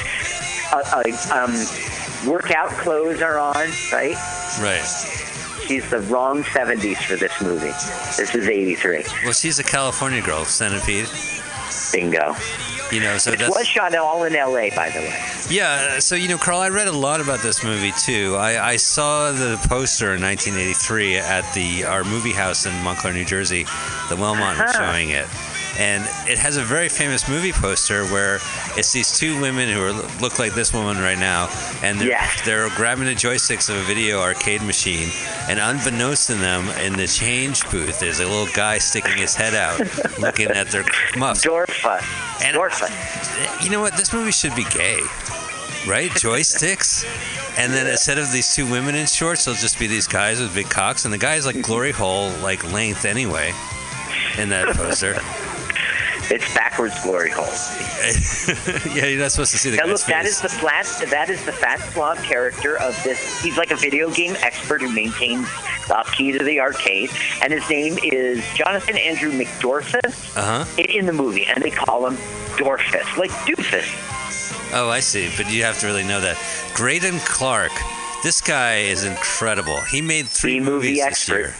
Uh, 0.70 1.02
uh, 1.02 1.35
um, 1.35 2.31
workout 2.31 2.70
clothes 2.70 3.23
are 3.23 3.39
on, 3.39 3.55
right? 3.90 4.16
Right. 4.61 4.85
She's 5.66 5.89
the 5.89 6.01
wrong 6.01 6.43
70s 6.43 6.98
for 6.98 7.16
this 7.16 7.32
movie. 7.40 7.73
This 8.16 8.35
is 8.35 8.48
83. 8.48 9.05
Well, 9.24 9.32
she's 9.32 9.59
a 9.59 9.65
California 9.65 10.20
girl, 10.20 10.44
Centipede. 10.44 11.09
Bingo. 11.93 12.35
You 12.93 13.01
know, 13.01 13.19
so 13.19 13.31
It 13.33 13.41
was 13.49 13.67
shot 13.67 13.95
all 13.95 14.25
in 14.25 14.33
LA, 14.33 14.69
by 14.75 14.91
the 14.91 14.99
way. 15.01 15.25
Yeah, 15.49 15.99
so 16.01 16.15
you 16.17 16.27
know, 16.29 16.39
Carl, 16.39 16.59
I 16.61 16.69
read 16.71 16.89
a 16.89 16.93
lot 16.93 17.21
about 17.21 17.41
this 17.41 17.62
movie 17.62 17.93
too. 17.93 18.35
I, 18.37 18.71
I 18.73 18.77
saw 18.77 19.31
the 19.33 19.57
poster 19.69 20.15
in 20.15 20.23
1983 20.23 21.19
at 21.19 21.55
the 21.55 21.85
our 21.85 22.03
movie 22.05 22.33
house 22.33 22.67
in 22.67 22.73
Montclair, 22.83 23.12
New 23.12 23.25
Jersey. 23.25 23.62
The 24.09 24.17
Wellmont 24.17 24.59
was 24.59 24.75
Uh-huh. 24.75 24.93
showing 24.93 25.11
it, 25.11 25.27
and 25.81 26.05
it 26.31 26.36
has 26.39 26.57
a 26.59 26.62
very 26.62 26.89
famous 26.90 27.27
movie 27.28 27.52
poster 27.52 28.05
where 28.07 28.39
it's 28.77 28.93
these 28.93 29.16
two 29.19 29.40
women 29.40 29.69
who 29.69 29.81
are, 29.82 29.93
look 30.20 30.39
like 30.39 30.52
this 30.55 30.73
woman 30.74 30.98
right 30.98 31.19
now, 31.19 31.48
and 31.82 31.98
they're, 31.98 32.09
Yes. 32.09 32.43
they're 32.44 32.69
grabbing 32.77 33.07
the 33.07 33.15
joysticks 33.15 33.70
of 33.70 33.77
a 33.77 33.82
video 33.85 34.20
arcade 34.20 34.61
machine, 34.62 35.09
and 35.48 35.59
unbeknownst 35.59 36.27
to 36.27 36.35
them, 36.35 36.69
in 36.85 36.93
the 36.93 37.07
change 37.07 37.69
booth, 37.70 37.98
there's 37.98 38.20
a 38.20 38.27
little 38.28 38.52
guy 38.55 38.77
sticking 38.78 39.16
his 39.16 39.35
head 39.35 39.55
out, 39.55 39.81
looking 40.20 40.48
at 40.51 40.69
their 40.69 40.85
muffs. 41.16 41.44
Dorfa. 41.44 42.02
And 42.44 42.57
you 43.65 43.70
know 43.70 43.81
what? 43.81 43.97
This 43.97 44.12
movie 44.12 44.32
should 44.32 44.55
be 44.55 44.65
gay, 44.65 45.01
right? 45.89 46.11
Joysticks. 46.11 47.05
And 47.59 47.73
then 47.73 47.86
instead 47.86 48.19
of 48.19 48.31
these 48.32 48.55
two 48.55 48.70
women 48.70 48.94
in 48.94 49.07
shorts, 49.07 49.44
they'll 49.47 49.55
just 49.55 49.78
be 49.78 49.86
these 49.86 50.07
guys 50.07 50.40
with 50.40 50.55
big 50.55 50.69
cocks, 50.69 51.05
and 51.07 51.12
the 51.15 51.19
guy's 51.19 51.47
like 51.47 51.61
glory 51.62 51.90
hole 51.93 52.31
like 52.43 52.70
length 52.73 53.05
anyway 53.07 53.52
in 54.39 54.51
that 54.51 54.77
poster. 54.77 55.19
It's 56.31 56.55
backwards 56.55 56.94
glory 57.02 57.31
hole. 57.31 57.44
yeah, 58.94 59.07
you're 59.07 59.20
not 59.20 59.32
supposed 59.32 59.51
to 59.52 59.59
see 59.59 59.70
the 59.70 59.77
Now 59.78 59.86
look, 59.86 60.02
that 60.02 60.24
is 60.27 60.40
the 60.40 60.48
flat. 60.48 60.86
That 61.11 61.28
is 61.28 61.44
the 61.44 61.52
fat 61.52 61.81
slob 61.93 62.19
character 62.19 62.78
of 62.78 63.01
this. 63.02 63.43
He's 63.43 63.57
like 63.59 63.73
a 63.73 63.77
video 63.77 64.11
game 64.11 64.36
expert 64.40 64.81
who 64.81 64.93
maintains 64.93 65.48
the 65.89 66.05
key 66.16 66.31
to 66.32 66.44
the 66.44 66.61
arcade, 66.61 67.11
and 67.43 67.52
his 67.52 67.69
name 67.69 67.98
is 68.05 68.44
Jonathan 68.55 68.97
Andrew 68.97 69.32
McDorfus 69.32 70.36
Uh 70.36 70.65
huh. 70.65 70.65
in, 70.78 71.07
the 71.07 71.12
movie, 71.12 71.47
and 71.47 71.62
they 71.62 71.70
call 71.70 72.07
him 72.07 72.16
Dorfus, 72.57 73.16
like 73.16 73.31
doofus. 73.47 73.89
Oh, 74.73 74.89
I 74.89 75.01
see. 75.01 75.28
But 75.36 75.51
you 75.52 75.65
have 75.65 75.81
to 75.81 75.86
really 75.86 76.05
know 76.05 76.20
that. 76.20 76.36
Greydon 76.74 77.19
Clark. 77.27 77.73
This 78.23 78.40
guy 78.40 78.81
is 78.82 79.02
incredible. 79.05 79.81
He 79.81 80.01
made 80.01 80.28
three 80.28 80.61
movies 80.61 81.02
this 81.02 81.28
year. 81.28 81.55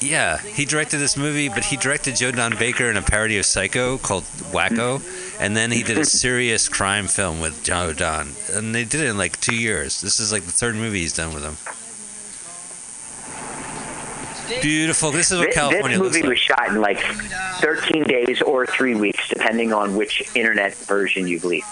Yeah, 0.00 0.38
he 0.38 0.64
directed 0.64 0.98
this 0.98 1.16
movie, 1.16 1.48
but 1.48 1.64
he 1.64 1.76
directed 1.76 2.16
Joe 2.16 2.30
Don 2.30 2.56
Baker 2.58 2.90
in 2.90 2.96
a 2.96 3.02
parody 3.02 3.38
of 3.38 3.46
Psycho 3.46 3.98
called 3.98 4.24
Wacko, 4.52 5.00
and 5.40 5.56
then 5.56 5.70
he 5.70 5.82
did 5.82 5.98
a 5.98 6.04
serious 6.04 6.68
crime 6.68 7.06
film 7.06 7.40
with 7.40 7.62
Joe 7.64 7.92
Don, 7.92 8.32
and 8.52 8.74
they 8.74 8.84
did 8.84 9.00
it 9.00 9.08
in 9.08 9.18
like 9.18 9.40
two 9.40 9.54
years. 9.56 10.00
This 10.00 10.20
is 10.20 10.32
like 10.32 10.44
the 10.44 10.52
third 10.52 10.74
movie 10.76 11.00
he's 11.00 11.12
done 11.14 11.34
with 11.34 11.42
him. 11.44 11.56
Beautiful. 14.60 15.10
This 15.10 15.30
is 15.30 15.38
what 15.38 15.46
This, 15.46 15.54
California 15.54 15.98
this 15.98 16.04
movie 16.06 16.20
like. 16.20 16.28
was 16.30 16.38
shot 16.38 16.68
in 16.68 16.80
like 16.80 17.00
13 17.60 18.04
days 18.04 18.42
or 18.42 18.66
three 18.66 18.94
weeks, 18.94 19.26
depending 19.28 19.72
on 19.72 19.96
which 19.96 20.22
internet 20.36 20.74
version 20.74 21.26
you 21.26 21.40
believe. 21.40 21.64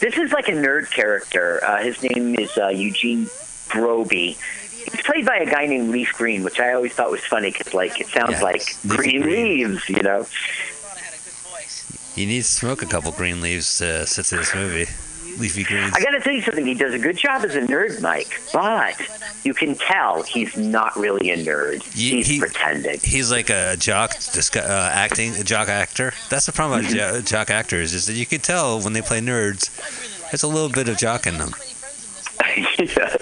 This 0.00 0.16
is 0.16 0.32
like 0.32 0.48
a 0.48 0.52
nerd 0.52 0.90
character. 0.90 1.60
Uh, 1.64 1.82
his 1.82 2.02
name 2.02 2.34
is 2.38 2.56
uh, 2.58 2.68
Eugene 2.68 3.28
Broby. 3.72 4.36
He's 4.84 5.02
played 5.02 5.26
by 5.26 5.36
a 5.36 5.46
guy 5.46 5.66
named 5.66 5.90
Leif 5.90 6.12
Green, 6.14 6.42
which 6.44 6.60
I 6.60 6.72
always 6.72 6.92
thought 6.92 7.10
was 7.10 7.20
funny 7.24 7.50
because, 7.50 7.74
like, 7.74 8.00
it 8.00 8.06
sounds 8.08 8.32
Yeah, 8.32 8.42
like 8.42 8.62
green, 8.86 9.22
leaves, 9.22 9.88
you 9.88 10.02
know. 10.02 10.26
You 12.16 12.26
need 12.26 12.38
to 12.42 12.44
smoke 12.44 12.82
a 12.82 12.86
couple 12.86 13.12
green 13.12 13.40
leaves 13.40 13.78
to 13.78 14.06
sit 14.06 14.26
to 14.26 14.36
this 14.36 14.54
movie. 14.54 14.86
Leafy 15.38 15.62
greens. 15.62 15.92
I 15.94 16.00
got 16.02 16.10
to 16.10 16.20
tell 16.20 16.32
you 16.32 16.42
something. 16.42 16.66
He 16.66 16.74
does 16.74 16.92
a 16.92 16.98
good 16.98 17.16
job 17.16 17.44
as 17.44 17.54
a 17.54 17.60
nerd, 17.60 18.00
Mike, 18.02 18.40
but 18.52 19.00
you 19.44 19.54
can 19.54 19.76
tell 19.76 20.22
he's 20.24 20.56
not 20.56 20.96
really 20.96 21.30
a 21.30 21.36
nerd. 21.42 21.82
he's 21.94 22.38
pretending. 22.40 22.98
He's 23.02 23.30
like 23.30 23.48
a 23.48 23.76
jock 23.78 24.16
uh, 24.56 24.58
acting, 24.92 25.36
a 25.36 25.44
jock 25.44 25.68
actor. 25.68 26.12
That's 26.30 26.46
the 26.46 26.52
problem 26.52 26.80
about 26.80 26.92
jo- 26.94 27.20
jock 27.22 27.48
actors 27.48 27.94
is 27.94 28.06
that 28.06 28.14
you 28.14 28.26
can 28.26 28.40
tell 28.40 28.80
when 28.80 28.92
they 28.92 29.02
play 29.02 29.20
nerds, 29.20 29.70
there's 30.30 30.42
a 30.42 30.48
little 30.48 30.68
bit 30.68 30.88
of 30.88 30.98
jock 30.98 31.26
in 31.28 31.38
them. 31.38 31.52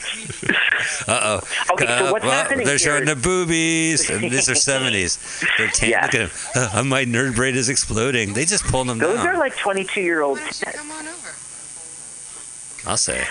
Uh 1.06 1.40
oh. 1.40 1.72
Okay, 1.74 1.86
so 1.86 2.12
what's 2.12 2.24
happening 2.24 2.64
They're 2.66 2.76
here 2.76 2.98
showing 2.98 3.04
the 3.06 3.16
boobies. 3.16 4.06
These 4.06 4.48
are 4.48 4.52
70s. 4.54 5.44
They're 5.56 5.68
tan- 5.68 5.90
Look 6.02 6.14
at 6.14 6.30
him. 6.30 6.30
Uh, 6.78 6.84
my 6.84 7.04
nerd 7.04 7.34
braid 7.34 7.56
is 7.56 7.68
exploding. 7.68 8.32
They 8.34 8.44
just 8.44 8.64
pulled 8.64 8.88
them 8.88 8.98
down. 8.98 9.08
Those 9.10 9.18
down. 9.24 9.34
are 9.34 9.38
like 9.38 9.56
22 9.56 10.00
year 10.00 10.22
olds. 10.22 10.62
I'll 12.86 12.96
say. 12.96 13.24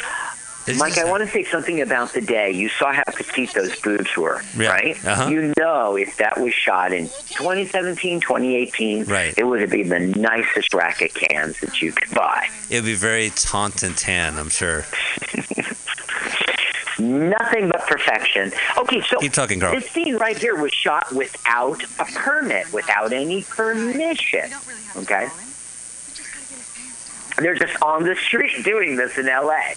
It's 0.68 0.78
Mike, 0.80 0.98
I 0.98 1.06
want 1.10 1.24
to 1.24 1.30
say 1.30 1.46
something 1.46 1.80
about 1.82 2.12
the 2.14 2.20
day. 2.20 2.52
You 2.52 2.68
saw 2.68 2.92
how 2.92 3.04
petite 3.16 3.54
those 3.54 3.80
boobs 3.80 4.18
were, 4.18 4.42
Yeah. 4.58 4.68
right? 4.70 5.06
Uh-huh. 5.06 5.30
You 5.30 5.54
know, 5.58 5.96
if 5.96 6.18
that 6.18 6.38
was 6.42 6.54
shot 6.54 6.92
in 6.92 7.06
2017, 7.08 8.20
2018, 8.20 9.06
Right. 9.06 9.34
it 9.38 9.46
would 9.46 9.62
have 9.62 9.70
been 9.70 9.88
the 9.88 10.00
nicest 10.00 10.74
rack 10.74 11.02
of 11.02 11.14
cans 11.14 11.60
that 11.62 11.82
you 11.82 11.94
could 11.94 12.14
buy. 12.14 12.48
It'd 12.70 12.84
be 12.84 12.96
very 12.96 13.30
taunt 13.30 13.82
and 13.84 13.96
tan, 13.96 14.38
I'm 14.38 14.50
sure. 14.50 14.86
Nothing 17.00 17.70
but 17.70 17.82
perfection. 17.88 18.52
Okay, 18.78 19.02
so 19.02 19.20
Keep 19.20 19.34
talking, 19.34 19.60
Carl. 19.60 19.74
this 19.76 19.90
scene 19.90 20.16
right 20.16 20.38
here 20.38 20.56
was 20.56 20.72
shot 20.74 21.12
without 21.14 21.84
a 22.00 22.06
permit, 22.06 22.72
without 22.74 23.14
any 23.14 23.44
permission. 23.44 24.50
Okay? 24.96 25.28
They're 27.38 27.56
just 27.56 27.80
on 27.84 28.04
the 28.04 28.16
street 28.16 28.64
doing 28.64 28.96
this 28.96 29.18
in 29.18 29.28
LA. 29.28 29.74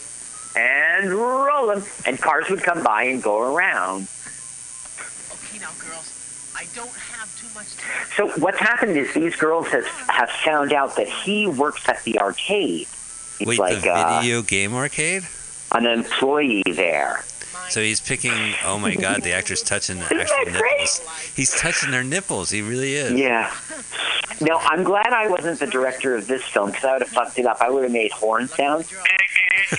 And 0.57 1.11
rolling. 1.13 1.83
And 2.07 2.19
cars 2.21 2.49
would 2.49 2.63
come 2.63 2.83
by 2.83 3.05
and 3.05 3.23
go 3.23 3.55
around. 3.55 4.09
Okay, 5.33 5.59
now, 5.61 5.71
girls. 5.79 6.53
I 6.57 6.65
don't 6.75 6.89
have 6.89 7.39
too 7.39 7.47
much 7.55 7.77
time. 7.77 8.07
So 8.17 8.29
what's 8.41 8.59
happened 8.59 8.97
is 8.97 9.13
these 9.15 9.37
girls 9.37 9.69
have, 9.69 9.87
have 10.09 10.31
found 10.31 10.73
out 10.73 10.97
that 10.97 11.09
he 11.09 11.47
works 11.47 11.89
at 11.89 12.03
the 12.05 12.19
arcade. 12.19 12.89
He's 13.39 13.47
Wait, 13.47 13.59
like 13.59 13.83
the 13.83 13.93
uh, 13.93 14.21
video 14.21 14.43
game 14.43 14.75
arcade? 14.75 15.23
An 15.73 15.87
employee 15.87 16.63
there. 16.67 17.25
So 17.69 17.81
he's 17.81 18.01
picking. 18.01 18.33
Oh 18.65 18.79
my 18.81 18.95
God, 18.97 19.23
the 19.23 19.33
actor's 19.33 19.63
touching 19.63 19.99
the 19.99 20.05
actual 20.21 20.53
nipples. 20.53 21.01
He's 21.37 21.53
touching 21.57 21.93
their 21.93 22.03
nipples. 22.03 22.51
He 22.51 22.63
really 22.63 22.95
is. 22.95 23.13
Yeah. 23.13 23.55
No, 24.41 24.57
I'm 24.57 24.83
glad 24.83 25.09
I 25.13 25.29
wasn't 25.29 25.61
the 25.61 25.67
director 25.69 26.17
of 26.17 26.27
this 26.27 26.43
film 26.43 26.71
because 26.71 26.85
I 26.85 26.93
would 26.95 27.03
have 27.03 27.11
fucked 27.11 27.39
it 27.39 27.47
up. 27.47 27.59
I 27.61 27.71
would 27.71 27.85
have 27.85 27.93
made 27.93 28.11
horn 28.11 28.49
sounds. 28.49 28.91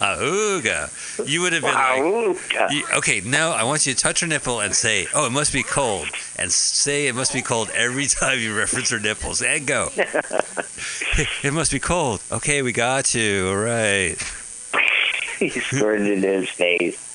Auga. 0.00 1.28
You 1.28 1.42
would 1.42 1.52
have 1.52 1.62
been 1.62 1.74
like, 1.74 2.72
you- 2.72 2.84
okay, 2.96 3.20
now 3.20 3.50
I 3.52 3.62
want 3.64 3.86
you 3.86 3.92
to 3.94 3.98
touch 3.98 4.20
her 4.20 4.26
nipple 4.26 4.60
and 4.60 4.74
say, 4.74 5.06
oh, 5.14 5.26
it 5.26 5.30
must 5.30 5.52
be 5.52 5.62
cold. 5.62 6.08
And 6.38 6.50
say 6.50 7.06
it 7.06 7.14
must 7.14 7.32
be 7.32 7.42
cold 7.42 7.70
every 7.74 8.06
time 8.08 8.40
you 8.40 8.56
reference 8.56 8.90
her 8.90 8.98
nipples. 8.98 9.42
And 9.42 9.66
go. 9.66 9.90
it 9.96 11.52
must 11.52 11.70
be 11.70 11.78
cold. 11.78 12.20
Okay, 12.32 12.62
we 12.62 12.72
got 12.72 13.14
you. 13.14 13.48
All 13.48 13.56
right. 13.56 14.16
He 15.50 15.60
squirted 15.60 16.06
it 16.06 16.24
in 16.24 16.40
his 16.42 16.48
face. 16.50 17.08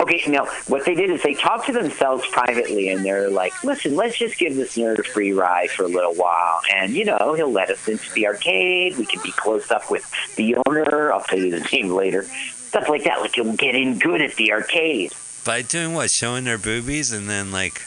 Okay, 0.00 0.22
now 0.28 0.46
what 0.68 0.84
they 0.84 0.94
did 0.94 1.10
is 1.10 1.22
they 1.22 1.34
talked 1.34 1.66
to 1.66 1.72
themselves 1.72 2.24
privately, 2.30 2.88
and 2.88 3.04
they're 3.04 3.30
like, 3.30 3.52
"Listen, 3.64 3.96
let's 3.96 4.16
just 4.16 4.38
give 4.38 4.54
this 4.56 4.76
nerd 4.76 4.98
a 4.98 5.02
free 5.02 5.32
ride 5.32 5.70
for 5.70 5.84
a 5.84 5.88
little 5.88 6.14
while, 6.14 6.60
and 6.72 6.92
you 6.92 7.04
know, 7.04 7.34
he'll 7.36 7.50
let 7.50 7.70
us 7.70 7.86
into 7.88 8.12
the 8.12 8.26
arcade. 8.26 8.96
We 8.96 9.06
can 9.06 9.20
be 9.22 9.32
close 9.32 9.70
up 9.70 9.90
with 9.90 10.08
the 10.36 10.56
owner. 10.66 11.12
I'll 11.12 11.20
tell 11.22 11.38
you 11.38 11.50
the 11.50 11.66
name 11.72 11.90
later. 11.90 12.24
Stuff 12.24 12.88
like 12.88 13.04
that. 13.04 13.20
Like 13.20 13.34
he'll 13.36 13.52
get 13.54 13.74
in 13.74 13.98
good 13.98 14.20
at 14.20 14.34
the 14.36 14.52
arcade. 14.52 15.12
By 15.44 15.62
doing 15.62 15.94
what? 15.94 16.10
Showing 16.10 16.44
their 16.44 16.58
boobies 16.58 17.12
and 17.12 17.28
then, 17.28 17.50
like, 17.50 17.80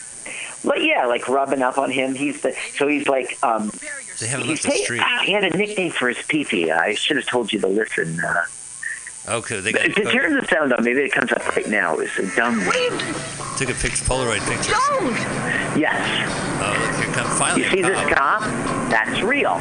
But 0.64 0.84
yeah, 0.84 1.06
like 1.06 1.28
rubbing 1.28 1.62
up 1.62 1.78
on 1.78 1.92
him. 1.92 2.16
He's 2.16 2.42
the 2.42 2.56
so 2.76 2.88
he's 2.88 3.08
like 3.08 3.38
um. 3.44 3.72
they 4.20 4.28
haven't 4.28 4.48
left 4.48 4.64
the 4.64 4.72
street. 4.72 5.02
ah, 5.04 5.22
he 5.26 5.34
had 5.34 5.44
a 5.44 5.56
nickname 5.56 5.92
for 5.92 6.08
his 6.10 6.26
pee-pee. 6.28 6.72
I 6.72 6.94
should 6.96 7.18
have 7.18 7.26
told 7.28 7.52
you 7.54 7.60
to 7.60 7.68
listen. 7.68 8.20
Uh, 8.20 8.44
Okay, 9.28 9.60
they 9.60 9.72
got, 9.72 9.86
If 9.86 9.98
you 9.98 10.12
turn 10.12 10.36
the 10.36 10.46
sound 10.48 10.74
on, 10.74 10.84
maybe 10.84 11.02
it 11.02 11.12
comes 11.12 11.32
up 11.32 11.48
right 11.56 11.68
now. 11.68 11.98
It's 12.00 12.18
a 12.18 12.36
dumb 12.36 12.60
took 13.62 13.70
a 13.70 13.80
picture, 13.80 14.04
Polaroid 14.06 14.42
picture. 14.50 14.74
Yes. 15.78 15.94
Oh, 16.60 16.74
look, 16.82 17.06
here 17.06 17.14
comes 17.14 17.38
finally. 17.38 17.64
You 17.64 17.70
see 17.70 17.82
a 17.82 17.88
this 17.88 18.10
cop. 18.10 18.42
cop? 18.42 18.90
That's 18.90 19.22
real. 19.22 19.60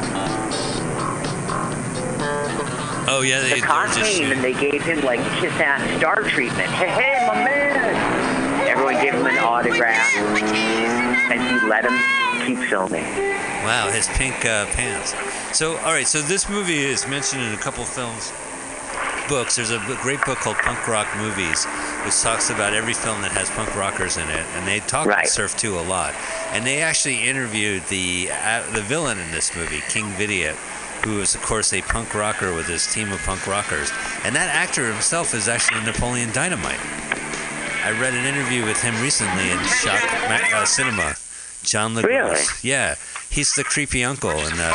Oh, 3.07 3.21
yeah, 3.23 3.41
they, 3.41 3.59
The 3.59 3.61
cop 3.61 3.93
they're 3.93 4.03
just 4.03 4.17
came 4.17 4.31
and 4.31 4.43
they 4.43 4.53
gave 4.53 4.81
him 4.83 5.01
like 5.01 5.19
kiss 5.39 5.53
ass 5.59 5.97
star 5.99 6.23
treatment. 6.23 6.69
Hey, 6.69 6.89
hey, 6.89 7.27
my 7.27 7.35
man! 7.35 8.67
Everyone 8.67 8.95
gave 8.95 9.13
him 9.13 9.25
an 9.27 9.37
autograph, 9.37 10.15
and 10.17 11.61
he 11.61 11.67
let 11.67 11.85
him 11.85 11.99
keep 12.47 12.57
filming. 12.69 13.03
Wow, 13.63 13.91
his 13.91 14.07
pink 14.07 14.45
uh, 14.45 14.65
pants. 14.67 15.13
So, 15.55 15.77
all 15.77 15.91
right, 15.91 16.07
so 16.07 16.21
this 16.21 16.49
movie 16.49 16.79
is 16.79 17.07
mentioned 17.07 17.43
in 17.43 17.53
a 17.53 17.57
couple 17.57 17.85
films, 17.85 18.33
books. 19.31 19.55
There's 19.55 19.71
a 19.71 19.79
great 20.01 20.19
book 20.25 20.39
called 20.39 20.57
Punk 20.57 20.85
Rock 20.89 21.07
Movies, 21.17 21.63
which 22.03 22.19
talks 22.19 22.49
about 22.49 22.73
every 22.73 22.93
film 22.93 23.21
that 23.21 23.31
has 23.31 23.49
punk 23.51 23.73
rockers 23.77 24.17
in 24.17 24.27
it, 24.27 24.45
and 24.55 24.67
they 24.67 24.81
talk 24.81 25.05
about 25.05 25.25
Surf 25.25 25.55
2 25.55 25.79
a 25.79 25.87
lot. 25.87 26.13
And 26.51 26.67
they 26.67 26.81
actually 26.81 27.23
interviewed 27.23 27.81
the 27.87 28.29
uh, 28.29 28.69
the 28.73 28.81
villain 28.81 29.19
in 29.19 29.31
this 29.31 29.55
movie, 29.55 29.79
King 29.87 30.11
Vidiot, 30.19 30.57
who 31.05 31.21
is, 31.21 31.33
of 31.33 31.41
course, 31.43 31.71
a 31.71 31.81
punk 31.81 32.13
rocker 32.13 32.53
with 32.53 32.67
his 32.67 32.85
team 32.93 33.09
of 33.13 33.19
punk 33.23 33.47
rockers. 33.47 33.89
And 34.25 34.35
that 34.35 34.53
actor 34.53 34.91
himself 34.91 35.33
is 35.33 35.47
actually 35.47 35.79
Napoleon 35.85 36.33
Dynamite. 36.33 36.83
I 37.87 37.95
read 38.01 38.13
an 38.13 38.25
interview 38.25 38.65
with 38.65 38.81
him 38.81 39.01
recently 39.01 39.49
in 39.49 39.57
Shock 39.79 40.03
Ma- 40.27 40.59
uh, 40.59 40.65
Cinema. 40.65 41.15
John 41.63 41.95
LaGrosse. 41.95 42.03
Really? 42.03 42.41
Yeah, 42.63 42.95
he's 43.29 43.53
the 43.53 43.63
creepy 43.63 44.03
uncle. 44.03 44.31
And 44.31 44.59
uh, 44.59 44.73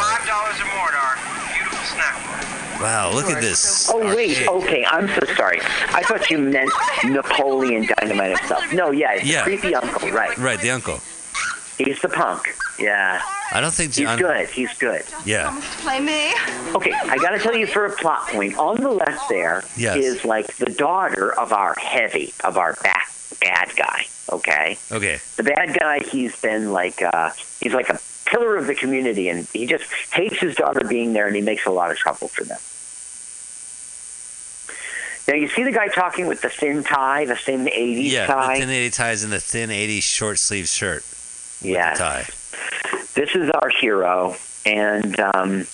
wow, 2.81 3.11
look 3.13 3.27
at 3.27 3.41
this. 3.41 3.91
Oh 3.93 3.99
wait, 4.15 4.47
arcade. 4.47 4.49
okay. 4.49 4.85
I'm 4.89 5.09
so 5.09 5.21
sorry. 5.35 5.61
I 5.63 6.03
thought 6.03 6.31
you 6.31 6.39
meant 6.39 6.71
Napoleon 7.05 7.87
Dynamite 7.99 8.39
himself. 8.39 8.73
No, 8.73 8.91
yeah, 8.91 9.13
it's 9.15 9.25
Yeah. 9.27 9.43
creepy 9.43 9.75
uncle, 9.75 10.11
right? 10.11 10.37
Right, 10.39 10.61
the 10.61 10.71
uncle. 10.71 11.01
He's 11.79 12.01
the 12.01 12.09
punk. 12.09 12.55
Yeah, 12.79 13.21
I 13.53 13.61
don't 13.61 13.73
think 13.73 13.95
he's 13.95 14.09
good. 14.17 14.49
He's 14.49 14.73
good. 14.79 15.03
Yeah. 15.25 15.59
Play 15.83 16.01
me. 16.01 16.33
Okay, 16.75 16.93
I 16.93 17.17
got 17.19 17.31
to 17.31 17.39
tell 17.39 17.55
you 17.57 17.67
for 17.67 17.87
a 17.87 17.91
plot 17.91 18.29
point. 18.29 18.57
On 18.59 18.81
the 18.81 18.91
left 18.91 19.29
there 19.29 19.59
is 19.77 19.79
Yes. 19.79 20.25
like 20.25 20.47
the 20.57 20.67
daughter 20.67 21.33
of 21.39 21.53
our 21.53 21.75
heavy, 21.79 22.33
of 22.45 22.57
our 22.59 22.75
back 22.83 23.11
bad 23.41 23.71
guy. 23.77 24.07
Okay, 24.33 24.79
Okay. 24.91 25.21
the 25.37 25.43
bad 25.43 25.79
guy. 25.79 26.01
He's 26.01 26.35
been 26.41 26.73
like 26.73 27.01
uh, 27.03 27.31
he's 27.61 27.73
like 27.75 27.89
a 27.91 27.99
pillar 28.27 28.57
of 28.57 28.67
the 28.67 28.75
community, 28.75 29.29
and 29.29 29.47
he 29.53 29.67
just 29.67 29.85
hates 30.13 30.39
his 30.39 30.55
daughter 30.57 30.87
being 30.87 31.13
there, 31.13 31.27
and 31.27 31.35
he 31.37 31.43
makes 31.43 31.67
a 31.67 31.71
lot 31.71 31.91
of 31.91 31.97
trouble 31.97 32.29
for 32.29 32.45
them. 32.45 32.59
Now 35.29 35.35
you 35.35 35.49
see 35.49 35.65
the 35.65 35.73
guy 35.73 35.89
talking 35.89 36.27
with 36.29 36.41
the 36.41 36.49
thin 36.49 36.85
tie, 36.85 37.25
the 37.25 37.35
thin 37.35 37.67
'80s 37.67 38.11
Yeah, 38.13 38.27
tie. 38.27 38.55
the 38.55 38.61
thin 38.61 38.71
80 38.71 38.91
ties 38.91 39.25
and 39.25 39.33
the 39.33 39.41
thin 39.41 39.71
80 39.71 40.01
short 40.01 40.39
sleeve 40.39 40.69
shirt. 40.69 41.05
Yeah. 41.61 41.95
Tie. 41.95 42.27
this 43.15 43.35
is 43.35 43.51
our 43.51 43.69
hero, 43.71 44.37
and 44.65 45.19
um, 45.19 45.67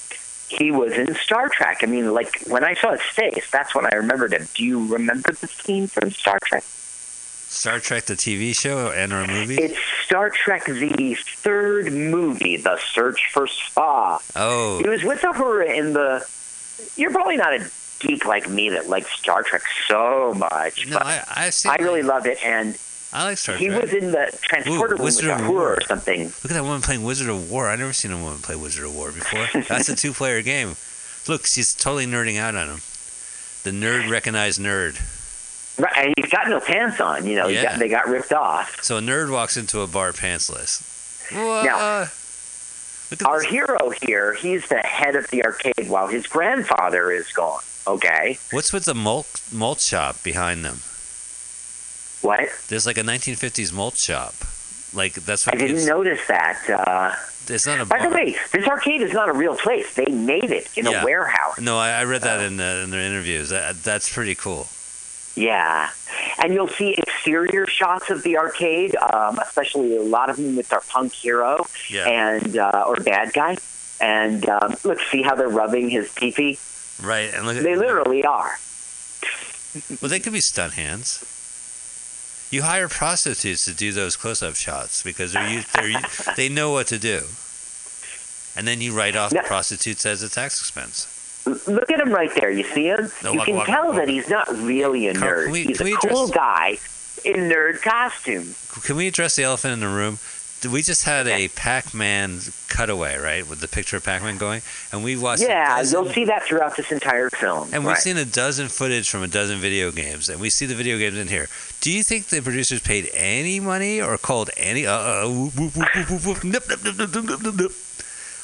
he 0.49 0.70
was 0.70 0.93
in 0.93 1.15
Star 1.16 1.49
Trek. 1.51 1.81
I 1.83 1.87
mean, 1.87 2.15
like 2.15 2.43
when 2.47 2.65
I 2.65 2.74
saw 2.74 2.93
his 2.93 3.03
face, 3.03 3.51
that's 3.51 3.74
when 3.74 3.85
I 3.87 3.97
remembered 3.97 4.33
him. 4.33 4.47
Do 4.55 4.65
you 4.65 4.87
remember 4.87 5.33
the 5.33 5.47
scene 5.49 5.87
from 5.87 6.11
Star 6.12 6.39
Trek? 6.45 6.65
Star 7.53 7.81
Trek, 7.81 8.07
the 8.07 8.15
TV 8.15 8.59
show 8.59 8.91
and 8.91 9.12
or 9.12 9.27
movie? 9.27 9.57
It's 9.57 9.79
Star 10.07 10.31
Trek, 10.31 10.65
the 10.65 11.15
third 11.15 11.93
movie, 11.93 12.57
The 12.57 12.79
Search 12.93 13.31
for 13.33 13.47
Spock. 13.47 14.23
Oh. 14.35 14.79
He 14.83 14.89
was 14.89 15.05
with 15.05 15.20
Uhura 15.20 15.73
in 15.77 15.93
the. 15.93 16.27
You're 16.97 17.11
probably 17.12 17.37
not 17.37 17.53
a 17.55 17.70
geek 18.01 18.24
like 18.24 18.49
me 18.49 18.70
that 18.70 18.89
likes 18.89 19.11
Star 19.12 19.43
Trek 19.43 19.62
so 19.87 20.35
much. 20.35 20.87
No, 20.89 20.99
but 20.99 21.07
I, 21.07 21.24
I've 21.31 21.55
seen 21.55 21.70
I 21.73 21.77
really 21.77 22.03
loved 22.03 22.27
it, 22.27 22.39
and 22.43 22.77
I 23.12 23.24
like 23.24 23.39
Star 23.39 23.57
Trek. 23.57 23.61
he 23.62 23.69
was 23.70 23.93
in 23.93 24.12
the 24.12 24.37
transporter 24.41 24.95
Ooh, 24.95 24.97
room 24.97 25.05
with 25.05 25.16
Wizard 25.16 25.31
of 25.31 25.41
Uhura 25.41 25.51
War. 25.51 25.74
or 25.74 25.81
something. 25.83 26.24
Look 26.24 26.45
at 26.47 26.51
that 26.53 26.62
woman 26.65 26.81
playing 26.81 27.03
Wizard 27.05 27.29
of 27.29 27.51
Wor. 27.51 27.69
I've 27.69 27.79
never 27.79 27.93
seen 27.93 28.12
a 28.12 28.16
woman 28.20 28.39
play 28.39 28.57
Wizard 28.57 28.87
of 28.87 28.97
Wor 28.97 29.12
before. 29.12 29.47
That's 29.69 29.91
a 29.91 29.95
two 29.95 30.12
player 30.15 30.41
game. 30.43 30.77
Look, 31.29 31.47
she's 31.47 31.74
totally 31.74 32.07
nerding 32.07 32.39
out 32.39 32.55
on 32.55 32.69
him. 32.69 32.81
The 33.62 33.70
nerd 33.70 34.11
recognized 34.11 34.59
nerd. 34.59 35.01
Right, 35.78 35.93
and 35.97 36.15
he's 36.16 36.31
got 36.31 36.49
no 36.49 36.61
pants 36.61 37.01
on. 37.01 37.27
You 37.27 37.36
know, 37.36 37.49
Yeah. 37.49 37.62
got, 37.62 37.78
they 37.78 37.89
got 37.89 38.07
ripped 38.09 38.32
off. 38.32 38.82
So 38.82 38.99
a 38.99 39.01
nerd 39.01 39.31
walks 39.31 39.57
into 39.57 39.81
a 39.81 39.86
bar 39.86 40.12
pantsless. 40.12 40.82
Now, 41.32 42.09
our 43.27 43.40
hero 43.43 43.90
here, 44.07 44.35
he's 44.35 44.69
the 44.69 44.78
head 44.78 45.16
of 45.16 45.28
the 45.31 45.44
arcade 45.44 45.89
while 45.89 46.09
his 46.09 46.27
grandfather 46.27 47.11
is 47.11 47.31
gone. 47.32 47.61
Okay. 47.86 48.39
What's 48.51 48.73
with 48.73 48.85
the 48.85 48.94
malt 48.94 49.40
malt 49.51 49.81
shop 49.81 50.23
behind 50.23 50.65
them? 50.65 50.81
What? 52.20 52.49
There's 52.69 52.86
like 52.86 52.99
a 52.99 53.03
1950s 53.03 53.73
malt 53.73 53.97
shop. 53.97 54.35
Like 54.94 55.15
that's 55.15 55.47
what 55.47 55.57
I 55.57 55.59
didn't 55.59 55.86
notice 55.86 56.20
that. 56.28 56.61
Uh, 56.69 57.15
It's 57.49 57.66
not 57.66 57.81
a 57.81 57.85
by 57.86 58.01
the 58.03 58.11
way, 58.11 58.36
this 58.53 58.69
arcade 58.69 59.01
is 59.03 59.12
not 59.12 59.28
a 59.28 59.32
real 59.32 59.57
place. 59.57 59.94
They 59.94 60.05
made 60.07 60.51
it 60.53 60.69
in 60.77 60.86
Yeah. 60.86 61.03
a 61.03 61.05
warehouse. 61.05 61.59
No, 61.59 61.78
I, 61.78 61.90
I 61.90 62.05
read 62.05 62.23
that 62.23 62.40
in, 62.40 62.57
the, 62.59 62.82
in 62.85 62.90
their 62.90 63.01
interviews. 63.01 63.49
That, 63.49 63.82
that's 63.82 64.12
pretty 64.12 64.35
cool. 64.36 64.69
Yeah, 65.34 65.88
and 66.42 66.52
you'll 66.52 66.68
see 66.68 66.94
exterior 66.94 67.66
shots 67.66 68.10
of 68.10 68.22
the 68.22 68.36
arcade, 68.36 68.94
um, 68.96 69.38
especially 69.38 69.96
a 69.96 70.02
lot 70.02 70.28
of 70.28 70.36
them 70.36 70.56
with 70.56 70.72
our 70.72 70.82
punk 70.88 71.12
hero 71.14 71.66
Yeah. 71.88 72.06
and 72.06 72.59
uh, 72.59 72.84
or 72.86 72.96
bad 72.96 73.32
guy. 73.32 73.56
And 74.00 74.46
um, 74.48 74.74
look, 74.84 74.98
see 75.10 75.22
how 75.22 75.34
they're 75.34 75.48
rubbing 75.48 75.88
his 75.88 76.10
pee 76.12 76.59
Right, 77.02 77.32
and 77.32 77.46
look 77.46 77.56
at 77.56 77.62
They 77.62 77.76
literally 77.76 78.24
are. 78.24 78.59
Well, 80.02 80.10
they 80.10 80.20
could 80.20 80.32
be 80.34 80.40
stunt 80.40 80.74
hands. 80.74 81.24
You 82.50 82.62
hire 82.62 82.88
prostitutes 82.88 83.64
to 83.64 83.72
do 83.72 83.92
those 83.92 84.16
close-up 84.16 84.56
shots 84.56 85.02
because 85.02 85.32
they're, 85.32 85.64
they're 85.72 86.02
they 86.36 86.50
know 86.50 86.70
what 86.72 86.88
to 86.88 86.98
do, 86.98 87.22
and 88.54 88.68
then 88.68 88.82
you 88.82 88.92
write 88.92 89.16
off 89.16 89.30
the 89.30 89.42
prostitutes 89.46 90.04
as 90.04 90.22
a 90.22 90.28
tax 90.28 90.60
expense. 90.60 91.06
Look 91.44 91.90
at 91.90 92.01
him 92.01 92.10
right 92.12 92.31
there. 92.35 92.51
You 92.51 92.62
see 92.64 92.86
him? 92.86 93.10
No, 93.24 93.32
you 93.32 93.39
walk, 93.39 93.47
can 93.47 93.56
walk, 93.56 93.66
tell 93.66 93.86
walk, 93.89 93.97
that 93.97 94.09
he's 94.09 94.28
not 94.28 94.48
really 94.59 95.09
a 95.09 95.14
nerd. 95.14 95.51
we- 95.51 95.64
he's 95.64 95.81
a 95.81 95.85
cool 95.97 96.24
address- 96.27 96.31
guy 96.31 96.78
in 97.24 97.48
nerd 97.48 97.82
costume. 97.82 98.55
Can 98.85 98.97
we 98.97 99.06
address 99.09 99.36
the 99.36 99.43
elephant 99.43 99.73
in 99.74 99.81
the 99.81 99.89
room? 99.89 100.19
We 100.70 100.82
just 100.82 101.02
had 101.02 101.27
a 101.27 101.48
Pac-Man 101.48 102.39
cutaway, 102.69 103.16
right, 103.19 103.44
with 103.48 103.59
the 103.60 103.66
picture 103.66 103.97
of 103.97 104.05
Pac-Man 104.05 104.39
going, 104.39 104.62
and 104.93 105.02
we 105.02 105.16
watched. 105.16 105.43
Yeah, 105.43 105.78
dozen- 105.78 106.05
you'll 106.05 106.12
see 106.12 106.24
that 106.27 106.44
throughout 106.44 106.77
this 106.77 106.93
entire 106.93 107.31
film. 107.31 107.70
And 107.73 107.82
we've 107.82 107.94
right. 107.94 107.98
seen 107.98 108.16
a 108.16 108.24
dozen 108.24 108.69
footage 108.69 109.10
from 109.10 109.24
a 109.24 109.27
dozen 109.28 109.59
video 109.59 109.90
games, 109.90 110.28
and 110.28 110.40
we 110.40 110.51
see 110.51 110.64
the 110.66 110.77
video 110.77 110.98
games 110.98 111.19
in 111.19 111.27
here. 111.27 111.48
Do 111.81 111.90
you 111.90 112.05
think 112.05 112.27
the 112.27 112.40
producers 112.40 112.81
paid 112.81 113.10
any 113.12 113.59
money 113.59 114.01
or 114.01 114.16
called 114.19 114.51
any? 114.56 114.86
Uh, 114.86 114.93
uh, 114.93 115.28
whoop, 115.28 115.56
whoop, 115.56 115.74
whoop, 115.77 115.97
whoop, 115.97 116.10
whoop, 116.10 116.24
whoop, 116.27 116.44
nip, 116.44 116.69
nip, 116.69 116.85
nip, 116.85 116.97
nip, 116.97 117.12
nip, 117.12 117.43
nip, 117.43 117.55
nip. 117.56 117.73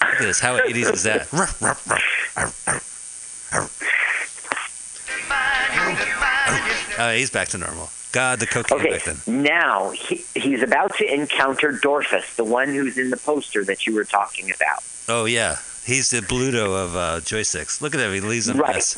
Look 0.01 0.15
at 0.15 0.19
this. 0.21 0.41
How 0.41 0.59
80s 0.59 0.93
is 0.95 1.03
that? 1.05 1.29
Oh, 7.01 7.13
he's 7.15 7.31
back 7.31 7.49
to 7.49 7.59
normal. 7.59 7.91
God, 8.13 8.41
the 8.41 8.47
cocaine 8.47 8.81
Okay, 8.81 8.91
back 8.91 9.05
then. 9.05 9.43
now 9.45 9.91
he, 9.91 10.25
he's 10.35 10.63
about 10.63 10.97
to 10.97 11.13
encounter 11.15 11.73
Dorfus, 11.73 12.35
the 12.37 12.45
one 12.45 12.69
who's 12.69 12.97
in 12.99 13.11
the 13.11 13.17
poster 13.17 13.65
that 13.67 13.87
you 13.87 13.95
were 13.95 14.05
talking 14.05 14.51
about. 14.51 14.83
Oh 15.09 15.27
yeah, 15.27 15.57
he's 15.85 16.11
the 16.11 16.21
Bluto 16.21 16.75
of 16.85 16.97
uh, 16.97 17.21
joysticks. 17.21 17.81
Look 17.81 17.95
at 17.95 18.01
him. 18.01 18.13
He 18.15 18.21
leaves 18.21 18.49
a 18.49 18.55
Right. 18.55 18.75
mess. 18.75 18.97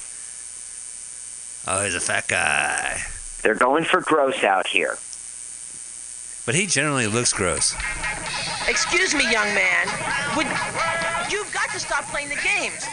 Oh, 1.66 1.84
he's 1.84 1.94
a 1.94 2.00
fat 2.00 2.28
guy. 2.28 3.02
They're 3.42 3.54
going 3.54 3.84
for 3.84 4.00
gross 4.00 4.42
out 4.44 4.66
here. 4.68 4.96
But 6.46 6.54
he 6.54 6.66
generally 6.66 7.06
looks 7.06 7.32
gross. 7.32 7.74
Excuse 8.68 9.14
me, 9.14 9.24
young 9.30 9.52
man. 9.54 9.86
Would 10.36 10.46
you've 11.30 11.52
got 11.52 11.70
to 11.70 11.78
stop 11.80 12.04
playing 12.04 12.28
the 12.28 12.36
games? 12.36 12.86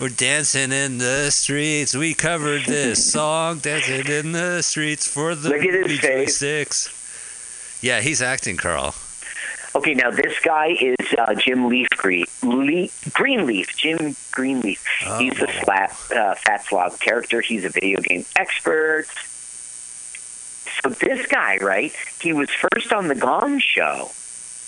We're 0.00 0.08
dancing 0.08 0.72
in 0.72 0.98
the 0.98 1.30
streets. 1.30 1.94
We 1.94 2.14
covered 2.14 2.62
this 2.64 3.12
song, 3.12 3.58
dancing 3.58 4.06
in 4.06 4.32
the 4.32 4.62
streets 4.62 5.06
for 5.06 5.34
the 5.34 5.50
Look 5.50 5.58
at 5.62 5.74
his 5.74 5.82
movie 5.82 5.96
face. 5.98 6.40
joysticks. 6.42 7.82
Yeah, 7.82 8.00
he's 8.00 8.22
acting, 8.22 8.56
Carl. 8.56 8.94
Okay, 9.74 9.94
now 9.94 10.10
this 10.10 10.38
guy 10.40 10.74
is 10.80 10.96
uh, 11.16 11.32
Jim 11.34 11.68
Leif 11.68 11.86
Green, 11.90 12.24
Le- 12.42 12.88
Greenleaf. 13.12 13.76
Jim 13.76 14.16
Greenleaf. 14.32 14.84
Oh. 15.06 15.18
He's 15.18 15.34
the 15.38 15.46
flat, 15.46 15.90
uh, 16.14 16.34
fat 16.34 16.64
slob 16.64 16.98
character. 16.98 17.40
He's 17.40 17.64
a 17.64 17.68
video 17.68 18.00
game 18.00 18.24
expert. 18.36 19.06
So 20.82 20.90
this 20.90 21.26
guy, 21.26 21.58
right? 21.58 21.92
He 22.20 22.32
was 22.32 22.50
first 22.50 22.92
on 22.92 23.08
the 23.08 23.14
Gong 23.14 23.58
Show. 23.60 24.10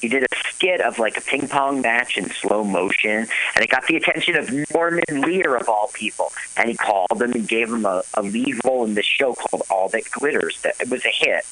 He 0.01 0.09
did 0.09 0.25
a 0.25 0.27
skit 0.49 0.81
of 0.81 0.99
like 0.99 1.17
a 1.17 1.21
ping 1.21 1.47
pong 1.47 1.81
match 1.81 2.19
in 2.19 2.29
slow 2.29 2.65
motion, 2.65 3.29
and 3.55 3.65
it 3.65 3.71
got 3.71 3.87
the 3.87 3.95
attention 3.97 4.35
of 4.37 4.51
Norman 4.75 5.05
Lear 5.09 5.55
of 5.57 5.69
all 5.69 5.91
people. 5.95 6.33
And 6.57 6.69
he 6.69 6.77
called 6.77 7.23
him 7.23 7.33
and 7.33 7.47
gave 7.47 7.69
him 7.73 7.87
a, 7.87 8.03
a 8.15 8.23
lead 8.23 8.57
role 8.65 8.85
in 8.85 8.95
this 8.95 9.07
show 9.07 9.35
called 9.35 9.63
All 9.71 9.89
That 9.91 10.11
Glitters. 10.11 10.61
That 10.63 10.75
it 10.81 10.91
was 10.91 11.05
a 11.05 11.11
hit. 11.13 11.45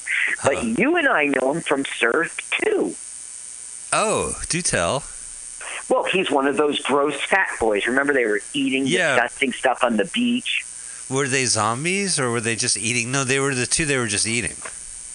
But 0.43 0.63
you 0.65 0.97
and 0.97 1.07
I 1.07 1.25
know 1.27 1.53
him 1.53 1.61
from 1.61 1.85
Surf 1.85 2.37
II. 2.67 2.95
Oh, 3.93 4.37
do 4.49 4.61
tell. 4.61 5.03
Well, 5.89 6.03
he's 6.05 6.29
one 6.31 6.47
of 6.47 6.57
those 6.57 6.79
gross 6.81 7.15
fat 7.21 7.49
boys. 7.59 7.85
Remember, 7.87 8.13
they 8.13 8.25
were 8.25 8.39
eating 8.53 8.85
Yeah. 8.85 9.15
disgusting 9.15 9.51
stuff 9.53 9.83
on 9.83 9.97
the 9.97 10.05
beach. 10.05 10.65
Were 11.11 11.27
they 11.27 11.45
zombies 11.45 12.19
or 12.19 12.31
were 12.31 12.41
they 12.41 12.55
just 12.55 12.77
eating? 12.77 13.11
No, 13.11 13.23
they 13.23 13.39
were 13.39 13.53
the 13.53 13.65
two. 13.65 13.85
They 13.85 13.97
were 13.97 14.07
just 14.07 14.25
eating. 14.27 14.55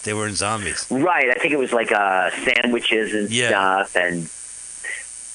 They 0.05 0.13
weren't 0.15 0.37
zombies. 0.37 0.87
Right. 0.91 1.31
I 1.31 1.35
think 1.41 1.53
it 1.53 1.59
was 1.59 1.73
like 1.73 1.91
uh, 1.91 2.31
sandwiches 2.45 3.15
and 3.15 3.31
Yeah. 3.31 3.49
stuff. 3.85 3.97
And 3.97 4.29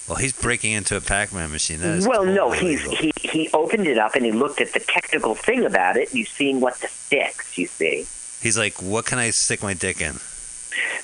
Well, 0.08 0.18
he's 0.18 0.34
breaking 0.34 0.74
into 0.74 0.96
a 0.96 1.02
Pac-Man 1.02 1.52
machine. 1.52 1.80
Well, 2.06 2.26
no, 2.26 2.52
he's 2.52 2.82
he 2.84 3.12
he 3.22 3.50
opened 3.54 3.88
it 3.88 3.98
up 3.98 4.16
and 4.16 4.24
he 4.26 4.32
looked 4.32 4.62
at 4.62 4.72
the 4.74 4.80
technical 4.80 5.36
thing 5.36 5.66
about 5.66 5.98
it. 5.98 6.10
and 6.10 6.18
He's 6.20 6.30
seeing 6.30 6.60
what 6.62 6.76
the 6.80 6.88
sticks. 6.88 7.58
You 7.58 7.68
see. 7.68 8.06
He's 8.42 8.58
like, 8.58 8.82
what 8.82 9.06
can 9.06 9.20
I 9.20 9.32
stick 9.32 9.62
my 9.64 9.74
dick 9.74 10.00
in? 10.02 10.20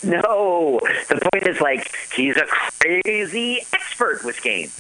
No, 0.03 0.79
the 1.09 1.19
point 1.31 1.47
is 1.47 1.59
like 1.59 1.91
he's 2.15 2.38
a 2.38 2.45
crazy 2.45 3.65
expert 3.73 4.23
with 4.23 4.41
games. 4.41 4.71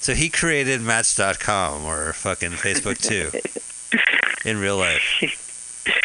So 0.00 0.12
he 0.14 0.28
created 0.28 0.80
Match.com 0.82 1.84
or 1.84 2.12
fucking 2.14 2.50
Facebook 2.52 2.98
too, 3.00 3.30
in 4.44 4.58
real 4.58 4.76
life. 4.76 5.02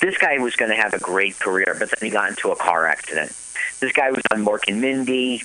This 0.00 0.16
guy 0.16 0.38
was 0.38 0.54
going 0.54 0.70
to 0.70 0.76
have 0.76 0.94
a 0.94 0.98
great 0.98 1.38
career, 1.38 1.74
but 1.78 1.90
then 1.90 1.98
he 2.08 2.10
got 2.10 2.30
into 2.30 2.50
a 2.50 2.56
car 2.56 2.86
accident. 2.86 3.32
This 3.80 3.92
guy 3.92 4.10
was 4.10 4.22
on 4.32 4.44
Mork 4.44 4.68
and 4.68 4.80
Mindy. 4.80 5.42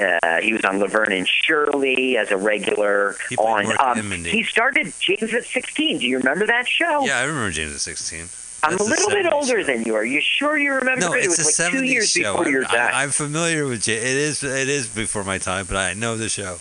Uh, 0.00 0.40
he 0.40 0.52
was 0.52 0.64
on 0.64 0.78
Laverne 0.78 1.12
and 1.12 1.26
Shirley 1.26 2.16
as 2.18 2.30
a 2.30 2.36
regular. 2.36 3.16
on 3.38 3.64
Mork 3.64 3.80
um, 3.80 3.98
and 3.98 4.08
Mindy. 4.10 4.30
he 4.30 4.42
started 4.44 4.92
James 5.00 5.32
at 5.34 5.44
16. 5.44 5.98
Do 5.98 6.06
you 6.06 6.18
remember 6.18 6.46
that 6.46 6.68
show? 6.68 7.04
Yeah, 7.06 7.18
I 7.18 7.24
remember 7.24 7.50
James 7.50 7.72
at 7.74 7.80
16. 7.80 8.28
I'm 8.62 8.72
That's 8.72 8.82
a 8.82 8.84
little 8.84 9.08
bit 9.10 9.24
70s 9.24 9.32
older 9.32 9.64
than 9.64 9.84
you. 9.84 9.94
Are 9.94 10.04
you 10.04 10.20
sure 10.20 10.58
you 10.58 10.74
remember 10.74 11.06
No, 11.06 11.12
it? 11.14 11.24
It 11.24 11.28
was 11.28 11.58
a 11.58 11.62
like 11.62 11.72
two 11.72 11.84
years 11.84 12.10
show. 12.10 12.36
before 12.36 12.50
your 12.50 12.64
I'm, 12.64 12.68
time. 12.68 12.90
I, 12.92 13.02
am 13.04 13.10
familiar 13.10 13.66
with 13.66 13.82
J. 13.84 13.94
It 13.96 14.04
is 14.04 14.44
it 14.44 14.68
is 14.68 14.86
before 14.88 15.24
my 15.24 15.38
time, 15.38 15.64
but 15.66 15.76
I 15.76 15.94
know 15.94 16.18
the 16.18 16.28
show. 16.28 16.58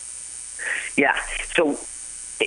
Yeah. 0.96 1.18
So 1.56 1.78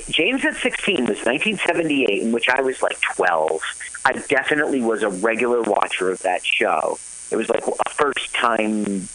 James 0.09 0.44
at 0.44 0.56
16 0.56 1.01
was 1.01 1.24
1978, 1.24 2.23
in 2.23 2.32
which 2.32 2.48
I 2.48 2.62
was 2.62 2.82
like 2.82 3.01
12. 3.14 3.60
I 4.05 4.12
definitely 4.28 4.81
was 4.81 5.02
a 5.02 5.10
regular 5.10 5.62
watcher 5.62 6.10
of 6.10 6.20
that 6.20 6.44
show. 6.44 6.98
It 7.31 7.36
was 7.36 7.48
like 7.48 7.64
a 7.66 7.90
first 7.90 8.35
time, 8.35 9.09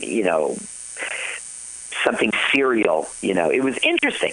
you 0.00 0.24
know, 0.24 0.56
something 2.04 2.32
serial. 2.52 3.08
You 3.20 3.34
know, 3.34 3.50
it 3.50 3.62
was 3.62 3.78
interesting. 3.82 4.32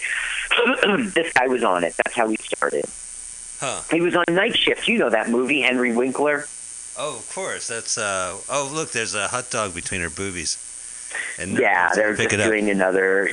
this 1.14 1.34
guy 1.34 1.48
was 1.48 1.64
on 1.64 1.84
it. 1.84 1.96
That's 1.98 2.16
how 2.16 2.28
we 2.28 2.36
started. 2.38 2.86
Huh. 3.60 3.82
He 3.92 4.02
was 4.02 4.16
on 4.16 4.26
Night 4.30 4.58
Shift. 4.58 4.88
You 4.88 5.00
know 5.00 5.10
that 5.10 5.30
movie, 5.30 5.62
Henry 5.62 5.96
Winkler? 5.96 6.46
Oh, 6.98 7.18
of 7.18 7.32
course. 7.34 7.68
That's 7.68 7.98
uh. 7.98 8.38
Oh, 8.50 8.70
look, 8.74 8.92
there's 8.92 9.16
a 9.16 9.28
hot 9.30 9.50
dog 9.50 9.74
between 9.74 10.02
her 10.02 10.10
boobies. 10.10 10.58
And 11.38 11.58
Yeah, 11.58 11.92
they're 11.94 12.16
just 12.16 12.30
doing 12.30 12.70
another 12.70 13.30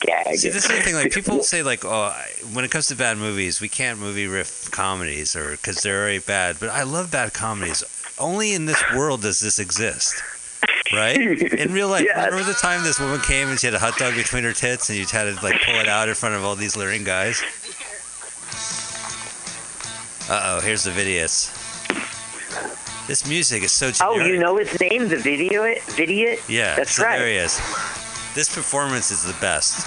gag. 0.00 0.36
See, 0.36 0.48
this 0.48 0.64
is 0.64 0.68
the 0.68 0.82
thing. 0.82 0.94
Like 0.94 1.12
people 1.14 1.42
say, 1.42 1.62
like, 1.62 1.84
oh, 1.84 2.14
when 2.52 2.64
it 2.64 2.70
comes 2.70 2.88
to 2.88 2.96
bad 2.96 3.18
movies, 3.18 3.60
we 3.60 3.68
can't 3.68 3.98
movie 3.98 4.26
riff 4.26 4.70
comedies, 4.70 5.34
or 5.36 5.52
because 5.52 5.82
they're 5.82 6.02
already 6.02 6.18
bad. 6.18 6.56
But 6.60 6.70
I 6.70 6.82
love 6.82 7.10
bad 7.10 7.32
comedies. 7.32 7.82
Only 8.18 8.54
in 8.54 8.66
this 8.66 8.82
world 8.94 9.22
does 9.22 9.40
this 9.40 9.58
exist. 9.58 10.22
right? 10.92 11.18
In 11.18 11.72
real 11.72 11.88
life, 11.88 12.06
remember 12.14 12.42
the 12.44 12.52
time 12.54 12.82
this 12.84 13.00
woman 13.00 13.20
came 13.20 13.48
and 13.48 13.58
she 13.58 13.66
had 13.66 13.74
a 13.74 13.78
hot 13.78 13.96
dog 13.98 14.14
between 14.14 14.44
her 14.44 14.52
tits, 14.52 14.90
and 14.90 14.98
you 14.98 15.06
had 15.06 15.24
to 15.24 15.42
like 15.44 15.60
pull 15.62 15.74
it 15.74 15.88
out 15.88 16.08
in 16.08 16.14
front 16.14 16.34
of 16.34 16.44
all 16.44 16.54
these 16.54 16.76
leering 16.76 17.04
guys. 17.04 17.42
Uh 20.30 20.56
oh, 20.56 20.60
here's 20.60 20.84
the 20.84 20.90
videos. 20.90 21.58
This 23.12 23.28
music 23.28 23.62
is 23.62 23.72
so 23.72 23.92
Oh, 24.00 24.18
you 24.24 24.38
know 24.38 24.56
his 24.56 24.80
name, 24.80 25.06
the 25.06 25.18
video 25.18 25.64
it, 25.64 25.82
video. 25.82 26.34
Yeah, 26.48 26.76
that's 26.76 26.92
so 26.92 27.04
right. 27.04 27.18
There 27.18 27.28
he 27.28 27.34
is. 27.34 27.58
This 28.34 28.48
performance 28.54 29.10
is 29.10 29.22
the 29.22 29.38
best. 29.38 29.86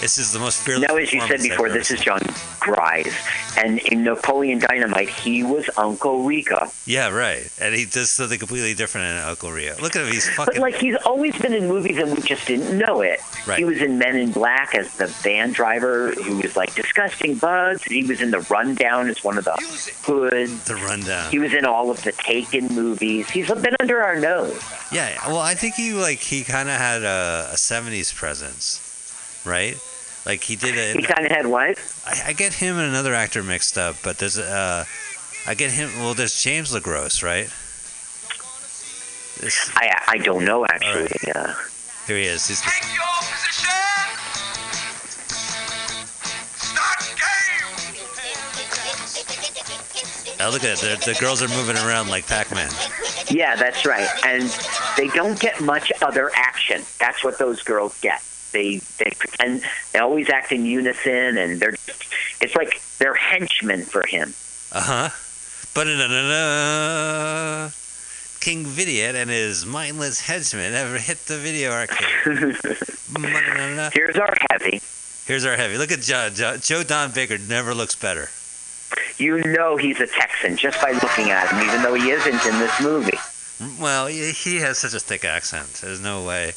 This 0.00 0.16
is 0.16 0.32
the 0.32 0.38
most 0.38 0.62
fearless. 0.62 0.88
Now, 0.88 0.96
as 0.96 1.12
you 1.12 1.20
said 1.20 1.42
before, 1.42 1.68
this 1.68 1.90
is 1.90 2.00
Jon 2.00 2.20
Gries, 2.58 3.14
and 3.58 3.78
in 3.80 4.02
Napoleon 4.02 4.58
Dynamite, 4.58 5.10
he 5.10 5.42
was 5.42 5.68
Uncle 5.76 6.24
Rico. 6.24 6.70
Yeah, 6.86 7.10
right. 7.10 7.50
And 7.60 7.74
he 7.74 7.84
does 7.84 8.08
something 8.10 8.38
completely 8.38 8.72
different 8.72 9.08
in 9.08 9.16
Uncle 9.18 9.52
Rio. 9.52 9.76
Look 9.80 9.96
at 9.96 10.06
him. 10.06 10.12
He's 10.12 10.28
fucking. 10.30 10.54
But 10.54 10.60
like 10.60 10.76
he's 10.76 10.96
always 11.04 11.36
been 11.38 11.52
in 11.52 11.68
movies 11.68 11.98
and 11.98 12.16
we 12.16 12.22
just 12.22 12.46
didn't 12.46 12.76
know 12.78 13.02
it. 13.02 13.20
Right. 13.46 13.58
He 13.58 13.64
was 13.64 13.82
in 13.82 13.98
Men 13.98 14.16
in 14.16 14.32
Black 14.32 14.74
as 14.74 14.96
the 14.96 15.06
van 15.06 15.52
driver 15.52 16.12
who 16.12 16.38
was 16.38 16.56
like 16.56 16.74
disgusting 16.74 17.34
bugs. 17.36 17.82
He 17.84 18.04
was 18.04 18.22
in 18.22 18.30
the 18.30 18.40
Rundown 18.40 19.10
as 19.10 19.22
one 19.22 19.36
of 19.36 19.44
the 19.44 19.52
hoods. 20.02 20.64
The 20.64 20.76
Rundown. 20.76 21.30
He 21.30 21.38
was 21.38 21.52
in 21.52 21.66
all 21.66 21.90
of 21.90 22.02
the 22.02 22.12
Taken 22.12 22.68
movies. 22.68 23.28
He's 23.28 23.48
been 23.48 23.76
under 23.80 24.02
our 24.02 24.18
nose. 24.18 24.62
Yeah. 24.90 25.14
Well, 25.26 25.38
I 25.38 25.54
think 25.54 25.74
he 25.74 25.92
like 25.92 26.18
he 26.20 26.42
kind 26.42 26.68
of 26.70 26.76
had 26.76 27.02
a, 27.02 27.50
a 27.52 27.56
'70s 27.56 28.14
presence, 28.14 28.80
right? 29.44 29.76
Like 30.26 30.42
he 30.42 30.56
did 30.56 30.76
a. 30.76 30.98
He 31.00 31.02
kind 31.06 31.24
of 31.26 31.32
had 31.32 31.46
what? 31.46 31.78
I, 32.06 32.22
I 32.28 32.32
get 32.32 32.52
him 32.52 32.76
and 32.76 32.86
another 32.88 33.14
actor 33.14 33.42
mixed 33.42 33.78
up, 33.78 33.96
but 34.02 34.18
there's 34.18 34.38
uh, 34.38 34.84
I 35.46 35.54
get 35.54 35.70
him. 35.72 35.90
Well, 35.98 36.14
there's 36.14 36.42
James 36.42 36.72
LeGros, 36.72 37.22
right? 37.22 37.48
This, 39.40 39.70
I 39.74 40.02
I 40.06 40.18
don't 40.18 40.44
know 40.44 40.66
actually. 40.66 41.08
Uh, 41.34 41.54
here 42.06 42.16
he 42.16 42.24
is. 42.24 42.46
He's, 42.46 42.62
Oh, 50.42 50.48
look 50.50 50.64
at 50.64 50.82
it. 50.82 51.00
The, 51.00 51.12
the 51.12 51.18
girls 51.20 51.42
are 51.42 51.48
moving 51.48 51.76
around 51.76 52.08
like 52.08 52.26
Pac-Man. 52.26 52.70
yeah, 53.28 53.56
that's 53.56 53.84
right. 53.84 54.08
And 54.24 54.44
they 54.96 55.08
don't 55.08 55.38
get 55.38 55.60
much 55.60 55.92
other 56.00 56.30
action. 56.34 56.82
That's 56.98 57.22
what 57.22 57.38
those 57.38 57.62
girls 57.62 57.98
get. 58.00 58.22
They 58.52 58.80
they 58.98 59.12
pretend 59.18 59.62
they 59.92 59.98
always 59.98 60.28
act 60.28 60.52
in 60.52 60.64
unison, 60.64 61.38
and 61.38 61.60
they're 61.60 61.76
it's 62.40 62.56
like 62.56 62.80
they're 62.98 63.14
henchmen 63.14 63.82
for 63.82 64.04
him. 64.06 64.34
Uh 64.72 64.80
huh. 64.82 65.08
But 65.72 65.86
King 68.40 68.64
Vidiot 68.64 69.14
and 69.14 69.30
his 69.30 69.66
mindless 69.66 70.20
henchmen 70.20 70.74
ever 70.74 70.98
hit 70.98 71.18
the 71.26 71.36
video 71.36 71.70
arcade. 71.72 72.06
Here's 73.92 74.16
our 74.16 74.34
heavy. 74.50 74.80
Here's 75.26 75.44
our 75.44 75.56
heavy. 75.56 75.76
Look 75.78 75.92
at 75.92 76.00
Joe, 76.00 76.30
Joe, 76.32 76.56
Joe 76.56 76.82
Don 76.82 77.12
Baker. 77.12 77.38
Never 77.38 77.74
looks 77.74 77.94
better. 77.94 78.28
You 79.18 79.42
know 79.44 79.76
he's 79.76 80.00
a 80.00 80.06
Texan 80.06 80.56
just 80.56 80.80
by 80.80 80.92
looking 80.92 81.30
at 81.30 81.52
him, 81.52 81.60
even 81.68 81.82
though 81.82 81.94
he 81.94 82.10
isn't 82.10 82.46
in 82.46 82.58
this 82.58 82.80
movie. 82.80 83.18
Well, 83.78 84.06
he 84.06 84.56
has 84.56 84.78
such 84.78 84.94
a 84.94 85.00
thick 85.00 85.24
accent. 85.24 85.68
There's 85.82 86.00
no 86.00 86.24
way. 86.24 86.54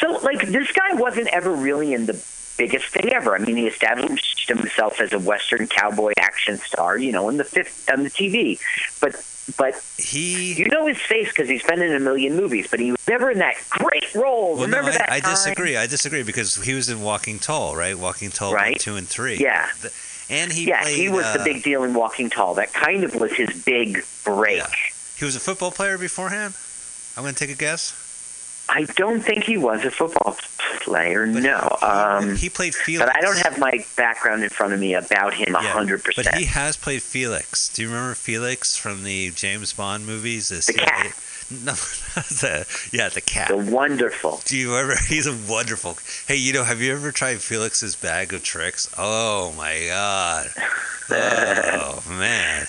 So, 0.00 0.12
like, 0.22 0.46
this 0.46 0.70
guy 0.72 0.94
wasn't 0.94 1.28
ever 1.28 1.52
really 1.52 1.92
in 1.94 2.06
the 2.06 2.22
biggest 2.56 2.86
thing 2.86 3.12
ever. 3.12 3.34
I 3.34 3.38
mean, 3.38 3.56
he 3.56 3.66
established 3.66 4.48
himself 4.48 5.00
as 5.00 5.12
a 5.12 5.18
Western 5.18 5.66
cowboy 5.68 6.12
action 6.18 6.58
star, 6.58 6.98
you 6.98 7.12
know, 7.12 7.28
in 7.28 7.36
the 7.36 7.44
fifth 7.44 7.88
on 7.92 8.02
the 8.04 8.10
TV. 8.10 8.58
But, 9.00 9.14
but 9.56 9.82
he, 9.96 10.54
you 10.54 10.66
know 10.66 10.86
his 10.86 10.98
face 10.98 11.28
because 11.28 11.48
he's 11.48 11.62
been 11.62 11.80
in 11.82 11.94
a 11.94 12.00
million 12.00 12.36
movies. 12.36 12.66
But 12.70 12.80
he 12.80 12.90
was 12.92 13.08
never 13.08 13.30
in 13.30 13.38
that 13.38 13.56
great 13.70 14.14
role. 14.14 14.54
Well, 14.54 14.64
Remember 14.64 14.90
no, 14.90 14.94
I, 14.96 14.98
that 14.98 15.12
I 15.12 15.20
time? 15.20 15.30
disagree. 15.34 15.76
I 15.76 15.86
disagree 15.86 16.22
because 16.22 16.56
he 16.56 16.74
was 16.74 16.88
in 16.88 17.00
Walking 17.00 17.38
Tall, 17.38 17.76
right? 17.76 17.96
Walking 17.98 18.30
Tall 18.30 18.52
Right. 18.52 18.78
two, 18.78 18.96
and 18.96 19.06
three. 19.08 19.36
Yeah. 19.38 19.68
The- 19.82 19.92
and 20.30 20.52
he 20.52 20.68
yeah, 20.68 20.82
played, 20.82 20.96
he 20.98 21.08
was 21.08 21.24
the 21.32 21.40
uh, 21.40 21.44
big 21.44 21.62
deal 21.62 21.84
in 21.84 21.94
Walking 21.94 22.28
Tall. 22.28 22.52
That 22.54 22.72
kind 22.74 23.02
of 23.02 23.14
was 23.14 23.32
his 23.32 23.64
big 23.64 24.04
break. 24.24 24.62
He 25.16 25.24
was 25.24 25.34
a 25.34 25.40
football 25.40 25.70
player 25.70 25.96
beforehand. 25.96 26.54
I'm 27.16 27.22
gonna 27.24 27.34
take 27.34 27.48
a 27.50 27.54
guess. 27.54 27.94
I 28.70 28.84
don't 28.96 29.20
think 29.20 29.44
he 29.44 29.56
was 29.56 29.84
a 29.84 29.90
football 29.90 30.36
player. 30.80 31.26
no. 31.26 31.76
Um, 31.82 32.36
he 32.36 32.50
played 32.50 32.74
Felix. 32.74 33.06
But 33.10 33.16
I 33.16 33.20
don't 33.22 33.38
have 33.38 33.58
my 33.58 33.84
background 33.96 34.42
in 34.42 34.50
front 34.50 34.72
of 34.74 34.80
me 34.80 34.94
about 34.94 35.34
him 35.34 35.54
a 35.56 35.62
Yeah, 35.62 35.72
hundred 35.72 36.02
But 36.04 36.16
percent. 36.16 36.36
he 36.36 36.44
has 36.44 36.76
played 36.76 37.02
Felix. 37.02 37.68
Do 37.70 37.82
you 37.82 37.88
remember 37.88 38.14
Felix 38.14 38.76
from 38.76 39.04
the 39.04 39.30
James 39.30 39.72
Bond 39.72 40.06
movies? 40.06 40.48
The, 40.50 40.72
cat. 40.74 41.14
No, 41.50 41.72
the 41.72 42.66
yeah, 42.92 43.08
the 43.08 43.22
cat. 43.22 43.48
The 43.48 43.56
wonderful. 43.56 44.42
Do 44.44 44.54
you 44.54 44.76
ever? 44.76 44.92
He's 45.08 45.26
a 45.26 45.34
wonderful. 45.50 45.96
Hey, 46.26 46.36
you 46.38 46.52
know, 46.52 46.62
have 46.62 46.82
you 46.82 46.92
ever 46.92 47.10
tried 47.10 47.38
Felix's 47.40 47.96
bag 47.96 48.34
of 48.34 48.42
tricks? 48.42 48.86
Oh 48.98 49.54
my 49.56 49.86
god. 49.88 50.50
Oh 51.10 52.02
man. 52.10 52.66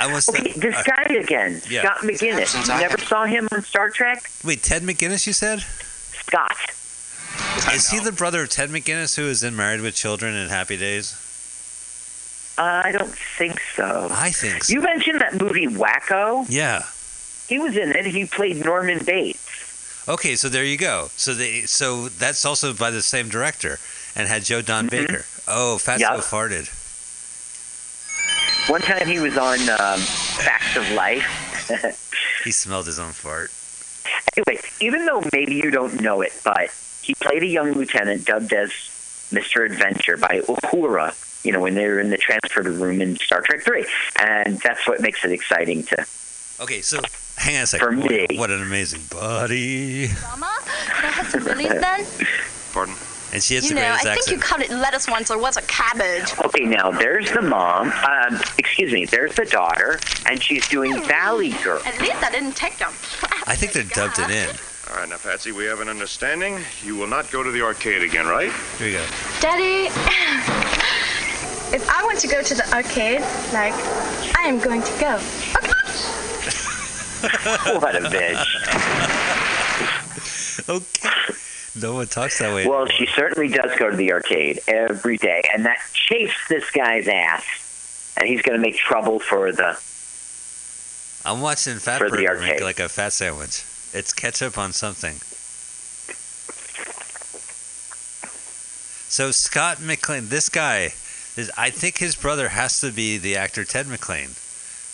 I 0.00 0.12
was. 0.12 0.28
Okay, 0.28 0.52
this 0.56 0.82
guy 0.86 1.02
again, 1.18 1.60
Yeah. 1.68 1.82
Scott 1.82 1.98
McGinnis. 1.98 2.54
You 2.66 2.80
never 2.80 2.98
saw 2.98 3.24
him 3.24 3.48
on 3.52 3.62
Star 3.62 3.90
Trek? 3.90 4.30
Wait, 4.44 4.62
Ted 4.62 4.82
McGinnis? 4.82 5.26
You 5.26 5.32
said? 5.32 5.60
Scott. 6.26 6.56
Is 7.74 7.90
he 7.90 7.98
the 7.98 8.12
brother 8.12 8.42
of 8.42 8.48
Ted 8.50 8.70
McGinnis 8.70 9.16
who 9.16 9.22
is 9.28 9.42
in 9.42 9.54
Married 9.56 9.80
with 9.80 9.94
Children 9.94 10.34
and 10.34 10.50
Happy 10.50 10.76
Days? 10.76 11.14
Uh, 12.58 12.82
I 12.84 12.92
don't 12.92 13.14
think 13.38 13.60
so. 13.76 14.08
I 14.10 14.30
think 14.30 14.64
so. 14.64 14.72
You 14.72 14.82
mentioned 14.82 15.20
that 15.20 15.40
movie 15.40 15.66
Wacko. 15.66 16.46
Yeah. 16.48 16.82
He 17.48 17.58
was 17.58 17.76
in 17.76 17.90
it. 17.96 18.06
He 18.06 18.26
played 18.26 18.64
Norman 18.64 18.98
Bates. 19.04 20.04
Okay, 20.08 20.34
so 20.36 20.48
there 20.48 20.64
you 20.64 20.76
go. 20.76 21.08
So 21.16 21.34
they 21.34 21.62
so 21.62 22.08
that's 22.08 22.44
also 22.44 22.72
by 22.72 22.90
the 22.90 23.02
same 23.02 23.28
director 23.28 23.78
and 24.16 24.28
had 24.28 24.44
Joe 24.44 24.60
Don 24.62 24.88
Baker. 24.88 25.24
Oh, 25.46 25.78
Fatso 25.80 26.00
Mm-hmm. 26.00 26.34
Farted. 26.34 26.68
One 28.68 28.80
time 28.80 29.06
he 29.06 29.18
was 29.18 29.36
on 29.36 29.58
um, 29.70 29.98
Facts 30.00 30.76
of 30.76 30.88
Life. 30.92 31.26
He 32.42 32.52
smelled 32.52 32.86
his 32.86 32.98
own 32.98 33.12
fart. 33.12 33.50
anyway, 34.34 34.62
even 34.80 35.04
though 35.04 35.22
maybe 35.30 35.56
you 35.56 35.70
don't 35.70 36.00
know 36.00 36.22
it, 36.22 36.32
but 36.42 36.70
he 37.02 37.14
played 37.14 37.42
a 37.42 37.46
young 37.46 37.72
lieutenant 37.72 38.24
dubbed 38.24 38.54
as 38.54 38.70
Mr. 39.30 39.66
Adventure 39.66 40.16
by 40.16 40.40
Uhura, 40.40 41.12
you 41.44 41.52
know, 41.52 41.60
when 41.60 41.74
they 41.74 41.86
were 41.86 42.00
in 42.00 42.08
the 42.08 42.16
transfer 42.16 42.62
room 42.62 43.02
in 43.02 43.16
Star 43.16 43.42
Trek 43.42 43.60
3. 43.62 43.84
And 44.20 44.58
that's 44.60 44.88
what 44.88 45.02
makes 45.02 45.22
it 45.22 45.32
exciting 45.32 45.82
to. 45.84 46.06
Okay, 46.60 46.80
so 46.80 46.98
hang 47.36 47.56
on 47.58 47.64
a 47.64 47.66
second. 47.66 47.86
For 47.86 47.92
me. 47.92 48.26
What, 48.30 48.38
what 48.38 48.50
an 48.50 48.62
amazing 48.62 49.02
buddy. 49.10 50.08
Mama, 50.22 50.50
could 50.88 51.04
I 51.04 51.10
have 51.10 51.26
some 51.28 51.44
Billy's 51.44 51.68
then? 51.68 52.06
Pardon? 52.72 52.94
And 53.32 53.42
she 53.42 53.54
has 53.54 53.64
You 53.64 53.70
the 53.70 53.76
know, 53.76 53.92
I 53.92 54.02
greatest 54.02 54.28
think 54.28 54.36
you 54.36 54.42
called 54.42 54.62
it 54.62 54.70
lettuce 54.70 55.06
once, 55.08 55.30
or 55.30 55.38
was 55.38 55.56
it 55.56 55.68
cabbage? 55.68 56.36
Okay, 56.44 56.64
now 56.64 56.90
there's 56.90 57.30
the 57.30 57.42
mom. 57.42 57.92
Um, 57.92 58.40
excuse 58.58 58.92
me, 58.92 59.04
there's 59.04 59.34
the 59.36 59.44
daughter, 59.44 60.00
and 60.26 60.42
she's 60.42 60.66
doing 60.68 61.00
Valley 61.04 61.50
Girl. 61.62 61.80
At 61.86 62.00
least 62.00 62.22
I 62.24 62.30
didn't 62.30 62.56
take 62.56 62.78
them. 62.78 62.90
I 63.46 63.54
think 63.54 63.72
they 63.72 63.84
dubbed 63.84 64.18
it 64.18 64.30
in. 64.30 64.48
All 64.90 64.96
right, 64.96 65.08
now, 65.08 65.18
Patsy, 65.18 65.52
we 65.52 65.64
have 65.66 65.78
an 65.78 65.88
understanding. 65.88 66.58
You 66.82 66.96
will 66.96 67.06
not 67.06 67.30
go 67.30 67.44
to 67.44 67.50
the 67.52 67.62
arcade 67.62 68.02
again, 68.02 68.26
right? 68.26 68.52
Here 68.78 68.86
we 68.88 68.92
go. 68.94 69.06
Daddy, 69.40 69.86
if 71.72 71.88
I 71.88 72.02
want 72.04 72.18
to 72.18 72.26
go 72.26 72.42
to 72.42 72.54
the 72.54 72.68
arcade, 72.74 73.20
like, 73.52 73.74
I 74.36 74.46
am 74.48 74.58
going 74.58 74.82
to 74.82 74.92
go. 75.00 75.14
Okay. 75.56 75.70
what 77.78 77.94
a 77.94 78.00
bitch. 78.00 78.44
okay. 80.68 81.39
No 81.76 81.94
one 81.94 82.06
talks 82.06 82.38
that 82.38 82.54
way. 82.54 82.66
Well, 82.66 82.82
anymore. 82.82 82.88
she 82.96 83.06
certainly 83.06 83.48
does 83.48 83.76
go 83.78 83.90
to 83.90 83.96
the 83.96 84.12
arcade 84.12 84.60
every 84.66 85.16
day, 85.16 85.42
and 85.52 85.64
that 85.66 85.78
chafes 85.92 86.48
this 86.48 86.70
guy's 86.70 87.06
ass. 87.06 87.44
And 88.16 88.28
he's 88.28 88.42
going 88.42 88.58
to 88.58 88.62
make 88.62 88.76
trouble 88.76 89.20
for 89.20 89.52
the. 89.52 89.78
I'm 91.24 91.40
watching 91.40 91.78
Fat 91.78 91.98
For 91.98 92.10
the 92.10 92.16
Burger 92.16 92.40
make 92.40 92.60
like 92.60 92.80
a 92.80 92.88
fat 92.88 93.12
sandwich. 93.12 93.64
It's 93.92 94.12
ketchup 94.12 94.58
on 94.58 94.72
something. 94.72 95.16
So 99.10 99.32
Scott 99.32 99.80
McLean, 99.80 100.28
this 100.28 100.48
guy, 100.48 100.94
is, 101.36 101.50
I 101.58 101.70
think 101.70 101.98
his 101.98 102.14
brother 102.14 102.48
has 102.48 102.80
to 102.80 102.92
be 102.92 103.18
the 103.18 103.36
actor 103.36 103.64
Ted 103.64 103.88
McLean. 103.88 104.30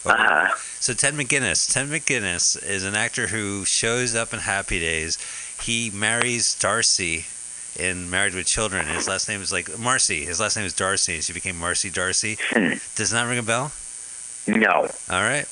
Uh-huh. 0.06 0.54
So 0.80 0.94
Ted 0.94 1.14
McGinnis, 1.14 1.72
Ted 1.72 1.88
McGinnis 1.88 2.62
is 2.62 2.84
an 2.84 2.94
actor 2.94 3.26
who 3.26 3.64
shows 3.64 4.14
up 4.14 4.32
in 4.32 4.40
Happy 4.40 4.78
Days. 4.78 5.18
He 5.62 5.90
marries 5.90 6.54
Darcy 6.58 7.26
in 7.78 8.08
Married 8.10 8.34
with 8.34 8.46
Children. 8.46 8.86
His 8.86 9.08
last 9.08 9.28
name 9.28 9.40
is 9.42 9.52
like 9.52 9.78
Marcy. 9.78 10.24
His 10.24 10.40
last 10.40 10.56
name 10.56 10.64
is 10.66 10.72
Darcy, 10.74 11.14
and 11.16 11.24
she 11.24 11.32
became 11.32 11.58
Marcy 11.58 11.90
Darcy. 11.90 12.38
Does 12.94 13.12
not 13.12 13.26
ring 13.28 13.38
a 13.38 13.42
bell. 13.42 13.72
No. 14.46 14.88
All 15.10 15.22
right. 15.22 15.46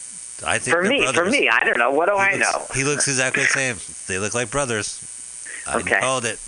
I 0.47 0.59
think 0.59 0.77
For 0.77 0.83
me, 0.83 1.07
for 1.13 1.25
me, 1.25 1.49
I 1.49 1.65
don't 1.65 1.79
know. 1.79 1.91
What 1.93 2.09
do 2.09 2.15
I 2.17 2.35
looks- 2.35 2.41
know? 2.53 2.67
He 2.75 2.85
looks 2.85 3.09
exactly 3.09 3.43
the 3.45 3.49
same. 3.49 3.77
They 4.09 4.19
look 4.19 4.35
like 4.35 4.51
brothers. 4.51 5.01
I 5.67 5.77
Okay. 5.79 6.01
called 6.01 6.25
it. 6.25 6.39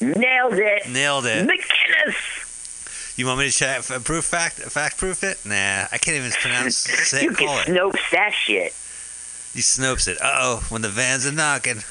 Nailed 0.00 0.54
it. 0.54 0.88
Nailed 0.88 1.26
it. 1.26 1.46
McGinnis. 1.48 3.16
You 3.16 3.26
want 3.26 3.38
me 3.38 3.50
to 3.50 3.56
check, 3.56 3.82
proof 4.04 4.24
fact 4.24 4.54
fact 4.56 4.96
proof 4.98 5.22
it? 5.22 5.38
Nah, 5.44 5.86
I 5.92 5.98
can't 5.98 6.16
even 6.16 6.30
pronounce. 6.32 6.76
Say 7.08 7.22
You 7.22 7.30
can 7.32 7.46
Call 7.46 7.58
it. 7.60 7.66
Snopes 7.66 8.10
that 8.10 8.32
shit. 8.32 8.72
He 9.54 9.60
snopes 9.60 10.08
it. 10.08 10.20
Uh 10.20 10.30
oh, 10.34 10.66
when 10.68 10.82
the 10.82 10.88
vans 10.88 11.26
are 11.26 11.32
knocking. 11.32 11.82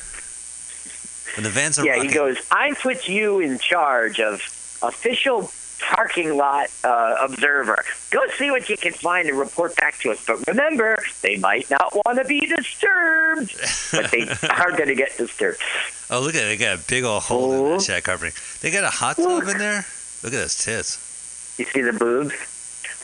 When 1.35 1.43
the 1.43 1.49
vans 1.49 1.79
are 1.79 1.85
yeah, 1.85 1.93
rocking. 1.93 2.09
he 2.09 2.15
goes, 2.15 2.37
I 2.51 2.73
put 2.73 3.07
you 3.07 3.39
in 3.39 3.57
charge 3.59 4.19
of 4.19 4.41
official 4.81 5.51
parking 5.83 6.37
lot 6.37 6.69
uh, 6.83 7.17
observer. 7.21 7.83
Go 8.11 8.21
see 8.37 8.51
what 8.51 8.69
you 8.69 8.77
can 8.77 8.93
find 8.93 9.27
and 9.27 9.37
report 9.37 9.75
back 9.75 9.97
to 9.99 10.11
us. 10.11 10.23
But 10.25 10.45
remember, 10.47 10.97
they 11.21 11.37
might 11.37 11.69
not 11.69 11.93
want 11.93 12.19
to 12.19 12.25
be 12.25 12.41
disturbed, 12.41 13.55
but 13.91 14.11
they 14.11 14.21
are 14.49 14.71
going 14.71 14.87
to 14.87 14.95
get 14.95 15.17
disturbed. 15.17 15.59
Oh, 16.09 16.21
look 16.21 16.35
at 16.35 16.43
it. 16.43 16.45
They 16.45 16.57
got 16.57 16.79
a 16.79 16.81
big 16.87 17.03
old 17.03 17.23
hole 17.23 17.65
in 17.65 17.71
that 17.73 17.81
shack 17.81 18.03
carpeting. 18.03 18.33
They 18.61 18.71
got 18.71 18.83
a 18.83 18.89
hot 18.89 19.17
tub 19.17 19.47
in 19.47 19.57
there? 19.57 19.85
Look 20.23 20.33
at 20.33 20.37
those 20.37 20.55
tits. 20.63 21.55
You 21.57 21.65
see 21.65 21.81
the 21.81 21.93
boobs? 21.93 22.33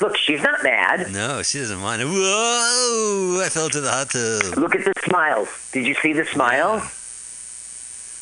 Look, 0.01 0.15
she's 0.15 0.41
not 0.41 0.63
mad. 0.63 1.11
No, 1.11 1.43
she 1.43 1.59
doesn't 1.59 1.79
mind. 1.79 2.01
Whoa! 2.03 3.43
I 3.43 3.49
fell 3.49 3.65
into 3.65 3.81
the 3.81 3.91
hot 3.91 4.09
tub. 4.09 4.57
Look 4.57 4.75
at 4.75 4.85
the 4.85 4.93
smiles. 5.03 5.49
Did 5.73 5.85
you 5.85 5.95
see 5.95 6.13
the 6.13 6.25
smile? 6.25 6.89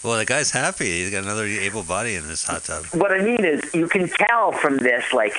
Well, 0.03 0.17
the 0.17 0.25
guy's 0.25 0.51
happy. 0.51 0.85
He's 1.03 1.11
got 1.11 1.23
another 1.23 1.45
able 1.45 1.83
body 1.83 2.15
in 2.15 2.27
this 2.27 2.43
hot 2.45 2.63
tub. 2.63 2.85
What 2.93 3.11
I 3.11 3.19
mean 3.21 3.43
is, 3.43 3.73
you 3.73 3.87
can 3.87 4.07
tell 4.07 4.51
from 4.51 4.77
this, 4.77 5.11
like, 5.11 5.33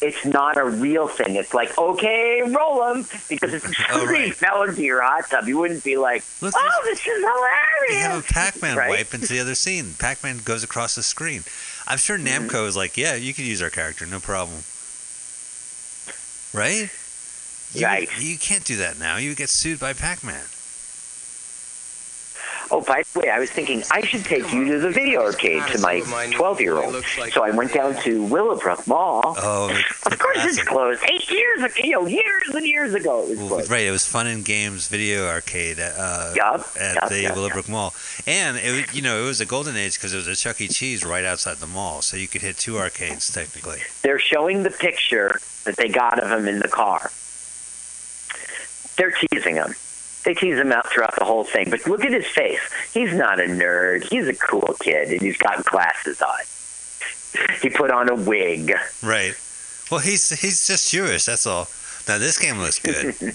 it's 0.00 0.24
not 0.26 0.56
a 0.56 0.64
real 0.64 1.08
thing. 1.08 1.36
It's 1.36 1.54
like, 1.54 1.76
okay, 1.78 2.42
roll 2.42 2.80
them, 2.92 3.06
because 3.28 3.54
if 3.54 3.62
somebody 3.90 4.30
fell 4.30 4.62
into 4.64 4.82
your 4.82 5.00
hot 5.00 5.30
tub, 5.30 5.46
you 5.48 5.58
wouldn't 5.58 5.82
be 5.84 5.96
like, 5.96 6.22
oh, 6.42 6.82
this 6.84 6.98
is 6.98 7.04
They 7.04 7.94
hilarious. 7.94 8.06
have 8.12 8.20
a 8.20 8.32
Pac-Man 8.32 8.76
Right? 8.76 8.90
wipe 8.90 9.14
into 9.14 9.28
the 9.28 9.40
other 9.40 9.54
scene. 9.54 9.94
Pac-Man 9.98 10.40
goes 10.44 10.62
across 10.62 10.94
the 10.94 11.02
screen. 11.02 11.42
I'm 11.86 11.98
sure 11.98 12.18
Mm-hmm. 12.18 12.48
Namco 12.48 12.66
is 12.68 12.76
like, 12.76 12.96
yeah, 12.96 13.14
you 13.14 13.32
could 13.32 13.44
use 13.46 13.62
our 13.62 13.70
character, 13.70 14.04
no 14.06 14.20
problem. 14.20 14.58
Right? 16.52 16.90
You, 17.72 17.86
Right. 17.86 18.08
You 18.20 18.36
can't 18.36 18.64
do 18.64 18.76
that 18.76 18.98
now. 18.98 19.16
You 19.16 19.34
get 19.34 19.48
sued 19.48 19.80
by 19.80 19.94
Pac-Man. 19.94 20.44
Oh, 22.74 22.80
by 22.80 23.02
the 23.12 23.20
way, 23.20 23.28
I 23.28 23.38
was 23.38 23.50
thinking 23.50 23.82
I 23.90 24.00
should 24.00 24.24
take 24.24 24.50
you 24.50 24.64
to 24.64 24.78
the 24.78 24.90
video 24.90 25.20
arcade 25.20 25.62
to 25.72 25.78
my 25.80 26.00
12 26.32 26.60
year 26.62 26.76
old. 26.78 27.04
So 27.30 27.44
I 27.44 27.50
went 27.50 27.74
down 27.74 27.94
to 27.96 28.24
Willowbrook 28.24 28.86
Mall. 28.86 29.34
Oh, 29.36 29.68
Of 30.06 30.18
course 30.18 30.38
it's 30.38 30.62
closed. 30.64 31.02
Eight 31.06 31.30
years 31.30 31.62
ago, 31.62 31.74
you 31.84 31.90
know, 31.90 32.06
years 32.06 32.48
and 32.54 32.66
years 32.66 32.94
ago 32.94 33.24
it 33.24 33.28
was 33.28 33.38
closed. 33.38 33.70
right, 33.70 33.84
it 33.86 33.90
was 33.90 34.06
Fun 34.06 34.26
and 34.26 34.42
Games 34.42 34.88
Video 34.88 35.26
Arcade 35.26 35.78
at, 35.80 35.92
uh, 35.98 36.32
Yup, 36.34 36.66
at 36.80 36.94
yup, 36.94 37.08
the 37.10 37.20
yup, 37.20 37.36
Willowbrook 37.36 37.68
Mall, 37.68 37.92
and 38.26 38.56
it 38.56 38.94
you 38.94 39.02
know 39.02 39.22
it 39.22 39.26
was 39.26 39.42
a 39.42 39.46
golden 39.46 39.76
age 39.76 39.98
because 39.98 40.14
it 40.14 40.16
was 40.16 40.26
a 40.26 40.34
Chuck 40.34 40.58
E. 40.62 40.66
Cheese 40.68 41.04
right 41.04 41.24
outside 41.24 41.58
the 41.58 41.66
mall, 41.66 42.00
so 42.00 42.16
you 42.16 42.26
could 42.26 42.40
hit 42.40 42.56
two 42.56 42.78
arcades 42.78 43.30
technically. 43.30 43.80
They're 44.00 44.18
showing 44.18 44.62
the 44.62 44.70
picture 44.70 45.40
that 45.64 45.76
they 45.76 45.88
got 45.88 46.18
of 46.18 46.30
him 46.30 46.48
in 46.48 46.58
the 46.60 46.68
car. 46.68 47.10
They're 48.96 49.12
teasing 49.30 49.56
him. 49.56 49.74
They 50.24 50.34
tease 50.34 50.56
him 50.58 50.70
out 50.72 50.86
throughout 50.88 51.16
the 51.16 51.24
whole 51.24 51.44
thing. 51.44 51.68
But 51.70 51.86
look 51.86 52.04
at 52.04 52.12
his 52.12 52.26
face. 52.26 52.60
He's 52.92 53.12
not 53.14 53.40
a 53.40 53.44
nerd. 53.44 54.04
He's 54.04 54.28
a 54.28 54.34
cool 54.34 54.76
kid, 54.80 55.10
and 55.10 55.20
he's 55.20 55.36
got 55.36 55.64
glasses 55.64 56.22
on. 56.22 56.38
He 57.60 57.70
put 57.70 57.90
on 57.90 58.08
a 58.08 58.14
wig. 58.14 58.72
Right. 59.02 59.34
Well, 59.90 60.00
he's 60.00 60.28
he's 60.40 60.66
just 60.66 60.90
Jewish. 60.90 61.24
That's 61.24 61.46
all. 61.46 61.66
Now 62.08 62.18
this 62.18 62.38
game 62.38 62.58
looks 62.58 62.78
good. 62.78 63.14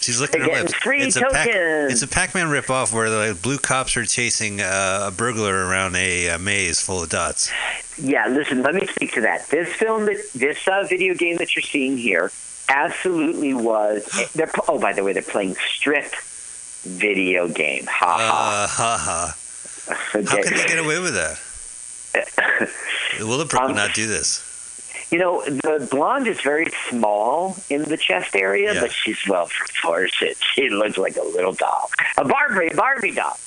She's 0.00 0.20
looking 0.20 0.42
at 0.42 0.74
free 0.74 1.02
it's 1.02 1.14
a 1.14 1.20
Pac- 1.20 1.46
tokens. 1.46 1.92
it's 1.92 2.02
a 2.02 2.08
Pac-Man 2.08 2.48
ripoff 2.48 2.92
where 2.92 3.08
the 3.08 3.38
blue 3.40 3.58
cops 3.58 3.96
are 3.96 4.04
chasing 4.04 4.60
uh, 4.60 5.04
a 5.06 5.10
burglar 5.12 5.54
around 5.68 5.94
a, 5.94 6.30
uh 6.30 6.38
maze 6.38 6.80
full 6.80 7.04
of 7.04 7.08
dots. 7.08 7.52
Yeah, 7.96 8.26
listen, 8.26 8.62
let 8.62 8.74
me 8.74 8.84
speak 8.88 9.12
to 9.12 9.20
that. 9.20 9.46
This 9.48 9.68
film, 9.72 10.06
that 10.06 10.20
this 10.34 10.66
uh, 10.66 10.84
video 10.88 11.14
game 11.14 11.36
that 11.36 11.54
you're 11.54 11.62
seeing 11.62 11.96
here, 11.96 12.32
absolutely 12.72 13.54
was. 13.54 14.04
They're, 14.34 14.50
oh, 14.68 14.78
by 14.80 14.92
the 14.92 15.04
way, 15.04 15.12
they're 15.12 15.22
playing 15.22 15.54
strip 15.54 16.12
video 16.82 17.46
game. 17.48 17.86
Ha 17.86 18.16
Uh, 18.16 18.66
ha 18.66 18.98
ha. 18.98 19.34
ha. 19.36 19.96
How 20.12 20.42
can 20.42 20.54
they 20.56 20.66
get 20.66 20.78
away 20.78 20.98
with 21.00 21.14
that? 21.14 21.38
Willowbrook 23.20 23.62
would 23.68 23.76
not 23.76 23.94
do 23.94 24.06
this. 24.06 24.48
You 25.10 25.18
know, 25.18 25.44
the 25.44 25.86
blonde 25.90 26.26
is 26.26 26.40
very 26.40 26.66
small 26.88 27.56
in 27.68 27.82
the 27.84 27.96
chest 27.98 28.34
area, 28.34 28.74
but 28.80 28.90
she's 28.92 29.18
well 29.28 29.46
proportioned. 29.48 30.36
She 30.54 30.68
looks 30.70 30.96
like 30.98 31.16
a 31.16 31.22
little 31.22 31.52
doll, 31.54 31.90
a 32.16 32.24
Barbie, 32.26 32.74
Barbie 32.74 33.12
doll. 33.12 33.38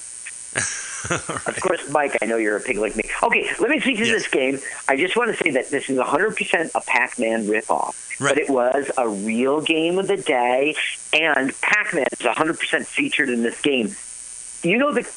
Of 0.56 1.60
course, 1.62 1.88
Mike, 1.92 2.18
I 2.22 2.26
know 2.26 2.38
you're 2.38 2.58
a 2.58 2.62
pig 2.62 2.78
like 2.78 2.96
me. 2.96 3.04
Okay, 3.22 3.48
let 3.60 3.70
me 3.70 3.80
speak 3.80 3.98
to 3.98 4.06
this 4.06 4.28
game. 4.28 4.60
I 4.88 4.96
just 4.98 5.16
want 5.16 5.36
to 5.36 5.44
say 5.44 5.52
that 5.52 5.70
this 5.70 5.88
is 5.90 6.00
100% 6.00 6.72
a 6.74 6.82
Pac-Man 6.82 7.46
ripoff, 7.46 7.94
but 8.20 8.38
it 8.38 8.50
was 8.50 8.90
a 8.98 9.08
real 9.08 9.62
game 9.62 9.98
of 10.00 10.08
the 10.08 10.18
day, 10.18 10.76
and 11.14 11.54
Pac-Man 11.62 12.06
is 12.12 12.20
100% 12.20 12.86
featured 12.86 13.30
in 13.30 13.44
this 13.44 13.62
game. 13.62 13.96
You 14.64 14.78
know 14.78 14.94
the 14.94 15.08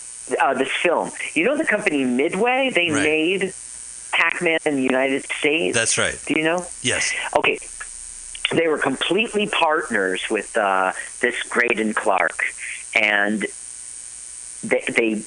uh, 0.41 0.53
this 0.55 0.70
film. 0.83 1.11
You 1.35 1.45
know 1.47 1.57
the 1.57 1.65
company 1.65 2.05
Midway. 2.05 2.70
They 2.75 2.91
Right. 2.91 3.03
made 3.03 3.55
Pac-Man 4.12 4.59
in 4.66 4.77
the 4.77 4.83
United 4.83 5.25
States. 5.25 5.75
That's 5.77 5.97
right. 5.97 6.19
Do 6.27 6.35
you 6.35 6.43
know? 6.45 6.66
Yes. 6.83 7.12
Okay. 7.37 7.59
They 8.53 8.66
were 8.69 8.79
completely 8.79 9.47
partners 9.47 10.23
with 10.31 10.57
uh, 10.57 10.93
this 11.20 11.37
Greydon 11.49 11.95
Clark, 11.95 12.43
and 12.95 13.47
they, 14.65 14.83
they 14.89 15.23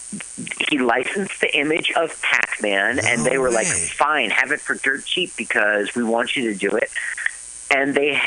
he 0.70 0.78
licensed 0.80 1.40
the 1.40 1.56
image 1.58 1.92
of 1.96 2.20
Pac-Man, 2.22 3.00
and 3.04 3.24
they 3.26 3.38
were 3.38 3.52
like, 3.52 3.68
"Fine, 3.68 4.32
have 4.32 4.52
it 4.52 4.60
for 4.60 4.76
dirt 4.76 5.06
cheap 5.06 5.32
because 5.38 5.96
we 5.96 6.04
want 6.04 6.36
you 6.36 6.52
to 6.52 6.58
do 6.58 6.76
it." 6.76 6.90
And 7.74 7.96
they, 7.96 8.22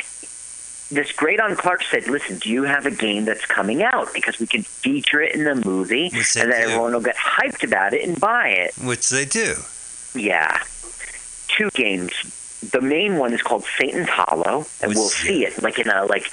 this 0.90 1.12
Greydon 1.12 1.56
Clark 1.56 1.82
said, 1.84 2.06
"Listen, 2.08 2.38
do 2.38 2.48
you 2.50 2.62
have 2.64 2.86
a 2.86 2.90
game 2.90 3.24
that's 3.24 3.44
coming 3.46 3.82
out 3.82 4.12
because 4.14 4.38
we 4.38 4.46
can 4.46 4.62
feature 4.62 5.20
it 5.20 5.34
in 5.34 5.44
the 5.44 5.54
movie, 5.54 6.06
and 6.12 6.24
then 6.34 6.48
do. 6.48 6.52
everyone 6.52 6.92
will 6.92 7.00
get 7.00 7.16
hyped 7.16 7.62
about 7.62 7.92
it 7.92 8.06
and 8.06 8.18
buy 8.20 8.48
it." 8.48 8.74
Which 8.82 9.08
they 9.10 9.24
do. 9.24 9.54
Yeah. 10.14 10.62
Two 11.48 11.70
games. 11.74 12.12
The 12.72 12.80
main 12.80 13.18
one 13.18 13.32
is 13.34 13.42
called 13.42 13.64
Satan's 13.78 14.08
Hollow, 14.08 14.66
and 14.80 14.88
Which- 14.90 14.96
we'll 14.96 15.08
see 15.08 15.44
it 15.44 15.62
like 15.62 15.78
in 15.78 15.88
a 15.88 16.04
like. 16.06 16.28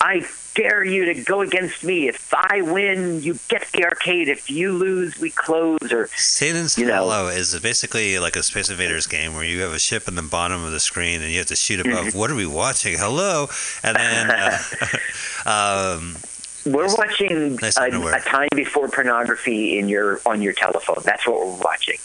I 0.00 0.26
dare 0.54 0.84
you 0.84 1.06
to 1.06 1.14
go 1.22 1.40
against 1.40 1.84
me. 1.84 2.08
If 2.08 2.32
I 2.34 2.62
win, 2.62 3.22
you 3.22 3.38
get 3.48 3.66
the 3.72 3.84
arcade. 3.84 4.28
If 4.28 4.50
you 4.50 4.72
lose, 4.72 5.18
we 5.18 5.30
close. 5.30 5.78
Or 5.90 6.08
Satan's 6.08 6.76
Hollow 6.76 7.28
is 7.28 7.58
basically 7.60 8.18
like 8.18 8.36
a 8.36 8.42
Space 8.42 8.70
Invaders 8.70 9.06
game 9.06 9.34
where 9.34 9.44
you 9.44 9.60
have 9.62 9.72
a 9.72 9.78
ship 9.78 10.08
in 10.08 10.14
the 10.14 10.22
bottom 10.22 10.64
of 10.64 10.72
the 10.72 10.80
screen 10.80 11.22
and 11.22 11.30
you 11.30 11.38
have 11.38 11.46
to 11.48 11.56
shoot 11.56 11.80
above. 11.80 12.06
Mm-hmm. 12.06 12.18
What 12.18 12.30
are 12.30 12.34
we 12.34 12.46
watching? 12.46 12.96
Hello, 12.98 13.48
and 13.82 13.96
then 13.96 14.30
uh, 15.46 15.96
um, 15.98 16.16
we're 16.64 16.94
watching 16.94 17.56
nice 17.56 17.76
a, 17.76 17.88
a 17.90 18.20
time 18.20 18.48
before 18.54 18.88
pornography 18.88 19.78
in 19.78 19.88
your 19.88 20.20
on 20.26 20.42
your 20.42 20.52
telephone. 20.52 21.02
That's 21.04 21.26
what 21.26 21.40
we're 21.40 21.62
watching. 21.62 21.98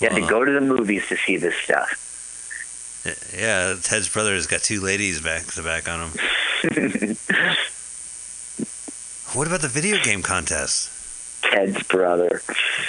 You 0.00 0.08
have 0.08 0.16
to 0.16 0.26
go 0.28 0.44
to 0.44 0.52
the 0.52 0.60
movies 0.60 1.08
to 1.08 1.16
see 1.16 1.36
this 1.36 1.56
stuff. 1.56 2.04
yeah, 3.36 3.74
Ted's 3.82 4.08
brother 4.08 4.34
has 4.34 4.46
got 4.46 4.62
two 4.62 4.80
ladies 4.80 5.20
back 5.20 5.46
to 5.46 5.62
back 5.62 5.88
on 5.88 6.10
him. 6.10 7.16
What 9.34 9.46
about 9.46 9.60
the 9.60 9.68
video 9.68 9.98
game 10.02 10.22
contest? 10.22 10.90
Ted's 11.42 11.82
brother. 11.82 12.40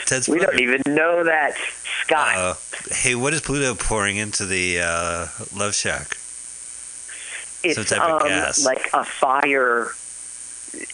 Ted's 0.05 0.27
brother. 0.27 0.39
we 0.39 0.39
don't 0.39 0.61
even 0.61 0.81
know 0.87 1.25
that. 1.25 1.55
Scott. 2.03 2.35
Uh, 2.35 2.53
hey, 2.91 3.15
what 3.15 3.33
is 3.33 3.41
Pluto 3.41 3.75
pouring 3.75 4.17
into 4.17 4.45
the 4.45 4.79
uh, 4.79 5.27
Love 5.55 5.75
Shack? 5.75 6.17
it's 7.63 7.75
Some 7.75 7.83
type 7.83 8.01
of 8.01 8.21
um, 8.21 8.27
gas. 8.29 8.65
like 8.65 8.89
a 8.93 9.03
fire. 9.03 9.89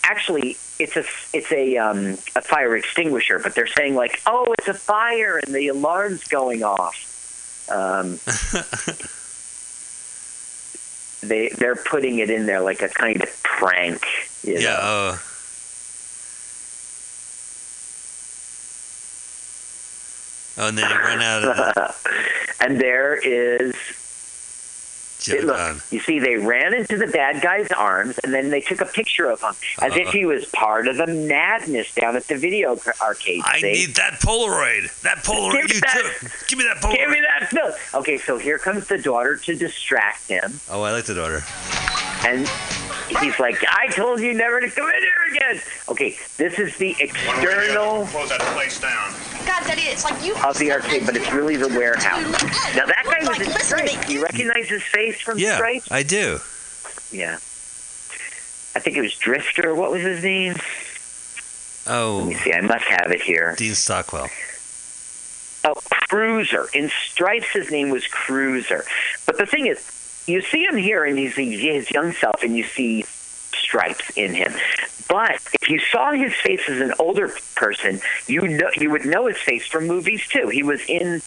Actually, 0.04 0.58
it's 0.80 0.96
a 0.98 1.04
it's 1.32 1.52
a 1.52 1.78
um, 1.78 2.18
a 2.36 2.42
fire 2.42 2.76
extinguisher, 2.76 3.38
but 3.40 3.54
they're 3.54 3.68
saying 3.68 3.94
like, 3.94 4.22
oh, 4.26 4.54
it's 4.58 4.68
a 4.68 4.74
fire, 4.74 5.38
and 5.38 5.54
the 5.54 5.68
alarm's 5.68 6.24
going 6.24 6.64
off. 6.64 7.70
Um, 7.70 8.20
they 11.30 11.50
they're 11.50 11.76
putting 11.76 12.18
it 12.20 12.30
in 12.32 12.48
there 12.48 12.62
like 12.62 12.82
a 12.82 12.90
kind 12.90 13.22
of 13.22 13.44
prank. 13.44 14.04
You 14.44 14.56
yeah. 14.56 14.70
know? 14.78 15.20
Oh. 20.58 20.68
And 20.70 20.78
then 20.78 20.90
he 20.90 20.98
ran 20.98 21.22
out 21.22 21.44
of 21.78 22.06
and 22.62 22.80
there 22.80 23.16
is. 23.16 23.76
Joe 25.20 25.38
look, 25.44 25.78
you 25.92 26.00
see, 26.02 26.20
they 26.20 26.36
ran 26.36 26.74
into 26.76 26.98
the 26.98 27.08
bad 27.08 27.42
guy's 27.42 27.72
arms, 27.72 28.20
and 28.24 28.32
then 28.32 28.52
they 28.52 28.62
took 28.62 28.80
a 28.80 28.86
picture 28.86 29.28
of 29.28 29.42
him 29.42 29.56
as 29.82 29.96
if 29.96 30.06
Uh-uh. 30.08 30.12
he 30.12 30.26
was 30.26 30.46
part 30.50 30.88
of 30.88 30.98
the 30.98 31.08
madness 31.08 31.96
down 31.96 32.16
at 32.16 32.28
the 32.28 32.36
video 32.38 32.78
arcade. 33.02 33.42
I 33.44 33.60
see? 33.60 33.72
need 33.72 33.96
that 33.96 34.20
Polaroid. 34.22 35.02
That 35.02 35.20
Polaroid 35.24 35.54
Give 35.54 35.70
me 35.70 35.76
you 35.76 35.82
that- 35.82 36.14
took. 36.22 36.48
Give 36.48 36.60
me 36.60 36.66
that 36.66 36.78
Polaroid. 36.78 36.96
Give 36.98 37.10
me 37.10 37.22
that 37.40 37.50
film. 37.50 37.72
Okay, 37.96 38.18
so 38.20 38.38
here 38.38 38.60
comes 38.60 38.88
the 38.88 39.00
daughter 39.00 39.36
to 39.38 39.56
distract 39.56 40.28
him, 40.28 40.60
Oh, 40.70 40.84
I 40.84 40.92
like 40.92 41.06
the 41.06 41.16
daughter. 41.16 41.44
and 42.28 42.46
he's 43.08 43.40
like, 43.40 43.64
"I 43.70 43.88
told 43.88 44.20
you 44.20 44.34
never 44.34 44.60
to 44.62 44.70
come 44.70 44.88
in 44.88 45.02
here 45.02 45.36
again." 45.36 45.62
Okay, 45.90 46.18
this 46.38 46.60
is 46.60 46.78
the 46.78 46.96
external 47.00 48.06
Close 48.08 48.30
that 48.30 48.42
place 48.42 48.80
down. 48.80 49.14
God, 49.46 49.64
Daddy, 49.68 49.84
it's 49.84 50.04
like 50.04 50.24
you. 50.24 50.36
of 50.44 50.58
the 50.58 50.72
arcade, 50.72 51.06
but 51.06 51.16
it's 51.16 51.32
really 51.32 51.56
the 51.56 51.68
warehouse. 51.70 52.32
Now 52.76 52.86
that 52.86 53.04
guy 53.06 53.28
was 53.28 53.40
in 53.40 53.52
Stripes. 53.60 54.10
You 54.10 54.24
recognize 54.24 54.68
his 54.68 54.84
face 54.84 55.22
from 55.22 55.38
Yeah, 55.38 55.56
Stripes? 55.58 55.92
I 55.92 56.04
do. 56.04 56.40
Yeah. 57.12 57.36
I 58.76 58.80
think 58.80 58.98
it 58.98 59.02
was 59.02 59.16
Drifter. 59.16 59.74
What 59.74 59.92
was 59.92 60.02
his 60.02 60.24
name? 60.24 60.56
Oh. 61.88 62.18
Let 62.20 62.28
me 62.28 62.34
see. 62.36 62.52
I 62.54 62.62
must 62.62 62.86
have 62.86 63.12
it 63.12 63.22
here. 63.22 63.56
Dean 63.58 63.74
Stockwell. 63.76 64.28
Oh, 65.64 65.76
Cruiser. 66.10 66.68
In 66.74 66.90
Stripes, 66.90 67.52
his 67.54 67.72
name 67.72 67.90
was 67.90 68.06
Cruiser. 68.08 68.84
But 69.26 69.38
the 69.38 69.46
thing 69.46 69.68
is, 69.68 69.80
you 70.28 70.42
see 70.42 70.64
him 70.66 70.78
here, 70.78 71.04
and 71.06 71.18
he's 71.18 71.36
his 71.36 71.90
young 71.92 72.12
self, 72.14 72.44
and 72.44 72.56
you 72.56 72.64
see 72.64 73.04
stripes 73.54 74.10
in 74.16 74.34
him. 74.34 74.54
But 75.08 75.40
if 75.62 75.70
you 75.70 75.80
saw 75.80 76.12
his 76.12 76.34
face 76.34 76.62
as 76.68 76.82
an 76.82 76.94
older 77.00 77.32
person, 77.56 78.00
you 78.28 78.42
know 78.48 78.70
you 78.76 78.90
would 78.90 79.06
know 79.06 79.28
his 79.28 79.38
face 79.38 79.66
from 79.68 79.88
movies 79.88 80.28
too. 80.28 80.48
He 80.50 80.64
was 80.64 80.82
in 80.90 81.22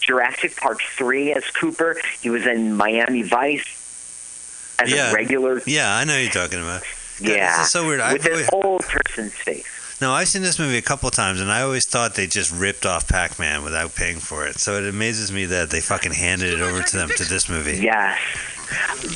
Jurassic 0.00 0.56
Park 0.56 0.80
three 0.96 1.32
as 1.32 1.44
Cooper. 1.50 1.96
He 2.20 2.30
was 2.30 2.46
in 2.46 2.76
Miami 2.76 3.22
Vice 3.22 4.76
as 4.78 4.90
Yeah. 4.92 5.10
a 5.10 5.14
regular. 5.14 5.60
Yeah, 5.66 5.94
I 5.94 6.04
know 6.04 6.16
you're 6.16 6.30
talking 6.30 6.60
about. 6.60 6.82
God, 7.22 7.28
Yeah, 7.36 7.64
so 7.64 7.86
weird. 7.86 8.00
With 8.12 8.24
an 8.26 8.32
always- 8.32 8.48
old 8.52 8.82
person's 8.86 9.34
face. 9.34 9.66
No, 10.00 10.12
I've 10.12 10.28
seen 10.28 10.40
this 10.42 10.58
movie 10.58 10.78
a 10.78 10.82
couple 10.82 11.10
times, 11.10 11.40
and 11.40 11.50
I 11.52 11.60
always 11.62 11.84
thought 11.84 12.14
they 12.14 12.26
just 12.26 12.50
ripped 12.52 12.86
off 12.86 13.06
Pac-Man 13.06 13.62
without 13.62 13.94
paying 13.94 14.16
for 14.18 14.46
it. 14.46 14.58
So 14.58 14.76
it 14.82 14.88
amazes 14.88 15.30
me 15.30 15.44
that 15.46 15.68
they 15.70 15.80
fucking 15.80 16.12
handed 16.12 16.54
it 16.54 16.60
over 16.62 16.82
to 16.82 16.96
them 16.96 17.10
to 17.16 17.24
this 17.24 17.48
movie. 17.50 17.76
Yes. 17.82 18.18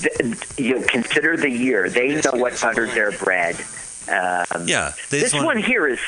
Th- 0.03 0.37
You 0.59 0.83
consider 0.87 1.37
the 1.39 1.49
year. 1.49 1.89
They 1.89 2.09
know 2.21 2.33
what 2.33 2.61
buttered 2.61 2.91
their 2.91 3.13
bread. 3.13 3.57
Um, 4.09 4.67
Yeah, 4.67 4.93
this 5.09 5.33
want- 5.33 5.47
one 5.47 5.59
here 5.59 5.87
is. 5.89 6.01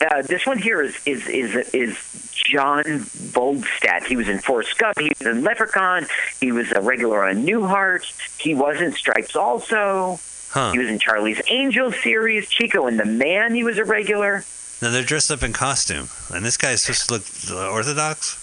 Uh, 0.00 0.22
this 0.22 0.46
one 0.46 0.56
here 0.56 0.80
is 0.80 0.96
is 1.04 1.26
is 1.26 1.54
is 1.74 1.96
John 2.32 2.84
Voldstad. 2.84 4.04
He 4.04 4.16
was 4.16 4.28
in 4.28 4.38
Forrest 4.38 4.78
Gump. 4.78 4.98
He 4.98 5.10
was 5.18 5.26
in 5.26 5.42
Leprechaun. 5.44 6.06
He 6.40 6.52
was 6.52 6.72
a 6.72 6.80
regular 6.80 7.26
on 7.28 7.44
Newhart. 7.44 8.10
He 8.38 8.54
was 8.54 8.80
in 8.80 8.92
Stripes 8.92 9.36
also. 9.36 10.18
Huh. 10.50 10.72
He 10.72 10.78
was 10.78 10.88
in 10.88 10.98
Charlie's 10.98 11.40
Angels 11.48 11.94
series. 12.02 12.48
Chico 12.48 12.86
and 12.86 12.98
the 12.98 13.04
Man. 13.04 13.54
He 13.54 13.62
was 13.64 13.78
a 13.78 13.84
regular. 13.84 14.44
Now 14.82 14.90
they're 14.90 15.02
dressed 15.04 15.30
up 15.30 15.42
in 15.42 15.52
costume, 15.52 16.08
and 16.34 16.44
this 16.44 16.56
guy's 16.56 16.82
supposed 16.82 17.08
to 17.46 17.54
look 17.54 17.60
uh, 17.68 17.70
orthodox. 17.70 18.36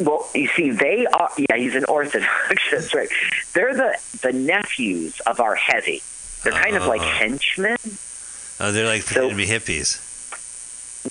Well, 0.00 0.28
you 0.34 0.48
see, 0.48 0.70
they 0.70 1.06
are. 1.06 1.30
Yeah, 1.36 1.56
he's 1.56 1.74
an 1.76 1.84
Orthodox. 1.84 2.30
That's 2.72 2.94
right. 2.94 3.08
They're 3.54 3.74
the 3.74 3.96
the 4.22 4.32
nephews 4.32 5.20
of 5.20 5.40
our 5.40 5.54
heavy. 5.54 6.02
They're 6.42 6.52
kind 6.52 6.76
of 6.76 6.86
like 6.86 7.00
Oh. 7.02 7.04
henchmen. 7.04 7.76
Oh, 8.60 8.72
they're 8.72 8.86
like 8.86 9.04
pretending 9.04 9.30
to 9.30 9.36
be 9.36 9.46
hippies. 9.46 10.04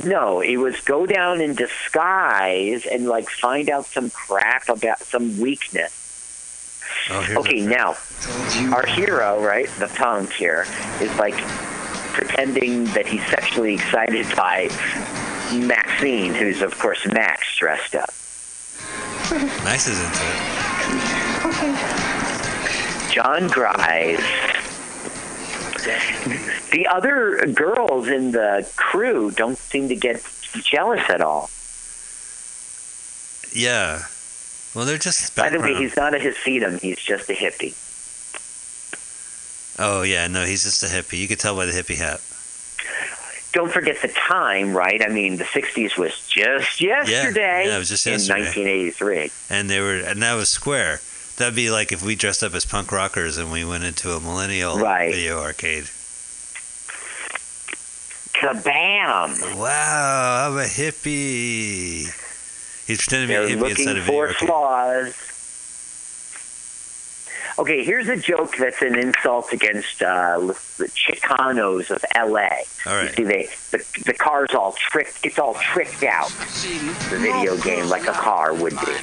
No, 0.06 0.41
it 0.41 0.58
was 0.58 0.80
go 0.82 1.06
down 1.06 1.40
in 1.40 1.56
disguise 1.56 2.86
and 2.86 3.08
like 3.08 3.30
find 3.30 3.70
out 3.70 3.86
some 3.86 4.10
crap 4.10 4.68
about 4.70 4.99
some 4.99 5.40
weakness. 5.40 5.94
Oh, 7.09 7.35
Okay, 7.38 7.61
now 7.61 7.95
our 8.73 8.85
hero, 8.85 9.41
right, 9.43 9.69
the 9.80 9.88
punk 9.88 10.31
here, 10.34 10.65
is 11.01 11.15
like 11.18 11.35
pretending 12.14 12.85
that 12.85 13.05
he's 13.05 13.26
sexually 13.27 13.76
excited 13.76 14.26
by 14.35 14.69
Maxine, 15.53 16.34
who's 16.34 16.61
of 16.61 16.77
course 16.80 17.05
Max 17.07 17.55
dressed 17.57 17.95
up. 17.95 18.09
Max 19.64 19.88
is 19.88 19.99
into 19.99 20.23
it. 20.23 21.45
Okay. 21.45 23.14
John 23.14 23.47
Grimes. 23.47 24.23
The 26.72 26.88
other 26.88 27.45
girls 27.53 28.07
in 28.07 28.31
the 28.31 28.69
crew 28.76 29.31
don't 29.31 29.57
seem 29.57 29.88
to 29.89 29.95
get 29.95 30.23
jealous 30.61 31.09
at 31.09 31.22
all. 31.22 31.49
Yeah. 33.53 34.05
Well, 34.78 34.86
they're 34.86 34.99
just 34.99 35.36
By 35.36 35.49
the 35.49 35.60
way, 35.60 35.74
he's 35.74 35.95
not 35.98 36.14
a 36.14 36.20
Hasidim. 36.20 36.78
He's 36.78 36.99
just 36.99 37.28
a 37.32 37.34
hippie. 37.34 37.74
Oh 39.80 40.04
yeah, 40.04 40.28
no, 40.28 40.45
he's 40.45 40.66
just 40.66 40.84
a 40.84 40.86
hippie. 40.86 41.18
You 41.18 41.28
could 41.28 41.40
tell 41.40 41.56
by 41.56 41.66
the 41.66 41.72
hippie 41.72 41.98
hat. 41.98 42.22
Don't 43.54 43.72
forget 43.72 43.99
the 44.04 44.10
time, 44.10 44.78
right? 44.78 45.02
I 45.04 45.08
mean, 45.08 45.38
the 45.38 45.45
60s 45.45 45.98
was 45.98 46.28
just 46.28 46.80
yesterday 46.80 47.66
yeah, 47.66 47.76
it 47.76 47.80
was 47.80 47.90
just 47.90 48.06
yesterday. 48.06 48.41
in 48.41 48.45
1983. 48.45 49.32
And 49.49 49.68
they 49.68 49.80
were, 49.80 49.95
and 49.95 50.22
that 50.22 50.36
was 50.36 50.49
square. 50.49 50.99
That'd 51.38 51.56
be 51.56 51.72
like 51.72 51.91
if 51.91 52.04
we 52.04 52.14
dressed 52.14 52.44
up 52.44 52.54
as 52.54 52.64
punk 52.64 52.91
rockers 52.91 53.40
and 53.40 53.52
we 53.52 53.66
went 53.66 53.84
into 53.84 54.12
a 54.12 54.20
millennial 54.20 54.78
Right. 54.78 55.12
video 55.12 55.41
arcade. 55.41 55.86
Kabam! 58.40 59.58
Wow, 59.58 60.49
I'm 60.52 60.58
a 60.60 60.66
hippie. 60.66 62.06
He's 62.88 62.99
pretending 63.01 63.27
to 63.27 63.34
They're 63.34 63.47
be 63.47 63.53
a 63.53 63.55
hippie 63.57 63.59
looking 63.59 63.88
inside 63.88 63.97
a 63.97 64.01
video 64.01 64.27
for 64.27 64.34
flaws. 64.34 65.34
Okay, 67.59 67.84
here's 67.84 68.07
a 68.07 68.15
joke 68.15 68.55
that's 68.55 68.81
an 68.81 68.97
insult 68.97 69.51
against 69.51 70.01
uh, 70.01 70.38
the 70.39 70.85
Chicanos 70.95 71.89
of 71.89 72.05
L.A. 72.15 72.64
All 72.85 72.95
right. 72.95 73.09
You 73.09 73.15
see, 73.15 73.23
they, 73.23 73.49
the, 73.72 74.03
the 74.05 74.14
car's 74.14 74.53
all 74.53 74.73
tricked. 74.73 75.26
It's 75.26 75.39
all 75.39 75.55
tricked 75.55 76.03
out. 76.03 76.30
The 76.30 77.18
video 77.19 77.57
game, 77.57 77.89
like 77.89 78.07
a 78.07 78.14
car 78.14 78.53
would 78.53 78.73
be. 78.73 78.95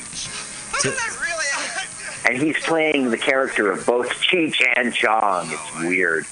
And 2.27 2.39
he's 2.39 2.59
playing 2.61 3.11
the 3.11 3.19
character 3.19 3.71
of 3.71 3.85
both 3.85 4.09
Cheech 4.09 4.63
and 4.77 4.95
Chong. 4.95 5.49
It's 5.51 5.81
weird. 5.81 6.25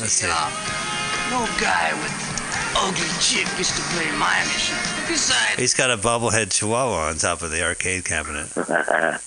Let's 0.00 0.12
see. 0.12 0.26
No 0.28 1.46
guy 1.60 1.92
with 2.02 2.31
ugly 2.76 3.08
chick 3.20 3.46
gets 3.56 3.74
to 3.76 3.82
play 3.94 4.10
my 4.18 4.38
mission. 4.44 4.76
Besides, 5.08 5.58
He's 5.58 5.74
got 5.74 5.90
a 5.90 5.96
bobblehead 5.96 6.50
chihuahua 6.52 7.08
on 7.08 7.16
top 7.16 7.42
of 7.42 7.50
the 7.50 7.62
arcade 7.64 8.04
cabinet. 8.04 8.48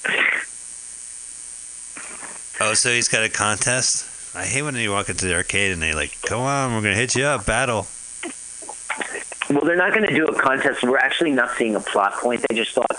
Oh, 2.61 2.73
so 2.73 2.89
he's 2.89 3.09
got 3.09 3.21
a 3.23 3.29
contest? 3.29 4.05
I 4.33 4.45
hate 4.45 4.61
when 4.61 4.75
you 4.75 4.89
walk 4.91 5.09
into 5.09 5.25
the 5.25 5.35
arcade 5.35 5.73
and 5.73 5.81
they 5.81 5.93
like, 5.93 6.17
come 6.21 6.39
on, 6.39 6.73
we're 6.73 6.81
gonna 6.81 6.95
hit 6.95 7.13
you 7.13 7.25
up, 7.25 7.45
battle. 7.45 7.87
Well, 9.49 9.61
they're 9.65 9.75
not 9.75 9.93
going 9.93 10.07
to 10.09 10.15
do 10.15 10.25
a 10.25 10.33
contest. 10.41 10.81
We're 10.81 10.97
actually 10.97 11.29
not 11.31 11.51
seeing 11.55 11.75
a 11.75 11.79
plot 11.79 12.13
point. 12.13 12.43
They 12.49 12.55
just 12.55 12.71
thought 12.71 12.89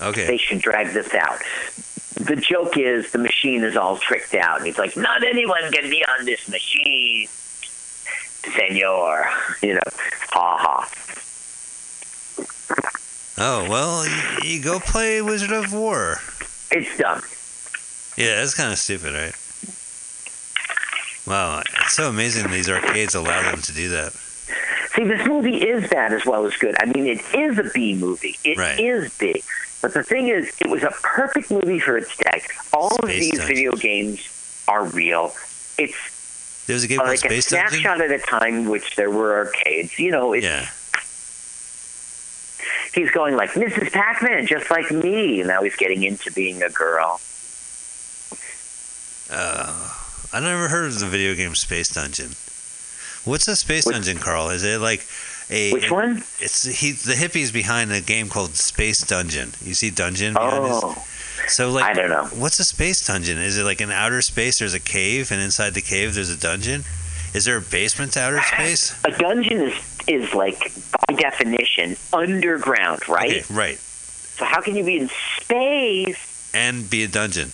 Okay. 0.00 0.26
they 0.26 0.38
should 0.38 0.60
drag 0.60 0.94
this 0.94 1.12
out. 1.14 1.38
The 2.14 2.36
joke 2.36 2.78
is 2.78 3.12
the 3.12 3.18
machine 3.18 3.62
is 3.64 3.76
all 3.76 3.98
tricked 3.98 4.34
out. 4.34 4.56
And 4.58 4.66
he's 4.66 4.78
like, 4.78 4.96
not 4.96 5.22
anyone 5.22 5.70
can 5.72 5.90
be 5.90 6.02
on 6.18 6.24
this 6.24 6.48
machine, 6.48 7.28
senor. 8.44 9.24
You 9.62 9.74
know, 9.74 9.80
ha 10.30 10.56
ha. 10.58 10.90
Oh 13.38 13.66
well, 13.70 14.06
you, 14.06 14.50
you 14.56 14.62
go 14.62 14.78
play 14.80 15.22
Wizard 15.22 15.50
of 15.52 15.72
Wor. 15.72 16.18
It's 16.70 16.96
dumb. 16.98 17.22
Yeah, 18.16 18.36
that's 18.36 18.54
kind 18.54 18.72
of 18.72 18.78
stupid, 18.78 19.14
right? 19.14 19.34
Wow, 21.26 21.60
it's 21.60 21.94
so 21.94 22.08
amazing 22.08 22.50
these 22.50 22.68
arcades 22.68 23.14
allow 23.14 23.50
them 23.50 23.60
to 23.62 23.72
do 23.72 23.88
that. 23.90 24.12
See, 24.94 25.04
this 25.04 25.26
movie 25.26 25.56
is 25.58 25.88
bad 25.88 26.12
as 26.12 26.26
well 26.26 26.44
as 26.46 26.56
good. 26.56 26.74
I 26.80 26.86
mean, 26.86 27.06
it 27.06 27.20
is 27.34 27.58
a 27.58 27.70
B 27.72 27.94
movie. 27.94 28.36
It 28.44 28.58
is 28.58 28.58
Right. 28.58 29.18
B. 29.18 29.42
But 29.80 29.94
the 29.94 30.02
thing 30.02 30.28
is, 30.28 30.52
it 30.60 30.68
was 30.68 30.82
a 30.82 30.90
perfect 31.02 31.50
movie 31.50 31.78
for 31.78 31.96
its 31.96 32.14
day. 32.16 32.42
All 32.72 32.96
of 32.96 33.08
these 33.08 33.30
Dungeon. 33.30 33.46
video 33.46 33.72
games 33.72 34.64
are 34.68 34.84
real. 34.84 35.32
It's 35.78 35.94
There 36.70 36.76
was 36.76 36.84
a 36.84 36.86
game 36.86 36.98
called 36.98 37.08
like 37.10 37.18
a 37.24 37.28
Dungeon. 37.28 37.42
snapshot 37.42 38.00
at 38.00 38.12
a 38.12 38.18
time, 38.18 38.66
which 38.68 38.94
there 38.94 39.10
were 39.10 39.34
arcades. 39.38 39.98
You 39.98 40.12
know, 40.12 40.32
it's, 40.34 40.44
Yeah. 40.44 40.68
he's 42.94 43.10
going 43.10 43.34
like 43.34 43.50
Mrs. 43.54 43.90
Pac-Man, 43.90 44.46
just 44.46 44.70
like 44.70 44.88
me. 44.92 45.42
Now 45.42 45.64
he's 45.64 45.74
getting 45.74 46.04
into 46.04 46.30
being 46.30 46.62
a 46.62 46.68
girl. 46.68 47.20
Uh, 49.28 49.88
I 50.32 50.38
never 50.40 50.68
heard 50.68 50.86
of 50.86 50.98
the 51.00 51.06
video 51.06 51.34
game 51.34 51.56
Space 51.56 51.88
Dungeon. 51.88 52.30
What's 53.24 53.48
a 53.48 53.56
Space 53.56 53.84
Dungeon, 53.86 54.18
Carl? 54.18 54.50
Is 54.50 54.62
it 54.62 54.80
like 54.80 55.04
a 55.50 55.72
Which 55.72 55.90
one? 55.90 56.18
It's 56.38 56.62
he. 56.64 56.92
The 56.92 57.14
hippies 57.14 57.52
behind 57.52 57.90
a 57.92 58.00
game 58.00 58.28
called 58.28 58.54
Space 58.54 59.00
Dungeon. 59.02 59.52
You 59.60 59.74
see 59.74 59.90
Dungeon 59.90 60.34
behind 60.34 60.64
Oh, 60.64 60.92
his. 60.92 60.98
So 61.48 61.70
like, 61.70 61.84
I 61.84 61.92
don't 61.94 62.10
know. 62.10 62.26
What's 62.26 62.58
a 62.60 62.64
space 62.64 63.06
dungeon? 63.06 63.38
Is 63.38 63.58
it 63.58 63.64
like 63.64 63.80
an 63.80 63.90
outer 63.90 64.22
space? 64.22 64.58
There's 64.58 64.74
a 64.74 64.80
cave, 64.80 65.30
and 65.32 65.40
inside 65.40 65.74
the 65.74 65.80
cave 65.82 66.14
there's 66.14 66.30
a 66.30 66.36
dungeon. 66.38 66.84
Is 67.34 67.44
there 67.44 67.56
a 67.56 67.60
basement 67.60 68.12
to 68.12 68.20
outer 68.20 68.40
space? 68.42 68.98
a 69.04 69.10
dungeon 69.12 69.62
is 69.68 69.74
is 70.08 70.34
like 70.34 70.72
by 71.08 71.14
definition 71.14 71.96
underground, 72.12 73.08
right? 73.08 73.42
Okay, 73.44 73.54
right. 73.54 73.78
So 73.78 74.44
how 74.44 74.60
can 74.60 74.74
you 74.76 74.84
be 74.84 74.98
in 74.98 75.08
space? 75.40 76.50
And 76.54 76.88
be 76.88 77.04
a 77.04 77.08
dungeon. 77.08 77.52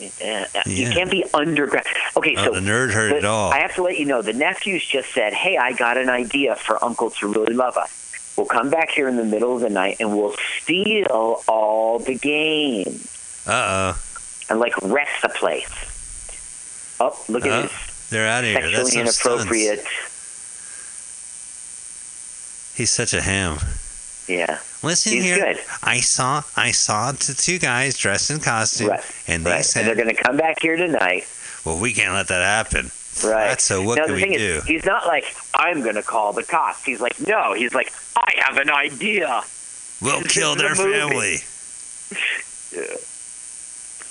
Uh, 0.00 0.44
You 0.66 0.90
can't 0.92 1.10
be 1.10 1.24
underground. 1.34 1.86
Okay, 2.16 2.34
Oh, 2.36 2.44
so 2.44 2.50
the 2.52 2.60
nerd 2.60 2.92
heard 2.92 3.12
the- 3.12 3.18
it 3.18 3.24
all. 3.24 3.50
I 3.52 3.58
have 3.58 3.74
to 3.76 3.82
let 3.82 3.98
you 3.98 4.04
know 4.04 4.22
the 4.22 4.32
nephews 4.32 4.84
just 4.86 5.12
said, 5.12 5.32
"Hey, 5.32 5.56
I 5.56 5.72
got 5.72 5.96
an 5.96 6.08
idea 6.08 6.54
for 6.56 6.82
Uncle 6.84 7.10
to 7.12 7.26
really 7.26 7.54
love 7.54 7.76
us. 7.76 7.90
We'll 8.38 8.46
come 8.46 8.70
back 8.70 8.90
here 8.90 9.08
in 9.08 9.16
the 9.16 9.24
middle 9.24 9.54
of 9.56 9.60
the 9.60 9.68
night 9.68 9.96
and 9.98 10.16
we'll 10.16 10.34
steal 10.62 11.42
all 11.48 11.98
the 11.98 12.14
games 12.14 13.42
Uh 13.46 13.94
and 14.48 14.60
like 14.60 14.72
wreck 14.80 15.08
the 15.22 15.28
place." 15.28 15.68
Oh, 17.00 17.18
look 17.28 17.44
oh. 17.44 17.48
at 17.50 17.52
Uh, 17.52 17.62
this 17.62 18.08
they're 18.10 18.26
out 18.28 18.44
of 18.44 18.50
here. 18.50 18.70
That's 18.70 18.94
inappropriate. 18.94 19.80
stunts. 19.80 19.94
He's 22.76 22.90
such 22.90 23.12
a 23.12 23.20
ham. 23.20 23.58
Yeah, 24.28 24.58
Listen 24.82 25.12
He's 25.14 25.24
here. 25.24 25.36
good. 25.38 25.58
I 25.82 26.00
saw 26.00 26.42
I 26.56 26.70
saw 26.70 27.12
the 27.12 27.34
two 27.36 27.58
guys 27.58 27.96
dressed 27.98 28.30
in 28.30 28.38
costume, 28.40 28.88
Right, 28.90 29.00
and 29.26 29.44
they 29.44 29.50
right. 29.50 29.64
said, 29.64 29.80
And 29.80 29.88
they're 29.88 30.04
going 30.04 30.14
to 30.14 30.22
come 30.22 30.36
back 30.36 30.60
here 30.60 30.76
tonight. 30.76 31.26
Well, 31.64 31.78
we 31.78 31.92
can't 31.94 32.12
let 32.12 32.28
that 32.28 32.42
happen. 32.42 32.90
Right. 33.24 33.60
So 33.60 33.82
what 33.82 33.96
now, 33.96 34.04
can 34.06 34.14
the 34.14 34.14
we 34.16 34.22
thing 34.22 34.32
do? 34.38 34.56
Is, 34.56 34.64
he's 34.64 34.84
not 34.84 35.06
like, 35.06 35.24
I'm 35.54 35.82
going 35.82 35.94
to 35.96 36.02
call 36.02 36.32
the 36.32 36.42
cops. 36.42 36.84
He's 36.84 37.00
like, 37.00 37.18
no. 37.26 37.52
He's 37.54 37.74
like, 37.74 37.92
I 38.16 38.32
have 38.38 38.56
an 38.58 38.70
idea. 38.70 39.42
We'll 40.00 40.20
This 40.22 40.32
kill 40.32 40.54
their 40.56 40.74
family. 40.74 41.38
Yeah. 42.72 42.96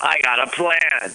I 0.00 0.20
got 0.22 0.46
a 0.46 0.50
plan. 0.50 1.12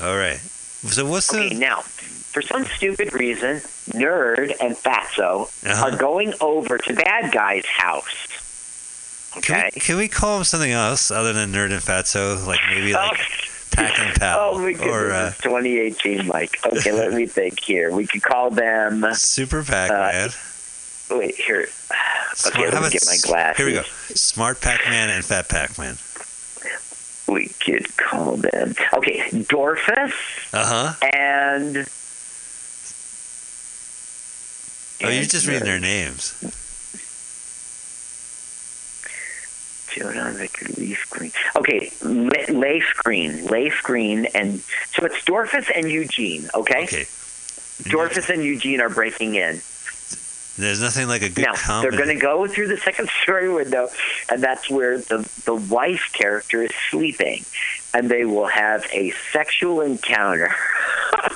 All 0.00 0.16
right. 0.16 0.38
So 0.38 1.06
what's 1.06 1.28
the? 1.32 1.38
Okay, 1.46 1.54
now, 1.56 1.80
for 1.80 2.42
some 2.42 2.64
stupid 2.66 3.12
reason, 3.14 3.56
Nerd 3.90 4.52
and 4.60 4.76
Fatso 4.76 5.46
Uh-huh. 5.66 5.86
are 5.86 5.96
going 5.96 6.34
over 6.40 6.78
to 6.78 6.92
Bad 6.94 7.32
Guy's 7.32 7.66
house. 7.66 8.28
Can 9.42 9.64
we, 9.74 9.80
can 9.80 9.96
we 9.96 10.06
call 10.08 10.38
him 10.38 10.44
something 10.44 10.70
else 10.70 11.10
other 11.10 11.32
than 11.32 11.50
Nerd 11.52 11.72
and 11.72 11.82
Fatso? 11.82 12.46
Like 12.46 12.60
maybe 12.70 12.92
like 12.92 13.18
Pack 13.74 13.98
and 14.00 14.14
Pal 14.20 14.38
Oh 14.54 14.58
my 14.58 14.72
goodness, 14.72 14.88
or 14.88 15.12
uh, 15.12 15.30
2018, 15.42 16.26
Mike. 16.26 16.58
Okay, 16.64 16.92
let 16.92 17.12
me 17.12 17.26
think 17.26 17.60
here. 17.60 17.90
We 17.90 18.06
could 18.06 18.22
call 18.22 18.50
them. 18.50 19.04
Super 19.14 19.62
Pac 19.64 19.90
Uh, 19.90 20.12
Man. 20.12 20.30
Wait, 21.18 21.34
here. 21.36 21.66
Smart- 22.34 22.56
Okay, 22.56 22.70
let 22.70 22.82
me 22.82 22.90
get 22.90 23.02
my 23.06 23.16
glasses. 23.22 23.56
Here 23.58 23.66
we 23.66 23.72
go. 23.72 23.82
Smart 24.14 24.60
Pac 24.60 24.84
Man 24.86 25.10
and 25.10 25.24
Fat 25.24 25.48
Pac 25.48 25.78
Man. 25.78 25.96
We 27.28 27.48
could 27.48 27.96
call 27.96 28.36
them. 28.36 28.74
Okay, 28.92 29.20
Dorfus 29.30 30.12
Uh 30.52 30.92
huh. 30.92 31.08
and. 31.14 31.88
Oh, 35.02 35.08
you're 35.12 35.24
just 35.24 35.46
reading 35.46 35.64
their 35.64 35.80
names. 35.80 36.34
Leif 40.02 41.06
Green. 41.10 41.32
Okay, 41.56 41.90
Leif 42.02 42.94
Green. 43.04 43.46
Leif 43.46 43.82
Green, 43.82 44.26
and 44.34 44.60
so 44.60 45.04
it's 45.06 45.22
Dorfus 45.24 45.70
and 45.74 45.90
Eugene, 45.90 46.48
okay? 46.54 46.84
Okay. 46.84 47.06
Dorfus 47.84 48.30
and 48.32 48.42
Eugene 48.42 48.80
are 48.80 48.88
breaking 48.88 49.34
in. 49.34 49.60
There's 50.56 50.80
nothing 50.80 51.08
like 51.08 51.22
a 51.22 51.28
good 51.28 51.44
Now, 51.46 51.54
comedy. 51.54 51.90
they're 51.96 52.04
going 52.06 52.16
to 52.16 52.22
go 52.22 52.46
through 52.46 52.68
the 52.68 52.76
second 52.76 53.08
story 53.22 53.52
window, 53.52 53.88
and 54.30 54.40
that's 54.42 54.70
where 54.70 54.98
the, 54.98 55.28
the 55.46 55.54
wife 55.54 56.10
character 56.12 56.62
is 56.62 56.70
sleeping, 56.90 57.44
and 57.92 58.08
they 58.08 58.24
will 58.24 58.46
have 58.46 58.86
a 58.92 59.10
sexual 59.32 59.80
encounter. 59.80 60.54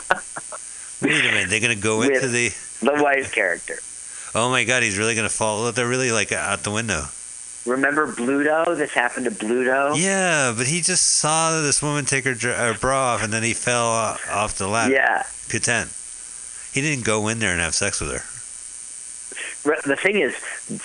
Wait 1.02 1.12
a 1.12 1.22
minute. 1.30 1.48
They're 1.50 1.60
gonna 1.60 1.76
go 1.76 2.02
into 2.02 2.26
the. 2.28 2.48
the 2.80 3.02
wife 3.02 3.32
character. 3.32 3.78
Oh 4.34 4.50
my 4.50 4.64
God, 4.64 4.82
he's 4.82 4.98
really 4.98 5.14
gonna 5.14 5.30
fall. 5.30 5.72
They're 5.72 5.88
really 5.88 6.12
like 6.12 6.32
out 6.32 6.62
the 6.62 6.70
window. 6.70 7.06
Remember 7.68 8.06
Bluto? 8.12 8.76
This 8.76 8.92
happened 8.92 9.26
to 9.26 9.30
Bluto? 9.30 9.94
Yeah, 9.96 10.54
but 10.56 10.66
he 10.66 10.80
just 10.80 11.06
saw 11.06 11.60
this 11.60 11.82
woman 11.82 12.04
take 12.04 12.24
her, 12.24 12.34
her 12.34 12.74
bra 12.78 13.14
off, 13.14 13.22
and 13.24 13.32
then 13.32 13.42
he 13.42 13.52
fell 13.54 13.86
off 13.86 14.56
the 14.56 14.66
ladder. 14.66 14.94
Yeah. 14.94 15.24
Content. 15.48 15.90
He 16.72 16.80
didn't 16.80 17.04
go 17.04 17.28
in 17.28 17.38
there 17.38 17.52
and 17.52 17.60
have 17.60 17.74
sex 17.74 18.00
with 18.00 18.10
her. 18.10 18.22
The 19.86 19.96
thing 19.96 20.16
is, 20.20 20.34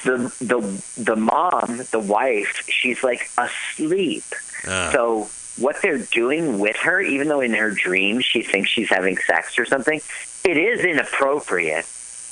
the 0.03 0.33
the 0.41 0.83
the 1.01 1.15
mom, 1.15 1.81
the 1.91 1.99
wife, 1.99 2.63
she's 2.67 3.03
like 3.03 3.29
asleep. 3.37 4.23
Uh, 4.67 4.91
So 4.91 5.29
what 5.57 5.81
they're 5.81 5.99
doing 5.99 6.59
with 6.59 6.75
her, 6.77 6.99
even 6.99 7.27
though 7.27 7.39
in 7.41 7.53
her 7.53 7.71
dreams 7.71 8.25
she 8.25 8.41
thinks 8.41 8.69
she's 8.71 8.89
having 8.89 9.15
sex 9.17 9.57
or 9.59 9.65
something, 9.65 10.01
it 10.43 10.57
is 10.57 10.83
inappropriate. 10.83 11.85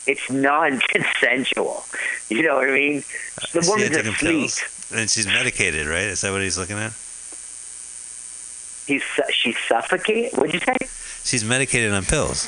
It's 0.08 0.32
non-consensual. 0.32 1.86
You 2.36 2.44
know 2.44 2.56
what 2.56 2.70
I 2.70 2.74
mean? 2.74 3.04
The 3.52 3.62
she 3.62 3.70
woman's 3.70 3.98
asleep. 3.98 4.16
pills, 4.20 4.64
and 4.96 5.10
she's 5.10 5.28
medicated, 5.28 5.86
right? 5.88 6.04
Is 6.04 6.22
that 6.22 6.32
what 6.32 6.42
he's 6.42 6.58
looking 6.58 6.78
at? 6.78 6.94
He's 8.88 9.04
su- 9.04 9.32
she's 9.34 9.58
suffocating. 9.68 10.32
What'd 10.40 10.54
you 10.54 10.60
say? 10.62 10.76
She's 11.26 11.44
medicated 11.44 11.92
on 11.92 12.06
pills. 12.06 12.48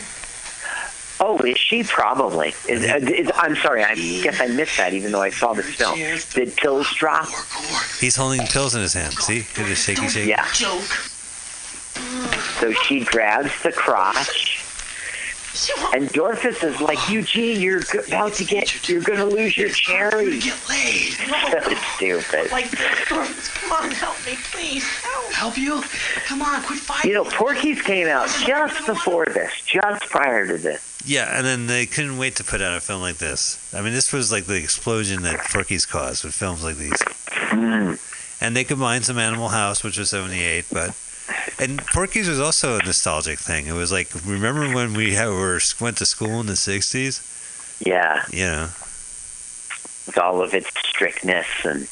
Oh, 1.20 1.38
is 1.40 1.58
she 1.58 1.84
probably? 1.84 2.54
Is, 2.68 2.84
uh, 2.90 2.96
is, 3.02 3.30
I'm 3.36 3.56
sorry. 3.58 3.84
I 3.84 3.96
guess 3.96 4.40
I 4.42 4.48
missed 4.48 4.78
that, 4.78 4.94
even 4.94 5.12
though 5.12 5.22
I 5.22 5.30
saw 5.30 5.54
this 5.54 5.68
film. 5.76 5.98
Did 6.34 6.56
pills 6.58 6.88
drop? 6.96 7.28
He's 8.00 8.16
holding 8.16 8.42
pills 8.48 8.76
in 8.76 8.82
his 8.82 8.94
hand. 8.94 9.14
See, 9.14 9.40
at 9.40 9.68
the 9.68 9.76
shaky, 9.76 10.08
shaky. 10.08 10.30
Yeah. 10.30 10.46
So 12.60 12.72
she 12.88 13.04
grabs 13.04 13.52
the 13.64 13.72
crotch, 13.72 14.53
and 15.94 16.10
Dorfus 16.10 16.64
is 16.64 16.82
like, 16.82 16.98
Eugene, 17.10 17.60
you're 17.62 17.82
go- 17.82 18.00
about 18.08 18.34
to 18.34 18.46
get, 18.46 18.90
you're 18.90 19.02
going 19.02 19.20
to 19.20 19.26
lose 19.26 19.56
your 19.56 19.70
cherry. 19.70 20.40
Get 20.40 20.70
laid. 20.70 21.14
So 21.54 21.76
stupid. 21.96 22.52
Like 22.52 22.72
this, 22.72 22.80
Dorfus. 22.80 23.54
Come 23.62 23.72
on, 23.72 23.92
help 23.92 24.16
me, 24.26 24.36
please. 24.52 24.84
Help. 24.84 25.32
Help 25.34 25.58
you? 25.58 25.82
Come 26.26 26.42
on, 26.42 26.64
quit 26.64 26.80
fighting. 26.80 27.12
You 27.12 27.18
know, 27.18 27.26
Porky's 27.26 27.82
came 27.82 28.08
out 28.08 28.28
just 28.46 28.86
before 28.88 29.26
this, 29.28 29.52
just 29.66 30.06
prior 30.10 30.48
to 30.48 30.58
this. 30.58 31.02
Yeah, 31.06 31.38
and 31.38 31.46
then 31.46 31.68
they 31.68 31.86
couldn't 31.86 32.18
wait 32.18 32.36
to 32.38 32.44
put 32.44 32.62
out 32.62 32.76
a 32.76 32.80
film 32.80 33.02
like 33.02 33.18
this. 33.18 33.72
I 33.74 33.82
mean, 33.82 33.94
this 33.94 34.12
was 34.12 34.32
like 34.32 34.46
the 34.46 34.56
explosion 34.56 35.22
that 35.24 35.40
Porky's 35.52 35.86
caused 35.86 36.24
with 36.24 36.34
films 36.34 36.64
like 36.64 36.78
these. 36.78 36.94
Mm. 36.94 38.42
And 38.42 38.56
they 38.56 38.64
combined 38.64 39.06
some 39.06 39.18
Animal 39.20 39.50
House, 39.50 39.84
which 39.84 39.98
was 39.98 40.10
'78, 40.10 40.66
but 40.72 40.96
and 41.60 41.80
Porky's 41.88 42.28
was 42.28 42.40
also 42.40 42.78
a 42.78 42.84
nostalgic 42.84 43.40
thing. 43.40 43.68
It 43.68 43.74
was 43.74 43.92
like, 43.92 44.10
remember 44.26 44.74
when 44.74 44.94
we 44.94 45.14
had, 45.14 45.28
were 45.30 45.60
went 45.80 45.98
to 45.98 46.06
school 46.06 46.40
in 46.40 46.48
the 46.48 46.54
'60s? 46.54 47.30
Yeah, 47.86 48.24
You 48.32 48.46
know, 48.46 48.64
with 50.06 50.18
all 50.18 50.42
of 50.42 50.54
its 50.54 50.70
strictness 50.88 51.48
and. 51.64 51.88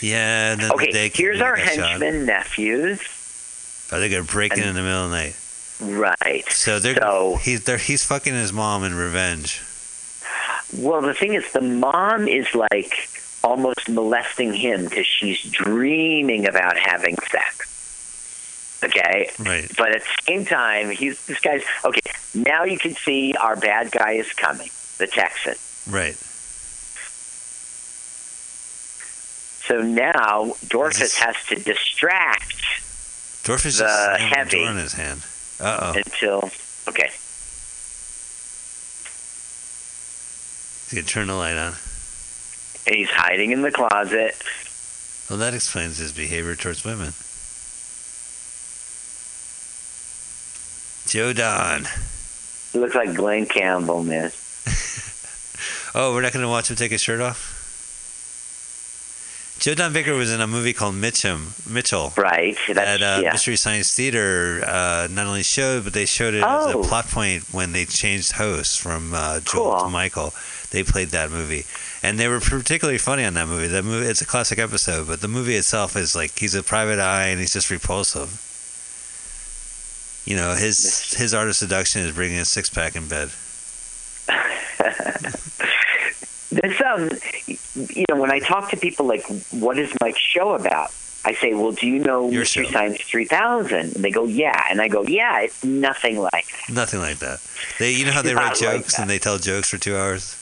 yeah. 0.00 0.52
And 0.52 0.60
then 0.60 0.70
Okay, 0.72 1.10
here's 1.14 1.40
our 1.40 1.56
henchmen 1.56 2.26
nephews. 2.26 3.00
Are 3.90 3.98
they 4.00 4.08
gonna 4.08 4.22
break 4.24 4.52
in 4.56 4.62
in 4.64 4.74
the 4.74 4.82
middle 4.82 5.04
of 5.04 5.10
the 5.10 5.16
night? 5.16 5.36
Right. 5.80 6.48
So 6.50 6.78
they're 6.78 6.94
So- 6.96 7.36
he's 7.42 7.64
they're, 7.64 7.78
he's 7.78 8.04
fucking 8.04 8.32
his 8.34 8.52
mom 8.52 8.84
in 8.84 8.94
revenge. 8.94 9.60
Well, 10.76 11.02
the 11.02 11.14
thing 11.14 11.34
is, 11.34 11.50
the 11.52 11.60
mom 11.60 12.28
is 12.28 12.54
like 12.54 13.08
almost 13.44 13.88
molesting 13.88 14.54
him 14.54 14.84
because 14.84 15.06
she's 15.06 15.42
dreaming 15.42 16.46
about 16.46 16.76
having 16.78 17.16
sex. 17.30 17.68
Okay. 18.84 19.30
Right. 19.38 19.70
But 19.76 19.92
at 19.92 20.02
the 20.02 20.22
same 20.26 20.44
time, 20.44 20.90
he's 20.90 21.24
this 21.26 21.38
guy's 21.40 21.62
okay. 21.84 22.00
Now 22.34 22.64
you 22.64 22.78
can 22.78 22.94
see 22.94 23.34
our 23.40 23.56
bad 23.56 23.92
guy 23.92 24.12
is 24.12 24.32
coming, 24.32 24.70
the 24.98 25.06
Texan. 25.06 25.54
Right. 25.88 26.16
So 29.64 29.80
now 29.80 30.54
Dorfus 30.66 31.16
has 31.18 31.36
to 31.48 31.54
distract 31.56 32.52
Dorfus 33.44 33.78
The 33.78 33.84
just 33.84 34.20
heavy. 34.20 34.58
door 34.62 34.70
in 34.72 34.76
his 34.76 34.92
hand. 34.94 35.22
Uh 35.60 35.92
oh. 35.94 35.98
until 36.04 36.50
okay. 36.88 37.10
He's 40.88 40.94
gonna 40.94 41.06
turn 41.06 41.28
the 41.28 41.34
light 41.34 41.56
on. 41.56 41.74
And 42.86 42.96
he's 42.96 43.10
hiding 43.10 43.52
in 43.52 43.62
the 43.62 43.70
closet. 43.70 44.34
Well, 45.30 45.38
that 45.38 45.54
explains 45.54 45.98
his 45.98 46.12
behavior 46.12 46.56
towards 46.56 46.84
women. 46.84 47.12
Joe 51.12 51.34
Don. 51.34 51.84
He 52.72 52.78
looks 52.78 52.94
like 52.94 53.14
Glen 53.14 53.44
Campbell, 53.44 54.02
man. 54.02 54.32
Oh, 55.94 56.14
we're 56.14 56.22
not 56.22 56.32
going 56.32 56.42
to 56.42 56.48
watch 56.48 56.70
him 56.70 56.76
take 56.76 56.90
his 56.90 57.02
shirt 57.02 57.20
off? 57.20 57.58
Joe 59.60 59.74
Don 59.74 59.92
Baker 59.92 60.14
was 60.14 60.32
in 60.32 60.40
a 60.40 60.46
movie 60.46 60.72
called 60.72 60.94
Mitchum, 60.94 61.68
Mitchell. 61.70 62.14
Right. 62.16 62.56
That's, 62.66 62.98
That 62.98 63.02
uh, 63.02 63.20
yeah. 63.22 63.32
Mystery 63.32 63.56
Science 63.56 63.94
Theater 63.94 64.64
uh, 64.66 65.08
not 65.10 65.26
only 65.26 65.42
showed, 65.42 65.84
but 65.84 65.92
they 65.92 66.06
showed 66.06 66.32
it 66.32 66.42
as 66.42 66.74
Oh. 66.74 66.80
a 66.80 66.84
plot 66.84 67.08
point 67.08 67.44
when 67.52 67.72
they 67.72 67.84
changed 67.84 68.32
hosts 68.32 68.74
from 68.74 69.12
uh, 69.12 69.40
Joel 69.40 69.72
Cool. 69.76 69.80
to 69.84 69.88
Michael. 69.90 70.32
They 70.70 70.82
played 70.82 71.08
that 71.08 71.30
movie, 71.30 71.66
and 72.02 72.18
they 72.18 72.26
were 72.26 72.40
particularly 72.40 72.96
funny 72.96 73.26
on 73.26 73.34
that 73.34 73.46
movie. 73.46 73.66
That 73.66 73.84
movie, 73.84 74.06
it's 74.06 74.22
a 74.22 74.26
classic 74.26 74.58
episode, 74.58 75.06
but 75.06 75.20
the 75.20 75.28
movie 75.28 75.56
itself 75.56 75.94
is 75.94 76.16
like 76.16 76.38
he's 76.38 76.54
a 76.54 76.62
private 76.62 76.98
eye 77.00 77.26
and 77.26 77.38
he's 77.38 77.52
just 77.52 77.70
repulsive. 77.70 78.40
You 80.24 80.36
know, 80.36 80.54
his 80.54 81.14
his 81.14 81.34
art 81.34 81.48
of 81.48 81.56
seduction 81.56 82.02
is 82.02 82.12
bringing 82.12 82.38
a 82.38 82.44
six 82.44 82.70
pack 82.70 82.96
in 82.96 83.08
bed. 83.08 83.30
This 86.52 86.82
um, 86.82 87.08
you 87.74 88.04
know, 88.10 88.20
when 88.20 88.30
I 88.30 88.38
talk 88.38 88.68
to 88.70 88.76
people 88.76 89.06
like, 89.06 89.24
"What 89.52 89.78
is 89.78 89.90
Mike's 90.02 90.20
show 90.20 90.52
about?" 90.52 90.90
I 91.24 91.32
say, 91.32 91.54
"Well, 91.54 91.72
do 91.72 91.86
you 91.86 91.98
know 91.98 92.28
Your 92.28 92.40
Mystery 92.40 92.66
show. 92.66 92.72
Science 92.72 93.00
3000?" 93.00 93.78
And 93.78 93.92
they 93.92 94.10
go, 94.10 94.26
"Yeah," 94.26 94.66
and 94.68 94.78
I 94.82 94.88
go, 94.88 95.02
"Yeah, 95.02 95.40
it's 95.40 95.64
nothing 95.64 96.18
like." 96.18 96.44
Nothing 96.68 97.00
like 97.00 97.20
that. 97.20 97.40
They, 97.78 97.92
you 97.92 98.04
know 98.04 98.12
how 98.12 98.20
they 98.20 98.34
write 98.34 98.56
jokes 98.56 98.96
that. 98.96 99.02
and 99.02 99.10
they 99.10 99.18
tell 99.18 99.38
jokes 99.38 99.70
for 99.70 99.78
two 99.78 99.96
hours. 99.96 100.36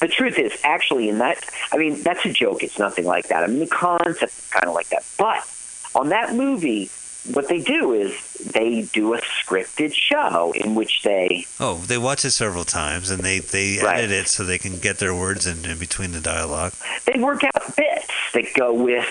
The 0.00 0.08
truth 0.08 0.38
is, 0.38 0.52
actually, 0.62 1.08
in 1.08 1.18
that, 1.18 1.42
I 1.72 1.78
mean, 1.78 2.02
that's 2.02 2.24
a 2.26 2.32
joke. 2.32 2.62
It's 2.62 2.78
nothing 2.78 3.06
like 3.06 3.28
that. 3.28 3.42
I 3.42 3.46
mean, 3.46 3.60
the 3.60 3.66
concept 3.66 4.32
is 4.32 4.48
kind 4.50 4.66
of 4.66 4.74
like 4.74 4.90
that. 4.90 5.04
But 5.18 5.48
on 5.94 6.10
that 6.10 6.34
movie, 6.34 6.90
what 7.32 7.48
they 7.48 7.60
do 7.60 7.94
is 7.94 8.12
they 8.38 8.82
do 8.92 9.14
a 9.14 9.18
scripted 9.20 9.92
show 9.92 10.52
in 10.52 10.74
which 10.74 11.02
they 11.02 11.44
Oh, 11.58 11.78
they 11.86 11.98
watch 11.98 12.24
it 12.24 12.30
several 12.30 12.64
times 12.64 13.10
and 13.10 13.22
they 13.22 13.40
they 13.40 13.78
Right. 13.82 13.98
edit 14.04 14.10
it 14.12 14.28
so 14.28 14.44
they 14.44 14.58
can 14.58 14.78
get 14.78 14.98
their 14.98 15.14
words 15.14 15.46
in, 15.46 15.64
in 15.64 15.78
between 15.78 16.12
the 16.12 16.20
dialogue. 16.20 16.72
they 17.04 17.18
work 17.20 17.42
out 17.44 17.76
bits 17.76 18.06
that 18.34 18.46
go 18.54 18.72
with 18.72 19.06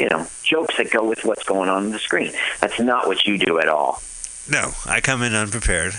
you 0.00 0.08
know, 0.08 0.26
jokes 0.42 0.76
that 0.76 0.90
go 0.90 1.04
with 1.08 1.24
what's 1.24 1.44
going 1.44 1.68
on 1.68 1.84
on 1.84 1.90
the 1.92 1.98
screen. 2.00 2.32
That's 2.60 2.80
not 2.80 3.06
what 3.06 3.26
you 3.26 3.38
do 3.38 3.60
at 3.60 3.68
all. 3.68 4.02
No, 4.50 4.72
I 4.86 5.00
come 5.00 5.22
in 5.22 5.34
unprepared. 5.34 5.94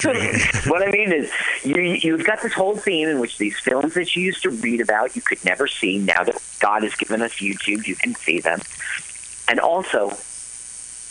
what 0.02 0.82
I 0.86 0.90
mean 0.90 1.12
is, 1.12 1.30
you, 1.62 1.76
you've 1.80 2.24
got 2.24 2.40
this 2.42 2.54
whole 2.54 2.76
theme 2.76 3.08
in 3.08 3.18
which 3.18 3.36
these 3.38 3.58
films 3.58 3.94
that 3.94 4.14
you 4.16 4.22
used 4.22 4.42
to 4.44 4.50
read 4.50 4.80
about, 4.80 5.14
you 5.14 5.20
could 5.20 5.44
never 5.44 5.66
see. 5.66 5.98
Now 5.98 6.24
that 6.24 6.40
God 6.60 6.84
has 6.84 6.94
given 6.94 7.20
us 7.20 7.32
YouTube, 7.32 7.86
you 7.86 7.96
can 7.96 8.14
see 8.14 8.40
them. 8.40 8.60
And 9.48 9.60
also, 9.60 10.16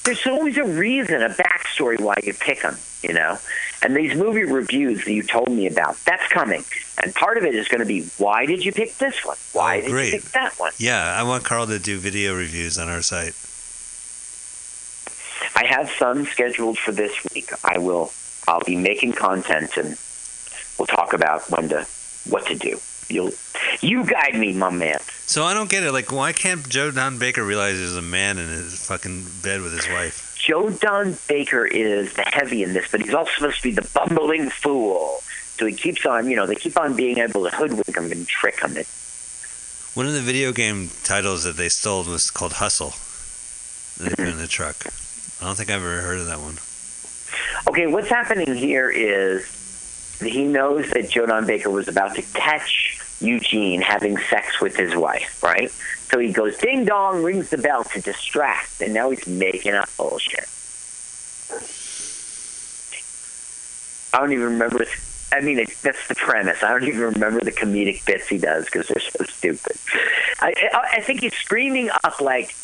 there's 0.04 0.26
always 0.26 0.58
a 0.58 0.64
reason, 0.64 1.22
a 1.22 1.30
backstory 1.30 2.00
why 2.00 2.16
you 2.24 2.34
pick 2.34 2.62
them, 2.62 2.78
you 3.04 3.14
know? 3.14 3.38
And 3.82 3.96
these 3.96 4.16
movie 4.16 4.44
reviews 4.44 5.06
that 5.06 5.14
you 5.14 5.24
told 5.24 5.50
me 5.50 5.68
about, 5.68 5.98
that's 6.06 6.28
coming. 6.28 6.64
And 7.02 7.14
part 7.16 7.38
of 7.38 7.44
it 7.44 7.56
is 7.56 7.68
going 7.68 7.80
to 7.80 7.86
be, 7.86 8.04
why 8.18 8.46
did 8.46 8.66
you 8.66 8.72
pick 8.72 8.96
this 8.98 9.24
one? 9.26 9.38
Why 9.54 9.78
oh, 9.78 9.82
did 9.82 9.92
great. 9.92 10.14
you 10.14 10.20
pick 10.20 10.32
that 10.32 10.54
one? 10.58 10.72
Yeah, 10.78 11.16
I 11.18 11.24
want 11.24 11.44
Carl 11.46 11.68
to 11.68 11.80
do 11.80 11.98
video 11.98 12.36
reviews 12.36 12.78
on 12.78 12.90
our 12.90 13.02
site. 13.02 13.36
I 15.56 15.66
have 15.66 15.90
some 15.90 16.26
scheduled 16.26 16.78
for 16.78 16.92
this 16.92 17.14
week. 17.34 17.52
I 17.64 17.78
will. 17.78 18.12
I'll 18.48 18.62
be 18.62 18.76
making 18.76 19.14
content, 19.14 19.78
and 19.78 19.98
we'll 20.78 20.88
talk 20.88 21.14
about 21.14 21.50
when 21.52 21.70
to 21.70 21.86
what 22.30 22.48
to 22.48 22.56
do. 22.56 22.80
You'll 23.10 23.32
you 23.82 24.06
guide 24.06 24.36
me, 24.36 24.54
my 24.54 24.70
man. 24.70 25.00
So 25.30 25.44
I 25.44 25.54
don't 25.54 25.70
get 25.70 25.84
it. 25.84 25.92
Like, 25.92 26.12
why 26.12 26.34
can't 26.34 26.68
Joe 26.68 26.90
Don 26.90 27.20
Baker 27.20 27.46
realize 27.46 27.78
there's 27.78 27.96
a 27.96 28.02
man 28.02 28.40
in 28.40 28.48
his 28.48 28.88
fucking 28.88 29.28
bed 29.44 29.62
with 29.62 29.74
his 29.74 29.88
wife? 29.88 30.36
Joe 30.36 30.72
Don 30.72 31.16
Baker 31.28 31.68
is 31.68 32.16
the 32.16 32.24
heavy 32.24 32.64
in 32.64 32.74
this, 32.74 32.90
but 32.90 33.00
he's 33.00 33.14
also 33.14 33.30
supposed 33.36 33.58
to 33.58 33.64
be 33.64 33.72
the 33.72 33.88
bumbling 33.94 34.50
fool. 34.50 35.20
So 35.58 35.68
he 35.68 35.76
keeps 35.76 36.04
on, 36.08 36.32
you 36.32 36.36
know, 36.36 36.48
they 36.48 36.56
keep 36.56 36.80
on 36.80 36.96
being 36.96 37.20
able 37.20 37.48
to 37.48 37.56
hoodwink 37.56 37.96
him 37.96 38.12
and 38.12 38.28
trick 38.28 38.60
him. 38.60 38.72
One 39.94 40.08
of 40.08 40.14
the 40.14 40.22
video 40.22 40.52
game 40.52 40.90
titles 41.04 41.44
that 41.44 41.58
they 41.58 41.70
stole 41.70 42.06
was 42.06 42.32
called 42.32 42.54
Hustle. 42.54 42.96
They 44.04 44.10
put 44.10 44.18
mm-hmm. 44.18 44.32
in 44.32 44.38
the 44.40 44.48
truck. 44.48 44.78
I 44.88 45.46
don't 45.46 45.56
think 45.56 45.70
I've 45.70 45.84
ever 45.84 46.02
heard 46.02 46.22
of 46.22 46.26
that 46.26 46.40
one. 46.40 46.58
Okay, 47.68 47.86
what's 47.86 48.10
happening 48.10 48.56
here 48.56 48.90
is 48.90 49.46
he 50.20 50.46
knows 50.46 50.90
that 50.90 51.12
Joe 51.12 51.28
Don 51.28 51.46
Baker 51.46 51.70
was 51.70 51.88
about 51.88 52.16
to 52.16 52.24
catch 52.34 52.89
Eugene 53.22 53.82
having 53.82 54.18
sex 54.18 54.62
with 54.62 54.76
his 54.76 54.96
wife, 54.96 55.42
right? 55.44 55.72
So 56.10 56.20
he 56.20 56.32
goes 56.32 56.58
ding 56.58 56.86
dong, 56.86 57.24
rings 57.24 57.50
the 57.50 57.58
bell 57.58 57.84
to 57.84 58.02
distract, 58.02 58.82
and 58.82 58.94
now 58.94 59.10
he's 59.12 59.28
making 59.28 59.74
up 59.74 59.90
bullshit. 59.98 60.48
I 64.14 64.20
don't 64.20 64.32
even 64.32 64.46
remember. 64.46 64.86
I 65.32 65.42
mean, 65.42 65.60
it, 65.60 65.70
that's 65.84 66.08
the 66.08 66.16
premise. 66.16 66.64
I 66.64 66.72
don't 66.72 66.88
even 66.88 67.02
remember 67.02 67.42
the 67.42 67.52
comedic 67.52 68.04
bits 68.06 68.28
he 68.28 68.40
does 68.40 68.66
because 68.66 68.88
they're 68.88 69.00
so 69.00 69.24
stupid. 69.26 69.78
I, 70.40 70.54
I, 70.74 70.98
I 70.98 71.02
think 71.02 71.22
he's 71.22 71.36
screaming 71.36 71.92
up 72.04 72.20
like, 72.20 72.56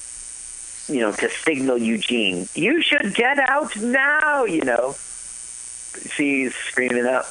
you 0.87 1.01
know, 1.01 1.11
to 1.11 1.29
signal 1.29 1.77
Eugene, 1.77 2.47
you 2.55 2.81
should 2.81 3.13
get 3.13 3.37
out 3.37 3.75
now, 3.77 4.45
you 4.45 4.63
know. 4.63 4.95
See, 4.97 6.43
he's 6.43 6.55
screaming 6.55 7.05
up. 7.05 7.27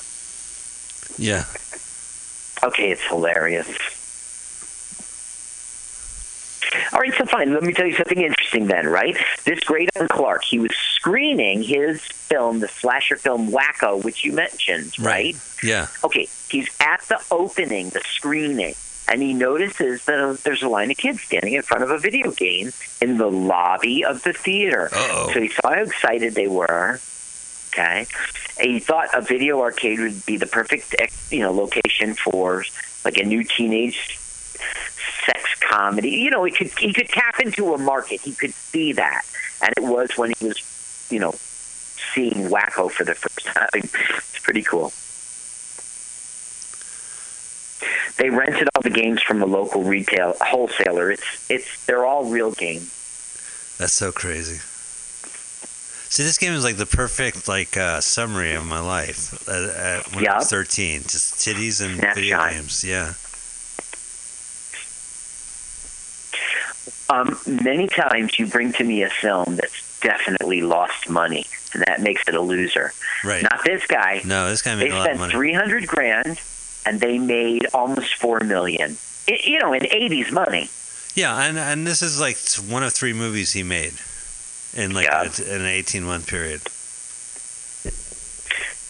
Yeah. 1.19 1.45
Okay, 2.65 2.91
it's 2.91 3.03
hilarious. 3.03 3.69
All 6.93 7.01
right, 7.01 7.13
so 7.17 7.25
fine. 7.27 7.53
Let 7.53 7.63
me 7.63 7.73
tell 7.73 7.87
you 7.87 7.95
something 7.95 8.21
interesting 8.21 8.67
then, 8.67 8.89
right? 8.89 9.17
This 9.45 9.61
Greydon 9.61 10.09
Clark, 10.09 10.43
he 10.45 10.59
was 10.59 10.73
screening 10.73 11.63
his 11.63 12.01
film, 12.01 12.61
the 12.61 12.69
slasher 12.69 13.17
film 13.17 13.51
Wacko, 13.51 14.03
which 14.03 14.25
you 14.25 14.33
mentioned, 14.33 14.99
right? 14.99 15.37
Yeah. 15.63 15.89
Okay, 16.03 16.27
he's 16.49 16.69
at 16.81 17.03
the 17.09 17.21
opening, 17.31 17.91
the 17.91 18.01
screening, 18.01 18.75
and 19.07 19.23
he 19.23 19.35
notices 19.35 20.05
that 20.07 20.19
uh, 20.19 20.37
there's 20.43 20.63
a 20.63 20.69
line 20.69 20.91
of 20.91 20.97
kids 20.97 21.21
standing 21.21 21.53
in 21.53 21.63
front 21.63 21.85
of 21.85 21.91
a 21.91 21.99
video 21.99 22.33
game 22.33 22.73
in 23.01 23.19
the 23.19 23.31
lobby 23.31 24.05
of 24.05 24.23
the 24.23 24.33
theater. 24.33 24.89
Uh-oh. 24.93 25.31
So 25.33 25.41
he 25.41 25.49
saw 25.49 25.75
how 25.75 25.83
excited 25.83 26.35
they 26.35 26.49
were. 26.49 26.99
Okay, 27.75 28.07
and 28.61 28.71
he 28.71 28.79
thought 28.79 29.09
a 29.13 29.21
video 29.21 29.61
arcade 29.61 29.99
would 29.99 30.25
be 30.27 30.37
the 30.37 30.47
perfect, 30.47 30.95
you 31.33 31.41
know, 31.41 31.51
location 31.51 32.15
for 32.15 32.65
like 33.05 33.19
a 33.19 33.25
new 33.25 33.43
teenage 33.43 34.17
sex 35.27 35.43
comedy. 35.69 36.11
You 36.11 36.31
know, 36.31 36.45
he 36.45 36.53
could 36.53 36.71
he 36.79 36.93
could 36.93 37.09
tap 37.09 37.41
into 37.41 37.75
a 37.75 37.79
market. 37.79 38.21
He 38.21 38.33
could 38.33 38.55
see 38.55 38.93
that, 38.93 39.23
and 39.61 39.73
it 39.77 39.83
was 39.83 40.11
when 40.17 40.33
he 40.39 40.47
was, 40.47 41.09
you 41.11 41.19
know, 41.19 41.35
seeing 42.15 42.49
Wacko 42.49 42.89
for 42.89 43.03
the 43.03 43.17
first 43.17 43.45
time. 43.55 43.69
It's 43.75 44.39
pretty 44.39 44.63
cool. 44.63 44.93
They 48.17 48.31
rented 48.31 48.69
all 48.77 48.83
the 48.83 48.91
games 48.91 49.21
from 49.21 49.43
a 49.43 49.47
local 49.47 49.83
retail 49.83 50.37
wholesaler. 50.41 51.11
It's 51.11 51.51
it's 51.51 51.85
they're 51.87 52.07
all 52.07 52.27
real 52.27 52.53
games. 52.53 53.75
That's 53.79 53.93
so 53.93 54.13
crazy. 54.13 54.61
See, 56.15 56.23
this 56.23 56.39
game 56.39 56.53
is 56.53 56.63
like 56.63 56.77
the 56.77 56.87
perfect 56.87 57.49
like 57.49 57.77
uh, 57.77 58.01
summary 58.01 58.55
of 58.55 58.65
my 58.65 58.79
life 58.79 59.49
at, 59.49 59.55
uh, 59.65 60.03
when 60.13 60.29
I 60.29 60.37
was 60.39 60.49
13. 60.49 61.03
Just 61.03 61.35
titties 61.39 61.85
and 61.85 62.01
video 62.15 62.39
games. 62.51 62.85
Yeah. 62.85 63.15
Um, 67.11 67.37
many 67.65 67.89
times 67.89 68.39
you 68.39 68.47
bring 68.47 68.71
to 68.75 68.85
me 68.85 69.03
a 69.03 69.11
film 69.11 69.57
that's 69.57 69.99
definitely 70.03 70.61
lost 70.61 71.11
money, 71.11 71.47
and 71.73 71.83
that 71.89 72.01
makes 72.01 72.23
it 72.29 72.37
a 72.37 72.41
loser. 72.41 72.93
Right. 73.25 73.43
Not 73.43 73.65
this 73.65 73.85
guy. 73.89 74.23
No, 74.25 74.49
this 74.49 74.63
guy 74.63 74.77
They 74.77 74.91
a 74.91 74.93
lot 74.95 74.99
of 74.99 75.05
spent 75.07 75.19
money. 75.19 75.33
three 75.33 75.53
hundred 75.53 75.89
grand, 75.89 76.41
and 76.87 77.01
they 77.01 77.19
made 77.19 77.67
almost 77.75 78.15
four 78.15 78.39
million. 78.39 78.99
I 79.29 79.39
you 79.43 79.59
know, 79.59 79.73
in 79.73 79.85
eighties 79.93 80.31
money. 80.31 80.71
Yeah, 81.17 81.37
and 81.45 81.59
and 81.59 81.85
this 81.85 82.03
is 82.03 82.21
like 82.21 82.39
one 82.71 82.85
of 82.85 82.93
three 82.93 83.13
movies 83.13 83.51
he 83.55 83.65
made 83.65 83.95
in 84.75 84.93
like 84.95 85.09
a, 85.09 85.31
an 85.49 85.63
18 85.63 86.05
month 86.05 86.27
period. 86.27 86.61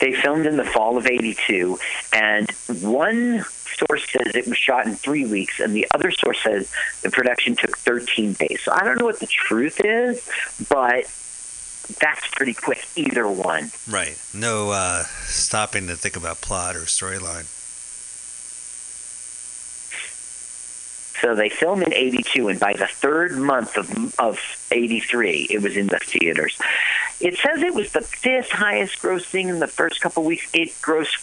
They 0.01 0.13
filmed 0.21 0.47
in 0.47 0.57
the 0.57 0.65
fall 0.65 0.99
of 0.99 1.07
'82, 1.07 1.79
and 2.13 2.51
one 2.83 3.45
source 3.79 4.11
says 4.11 4.35
it 4.35 4.47
was 4.47 4.59
shot 4.59 4.87
in 4.87 4.95
three 4.95 5.25
weeks, 5.25 5.61
and 5.61 5.75
the 5.75 5.87
other 5.95 6.11
source 6.11 6.43
says 6.43 6.73
the 7.03 7.11
production 7.11 7.57
took 7.57 7.79
13 7.79 8.35
days. 8.35 8.61
So 8.63 8.73
I 8.73 8.85
don't 8.85 8.99
know 8.99 9.05
what 9.05 9.21
the 9.21 9.27
truth 9.27 9.81
is, 9.85 10.29
but 10.69 11.05
that's 12.01 12.27
pretty 12.33 12.55
quick. 12.55 12.85
Either 12.97 13.29
one. 13.29 13.71
Right. 13.89 14.19
No 14.33 14.71
uh, 14.71 15.05
stopping 15.25 15.87
to 15.89 15.97
think 15.97 16.17
about 16.17 16.41
plot 16.41 16.77
or 16.77 16.81
storyline. 16.81 17.47
So 21.21 21.35
they 21.35 21.49
filmed 21.49 21.83
in 21.85 21.95
'82, 21.95 22.49
and 22.49 22.59
by 22.61 22.73
the 22.75 22.87
third 22.87 23.33
month 23.37 23.77
of 23.77 24.15
of 24.19 24.39
'83, 24.73 25.47
it 25.51 25.63
was 25.63 25.77
in 25.77 25.87
the 25.87 25.99
theaters. 25.99 26.59
It 27.21 27.37
says 27.39 27.63
it 27.63 27.75
was 27.75 27.93
the 27.93 28.01
fifth 28.01 28.51
highest 28.51 29.01
grossing 29.01 29.49
in 29.49 29.61
the 29.61 29.69
first 29.69 30.01
couple 30.01 30.25
weeks. 30.25 30.49
It 30.53 30.71
grossed 30.83 31.19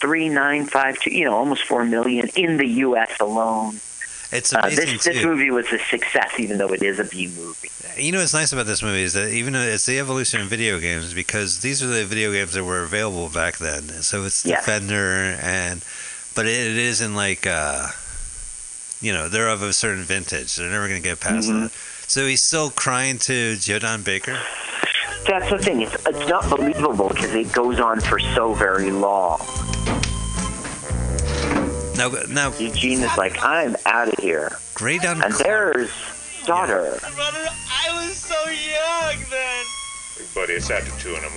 three 0.00 0.28
nine 0.28 0.64
five 0.66 0.98
two, 0.98 1.10
you 1.10 1.24
know, 1.24 1.34
almost 1.36 1.64
four 1.64 1.84
million 1.84 2.28
in 2.36 2.56
the 2.56 2.66
U.S. 2.66 3.20
alone. 3.20 3.80
It's 4.32 4.52
Uh, 4.52 4.60
amazing 4.64 4.86
this 4.94 5.04
this 5.04 5.20
too. 5.20 5.26
movie 5.28 5.50
was 5.50 5.66
a 5.72 5.78
success, 5.78 6.32
even 6.38 6.58
though 6.58 6.72
it 6.72 6.82
is 6.82 6.98
a 6.98 7.04
B 7.04 7.28
movie. 7.36 7.68
You 7.96 8.10
know 8.12 8.18
what's 8.18 8.34
nice 8.34 8.52
about 8.52 8.66
this 8.66 8.82
movie 8.82 9.02
is 9.02 9.12
that 9.12 9.28
even 9.28 9.52
though 9.52 9.60
it's 9.60 9.86
the 9.86 10.00
evolution 10.00 10.40
of 10.40 10.48
video 10.48 10.80
games 10.80 11.14
because 11.14 11.60
these 11.60 11.80
are 11.82 11.86
the 11.86 12.04
video 12.04 12.32
games 12.32 12.54
that 12.54 12.64
were 12.64 12.82
available 12.82 13.28
back 13.28 13.58
then. 13.58 13.82
So 14.02 14.24
it's 14.24 14.44
Yes. 14.44 14.64
Defender 14.64 15.38
and 15.40 15.84
but 16.34 16.46
it, 16.46 16.58
it 16.72 16.76
isn't 16.78 17.14
like 17.14 17.46
uh 17.46 17.88
you 19.04 19.12
know, 19.12 19.28
they're 19.28 19.48
of 19.48 19.62
a 19.62 19.72
certain 19.72 20.02
vintage. 20.02 20.56
They're 20.56 20.70
never 20.70 20.88
gonna 20.88 21.00
get 21.00 21.20
past 21.20 21.48
Mhm. 21.48 21.64
that. 21.64 21.72
So 22.08 22.26
he's 22.26 22.42
still 22.42 22.70
crying 22.70 23.18
to 23.20 23.56
Joe 23.56 23.78
Don 23.78 24.02
Baker. 24.02 24.38
That's 25.26 25.50
the 25.50 25.58
thing. 25.58 25.82
It's, 25.82 25.94
it's 26.06 26.28
not 26.28 26.48
believable 26.48 27.08
because 27.10 27.34
it 27.34 27.52
goes 27.52 27.80
on 27.80 28.00
for 28.00 28.18
so 28.18 28.54
very 28.54 28.90
long. 28.90 29.40
Now, 31.96 32.08
now 32.28 32.52
Eugene 32.58 33.02
is 33.02 33.16
like, 33.16 33.42
I'm 33.42 33.76
out 33.86 34.08
of 34.08 34.18
here. 34.18 34.58
Great 34.74 35.04
on 35.04 35.22
And 35.22 35.32
there's 35.34 35.90
daughter. 36.46 36.98
I 37.04 38.06
was 38.06 38.16
so 38.16 38.34
young 38.50 39.24
then. 39.30 39.64
Buddy, 40.34 40.54
it's 40.54 40.70
after 40.70 40.90
two 41.00 41.14
in 41.14 41.22
the 41.22 41.28